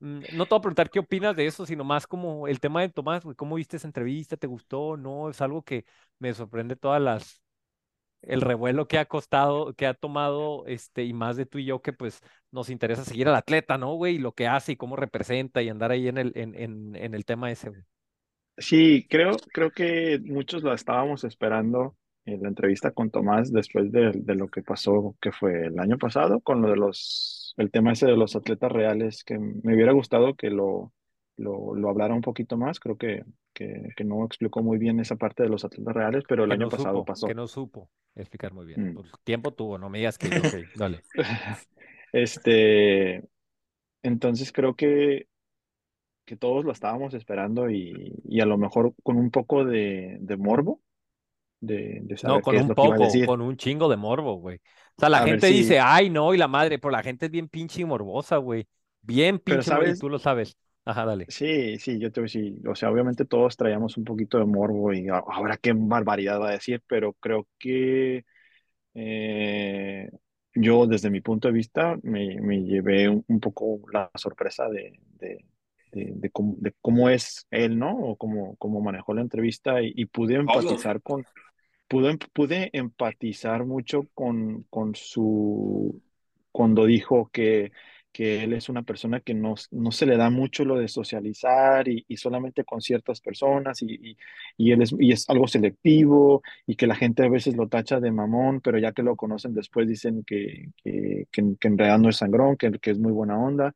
mm, 0.00 0.20
no 0.34 0.46
te 0.46 0.50
voy 0.50 0.58
a 0.58 0.60
preguntar 0.62 0.90
qué 0.90 0.98
opinas 1.00 1.36
de 1.36 1.46
eso, 1.46 1.66
sino 1.66 1.84
más 1.84 2.06
como 2.06 2.48
el 2.48 2.60
tema 2.60 2.82
de 2.82 2.88
Tomás, 2.90 3.24
güey, 3.24 3.36
¿cómo 3.36 3.56
viste 3.56 3.76
esa 3.76 3.88
entrevista? 3.88 4.36
¿Te 4.36 4.46
gustó? 4.46 4.96
¿No? 4.96 5.30
Es 5.30 5.40
algo 5.40 5.62
que 5.62 5.84
me 6.18 6.32
sorprende 6.34 6.76
todas 6.76 7.00
las, 7.02 7.42
el 8.22 8.40
revuelo 8.40 8.88
que 8.88 8.98
ha 8.98 9.06
costado, 9.06 9.74
que 9.74 9.86
ha 9.86 9.94
tomado, 9.94 10.66
este, 10.66 11.04
y 11.04 11.12
más 11.12 11.36
de 11.36 11.46
tú 11.46 11.58
y 11.58 11.66
yo, 11.66 11.82
que 11.82 11.92
pues 11.92 12.20
nos 12.50 12.70
interesa 12.70 13.04
seguir 13.04 13.28
al 13.28 13.34
atleta, 13.36 13.78
¿no, 13.78 13.94
güey? 13.94 14.16
Y 14.16 14.18
lo 14.18 14.32
que 14.34 14.46
hace 14.48 14.72
y 14.72 14.76
cómo 14.76 14.96
representa 14.96 15.62
y 15.62 15.68
andar 15.68 15.90
ahí 15.92 16.08
en 16.08 16.18
el, 16.18 16.32
en, 16.36 16.54
en, 16.54 16.96
en 16.96 17.14
el 17.14 17.24
tema 17.24 17.50
ese, 17.50 17.70
güey. 17.70 17.82
Sí, 18.58 19.06
creo, 19.08 19.32
creo 19.52 19.70
que 19.70 20.20
muchos 20.24 20.62
la 20.62 20.74
estábamos 20.74 21.24
esperando 21.24 21.96
en 22.24 22.42
la 22.42 22.48
entrevista 22.48 22.92
con 22.92 23.10
Tomás 23.10 23.50
después 23.52 23.90
de, 23.90 24.12
de 24.14 24.34
lo 24.34 24.48
que 24.48 24.62
pasó, 24.62 25.16
que 25.20 25.32
fue 25.32 25.66
el 25.66 25.78
año 25.78 25.98
pasado, 25.98 26.40
con 26.40 26.62
lo 26.62 26.70
de 26.70 26.76
los, 26.76 27.54
el 27.56 27.70
tema 27.70 27.92
ese 27.92 28.06
de 28.06 28.16
los 28.16 28.36
atletas 28.36 28.70
reales, 28.70 29.24
que 29.24 29.38
me 29.38 29.74
hubiera 29.74 29.92
gustado 29.92 30.34
que 30.34 30.50
lo, 30.50 30.92
lo, 31.36 31.74
lo 31.74 31.88
hablara 31.88 32.14
un 32.14 32.20
poquito 32.20 32.56
más. 32.56 32.78
Creo 32.78 32.96
que, 32.96 33.24
que, 33.52 33.88
que 33.96 34.04
no 34.04 34.24
explicó 34.24 34.62
muy 34.62 34.78
bien 34.78 35.00
esa 35.00 35.16
parte 35.16 35.42
de 35.42 35.48
los 35.48 35.64
atletas 35.64 35.94
reales, 35.94 36.24
pero 36.28 36.44
el 36.44 36.50
Que 36.50 36.54
año 36.54 36.66
no 36.66 36.70
pasado 36.70 36.98
supo, 36.98 37.04
pasó. 37.06 37.26
que 37.26 37.34
no 37.34 37.46
supo 37.48 37.90
explicar 38.14 38.52
muy 38.52 38.66
bien. 38.66 38.90
Mm. 38.90 38.94
Pues, 38.94 39.10
tiempo 39.24 39.52
tuvo, 39.54 39.78
no 39.78 39.88
me 39.90 39.98
digas 39.98 40.18
que 40.18 40.28
dale. 40.76 41.00
Este, 42.12 43.24
entonces 44.02 44.52
creo 44.52 44.74
que, 44.76 45.26
que 46.32 46.38
todos 46.38 46.64
lo 46.64 46.72
estábamos 46.72 47.12
esperando 47.14 47.68
y, 47.70 48.14
y 48.24 48.40
a 48.40 48.46
lo 48.46 48.56
mejor 48.58 48.94
con 49.02 49.16
un 49.18 49.30
poco 49.30 49.64
de, 49.66 50.16
de 50.20 50.36
morbo 50.38 50.80
de, 51.60 52.00
de 52.04 52.16
No, 52.22 52.40
con 52.40 52.54
qué 52.54 52.58
es 52.58 52.66
un 52.66 52.72
que 52.80 52.88
a 52.88 52.98
poco, 52.98 52.98
decir. 52.98 53.24
con 53.24 53.40
un 53.40 53.56
chingo 53.56 53.88
de 53.88 53.96
morbo, 53.96 54.36
güey. 54.36 54.56
O 54.58 55.00
sea, 55.00 55.08
la 55.08 55.20
A 55.20 55.24
gente 55.24 55.48
dice, 55.48 55.80
ay, 55.80 56.08
no, 56.10 56.34
y 56.34 56.38
la 56.38 56.48
madre, 56.48 56.78
pero 56.78 56.90
la 56.92 57.02
gente 57.02 57.26
es 57.26 57.32
bien 57.32 57.48
pinche 57.48 57.82
y 57.82 57.84
morbosa, 57.84 58.36
güey. 58.36 58.68
Bien 59.00 59.38
pero 59.46 59.62
pinche, 59.62 59.88
y 59.90 59.96
tú 59.96 60.08
lo 60.08 60.18
sabes. 60.18 60.56
Ajá, 60.84 61.04
dale. 61.04 61.28
sí, 61.28 61.78
sí, 61.78 61.98
yo 61.98 62.10
te 62.12 62.20
voy 62.20 62.24
a 62.26 62.28
decir, 62.28 62.68
o 62.68 62.74
sea, 62.74 62.90
obviamente 62.90 63.24
todos 63.24 63.56
traíamos 63.56 63.96
un 63.96 64.04
poquito 64.04 64.38
de 64.38 64.44
morbo 64.44 64.92
y 64.92 65.08
ahora 65.08 65.56
qué 65.56 65.72
barbaridad 65.74 66.40
va 66.40 66.48
a 66.50 66.52
decir, 66.52 66.82
pero 66.86 67.14
creo 67.14 67.46
que 67.58 68.24
eh, 68.94 70.10
yo 70.54 70.86
desde 70.86 71.10
mi 71.10 71.20
punto 71.20 71.48
de 71.48 71.54
vista 71.54 71.98
me, 72.02 72.40
me 72.40 72.62
llevé 72.64 73.08
un, 73.08 73.24
un 73.28 73.40
poco 73.40 73.80
la 73.92 74.10
sorpresa 74.16 74.68
de, 74.68 75.00
de, 75.18 75.44
de, 75.92 76.12
de 76.16 76.30
cómo, 76.30 76.56
de 76.58 76.74
cómo 76.80 77.08
es 77.10 77.46
él, 77.50 77.78
¿no? 77.78 77.96
O 77.98 78.16
cómo, 78.16 78.56
cómo 78.56 78.80
manejó 78.80 79.14
la 79.14 79.22
entrevista 79.22 79.82
y, 79.82 79.92
y 79.96 80.06
pude 80.06 80.34
Obvio. 80.34 80.40
empatizar 80.40 81.02
con, 81.02 81.26
pude, 81.88 82.18
pude 82.32 82.70
empatizar 82.72 83.64
mucho 83.66 84.08
con, 84.14 84.64
con 84.64 84.94
su, 84.94 86.02
cuando 86.52 86.84
dijo 86.86 87.30
que, 87.32 87.72
que 88.12 88.44
él 88.44 88.52
es 88.52 88.68
una 88.68 88.82
persona 88.82 89.20
que 89.20 89.34
no, 89.34 89.54
no 89.70 89.90
se 89.92 90.06
le 90.06 90.16
da 90.16 90.30
mucho 90.30 90.64
lo 90.64 90.78
de 90.78 90.88
socializar 90.88 91.88
y, 91.88 92.04
y 92.08 92.16
solamente 92.18 92.64
con 92.64 92.80
ciertas 92.82 93.20
personas 93.20 93.80
y, 93.82 93.86
y, 94.12 94.16
y 94.56 94.72
él 94.72 94.82
es, 94.82 94.94
y 94.98 95.12
es 95.12 95.28
algo 95.30 95.48
selectivo 95.48 96.42
y 96.66 96.76
que 96.76 96.86
la 96.86 96.94
gente 96.94 97.24
a 97.24 97.28
veces 97.30 97.56
lo 97.56 97.68
tacha 97.68 98.00
de 98.00 98.12
mamón, 98.12 98.60
pero 98.60 98.78
ya 98.78 98.92
que 98.92 99.02
lo 99.02 99.16
conocen 99.16 99.54
después 99.54 99.88
dicen 99.88 100.24
que, 100.24 100.70
que, 100.82 101.26
que, 101.30 101.56
que 101.58 101.68
en 101.68 101.78
realidad 101.78 101.98
no 101.98 102.08
es 102.10 102.16
sangrón, 102.16 102.56
que, 102.56 102.70
que 102.72 102.90
es 102.90 102.98
muy 102.98 103.12
buena 103.12 103.38
onda. 103.38 103.74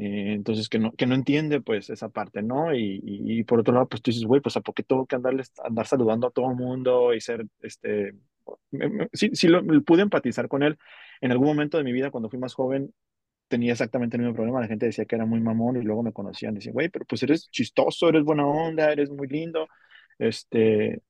Eh, 0.00 0.32
entonces, 0.34 0.68
que 0.70 0.78
no, 0.78 0.92
que 0.92 1.06
no 1.06 1.14
entiende 1.14 1.60
pues 1.60 1.90
esa 1.90 2.08
parte, 2.08 2.42
¿no? 2.42 2.74
Y, 2.74 3.00
y, 3.04 3.40
y 3.40 3.44
por 3.44 3.60
otro 3.60 3.74
lado, 3.74 3.88
pues 3.88 4.02
tú 4.02 4.10
dices, 4.10 4.24
güey, 4.26 4.40
pues 4.40 4.56
¿a 4.56 4.60
por 4.62 4.74
qué 4.74 4.82
tengo 4.82 5.06
que 5.06 5.16
andarles, 5.16 5.52
andar 5.64 5.86
saludando 5.86 6.28
a 6.28 6.30
todo 6.30 6.50
el 6.50 6.56
mundo 6.56 7.14
y 7.14 7.20
ser, 7.20 7.46
este, 7.62 8.14
me- 8.70 8.88
me- 8.88 9.08
sí, 9.12 9.30
sí 9.34 9.48
lo, 9.48 9.62
pude 9.84 10.02
empatizar 10.02 10.48
con 10.48 10.62
él. 10.62 10.78
En 11.20 11.32
algún 11.32 11.48
momento 11.48 11.78
de 11.78 11.84
mi 11.84 11.92
vida, 11.92 12.10
cuando 12.10 12.30
fui 12.30 12.38
más 12.38 12.54
joven, 12.54 12.94
tenía 13.48 13.72
exactamente 13.72 14.16
el 14.16 14.22
mismo 14.22 14.34
problema. 14.36 14.60
La 14.60 14.68
gente 14.68 14.86
decía 14.86 15.04
que 15.06 15.16
era 15.16 15.26
muy 15.26 15.40
mamón 15.40 15.76
y 15.76 15.82
luego 15.84 16.02
me 16.02 16.12
conocían. 16.12 16.54
Decían, 16.54 16.74
güey, 16.74 16.88
pero 16.88 17.04
pues 17.06 17.22
eres 17.24 17.50
chistoso, 17.50 18.08
eres 18.08 18.24
buena 18.24 18.46
onda, 18.46 18.92
eres 18.92 19.10
muy 19.10 19.28
lindo. 19.28 19.68
Este, 20.18 21.02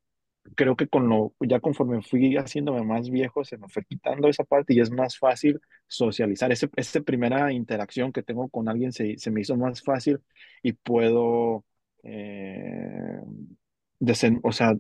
creo 0.56 0.76
que 0.76 0.88
con 0.88 1.08
lo, 1.08 1.34
ya 1.40 1.60
conforme 1.60 2.02
fui 2.02 2.36
haciéndome 2.36 2.82
más 2.84 3.10
viejo, 3.10 3.44
se 3.44 3.58
me 3.58 3.68
fue 3.68 3.84
quitando 3.84 4.28
esa 4.28 4.44
parte 4.44 4.74
y 4.74 4.80
es 4.80 4.90
más 4.90 5.18
fácil 5.18 5.60
socializar. 5.86 6.52
Ese, 6.52 6.70
esa 6.76 7.00
primera 7.02 7.52
interacción 7.52 8.12
que 8.12 8.22
tengo 8.22 8.48
con 8.48 8.68
alguien 8.68 8.92
se, 8.92 9.18
se 9.18 9.30
me 9.30 9.40
hizo 9.42 9.56
más 9.56 9.82
fácil 9.82 10.20
y 10.62 10.72
puedo, 10.72 11.64
eh, 12.02 13.20
desen- 14.00 14.40
o 14.42 14.52
sea, 14.52 14.74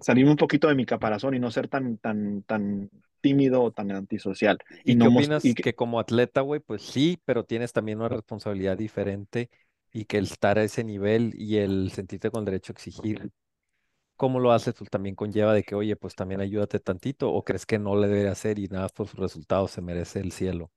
salirme 0.00 0.30
un 0.32 0.36
poquito 0.38 0.68
de 0.68 0.74
mi 0.76 0.86
caparazón 0.86 1.34
y 1.34 1.40
no 1.40 1.50
ser 1.50 1.68
tan, 1.68 1.98
tan, 1.98 2.42
tan 2.44 2.90
tímido 3.20 3.62
o 3.62 3.72
tan 3.72 3.90
antisocial. 3.92 4.58
Y 4.84 4.94
¿Y 4.94 4.96
qué 4.96 5.08
no 5.08 5.10
mos- 5.10 5.32
y 5.42 5.52
opinas 5.52 5.54
que- 5.54 5.64
que 5.64 5.74
como 5.74 6.00
atleta, 6.00 6.40
güey, 6.40 6.60
pues 6.60 6.82
sí, 6.82 7.20
pero 7.24 7.44
tienes 7.44 7.72
también 7.72 7.98
una 7.98 8.08
responsabilidad 8.08 8.76
diferente 8.76 9.50
y 9.92 10.06
que 10.06 10.18
el 10.18 10.24
estar 10.24 10.58
a 10.58 10.64
ese 10.64 10.82
nivel 10.84 11.32
y 11.36 11.56
el 11.58 11.90
sentirte 11.92 12.30
con 12.30 12.44
derecho 12.44 12.72
a 12.72 12.74
exigir, 12.74 13.30
¿cómo 14.22 14.38
lo 14.38 14.52
haces? 14.52 14.72
Pues 14.78 14.88
también 14.88 15.16
conlleva 15.16 15.52
de 15.52 15.64
que, 15.64 15.74
oye, 15.74 15.96
pues 15.96 16.14
también 16.14 16.40
ayúdate 16.40 16.78
tantito 16.78 17.32
o 17.32 17.42
crees 17.42 17.66
que 17.66 17.80
no 17.80 17.96
le 17.96 18.06
debe 18.06 18.28
hacer 18.28 18.60
y 18.60 18.68
nada 18.68 18.88
por 18.88 19.08
sus 19.08 19.18
resultados 19.18 19.72
se 19.72 19.82
merece 19.82 20.20
el 20.20 20.30
cielo. 20.30 20.70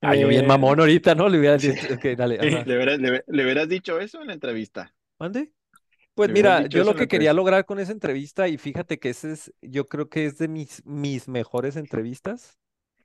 Ah, 0.00 0.16
yo 0.16 0.26
bien 0.26 0.44
eh, 0.44 0.46
mamón 0.46 0.80
ahorita, 0.80 1.14
¿no? 1.14 1.28
Le 1.28 1.38
hubiera 1.38 1.58
sí. 1.58 1.68
dicho, 1.68 1.86
dale, 2.16 2.38
¿Le 2.38 2.74
hubieras, 2.74 2.98
le, 2.98 3.24
le 3.26 3.44
hubieras 3.44 3.68
dicho 3.68 4.00
eso 4.00 4.22
en 4.22 4.28
la 4.28 4.32
entrevista? 4.32 4.94
¿Mande? 5.18 5.52
Pues 6.14 6.30
¿Le 6.30 6.32
hubieras 6.32 6.62
mira, 6.62 6.66
yo 6.66 6.82
lo 6.82 6.94
que 6.94 7.08
quería 7.08 7.32
entrevista? 7.32 7.34
lograr 7.34 7.66
con 7.66 7.78
esa 7.78 7.92
entrevista, 7.92 8.48
y 8.48 8.56
fíjate 8.56 8.98
que 8.98 9.10
ese 9.10 9.32
es, 9.32 9.52
yo 9.60 9.86
creo 9.86 10.08
que 10.08 10.24
es 10.24 10.38
de 10.38 10.48
mis, 10.48 10.82
mis 10.86 11.28
mejores 11.28 11.76
entrevistas 11.76 12.58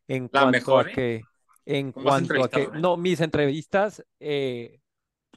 en 0.08 0.30
La 0.32 0.46
cuanto 0.46 0.78
a 0.78 0.86
mejor, 0.86 0.90
¿eh? 0.90 0.94
que, 0.94 1.30
en 1.66 1.92
¿Cómo 1.92 2.14
has 2.14 2.22
cuanto 2.22 2.42
a 2.44 2.50
que, 2.50 2.64
eh? 2.64 2.70
no, 2.72 2.96
mis 2.96 3.20
entrevistas, 3.20 4.02
eh, 4.22 4.80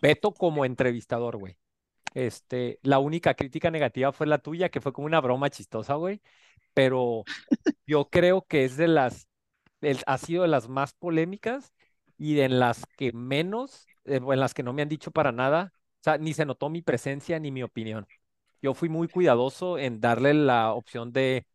Beto 0.00 0.32
como 0.32 0.64
entrevistador, 0.64 1.36
güey. 1.36 1.59
Este, 2.14 2.78
la 2.82 2.98
única 2.98 3.34
crítica 3.34 3.70
negativa 3.70 4.12
fue 4.12 4.26
la 4.26 4.38
tuya, 4.38 4.68
que 4.70 4.80
fue 4.80 4.92
como 4.92 5.06
una 5.06 5.20
broma 5.20 5.50
chistosa, 5.50 5.94
güey, 5.94 6.20
pero 6.74 7.24
yo 7.86 8.08
creo 8.10 8.42
que 8.46 8.64
es 8.64 8.76
de 8.76 8.88
las, 8.88 9.28
ha 10.06 10.18
sido 10.18 10.42
de 10.42 10.48
las 10.48 10.68
más 10.68 10.94
polémicas 10.94 11.74
y 12.18 12.40
en 12.40 12.58
las 12.60 12.86
que 12.96 13.12
menos, 13.12 13.86
eh, 14.04 14.16
en 14.16 14.40
las 14.40 14.54
que 14.54 14.62
no 14.62 14.72
me 14.72 14.82
han 14.82 14.88
dicho 14.88 15.10
para 15.10 15.32
nada, 15.32 15.72
o 16.00 16.02
sea, 16.04 16.18
ni 16.18 16.34
se 16.34 16.46
notó 16.46 16.70
mi 16.70 16.82
presencia 16.82 17.38
ni 17.40 17.50
mi 17.52 17.62
opinión. 17.62 18.06
Yo 18.62 18.74
fui 18.74 18.88
muy 18.88 19.08
cuidadoso 19.08 19.78
en 19.78 20.00
darle 20.00 20.34
la 20.34 20.72
opción 20.74 21.12
de 21.12 21.46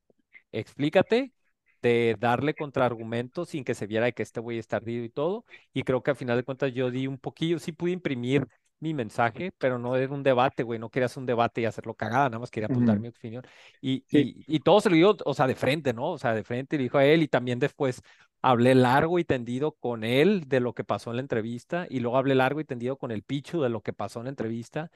explícate, 0.51 1.34
de 1.82 2.16
darle 2.20 2.56
contraargumentos 2.56 3.49
sin 3.49 3.64
que 3.64 3.76
se 3.76 3.88
viera 3.88 4.12
que 4.12 4.24
este 4.24 4.39
güey 4.39 4.58
está 4.60 4.78
ardido 4.78 5.03
y 5.03 5.10
todo. 5.10 5.45
Y 5.74 5.84
creo 5.84 6.01
que 6.03 6.12
al 6.12 6.18
final 6.18 6.38
de 6.38 6.43
cuentas 6.43 6.74
yo 6.74 6.89
di 6.91 7.08
un 7.08 7.18
poquillo, 7.20 7.60
sí 7.60 7.72
pude 7.72 7.91
imprimir 7.91 8.47
mi 8.86 8.93
mensaje, 8.93 9.51
pero 9.57 9.79
no 9.79 9.95
era 9.95 10.13
un 10.13 10.23
debate, 10.23 10.63
güey, 10.63 10.79
no 10.79 10.89
quería 10.89 11.07
hacer 11.07 11.19
un 11.21 11.25
debate 11.25 11.61
y 11.61 11.65
hacerlo 11.65 11.95
cagada, 11.95 12.29
nada 12.29 12.39
más 12.39 12.51
quería 12.51 12.69
pues 12.69 12.86
dar 12.86 12.99
Ujú. 12.99 13.01
mi 13.01 13.07
opinión. 13.09 13.43
Y, 13.81 14.05
Sí. 14.07 14.29
y, 14.29 14.43
y 14.47 14.59
todo 14.59 14.81
se 14.81 14.89
lo 14.89 14.95
digo, 14.95 15.15
o 15.25 15.33
sea, 15.33 15.47
de 15.47 15.55
frente, 15.55 15.93
¿no? 15.93 16.11
O 16.11 16.17
sea, 16.17 16.33
de 16.33 16.43
frente 16.43 16.77
le 16.77 16.83
dijo 16.83 16.97
a 16.97 17.05
él 17.05 17.23
y 17.23 17.27
también 17.27 17.59
después 17.59 18.01
hablé 18.41 18.75
largo 18.75 19.17
y 19.19 19.25
tendido 19.25 19.71
con 19.73 20.03
él 20.03 20.43
de 20.47 20.59
lo 20.59 20.73
que 20.73 20.83
pasó 20.83 21.09
en 21.09 21.15
la 21.17 21.21
entrevista 21.23 21.88
y 21.89 21.99
luego 21.99 22.17
hablé 22.17 22.36
largo 22.36 22.59
y 22.59 22.65
tendido 22.65 22.97
con 22.97 23.11
el 23.11 23.23
Pichu 23.23 23.61
de 23.61 23.69
lo 23.69 23.81
que 23.81 23.93
pasó 23.93 24.19
en 24.19 24.25
la 24.25 24.29
entrevista 24.29 24.91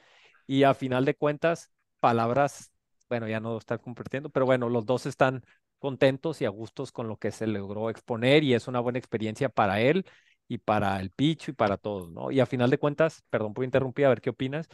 y 0.47 0.63
a 0.63 0.73
final 0.73 1.05
de 1.05 1.15
cuentas, 1.15 1.71
palabras, 1.99 2.71
bueno, 3.09 3.27
ya 3.27 3.39
no 3.39 3.57
estar 3.57 3.79
compartiendo, 3.81 4.29
pero 4.29 4.45
bueno, 4.45 4.69
los 4.69 4.85
dos 4.85 5.05
están 5.05 5.43
contentos 5.79 6.41
y 6.41 6.45
a 6.45 6.49
gustos 6.49 6.91
con 6.91 7.07
lo 7.07 7.17
que 7.17 7.31
se 7.31 7.47
logró 7.47 7.89
exponer 7.89 8.43
y 8.43 8.53
es 8.53 8.67
una 8.67 8.79
buena 8.79 8.99
experiencia 8.99 9.49
para 9.49 9.81
él 9.81 10.05
y 10.49 10.57
para 10.57 10.99
el 10.99 11.11
Pichu 11.11 11.51
y 11.51 11.53
para 11.53 11.77
todos, 11.77 12.11
¿no? 12.11 12.31
Y 12.31 12.41
a 12.41 12.45
final 12.47 12.69
de 12.71 12.79
cuentas, 12.79 13.23
perdón 13.29 13.53
por 13.53 13.63
interrumpir, 13.63 14.05
a 14.05 14.09
ver 14.09 14.19
qué 14.19 14.31
opinas, 14.31 14.67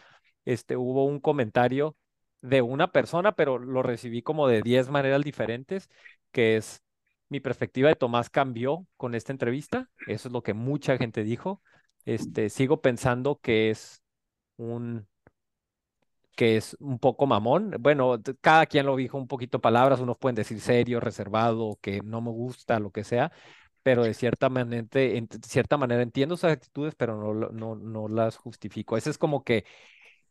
este, 0.46 0.78
hubo 0.78 1.06
un 1.06 1.20
comentario 1.20 1.98
de 2.42 2.62
una 2.62 2.92
persona, 2.92 3.34
pero 3.34 3.60
lo 3.60 3.84
recibí 3.84 4.22
como 4.22 4.48
de 4.48 4.62
10 4.62 4.90
maneras 4.90 5.24
diferentes, 5.24 5.90
que 6.32 6.58
es, 6.58 6.82
mi 7.30 7.40
perspectiva 7.42 7.90
de 7.90 7.96
Tomás 7.96 8.30
cambió 8.30 8.88
con 8.98 9.16
esta 9.16 9.34
entrevista, 9.34 9.90
eso 10.08 10.30
es 10.30 10.34
lo 10.34 10.44
que 10.44 10.54
mucha 10.54 10.98
gente 10.98 11.24
dijo, 11.24 11.62
este, 12.06 12.50
sigo 12.50 12.82
pensando 12.82 13.40
que 13.42 13.70
es 13.70 14.02
un 14.58 15.08
que 16.36 16.58
es 16.58 16.76
un 16.80 17.00
poco 17.00 17.28
mamón. 17.28 17.76
Bueno, 17.80 18.18
cada 18.42 18.66
quien 18.66 18.86
lo 18.86 18.96
dijo 18.96 19.18
un 19.18 19.28
poquito 19.28 19.62
palabras, 19.62 20.02
unos 20.02 20.18
pueden 20.18 20.36
decir 20.36 20.60
serio, 20.60 21.00
reservado, 21.00 21.80
que 21.82 22.02
no 22.02 22.22
me 22.22 22.32
gusta, 22.32 22.80
lo 22.80 22.92
que 22.92 23.04
sea, 23.06 23.32
pero 23.86 24.04
de 24.04 24.16
cierta 24.16 24.50
manera, 24.50 24.88
en 24.94 25.28
cierta 25.46 25.78
manera 25.78 26.02
entiendo 26.02 26.36
sus 26.38 26.46
actitudes, 26.46 26.96
pero 26.96 27.16
no, 27.22 27.52
no, 27.52 27.76
no 27.76 28.08
las 28.08 28.36
justifico. 28.36 28.98
Esa 28.98 29.12
es 29.12 29.20
como 29.20 29.44
que 29.44 29.64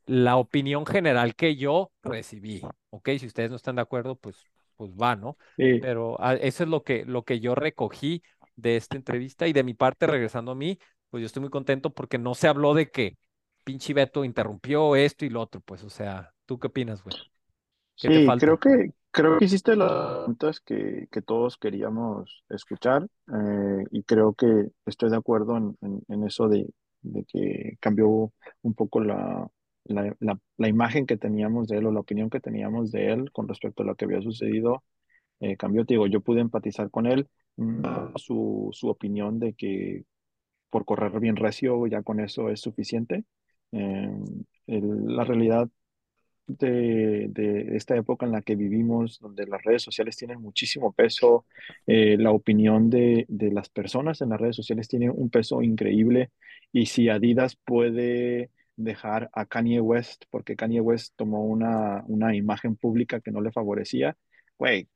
la 0.07 0.39
opinión 0.39 0.85
general 0.85 1.37
que 1.37 1.55
yo 1.55 1.93
recibí, 2.03 2.63
¿ok? 2.91 3.11
Si 3.17 3.27
ustedes 3.27 3.51
no 3.51 3.57
están 3.57 3.77
de 3.77 3.83
acuerdo, 3.83 4.17
pues, 4.17 4.43
pues 4.75 4.91
va, 4.91 5.15
¿no? 5.15 5.37
Sí. 5.57 5.79
Pero 5.81 6.17
ah, 6.19 6.35
eso 6.35 6.65
es 6.65 6.69
lo 6.69 6.83
que, 6.83 7.05
lo 7.05 7.23
que 7.23 7.39
yo 7.39 7.55
recogí 7.55 8.25
de 8.57 8.75
esta 8.75 8.97
entrevista 8.97 9.47
y 9.47 9.53
de 9.53 9.63
mi 9.63 9.75
parte, 9.75 10.09
regresando 10.09 10.51
a 10.51 10.57
mí, 10.57 10.81
pues 11.11 11.21
yo 11.21 11.27
estoy 11.27 11.43
muy 11.43 11.51
contento 11.51 11.91
porque 11.91 12.19
no 12.19 12.35
se 12.35 12.49
habló 12.49 12.75
de 12.75 12.91
que 12.91 13.19
pinche 13.63 13.95
Beto 13.95 14.25
interrumpió 14.25 14.97
esto 14.97 15.25
y 15.25 15.31
lo 15.31 15.41
otro, 15.41 15.61
pues, 15.61 15.85
o 15.85 15.91
sea, 15.91 16.35
¿tú 16.45 16.59
qué 16.59 16.67
opinas, 16.67 17.05
güey? 17.05 17.15
¿Qué 18.01 18.11
te 18.11 18.21
Sí, 18.21 18.23
falta? 18.23 18.39
creo 18.39 18.59
que, 18.59 18.91
creo 19.11 19.39
que 19.39 19.45
hiciste 19.47 19.77
las 19.77 19.93
preguntas 19.95 20.61
que, 20.61 21.07
que 21.11 21.23
todos 21.23 21.57
queríamos 21.59 22.45
escuchar 22.51 23.05
eh, 23.33 23.85
y 23.93 24.03
creo 24.03 24.35
que 24.35 24.69
estoy 24.87 25.11
de 25.11 25.17
acuerdo 25.17 25.57
en, 25.57 25.77
en- 25.81 26.03
en 26.09 26.25
eso 26.25 26.49
de, 26.49 26.67
de 27.03 27.25
que 27.27 27.77
cambió 27.81 28.33
un 28.63 28.75
poco 28.75 29.01
la, 29.01 29.49
la, 29.85 30.15
la- 30.21 30.39
la 30.59 30.69
imagen 30.69 31.07
que 31.07 31.17
teníamos 31.17 31.69
de 31.69 31.79
él 31.79 31.87
o 31.87 31.93
la 31.93 32.01
opinión 32.01 32.31
que 32.31 32.41
teníamos 32.41 32.91
de 32.91 33.13
él 33.13 33.31
con 33.33 33.49
respecto 33.49 33.83
a 33.83 33.87
lo 33.87 33.95
que 33.97 34.05
había 34.07 34.21
sucedido 34.23 34.83
eh, 35.41 35.57
cambió. 35.57 35.85
Te 35.87 35.95
digo, 35.95 36.07
yo 36.09 36.21
pude 36.23 36.41
empatizar 36.43 36.91
con 36.91 37.07
él, 37.07 37.29
mm, 37.57 38.17
su, 38.17 38.71
su 38.73 38.89
opinión 38.89 39.39
de 39.41 39.55
que 39.55 40.05
por 40.71 40.85
correr 40.85 41.19
bien 41.21 41.37
recio 41.37 41.87
ya 41.87 42.03
con 42.03 42.21
eso 42.21 42.49
es 42.51 42.61
suficiente. 42.61 43.25
Eh, 43.73 44.09
el- 44.67 45.07
la 45.17 45.25
realidad 45.25 45.69
de, 46.47 47.77
esta 47.77 47.97
época 47.97 48.27
en 48.27 48.33
la 48.33 48.43
que 48.43 48.57
vivimos, 48.57 49.19
donde 49.21 49.47
las 49.47 49.63
redes 49.63 49.83
sociales 49.83 50.17
tienen 50.17 50.41
muchísimo 50.41 50.93
peso, 50.93 51.47
eh, 51.87 52.17
la 52.19 52.31
opinión 52.33 52.91
de, 52.91 53.27
de 53.29 53.51
las 53.51 53.69
personas 53.69 54.21
en 54.21 54.31
las 54.31 54.41
redes 54.41 54.57
sociales 54.57 54.89
tiene 54.89 55.11
un 55.11 55.31
peso 55.31 55.63
increíble 55.63 56.31
y 56.73 56.87
si 56.87 57.09
Adidas 57.09 57.57
puede 57.57 58.51
dejar 58.77 59.31
a 59.33 59.47
Kanye 59.47 59.81
West, 59.81 60.25
porque 60.31 60.57
Kanye 60.57 60.81
West 60.81 61.15
tomó 61.17 61.45
una, 61.45 62.05
una 62.09 62.35
imagen 62.35 62.77
pública 62.77 63.21
que 63.21 63.31
no 63.31 63.41
le 63.41 63.53
favorecía, 63.53 64.17
güey, 64.59 64.89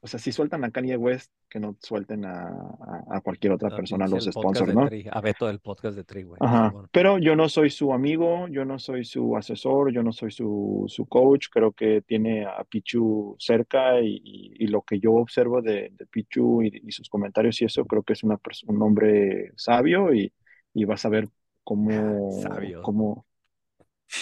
o 0.00 0.06
sea, 0.06 0.20
si 0.20 0.32
sueltan 0.32 0.64
a 0.64 0.70
Kanye 0.70 0.96
West, 0.96 1.32
que 1.48 1.58
no 1.58 1.76
suelten 1.80 2.24
a, 2.24 2.42
a- 2.48 3.04
a 3.16 3.20
cualquier 3.20 3.52
otra 3.52 3.68
A 3.70 3.76
persona, 3.76 4.06
los 4.06 4.24
sponsors, 4.24 4.74
¿no? 4.74 4.86
Tri, 4.88 5.06
a 5.10 5.20
Beto 5.20 5.46
del 5.46 5.58
podcast 5.60 5.96
de 5.96 6.04
Tri, 6.04 6.22
güey. 6.22 6.40
Ajá, 6.40 6.72
pero 6.92 7.18
yo 7.18 7.34
no 7.34 7.48
soy 7.48 7.70
su 7.70 7.92
amigo, 7.92 8.46
yo 8.48 8.64
no 8.64 8.78
soy 8.78 9.04
su 9.04 9.36
asesor, 9.36 9.92
yo 9.92 10.02
no 10.02 10.12
soy 10.12 10.30
su, 10.30 10.84
su 10.86 11.06
coach, 11.06 11.46
creo 11.50 11.72
que 11.72 12.02
tiene 12.02 12.44
a 12.44 12.62
Pichu 12.64 13.36
cerca 13.38 14.00
y, 14.00 14.20
y- 14.22 14.64
y 14.64 14.66
lo 14.68 14.82
que 14.82 14.98
yo 15.00 15.12
observo 15.14 15.62
de, 15.62 15.90
de 15.92 16.06
Pichu 16.06 16.62
y, 16.62 16.82
y 16.84 16.92
sus 16.92 17.08
comentarios 17.08 17.60
y 17.62 17.64
eso, 17.64 17.84
creo 17.86 18.02
que 18.02 18.12
es 18.12 18.22
una 18.22 18.38
un 18.68 18.82
hombre 18.82 19.52
sabio 19.56 20.12
y, 20.14 20.32
y 20.74 20.84
vas 20.84 21.04
a 21.04 21.08
ver 21.08 21.28
cómo, 21.64 22.30
Sabio. 22.42 22.82
cómo, 22.82 23.26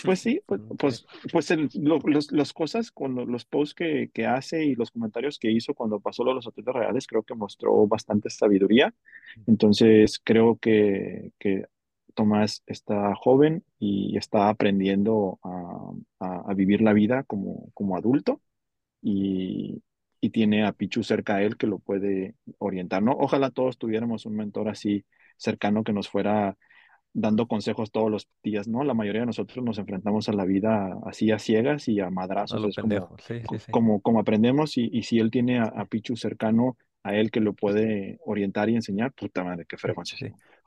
pues 0.02 0.20
sí, 0.20 0.40
pues, 0.46 0.60
pues, 0.78 1.06
pues 1.32 1.50
lo- 1.74 1.98
los, 2.00 2.30
las 2.32 2.52
cosas 2.52 2.90
con 2.92 3.14
lo- 3.14 3.26
los 3.26 3.44
posts 3.46 3.74
que, 3.74 4.10
que 4.12 4.26
hace 4.26 4.64
y 4.64 4.74
los 4.74 4.90
comentarios 4.90 5.38
que 5.38 5.50
hizo 5.50 5.74
cuando 5.74 6.00
pasó 6.00 6.24
lo 6.24 6.30
de 6.32 6.36
los 6.36 6.46
atletas 6.46 6.74
reales, 6.74 7.06
creo 7.06 7.22
que 7.22 7.34
mostró 7.34 7.86
bastante 7.86 8.30
sabiduría. 8.30 8.94
Entonces, 9.46 10.20
creo 10.22 10.58
que, 10.58 11.32
que 11.38 11.64
Tomás 12.14 12.62
está 12.66 13.14
joven 13.16 13.64
y 13.78 14.16
está 14.18 14.48
aprendiendo 14.50 15.38
a, 15.42 15.92
a- 16.20 16.50
a 16.50 16.54
vivir 16.54 16.80
la 16.82 16.92
vida 16.92 17.24
como, 17.24 17.70
como 17.74 17.96
adulto 17.96 18.40
y, 19.02 19.82
y 20.20 20.30
tiene 20.30 20.64
a 20.66 20.72
Pichu 20.72 21.02
cerca 21.02 21.36
a 21.36 21.42
él 21.42 21.56
que 21.56 21.66
lo 21.66 21.78
puede 21.78 22.34
orientar, 22.58 23.02
¿no? 23.02 23.12
Ojalá 23.12 23.50
todos 23.50 23.78
tuviéramos 23.78 24.26
un 24.26 24.36
mentor 24.36 24.68
así 24.68 25.04
cercano 25.36 25.84
que 25.84 25.92
nos 25.92 26.08
fuera 26.08 26.56
dando 27.14 27.48
consejos 27.48 27.92
todos 27.92 28.10
los 28.10 28.28
días, 28.42 28.68
¿no? 28.68 28.84
La 28.84 28.94
mayoría 28.94 29.22
de 29.22 29.26
nosotros 29.28 29.64
nos 29.64 29.78
enfrentamos 29.78 30.28
a 30.28 30.34
la 30.34 30.44
vida 30.44 30.98
así 31.06 31.30
a 31.32 31.38
ciegas 31.38 31.88
y 31.88 32.00
a 32.00 32.10
madrazos, 32.10 32.64
es 32.64 32.78
como. 32.78 33.08
Sí, 33.18 33.40
sí, 33.48 33.58
sí. 33.60 33.72
como, 33.72 34.02
como 34.02 34.20
aprendemos 34.20 34.76
y, 34.78 34.90
y 34.92 35.04
si 35.04 35.18
él 35.20 35.30
tiene 35.30 35.60
a, 35.60 35.64
a 35.64 35.86
Pichu 35.86 36.16
cercano 36.16 36.76
a 37.04 37.14
él 37.16 37.30
que 37.30 37.40
lo 37.40 37.54
puede 37.54 38.18
orientar 38.26 38.68
y 38.70 38.76
enseñar, 38.76 39.12
puta 39.14 39.44
madre, 39.44 39.66
qué 39.68 39.76
Sí, 39.76 39.82
frecuencia. 39.82 40.18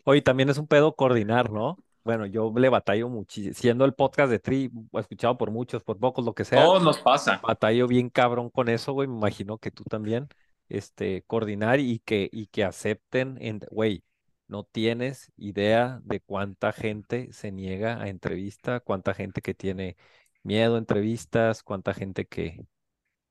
Oye, 0.03 0.21
también 0.21 0.49
es 0.49 0.57
un 0.57 0.67
pedo 0.67 0.95
coordinar, 0.95 1.51
¿no? 1.51 1.77
Bueno, 2.03 2.25
yo 2.25 2.53
le 2.55 2.69
batallo 2.69 3.09
muchísimo, 3.09 3.53
siendo 3.53 3.85
el 3.85 3.93
podcast 3.93 4.31
de 4.31 4.39
Tri, 4.39 4.71
escuchado 4.93 5.37
por 5.37 5.51
muchos, 5.51 5.83
por 5.83 5.99
pocos, 5.99 6.23
lo 6.25 6.33
que 6.33 6.45
sea, 6.45 6.63
Todos 6.65 6.83
nos 6.83 6.99
pasa. 6.99 7.41
batallo 7.41 7.87
bien 7.87 8.09
cabrón 8.09 8.49
con 8.49 8.69
eso, 8.69 8.93
güey, 8.93 9.07
me 9.07 9.15
imagino 9.17 9.57
que 9.57 9.71
tú 9.71 9.83
también, 9.83 10.27
este, 10.69 11.23
coordinar 11.23 11.79
y 11.79 11.99
que, 11.99 12.29
y 12.31 12.47
que 12.47 12.63
acepten, 12.63 13.37
en, 13.41 13.59
güey, 13.71 14.03
no 14.47 14.63
tienes 14.63 15.31
idea 15.37 15.99
de 16.03 16.19
cuánta 16.21 16.71
gente 16.71 17.31
se 17.33 17.51
niega 17.51 18.01
a 18.01 18.09
entrevista, 18.09 18.79
cuánta 18.79 19.13
gente 19.13 19.41
que 19.41 19.53
tiene 19.53 19.97
miedo 20.43 20.75
a 20.75 20.79
entrevistas, 20.79 21.63
cuánta 21.63 21.93
gente 21.93 22.25
que, 22.27 22.65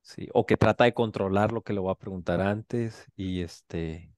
sí, 0.02 0.28
o 0.34 0.46
que 0.46 0.56
trata 0.56 0.84
de 0.84 0.94
controlar 0.94 1.52
lo 1.52 1.62
que 1.62 1.72
le 1.74 1.80
voy 1.80 1.92
a 1.92 1.96
preguntar 1.96 2.40
antes 2.40 3.06
y 3.16 3.42
este... 3.42 4.12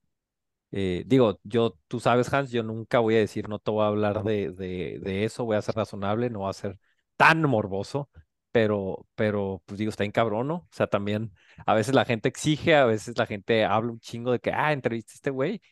Eh, 0.70 1.04
digo, 1.06 1.40
yo, 1.44 1.78
tú 1.88 1.98
sabes, 2.00 2.32
Hans, 2.32 2.50
yo 2.50 2.62
nunca 2.62 2.98
voy 2.98 3.16
a 3.16 3.18
decir, 3.18 3.48
no 3.48 3.58
te 3.58 3.70
voy 3.70 3.84
a 3.84 3.88
hablar 3.88 4.22
de, 4.22 4.50
de, 4.52 4.98
de 5.02 5.24
eso, 5.24 5.44
voy 5.46 5.56
a 5.56 5.62
ser 5.62 5.74
razonable, 5.76 6.28
no 6.30 6.40
voy 6.40 6.50
a 6.50 6.52
ser 6.52 6.78
tan 7.16 7.42
morboso, 7.42 8.10
pero, 8.52 9.06
pero, 9.14 9.62
pues 9.66 9.78
digo, 9.78 9.88
está 9.90 10.04
en 10.04 10.12
cabrón, 10.12 10.48
¿no? 10.48 10.54
O 10.56 10.68
sea, 10.72 10.86
también 10.86 11.32
a 11.66 11.74
veces 11.74 11.94
la 11.94 12.04
gente 12.04 12.28
exige, 12.28 12.74
a 12.74 12.84
veces 12.84 13.16
la 13.16 13.26
gente 13.26 13.64
habla 13.64 13.92
un 13.92 14.00
chingo 14.00 14.32
de 14.32 14.40
que, 14.40 14.52
ah, 14.52 14.72
entrevista 14.72 15.12
a 15.12 15.14
este 15.14 15.30
güey, 15.30 15.62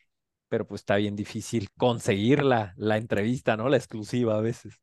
pero 0.48 0.66
pues 0.66 0.82
está 0.82 0.96
bien 0.96 1.16
difícil 1.16 1.68
conseguir 1.76 2.42
la, 2.44 2.74
la 2.76 2.96
entrevista, 2.98 3.56
¿no? 3.56 3.68
La 3.68 3.76
exclusiva 3.78 4.36
a 4.38 4.40
veces. 4.40 4.80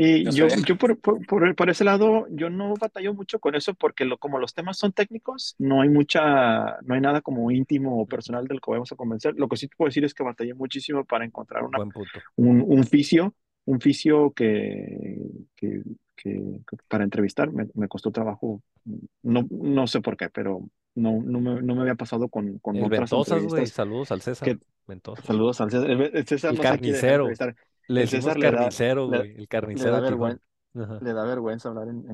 Y 0.00 0.32
Yo 0.32 0.48
yo, 0.64 0.78
por, 0.78 1.00
por, 1.00 1.26
por, 1.26 1.56
por 1.56 1.70
ese 1.70 1.82
lado, 1.84 2.26
yo 2.30 2.50
no 2.50 2.74
batallo 2.76 3.14
mucho 3.14 3.40
con 3.40 3.56
eso 3.56 3.74
porque 3.74 4.04
lo, 4.04 4.16
como 4.18 4.38
los 4.38 4.54
temas 4.54 4.78
son 4.78 4.92
técnicos, 4.92 5.56
no 5.58 5.82
hay 5.82 5.88
mucha, 5.88 6.80
no 6.82 6.94
hay 6.94 7.00
nada 7.00 7.20
como 7.20 7.50
íntimo 7.50 8.00
o 8.00 8.06
personal 8.06 8.46
del 8.46 8.60
que 8.60 8.70
vamos 8.70 8.92
a 8.92 8.96
convencer. 8.96 9.34
Lo 9.36 9.48
que 9.48 9.56
sí 9.56 9.66
te 9.66 9.74
puedo 9.76 9.88
decir 9.88 10.04
es 10.04 10.14
que 10.14 10.22
batallé 10.22 10.54
muchísimo 10.54 11.04
para 11.04 11.24
encontrar 11.24 11.64
una, 11.64 11.78
Buen 11.78 11.92
punto. 11.92 12.24
un, 12.36 12.62
un 12.66 12.84
fisio, 12.84 13.34
un 13.64 13.80
fisio 13.80 14.32
que, 14.34 15.18
que, 15.56 15.82
que- 16.16 16.60
que 16.68 16.76
para 16.88 17.04
entrevistar 17.04 17.50
me, 17.52 17.66
me 17.74 17.88
costó 17.88 18.12
trabajo. 18.12 18.62
No, 19.22 19.46
no 19.50 19.86
sé 19.88 20.00
por 20.00 20.16
qué, 20.16 20.28
pero 20.30 20.68
no, 20.98 21.22
no 21.22 21.40
me, 21.40 21.62
no 21.62 21.74
me 21.74 21.82
había 21.82 21.94
pasado 21.94 22.28
con, 22.28 22.58
con 22.58 22.76
El 22.76 22.84
otras 22.84 23.00
Ventosas, 23.10 23.44
güey, 23.44 23.66
saludos 23.66 24.12
al 24.12 24.20
César. 24.20 24.48
que-. 24.48 24.58
Saludos 25.24 25.60
al 25.60 25.70
César. 25.70 25.90
El, 25.90 26.00
el 26.14 26.26
César 26.26 26.52
El 26.52 26.60
carnicero. 26.60 27.28
Le 27.88 28.02
El 28.02 28.08
César 28.08 28.38
carnicero, 28.38 29.08
güey, 29.08 29.30
el 29.30 29.36
Le 29.36 29.46
carnicero 29.46 29.92
da 29.92 30.00
vergüenza 30.00 30.42
le 30.74 31.12
da 31.12 31.24
vergüenza 31.24 31.68
hablar 31.70 31.88
en- 31.88 32.04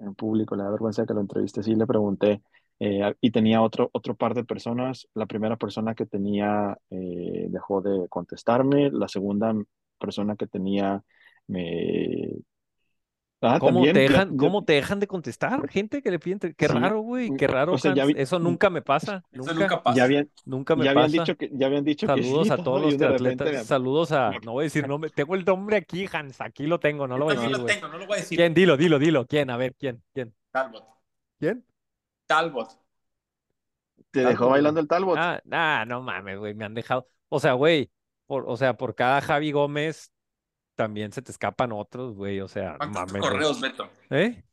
en 0.00 0.14
público, 0.14 0.56
le 0.56 0.62
da 0.64 0.70
vergüenza 0.70 1.04
que 1.06 1.14
lo 1.14 1.20
entreviste. 1.20 1.62
Sí, 1.62 1.74
le 1.74 1.86
pregunté 1.86 2.42
eh, 2.80 3.14
y 3.20 3.30
tenía 3.30 3.60
otro, 3.62 3.90
otro 3.92 4.14
par 4.16 4.34
de 4.34 4.44
personas. 4.44 5.06
La 5.14 5.26
primera 5.26 5.56
persona 5.56 5.94
que 5.94 6.06
tenía 6.06 6.76
eh, 6.90 7.46
dejó 7.50 7.82
de 7.82 8.08
contestarme, 8.08 8.90
la 8.90 9.06
segunda 9.06 9.54
persona 9.98 10.34
que 10.34 10.46
tenía 10.46 11.02
me... 11.46 12.32
Ah, 13.42 13.58
¿Cómo 13.58 13.76
también, 13.76 13.94
te 13.94 14.00
dejan, 14.00 14.30
ya- 14.32 14.36
cómo 14.36 14.64
te 14.64 14.74
dejan 14.74 15.00
de 15.00 15.06
contestar? 15.06 15.66
Gente 15.70 16.02
que 16.02 16.10
le 16.10 16.18
piden, 16.18 16.34
entre- 16.36 16.54
qué 16.54 16.68
Sí, 16.68 16.74
raro, 16.74 17.00
güey, 17.00 17.34
qué 17.36 17.46
raro, 17.46 17.72
o 17.72 17.78
sea, 17.78 17.94
ya 17.94 18.02
Hans. 18.02 18.14
vi- 18.14 18.20
Eso 18.20 18.38
nunca 18.38 18.68
me 18.68 18.82
pasa, 18.82 19.24
Eso 19.32 19.38
nunca, 19.42 19.54
nunca 19.54 19.82
pasa. 19.82 19.96
ya 19.96 20.04
habían, 20.04 20.30
nunca 20.44 20.76
me 20.76 20.84
ya 20.84 20.90
habían 20.90 21.06
pasa. 21.06 21.22
dicho 21.22 21.36
que, 21.36 21.50
ya 21.54 21.66
habían 21.66 21.84
dicho 21.84 22.06
que 22.06 22.22
Saludos 22.22 22.46
sí, 22.48 22.52
a 22.52 22.56
todo, 22.56 22.64
todos 22.64 22.82
los 22.82 23.22
me- 23.22 23.64
Saludos 23.64 24.12
a, 24.12 24.30
no 24.44 24.52
voy 24.52 24.62
a 24.62 24.64
decir 24.64 24.86
nombre, 24.86 25.10
tengo 25.10 25.34
el 25.34 25.44
nombre 25.46 25.76
aquí, 25.78 26.06
Hans, 26.12 26.40
aquí 26.42 26.66
lo 26.66 26.78
tengo, 26.80 27.06
no 27.08 27.16
lo 27.16 27.24
voy 27.24 27.36
a 27.36 27.40
decir, 27.40 27.56
lo 27.56 27.64
tengo, 27.64 27.88
no 27.88 27.96
lo 27.98 28.06
voy 28.06 28.16
a 28.18 28.20
decir. 28.20 28.36
¿Quién? 28.38 28.52
Dilo, 28.52 28.76
dilo, 28.76 28.98
dilo. 28.98 29.26
¿Quién? 29.26 29.48
A 29.48 29.56
ver, 29.56 29.74
¿quién? 29.74 30.02
¿Quién? 30.12 30.34
Talbot. 30.50 30.84
¿Quién? 31.38 31.64
Talbot. 32.26 32.68
te 34.10 34.20
Talbot, 34.22 34.30
dejó 34.32 34.48
bailando 34.50 34.80
el 34.80 34.88
Talbot. 34.88 35.18
Ah, 35.18 35.84
no 35.86 36.02
mames, 36.02 36.38
güey, 36.38 36.54
me 36.54 36.64
han 36.64 36.74
dejado. 36.74 37.06
O 37.28 37.40
sea, 37.40 37.52
güey, 37.54 37.90
por, 38.26 38.44
o 38.46 38.56
sea, 38.56 38.76
por 38.76 38.94
cada 38.94 39.20
Javi 39.20 39.52
Gómez 39.52 40.12
también 40.80 41.12
se 41.12 41.22
te 41.22 41.30
escapan 41.32 41.72
otros, 41.72 42.14
güey, 42.14 42.40
o 42.40 42.48
sea, 42.48 42.72
no 42.72 42.78
¿Cuántos 42.78 42.90
mames, 42.90 43.22
correos, 43.22 43.60
Beto? 43.60 43.90
¿Eh? 44.10 44.44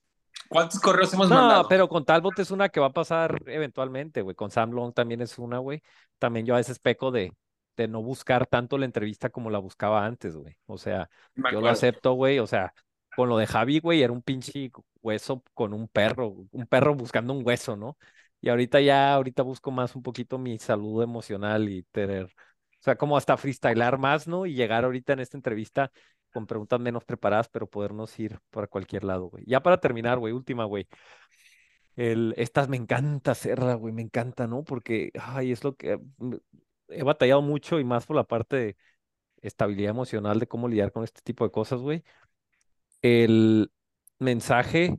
¿Cuántos 0.49 0.79
correos 0.79 1.13
hemos 1.13 1.29
No, 1.29 1.35
mandado? 1.39 1.67
pero 1.67 1.87
con 1.89 2.05
Talbot 2.05 2.39
es 2.39 2.51
una 2.51 2.69
que 2.69 2.79
va 2.79 2.87
a 2.87 2.93
pasar 2.93 3.41
eventualmente, 3.47 4.21
güey. 4.21 4.35
Con 4.35 4.49
Sam 4.51 4.71
Long 4.71 4.93
también 4.93 5.21
es 5.21 5.37
una, 5.39 5.57
güey. 5.59 5.81
También 6.19 6.45
yo 6.45 6.53
a 6.53 6.57
veces 6.57 6.79
peco 6.79 7.11
de, 7.11 7.33
de 7.75 7.87
no 7.87 8.01
buscar 8.01 8.45
tanto 8.47 8.77
la 8.77 8.85
entrevista 8.85 9.29
como 9.29 9.49
la 9.49 9.59
buscaba 9.59 10.05
antes, 10.05 10.35
güey. 10.37 10.57
O 10.65 10.77
sea, 10.77 11.09
yo 11.51 11.59
lo 11.61 11.69
acepto, 11.69 12.13
güey. 12.13 12.39
O 12.39 12.47
sea, 12.47 12.73
con 13.15 13.29
lo 13.29 13.37
de 13.37 13.47
Javi, 13.47 13.79
güey, 13.79 14.01
era 14.03 14.13
un 14.13 14.21
pinche 14.21 14.71
hueso 15.01 15.43
con 15.53 15.73
un 15.73 15.87
perro, 15.89 16.35
un 16.51 16.65
perro 16.67 16.95
buscando 16.95 17.33
un 17.33 17.45
hueso, 17.45 17.75
¿no? 17.75 17.97
Y 18.39 18.49
ahorita 18.49 18.79
ya, 18.81 19.13
ahorita 19.15 19.43
busco 19.43 19.71
más 19.71 19.95
un 19.95 20.03
poquito 20.03 20.37
mi 20.37 20.59
salud 20.59 21.01
emocional 21.03 21.67
y 21.69 21.83
tener, 21.91 22.25
o 22.25 22.29
sea, 22.79 22.95
como 22.95 23.17
hasta 23.17 23.35
freestylar 23.37 23.97
más, 23.97 24.27
¿no? 24.27 24.45
Y 24.45 24.53
llegar 24.53 24.85
ahorita 24.85 25.13
en 25.13 25.19
esta 25.19 25.37
entrevista 25.37 25.91
con 26.33 26.47
preguntas 26.47 26.79
menos 26.79 27.03
preparadas, 27.05 27.49
pero 27.49 27.67
podernos 27.67 28.17
ir 28.19 28.39
para 28.49 28.67
cualquier 28.67 29.03
lado, 29.03 29.29
güey. 29.29 29.43
Ya 29.47 29.61
para 29.61 29.79
terminar, 29.79 30.19
güey, 30.19 30.33
última, 30.33 30.65
güey. 30.65 30.87
El, 31.95 32.33
estas 32.37 32.69
me 32.69 32.77
encanta 32.77 33.31
hacerla, 33.31 33.73
güey, 33.75 33.93
me 33.93 34.03
encanta, 34.03 34.47
¿no? 34.47 34.63
Porque, 34.63 35.11
ay, 35.19 35.51
es 35.51 35.63
lo 35.63 35.75
que 35.75 35.97
mm, 36.17 36.35
he 36.89 37.03
batallado 37.03 37.41
mucho 37.41 37.79
y 37.79 37.83
más 37.83 38.05
por 38.05 38.15
la 38.15 38.23
parte 38.25 38.55
de 38.55 38.77
estabilidad 39.41 39.91
emocional, 39.91 40.39
de 40.39 40.47
cómo 40.47 40.67
lidiar 40.67 40.91
con 40.91 41.03
este 41.03 41.21
tipo 41.23 41.45
de 41.45 41.51
cosas, 41.51 41.81
güey. 41.81 42.03
El 43.01 43.71
mensaje, 44.19 44.95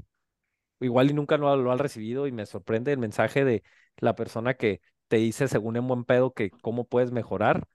igual 0.81 1.11
y 1.11 1.15
nunca 1.15 1.37
lo, 1.39 1.57
lo 1.57 1.73
han 1.73 1.79
recibido 1.79 2.27
y 2.27 2.33
me 2.33 2.47
sorprende 2.47 2.93
el 2.93 2.99
mensaje 2.99 3.45
de 3.45 3.63
la 3.99 4.15
persona 4.17 4.55
que 4.55 4.81
te 5.09 5.17
dice, 5.19 5.49
según 5.49 5.77
en 5.77 5.89
buen 5.89 6.05
pedo, 6.05 6.35
que 6.35 6.51
cómo 6.51 6.87
puedes 6.87 7.13
mejorar, 7.13 7.67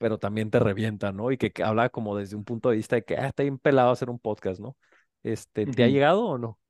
pero 0.00 0.18
también 0.18 0.50
te 0.50 0.60
revienta, 0.60 1.12
¿no? 1.12 1.32
Y 1.32 1.38
que, 1.38 1.52
que 1.52 1.64
habla 1.64 1.90
como 1.90 2.16
desde 2.18 2.36
un 2.36 2.44
punto 2.46 2.70
de 2.70 2.78
vista 2.78 2.96
de 2.96 3.04
que, 3.04 3.16
ah, 3.18 3.28
está 3.28 3.44
bien 3.44 3.58
pelado 3.60 3.92
hacer 3.92 4.10
un 4.10 4.20
podcast, 4.20 4.60
¿no? 4.60 4.76
Este, 5.24 5.68
¿te 5.68 5.84
ha 5.84 5.88
llegado 5.88 6.24
o 6.26 6.38
no? 6.38 6.60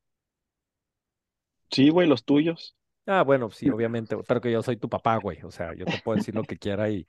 Sí, 1.70 1.88
güey, 1.90 2.06
los 2.08 2.24
tuyos. 2.24 2.76
Ah, 3.06 3.22
bueno, 3.22 3.50
sí, 3.50 3.68
obviamente, 3.74 4.16
pero 4.26 4.40
que 4.40 4.52
yo 4.52 4.62
soy 4.62 4.76
tu 4.76 4.88
papá, 4.88 5.16
güey. 5.16 5.38
O 5.42 5.50
sea, 5.50 5.74
yo 5.74 5.84
te 5.86 5.98
puedo 5.98 6.16
decir 6.16 6.34
lo 6.34 6.44
que 6.44 6.58
quiera 6.58 6.90
y, 6.90 7.06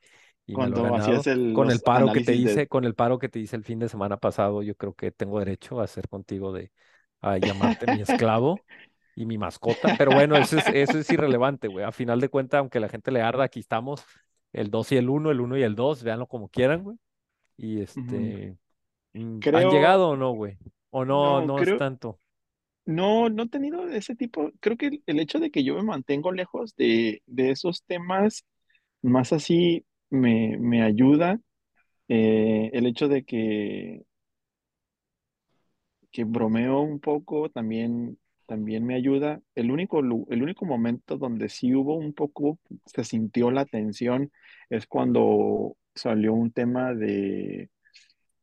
Cuando 0.52 0.96
hacías 0.96 1.28
el- 1.28 1.54
Con 1.54 1.70
el 1.70 1.80
paro 1.82 2.12
que 2.12 2.22
te 2.22 2.32
de- 2.34 2.38
hice, 2.38 2.68
con 2.68 2.86
el 2.86 2.96
paro 2.96 3.20
que 3.20 3.30
te 3.30 3.40
hice 3.40 3.56
el 3.56 3.64
fin 3.64 3.80
de 3.80 3.90
semana 3.90 4.18
pasado, 4.18 4.64
yo 4.64 4.76
creo 4.76 4.94
que 4.96 5.12
tengo 5.12 5.40
derecho 5.40 5.80
a 5.80 5.84
hacer 5.86 6.08
contigo 6.10 6.52
de 6.54 6.72
a 7.22 7.38
llamarte 7.38 7.88
mi 7.88 8.02
esclavo 8.02 8.60
y 9.16 9.26
mi 9.26 9.38
mascota. 9.38 9.92
Pero 9.98 10.12
bueno, 10.12 10.36
eso 10.38 10.58
es, 10.58 10.68
eso 10.70 10.98
es 11.00 11.10
irrelevante, 11.12 11.68
güey. 11.68 11.86
A 11.86 11.92
final 11.92 12.20
de 12.20 12.30
cuentas, 12.30 12.60
aunque 12.60 12.80
la 12.80 12.90
gente 12.90 13.12
le 13.12 13.22
arda, 13.22 13.44
aquí 13.46 13.60
estamos. 13.60 14.04
El 14.54 14.70
2 14.70 14.92
y 14.92 14.98
el 14.98 15.10
1, 15.10 15.32
el 15.32 15.40
1 15.42 15.58
y 15.58 15.64
el 15.64 15.76
2, 15.76 16.04
véanlo 16.04 16.28
como 16.28 16.50
quieran, 16.50 16.84
güey. 16.84 16.98
Y 17.58 17.82
este. 17.82 18.58
mm, 19.14 19.40
¿Han 19.56 19.70
llegado 19.70 20.10
o 20.10 20.16
no, 20.16 20.32
güey? 20.32 20.58
O 20.92 21.06
no, 21.06 21.40
No, 21.42 21.48
no 21.48 21.60
creo- 21.62 21.76
es 21.76 21.80
tanto. 21.80 22.20
No, 22.86 23.30
no 23.30 23.44
he 23.44 23.50
tenido 23.50 23.88
ese 23.88 24.16
tipo, 24.16 24.52
creo 24.60 24.76
que 24.76 24.88
el, 24.88 25.04
el 25.06 25.20
hecho 25.20 25.40
de 25.40 25.52
que 25.52 25.64
yo 25.64 25.76
me 25.76 25.84
mantengo 25.84 26.32
lejos 26.32 26.76
de, 26.76 27.22
de 27.28 27.52
esos 27.52 27.84
temas, 27.86 28.44
más 29.02 29.34
así 29.34 29.86
me, 30.10 30.58
me 30.60 30.84
ayuda. 30.84 31.40
Eh, 32.10 32.72
el 32.74 32.88
hecho 32.88 33.08
de 33.10 33.24
que, 33.26 34.04
que 36.12 36.24
bromeo 36.26 36.82
un 36.82 37.00
poco 37.00 37.50
también, 37.50 38.18
también 38.52 38.86
me 38.86 38.96
ayuda. 38.96 39.42
El 39.56 39.72
único, 39.72 40.00
el 40.00 40.44
único 40.44 40.66
momento 40.66 41.18
donde 41.18 41.50
sí 41.50 41.74
hubo 41.76 41.96
un 41.96 42.14
poco, 42.14 42.60
se 42.86 43.04
sintió 43.04 43.52
la 43.52 43.66
tensión, 43.66 44.32
es 44.70 44.88
cuando 44.88 45.78
salió 45.96 46.34
un 46.34 46.52
tema 46.52 46.94
de 46.94 47.70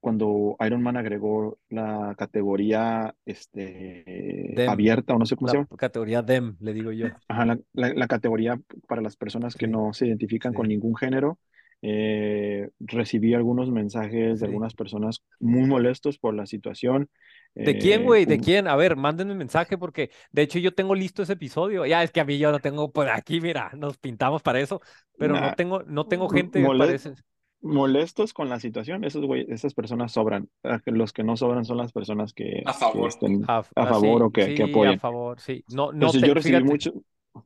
cuando 0.01 0.57
Iron 0.67 0.83
Man 0.83 0.97
agregó 0.97 1.59
la 1.71 2.15
categoría 2.19 3.15
este, 3.27 4.55
Dem. 4.57 4.67
abierta 4.67 5.15
o 5.15 5.19
no 5.19 5.27
sé 5.27 5.37
cómo 5.37 5.49
se 5.49 5.57
La 5.57 5.59
llama. 5.59 5.71
categoría 5.79 6.23
DEM, 6.23 6.57
le 6.61 6.73
digo 6.75 6.93
yo. 6.93 7.07
Ajá, 7.29 7.45
la, 7.47 7.59
la- 7.73 7.95
la 7.95 8.07
categoría 8.09 8.61
para 8.89 9.03
las 9.03 9.17
personas 9.17 9.57
que 9.57 9.67
Sí, 9.67 9.73
no 9.73 9.93
se 9.93 10.07
identifican 10.07 10.55
con 10.55 10.69
ningún 10.69 10.97
género. 10.97 11.39
Eh, 11.83 12.69
recibí 12.81 13.35
algunos 13.35 13.71
mensajes 13.71 14.35
Sí. 14.35 14.41
de 14.41 14.47
algunas 14.47 14.75
personas 14.75 15.23
muy 15.41 15.69
molestos 15.69 16.19
por 16.19 16.35
la 16.35 16.47
situación. 16.47 17.09
¿De 17.55 17.73
Eh, 17.73 17.79
quién, 17.79 18.05
güey? 18.05 18.25
¿De 18.25 18.39
quién? 18.39 18.69
A 18.69 18.77
ver, 18.77 18.97
mándenme 18.97 19.33
un 19.33 19.39
mensaje 19.39 19.79
porque 19.79 20.11
de 20.31 20.43
hecho 20.43 20.59
yo 20.59 20.73
tengo 20.75 20.95
listo 20.95 21.23
ese 21.23 21.35
episodio. 21.35 21.87
Ya 21.87 22.03
es 22.03 22.11
que 22.11 22.21
a 22.21 22.25
mí 22.25 22.39
yo 22.39 22.51
no 22.53 22.59
tengo, 22.61 22.91
pues 22.93 23.09
aquí, 23.13 23.41
mira, 23.41 23.71
nos 23.77 23.97
pintamos 23.99 24.43
para 24.43 24.61
eso, 24.61 24.81
pero 25.19 25.35
no 25.35 25.41
Nah, 25.41 25.55
tengo, 25.55 25.83
no 25.85 26.07
tengo 26.07 26.29
gente, 26.29 26.61
me 26.61 26.67
mole- 26.67 26.87
parece. 26.87 27.15
molestos 27.61 28.33
con 28.33 28.49
la 28.49 28.61
situación, 28.61 29.03
esos 29.05 29.25
güey, 29.25 29.47
esas 29.49 29.75
personas 29.75 30.13
sobran. 30.13 30.49
Ah, 30.63 30.81
que 30.85 30.93
Los 30.93 31.13
que 31.13 31.25
no 31.25 31.37
sobran 31.37 31.65
son 31.65 31.79
las 31.79 31.93
personas 31.93 32.33
que, 32.33 32.63
A 32.65 32.73
que 32.73 32.79
favor. 32.79 33.09
estén 33.09 33.43
A, 33.49 33.59
a 33.59 33.63
ah, 33.75 33.87
favor 33.87 34.23
sí, 34.23 34.27
o 34.27 34.31
que, 34.31 34.55
que 34.55 34.65
sí, 34.65 34.85
a 34.85 34.99
favor, 34.99 35.41
sí. 35.41 35.65
No, 35.75 35.87
no 35.87 35.93
Entonces 35.93 36.21
te- 36.21 36.29
yo 36.29 36.35
recibí 36.35 36.57
fíjate, 36.57 36.71
mucho, 36.71 36.93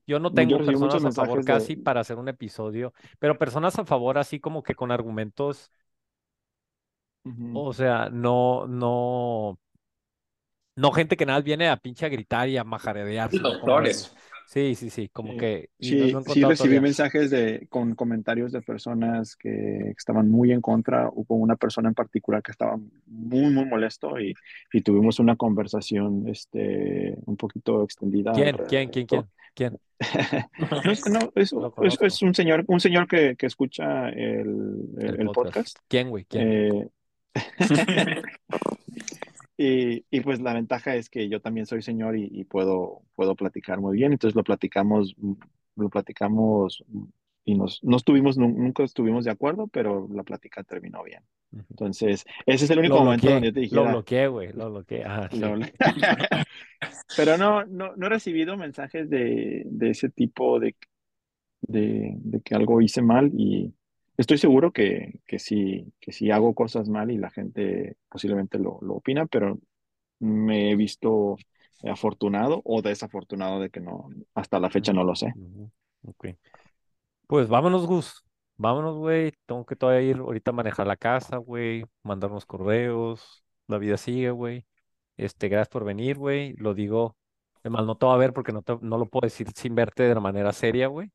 yo 0.07 0.19
no 0.19 0.33
yo 0.33 0.59
tengo 0.61 0.79
muchos 0.79 1.05
personas 1.05 1.07
a 1.07 1.13
favor 1.13 1.45
casi 1.45 1.77
de, 1.77 1.77
para 1.77 2.01
hacer 2.01 2.19
un 2.19 2.29
episodio, 2.29 2.93
pero 3.19 3.39
personas 3.39 3.79
a 3.79 3.85
favor 3.85 4.19
así 4.19 4.41
como 4.41 4.63
que 4.63 4.75
con 4.75 4.91
argumentos, 4.93 5.73
Ujú. 7.25 7.67
o 7.67 7.73
sea, 7.73 8.09
no, 8.11 8.67
no, 8.67 9.59
no 10.77 10.93
gente 10.93 11.17
que 11.17 11.27
nada 11.27 11.39
más 11.39 11.45
viene 11.45 11.69
a 11.69 11.77
pinche 11.77 12.07
a 12.07 12.09
gritar 12.09 12.49
y 12.49 12.57
a 12.57 12.65
como, 13.59 13.83
Doctores. 13.83 14.13
sí, 14.45 14.75
sí, 14.75 14.91
sí, 14.91 15.09
como 15.09 15.35
Sí, 15.35 15.37
que, 15.37 15.71
sí, 15.81 15.97
recibí 16.49 16.81
todavía. 16.81 16.81
mensajes 16.81 17.31
de, 17.31 17.67
con 17.71 17.95
comentarios 17.95 18.51
de 18.51 18.61
personas 18.61 19.37
que 19.37 19.91
estaban 19.97 20.29
muy 20.29 20.51
en 20.53 20.61
contra. 20.61 21.09
Hubo 21.13 21.37
una 21.37 21.55
persona 21.57 21.89
en 21.89 21.95
particular 21.95 22.43
que 22.43 22.51
estaba 22.51 22.77
muy, 23.07 23.53
muy 23.53 23.65
molesto 23.67 24.19
y, 24.19 24.35
y 24.73 24.81
tuvimos 24.83 25.21
una 25.21 25.37
conversación 25.37 26.27
este, 26.29 27.15
un 27.27 27.37
poquito 27.37 27.85
extendida 27.85 28.33
¿Quién? 28.33 28.59
¿Quién? 28.67 28.89
¿Quién? 28.91 29.07
¿Quién? 29.07 29.29
¿Quién? 29.55 29.79
No, 30.59 30.81
es, 30.93 31.07
no, 31.07 31.33
es, 31.83 31.99
es, 32.01 32.23
un 32.23 32.35
señor, 32.35 32.65
un 32.67 32.81
señor 32.81 33.07
que, 33.07 33.37
que 33.37 33.47
escucha 33.47 34.09
el, 34.09 34.89
el- 34.99 35.09
El 35.15 35.21
el 35.21 35.27
podcast. 35.27 35.35
podcast. 35.35 35.79
¿Quién, 35.89 36.11
güey? 36.11 36.25
¿Quién? 36.25 36.49
Eh, 36.49 36.89
Y, 39.57 40.05
y 40.11 40.21
pues 40.23 40.41
la 40.41 40.55
ventaja 40.55 40.97
es 40.97 41.09
que 41.09 41.29
yo 41.29 41.41
también 41.41 41.67
soy 41.67 41.83
señor 41.83 42.17
y, 42.17 42.27
y 42.33 42.45
puedo, 42.45 43.03
puedo 43.15 43.37
platicar 43.37 43.81
muy 43.81 43.97
bien. 43.97 44.11
Entonces 44.13 44.35
lo 44.35 44.43
platicamos, 44.43 45.15
lo 45.77 45.89
platicamos 45.89 46.83
y 47.45 47.55
nos, 47.55 47.83
no 47.83 47.97
estuvimos, 47.97 48.39
nu- 48.39 48.49
nunca 48.49 48.85
estuvimos 48.85 49.25
de 49.25 49.31
acuerdo, 49.31 49.67
pero 49.69 50.09
la 50.13 50.23
plática 50.23 50.63
terminó 50.65 51.03
bien. 51.03 51.23
Entonces, 51.71 52.25
ese 52.47 52.65
es 52.65 52.71
el 52.71 52.79
único 52.79 52.97
Lo 52.99 53.05
momento 53.05 53.29
donde 53.31 53.49
yo 53.49 53.53
te 53.55 53.61
bloqueé, 53.61 53.75
lo 53.77 53.85
bloqueé, 53.89 54.27
güey, 54.29 54.53
lo 54.53 54.71
bloqueé. 54.71 55.05
Ajá, 55.05 55.31
sí. 55.31 55.39
lo- 55.41 55.57
Pero 57.15 57.37
no, 57.39 57.65
no, 57.67 57.95
no 57.97 58.07
he 58.07 58.09
recibido 58.11 58.57
mensajes 58.57 59.09
de, 59.11 59.63
de 59.67 59.91
ese 59.91 60.09
tipo 60.09 60.59
de, 60.61 60.77
de, 61.63 62.15
de 62.19 62.41
que 62.41 62.55
algo 62.55 62.81
hice 62.81 63.03
mal 63.03 63.31
y 63.37 63.75
estoy 64.17 64.39
seguro 64.39 64.73
que, 64.73 65.21
que 65.27 65.39
sí, 65.39 65.93
que 66.01 66.13
sí 66.13 66.31
hago 66.31 66.55
cosas 66.55 66.89
mal 66.89 67.11
y 67.11 67.19
la 67.19 67.31
gente 67.31 67.97
posiblemente 68.09 68.59
lo, 68.59 68.79
lo 68.83 68.95
opina, 68.95 69.27
pero 69.27 69.59
me 70.21 70.71
he 70.73 70.77
visto 70.77 71.37
afortunado 71.85 72.63
o 72.65 72.83
desafortunado 72.83 73.61
de 73.61 73.71
que 73.71 73.81
no, 73.81 74.09
hasta 74.35 74.61
la 74.61 74.71
fecha 74.71 74.93
no 74.93 75.05
lo 75.05 75.15
sé. 75.15 75.35
Ok. 76.05 76.27
Pues 77.33 77.49
vámonos, 77.49 77.87
Gus. 77.87 78.23
Vámonos, 78.57 78.99
güey. 78.99 79.33
Tengo 79.47 79.65
que 79.65 79.75
todavía 79.75 80.03
ir 80.11 80.17
ahorita 80.19 80.51
a 80.51 80.55
manejar 80.55 80.87
la 80.87 80.99
casa, 80.99 81.39
güey. 81.39 81.83
Mandar 82.03 82.31
unos 82.31 82.45
correos. 82.45 83.43
La 83.69 83.79
vida 83.79 83.97
sigue, 83.97 84.31
güey. 84.31 84.67
Este, 85.17 85.49
gracias 85.49 85.71
por 85.71 85.85
venir, 85.85 86.19
güey. 86.19 86.53
Lo 86.59 86.75
digo. 86.75 87.17
Además, 87.61 87.87
no 87.87 87.97
te 87.97 88.05
voy 88.05 88.15
a 88.17 88.19
ver 88.19 88.35
porque 88.35 88.53
no, 88.53 88.63
no 88.83 88.99
lo 88.99 89.07
puedo 89.07 89.25
decir 89.25 89.49
sin 89.57 89.75
verte 89.75 90.03
de 90.03 90.15
manera 90.17 90.53
seria, 90.53 90.89
güey. 90.89 91.11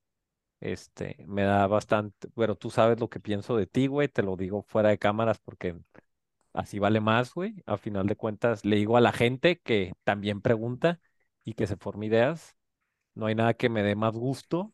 Este, 0.62 1.18
me 1.28 1.44
da 1.44 1.68
bastante, 1.68 2.30
pero 2.36 2.56
tú 2.56 2.72
sabes 2.72 3.00
lo 3.00 3.10
que 3.10 3.20
pienso 3.20 3.56
de 3.58 3.68
ti, 3.68 3.88
güey. 3.88 4.08
Te 4.08 4.24
lo 4.24 4.36
digo 4.38 4.64
fuera 4.64 4.90
de 4.90 4.98
cámaras 5.00 5.40
porque 5.40 5.78
así 6.54 6.80
vale 6.80 7.02
más, 7.02 7.34
güey. 7.36 7.64
A 7.68 7.78
final 7.78 8.08
de 8.08 8.16
cuentas, 8.16 8.66
le 8.66 8.78
digo 8.78 8.98
a 8.98 9.02
la 9.02 9.14
gente 9.14 9.60
que 9.60 9.94
también 10.04 10.42
pregunta 10.42 11.00
y 11.44 11.54
que 11.54 11.68
se 11.68 11.78
forme 11.78 12.08
ideas. 12.08 12.56
No 13.16 13.28
hay 13.28 13.36
nada 13.36 13.54
que 13.56 13.70
me 13.70 13.84
dé 13.84 13.96
más 13.96 14.16
gusto 14.16 14.74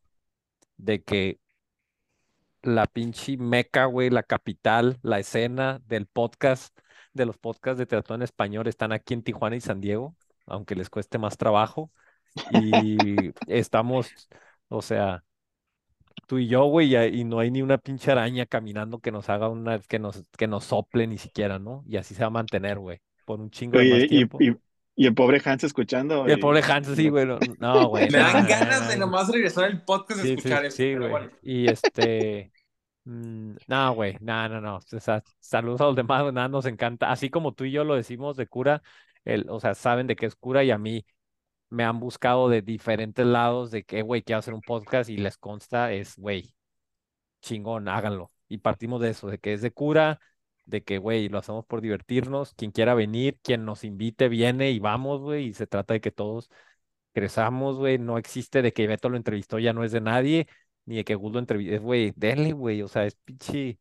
de 0.78 1.04
que 1.04 1.40
la 2.62 2.88
pinche 2.88 3.38
meca, 3.38 3.86
güey, 3.86 4.10
la 4.10 4.24
capital, 4.24 5.00
la 5.02 5.20
escena 5.20 5.82
del 5.86 6.08
podcast, 6.08 6.78
de 7.14 7.26
los 7.26 7.38
podcasts 7.38 7.78
de 7.78 7.86
teatro 7.86 8.16
en 8.16 8.22
español 8.22 8.68
están 8.68 8.92
aquí 8.92 9.14
en 9.14 9.24
Tijuana 9.24 9.56
y 9.56 9.62
San 9.62 9.82
Diego, 9.82 10.16
aunque 10.46 10.76
les 10.76 10.90
cueste 10.90 11.18
más 11.18 11.38
trabajo. 11.38 11.92
Y 12.52 12.98
estamos, 13.48 14.30
o 14.70 14.82
sea, 14.82 15.24
tú 16.28 16.40
y 16.40 16.48
yo, 16.48 16.66
güey, 16.66 16.96
y, 16.96 17.24
no 17.24 17.40
hay 17.40 17.52
ni 17.52 17.62
una 17.62 17.78
pinche 17.78 18.12
araña 18.12 18.46
caminando 18.46 19.00
que 19.00 19.12
nos 19.12 19.30
haga 19.30 19.50
una, 19.50 19.80
que 19.80 20.00
nos, 20.00 20.24
que 20.38 20.48
nos 20.48 20.66
sople 20.66 21.08
ni 21.08 21.18
siquiera, 21.18 21.60
¿no? 21.60 21.84
Y 21.88 21.98
así 21.98 22.16
se 22.16 22.22
va 22.22 22.28
a 22.28 22.32
mantener, 22.32 22.80
güey, 22.80 23.02
por 23.26 23.40
un 23.40 23.52
chingo 23.52 23.78
de 23.78 23.86
más 23.86 23.94
Oye, 23.96 24.06
y, 24.06 24.10
tiempo. 24.10 24.38
y, 24.42 24.56
y 24.96 25.08
el 25.08 25.14
pobre 25.16 25.42
Hans 25.44 25.64
escuchando. 25.64 26.28
Y 26.28 26.32
el 26.32 26.38
y- 26.40 26.42
pobre 26.42 26.62
Hans, 26.62 26.88
sí, 26.96 27.10
güey, 27.10 27.26
no, 27.26 27.40
no, 27.60 27.88
güey, 27.90 28.10
Me 28.10 28.18
dan 28.20 28.48
ganas 28.48 28.88
de 28.90 28.96
no. 28.98 29.06
nomás 29.08 29.30
regresar 29.30 29.66
al 29.66 29.84
podcast 29.84 30.20
a 30.20 30.24
Sí, 30.24 30.30
sí, 30.30 30.34
escuchar 30.36 30.66
eso. 30.66 30.78
sí, 30.78 30.84
pero 30.94 31.00
güey. 31.00 31.12
bueno. 31.12 31.32
Y 31.42 31.68
este, 31.70 32.52
mm, 33.06 33.56
no, 33.68 33.94
güey, 33.96 34.18
no, 34.22 34.50
no, 34.50 34.62
no. 34.62 34.76
O 34.78 35.00
sea, 35.00 35.24
saludos 35.40 35.82
a 35.82 35.86
los 35.86 35.96
demás, 35.96 36.22
güey, 36.24 36.34
nada, 36.34 36.48
nos 36.48 36.66
encanta. 36.66 37.12
Así 37.12 37.30
como 37.30 37.54
tú 37.54 37.66
y 37.66 37.72
yo 37.72 37.84
lo 37.84 37.96
decimos 37.96 38.38
de 38.38 38.48
cura, 38.48 38.82
el, 39.26 39.46
o 39.50 39.60
sea, 39.60 39.74
saben 39.76 40.08
de 40.08 40.16
qué 40.16 40.26
es 40.28 40.36
cura 40.36 40.64
y 40.64 40.72
a 40.72 40.78
mí 40.78 41.06
me 41.70 41.84
han 41.86 42.00
buscado 42.00 42.50
de 42.50 42.62
diferentes 42.62 43.26
lados 43.26 43.72
de 43.72 43.84
que, 43.84 44.02
güey, 44.04 44.22
quiero 44.24 44.40
hacer 44.40 44.54
un 44.54 44.62
podcast 44.62 45.10
y 45.10 45.18
les 45.18 45.38
consta, 45.38 45.92
es, 45.94 46.16
güey, 46.18 46.54
chingón, 47.42 47.88
háganlo. 47.88 48.32
Y 48.48 48.60
partimos 48.60 49.02
de 49.02 49.10
eso, 49.10 49.28
de 49.28 49.40
que 49.40 49.54
es 49.54 49.62
de 49.62 49.72
cura, 49.72 50.20
de 50.66 50.84
que, 50.84 50.98
güey, 50.98 51.30
lo 51.30 51.38
hacemos 51.40 51.66
por 51.66 51.82
divertirnos. 51.82 52.54
Quien 52.54 52.72
quiera 52.72 52.94
venir, 52.94 53.40
quien 53.42 53.66
nos 53.66 53.84
invite, 53.84 54.30
viene 54.30 54.72
y 54.72 54.80
vamos, 54.80 55.22
güey. 55.22 55.48
Y 55.48 55.54
se 55.54 55.68
trata 55.68 55.94
de 55.94 56.02
que 56.02 56.12
todos 56.12 56.50
crezamos, 57.14 57.78
güey. 57.78 57.98
No 57.98 58.18
existe 58.18 58.62
de 58.62 58.74
que 58.74 58.88
Beto 58.88 59.10
lo 59.10 59.18
entrevistó, 59.18 59.60
ya 59.60 59.74
no 59.74 59.84
es 59.84 59.92
de 59.92 60.02
nadie, 60.02 60.48
ni 60.86 60.98
de 60.98 61.04
que 61.06 61.16
Gus 61.16 61.34
lo 61.34 61.40
entrevistó. 61.40 61.82
Güey, 61.82 62.14
denle, 62.16 62.54
güey. 62.54 62.82
O 62.82 62.88
sea, 62.88 63.06
es 63.06 63.16
pinche. 63.16 63.80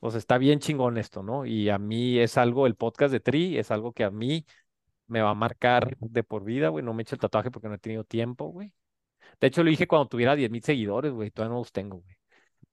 O 0.00 0.10
sea, 0.10 0.18
está 0.18 0.38
bien 0.38 0.60
chingón 0.60 0.98
esto, 0.98 1.22
¿no? 1.22 1.46
Y 1.46 1.70
a 1.70 1.78
mí 1.78 2.18
es 2.18 2.36
algo, 2.38 2.66
el 2.66 2.76
podcast 2.76 3.12
de 3.12 3.20
Tri 3.20 3.58
es 3.58 3.70
algo 3.70 3.92
que 3.92 4.04
a 4.04 4.10
mí 4.10 4.46
me 5.06 5.22
va 5.22 5.30
a 5.30 5.34
marcar 5.34 5.96
de 6.00 6.24
por 6.24 6.44
vida, 6.44 6.68
güey. 6.68 6.84
No 6.84 6.94
me 6.94 7.02
he 7.02 7.04
hecho 7.04 7.16
el 7.16 7.20
tatuaje 7.20 7.50
porque 7.50 7.68
no 7.68 7.74
he 7.74 7.78
tenido 7.78 8.04
tiempo, 8.04 8.46
güey. 8.46 8.72
De 9.40 9.48
hecho, 9.48 9.62
lo 9.64 9.70
dije 9.70 9.86
cuando 9.88 10.08
tuviera 10.08 10.36
10 10.36 10.50
mil 10.50 10.62
seguidores, 10.62 11.12
güey. 11.12 11.30
Todavía 11.30 11.54
no 11.54 11.60
los 11.60 11.72
tengo, 11.72 11.98
güey. 11.98 12.16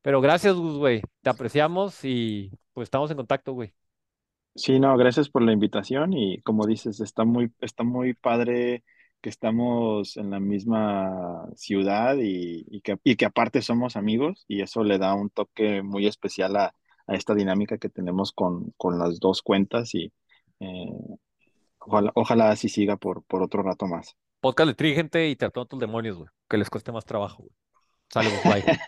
Pero 0.02 0.22
gracias, 0.22 0.56
Gus, 0.56 0.78
güey. 0.78 1.02
Te 1.22 1.30
apreciamos 1.30 2.04
y 2.04 2.52
pues 2.74 2.88
estamos 2.88 3.12
en 3.12 3.18
contacto, 3.18 3.54
güey. 3.54 3.74
Sí, 4.56 4.80
no, 4.80 4.98
gracias 4.98 5.30
por 5.30 5.44
la 5.44 5.54
invitación 5.54 6.14
y 6.14 6.42
como 6.42 6.68
dices, 6.68 7.00
está 7.00 7.24
muy, 7.24 7.52
está 7.62 7.84
muy 7.84 8.14
padre 8.14 8.84
que 9.22 9.30
estamos 9.30 10.18
en 10.18 10.32
la 10.32 10.40
misma 10.40 11.48
ciudad 11.56 12.18
y, 12.18 12.66
y 12.70 12.82
que, 12.82 12.98
y 13.04 13.16
que 13.16 13.26
aparte 13.26 13.62
somos 13.62 13.96
amigos 13.96 14.44
y 14.48 14.62
eso 14.62 14.84
le 14.84 14.98
da 14.98 15.14
un 15.14 15.30
toque 15.30 15.84
muy 15.84 16.06
especial 16.08 16.58
a, 16.58 16.76
a 17.08 17.16
esta 17.16 17.34
dinámica 17.34 17.78
que 17.78 17.90
tenemos 17.90 18.34
con, 18.34 18.72
con 18.78 19.00
las 19.00 19.20
dos 19.20 19.42
cuentas 19.42 19.94
y 19.96 20.12
eh, 20.60 20.90
ojalá, 21.80 22.12
ojalá 22.16 22.50
así 22.50 22.68
siga 22.68 22.98
por, 22.98 23.24
por 23.24 23.44
otro 23.44 23.64
rato 23.64 23.86
más. 23.88 24.16
Podcast 24.42 24.70
de 24.70 24.74
Tri, 24.76 24.96
gente, 24.96 25.30
y 25.30 25.36
tratando 25.36 25.68
tus 25.68 25.80
demonios, 25.80 26.18
güey. 26.18 26.30
Que 26.50 26.58
les 26.58 26.70
cueste 26.70 26.92
más 26.92 27.06
trabajo, 27.06 27.44
güey. 27.44 27.56
Sale, 28.10 28.30
Gus, 28.30 28.44
bye. 28.44 28.66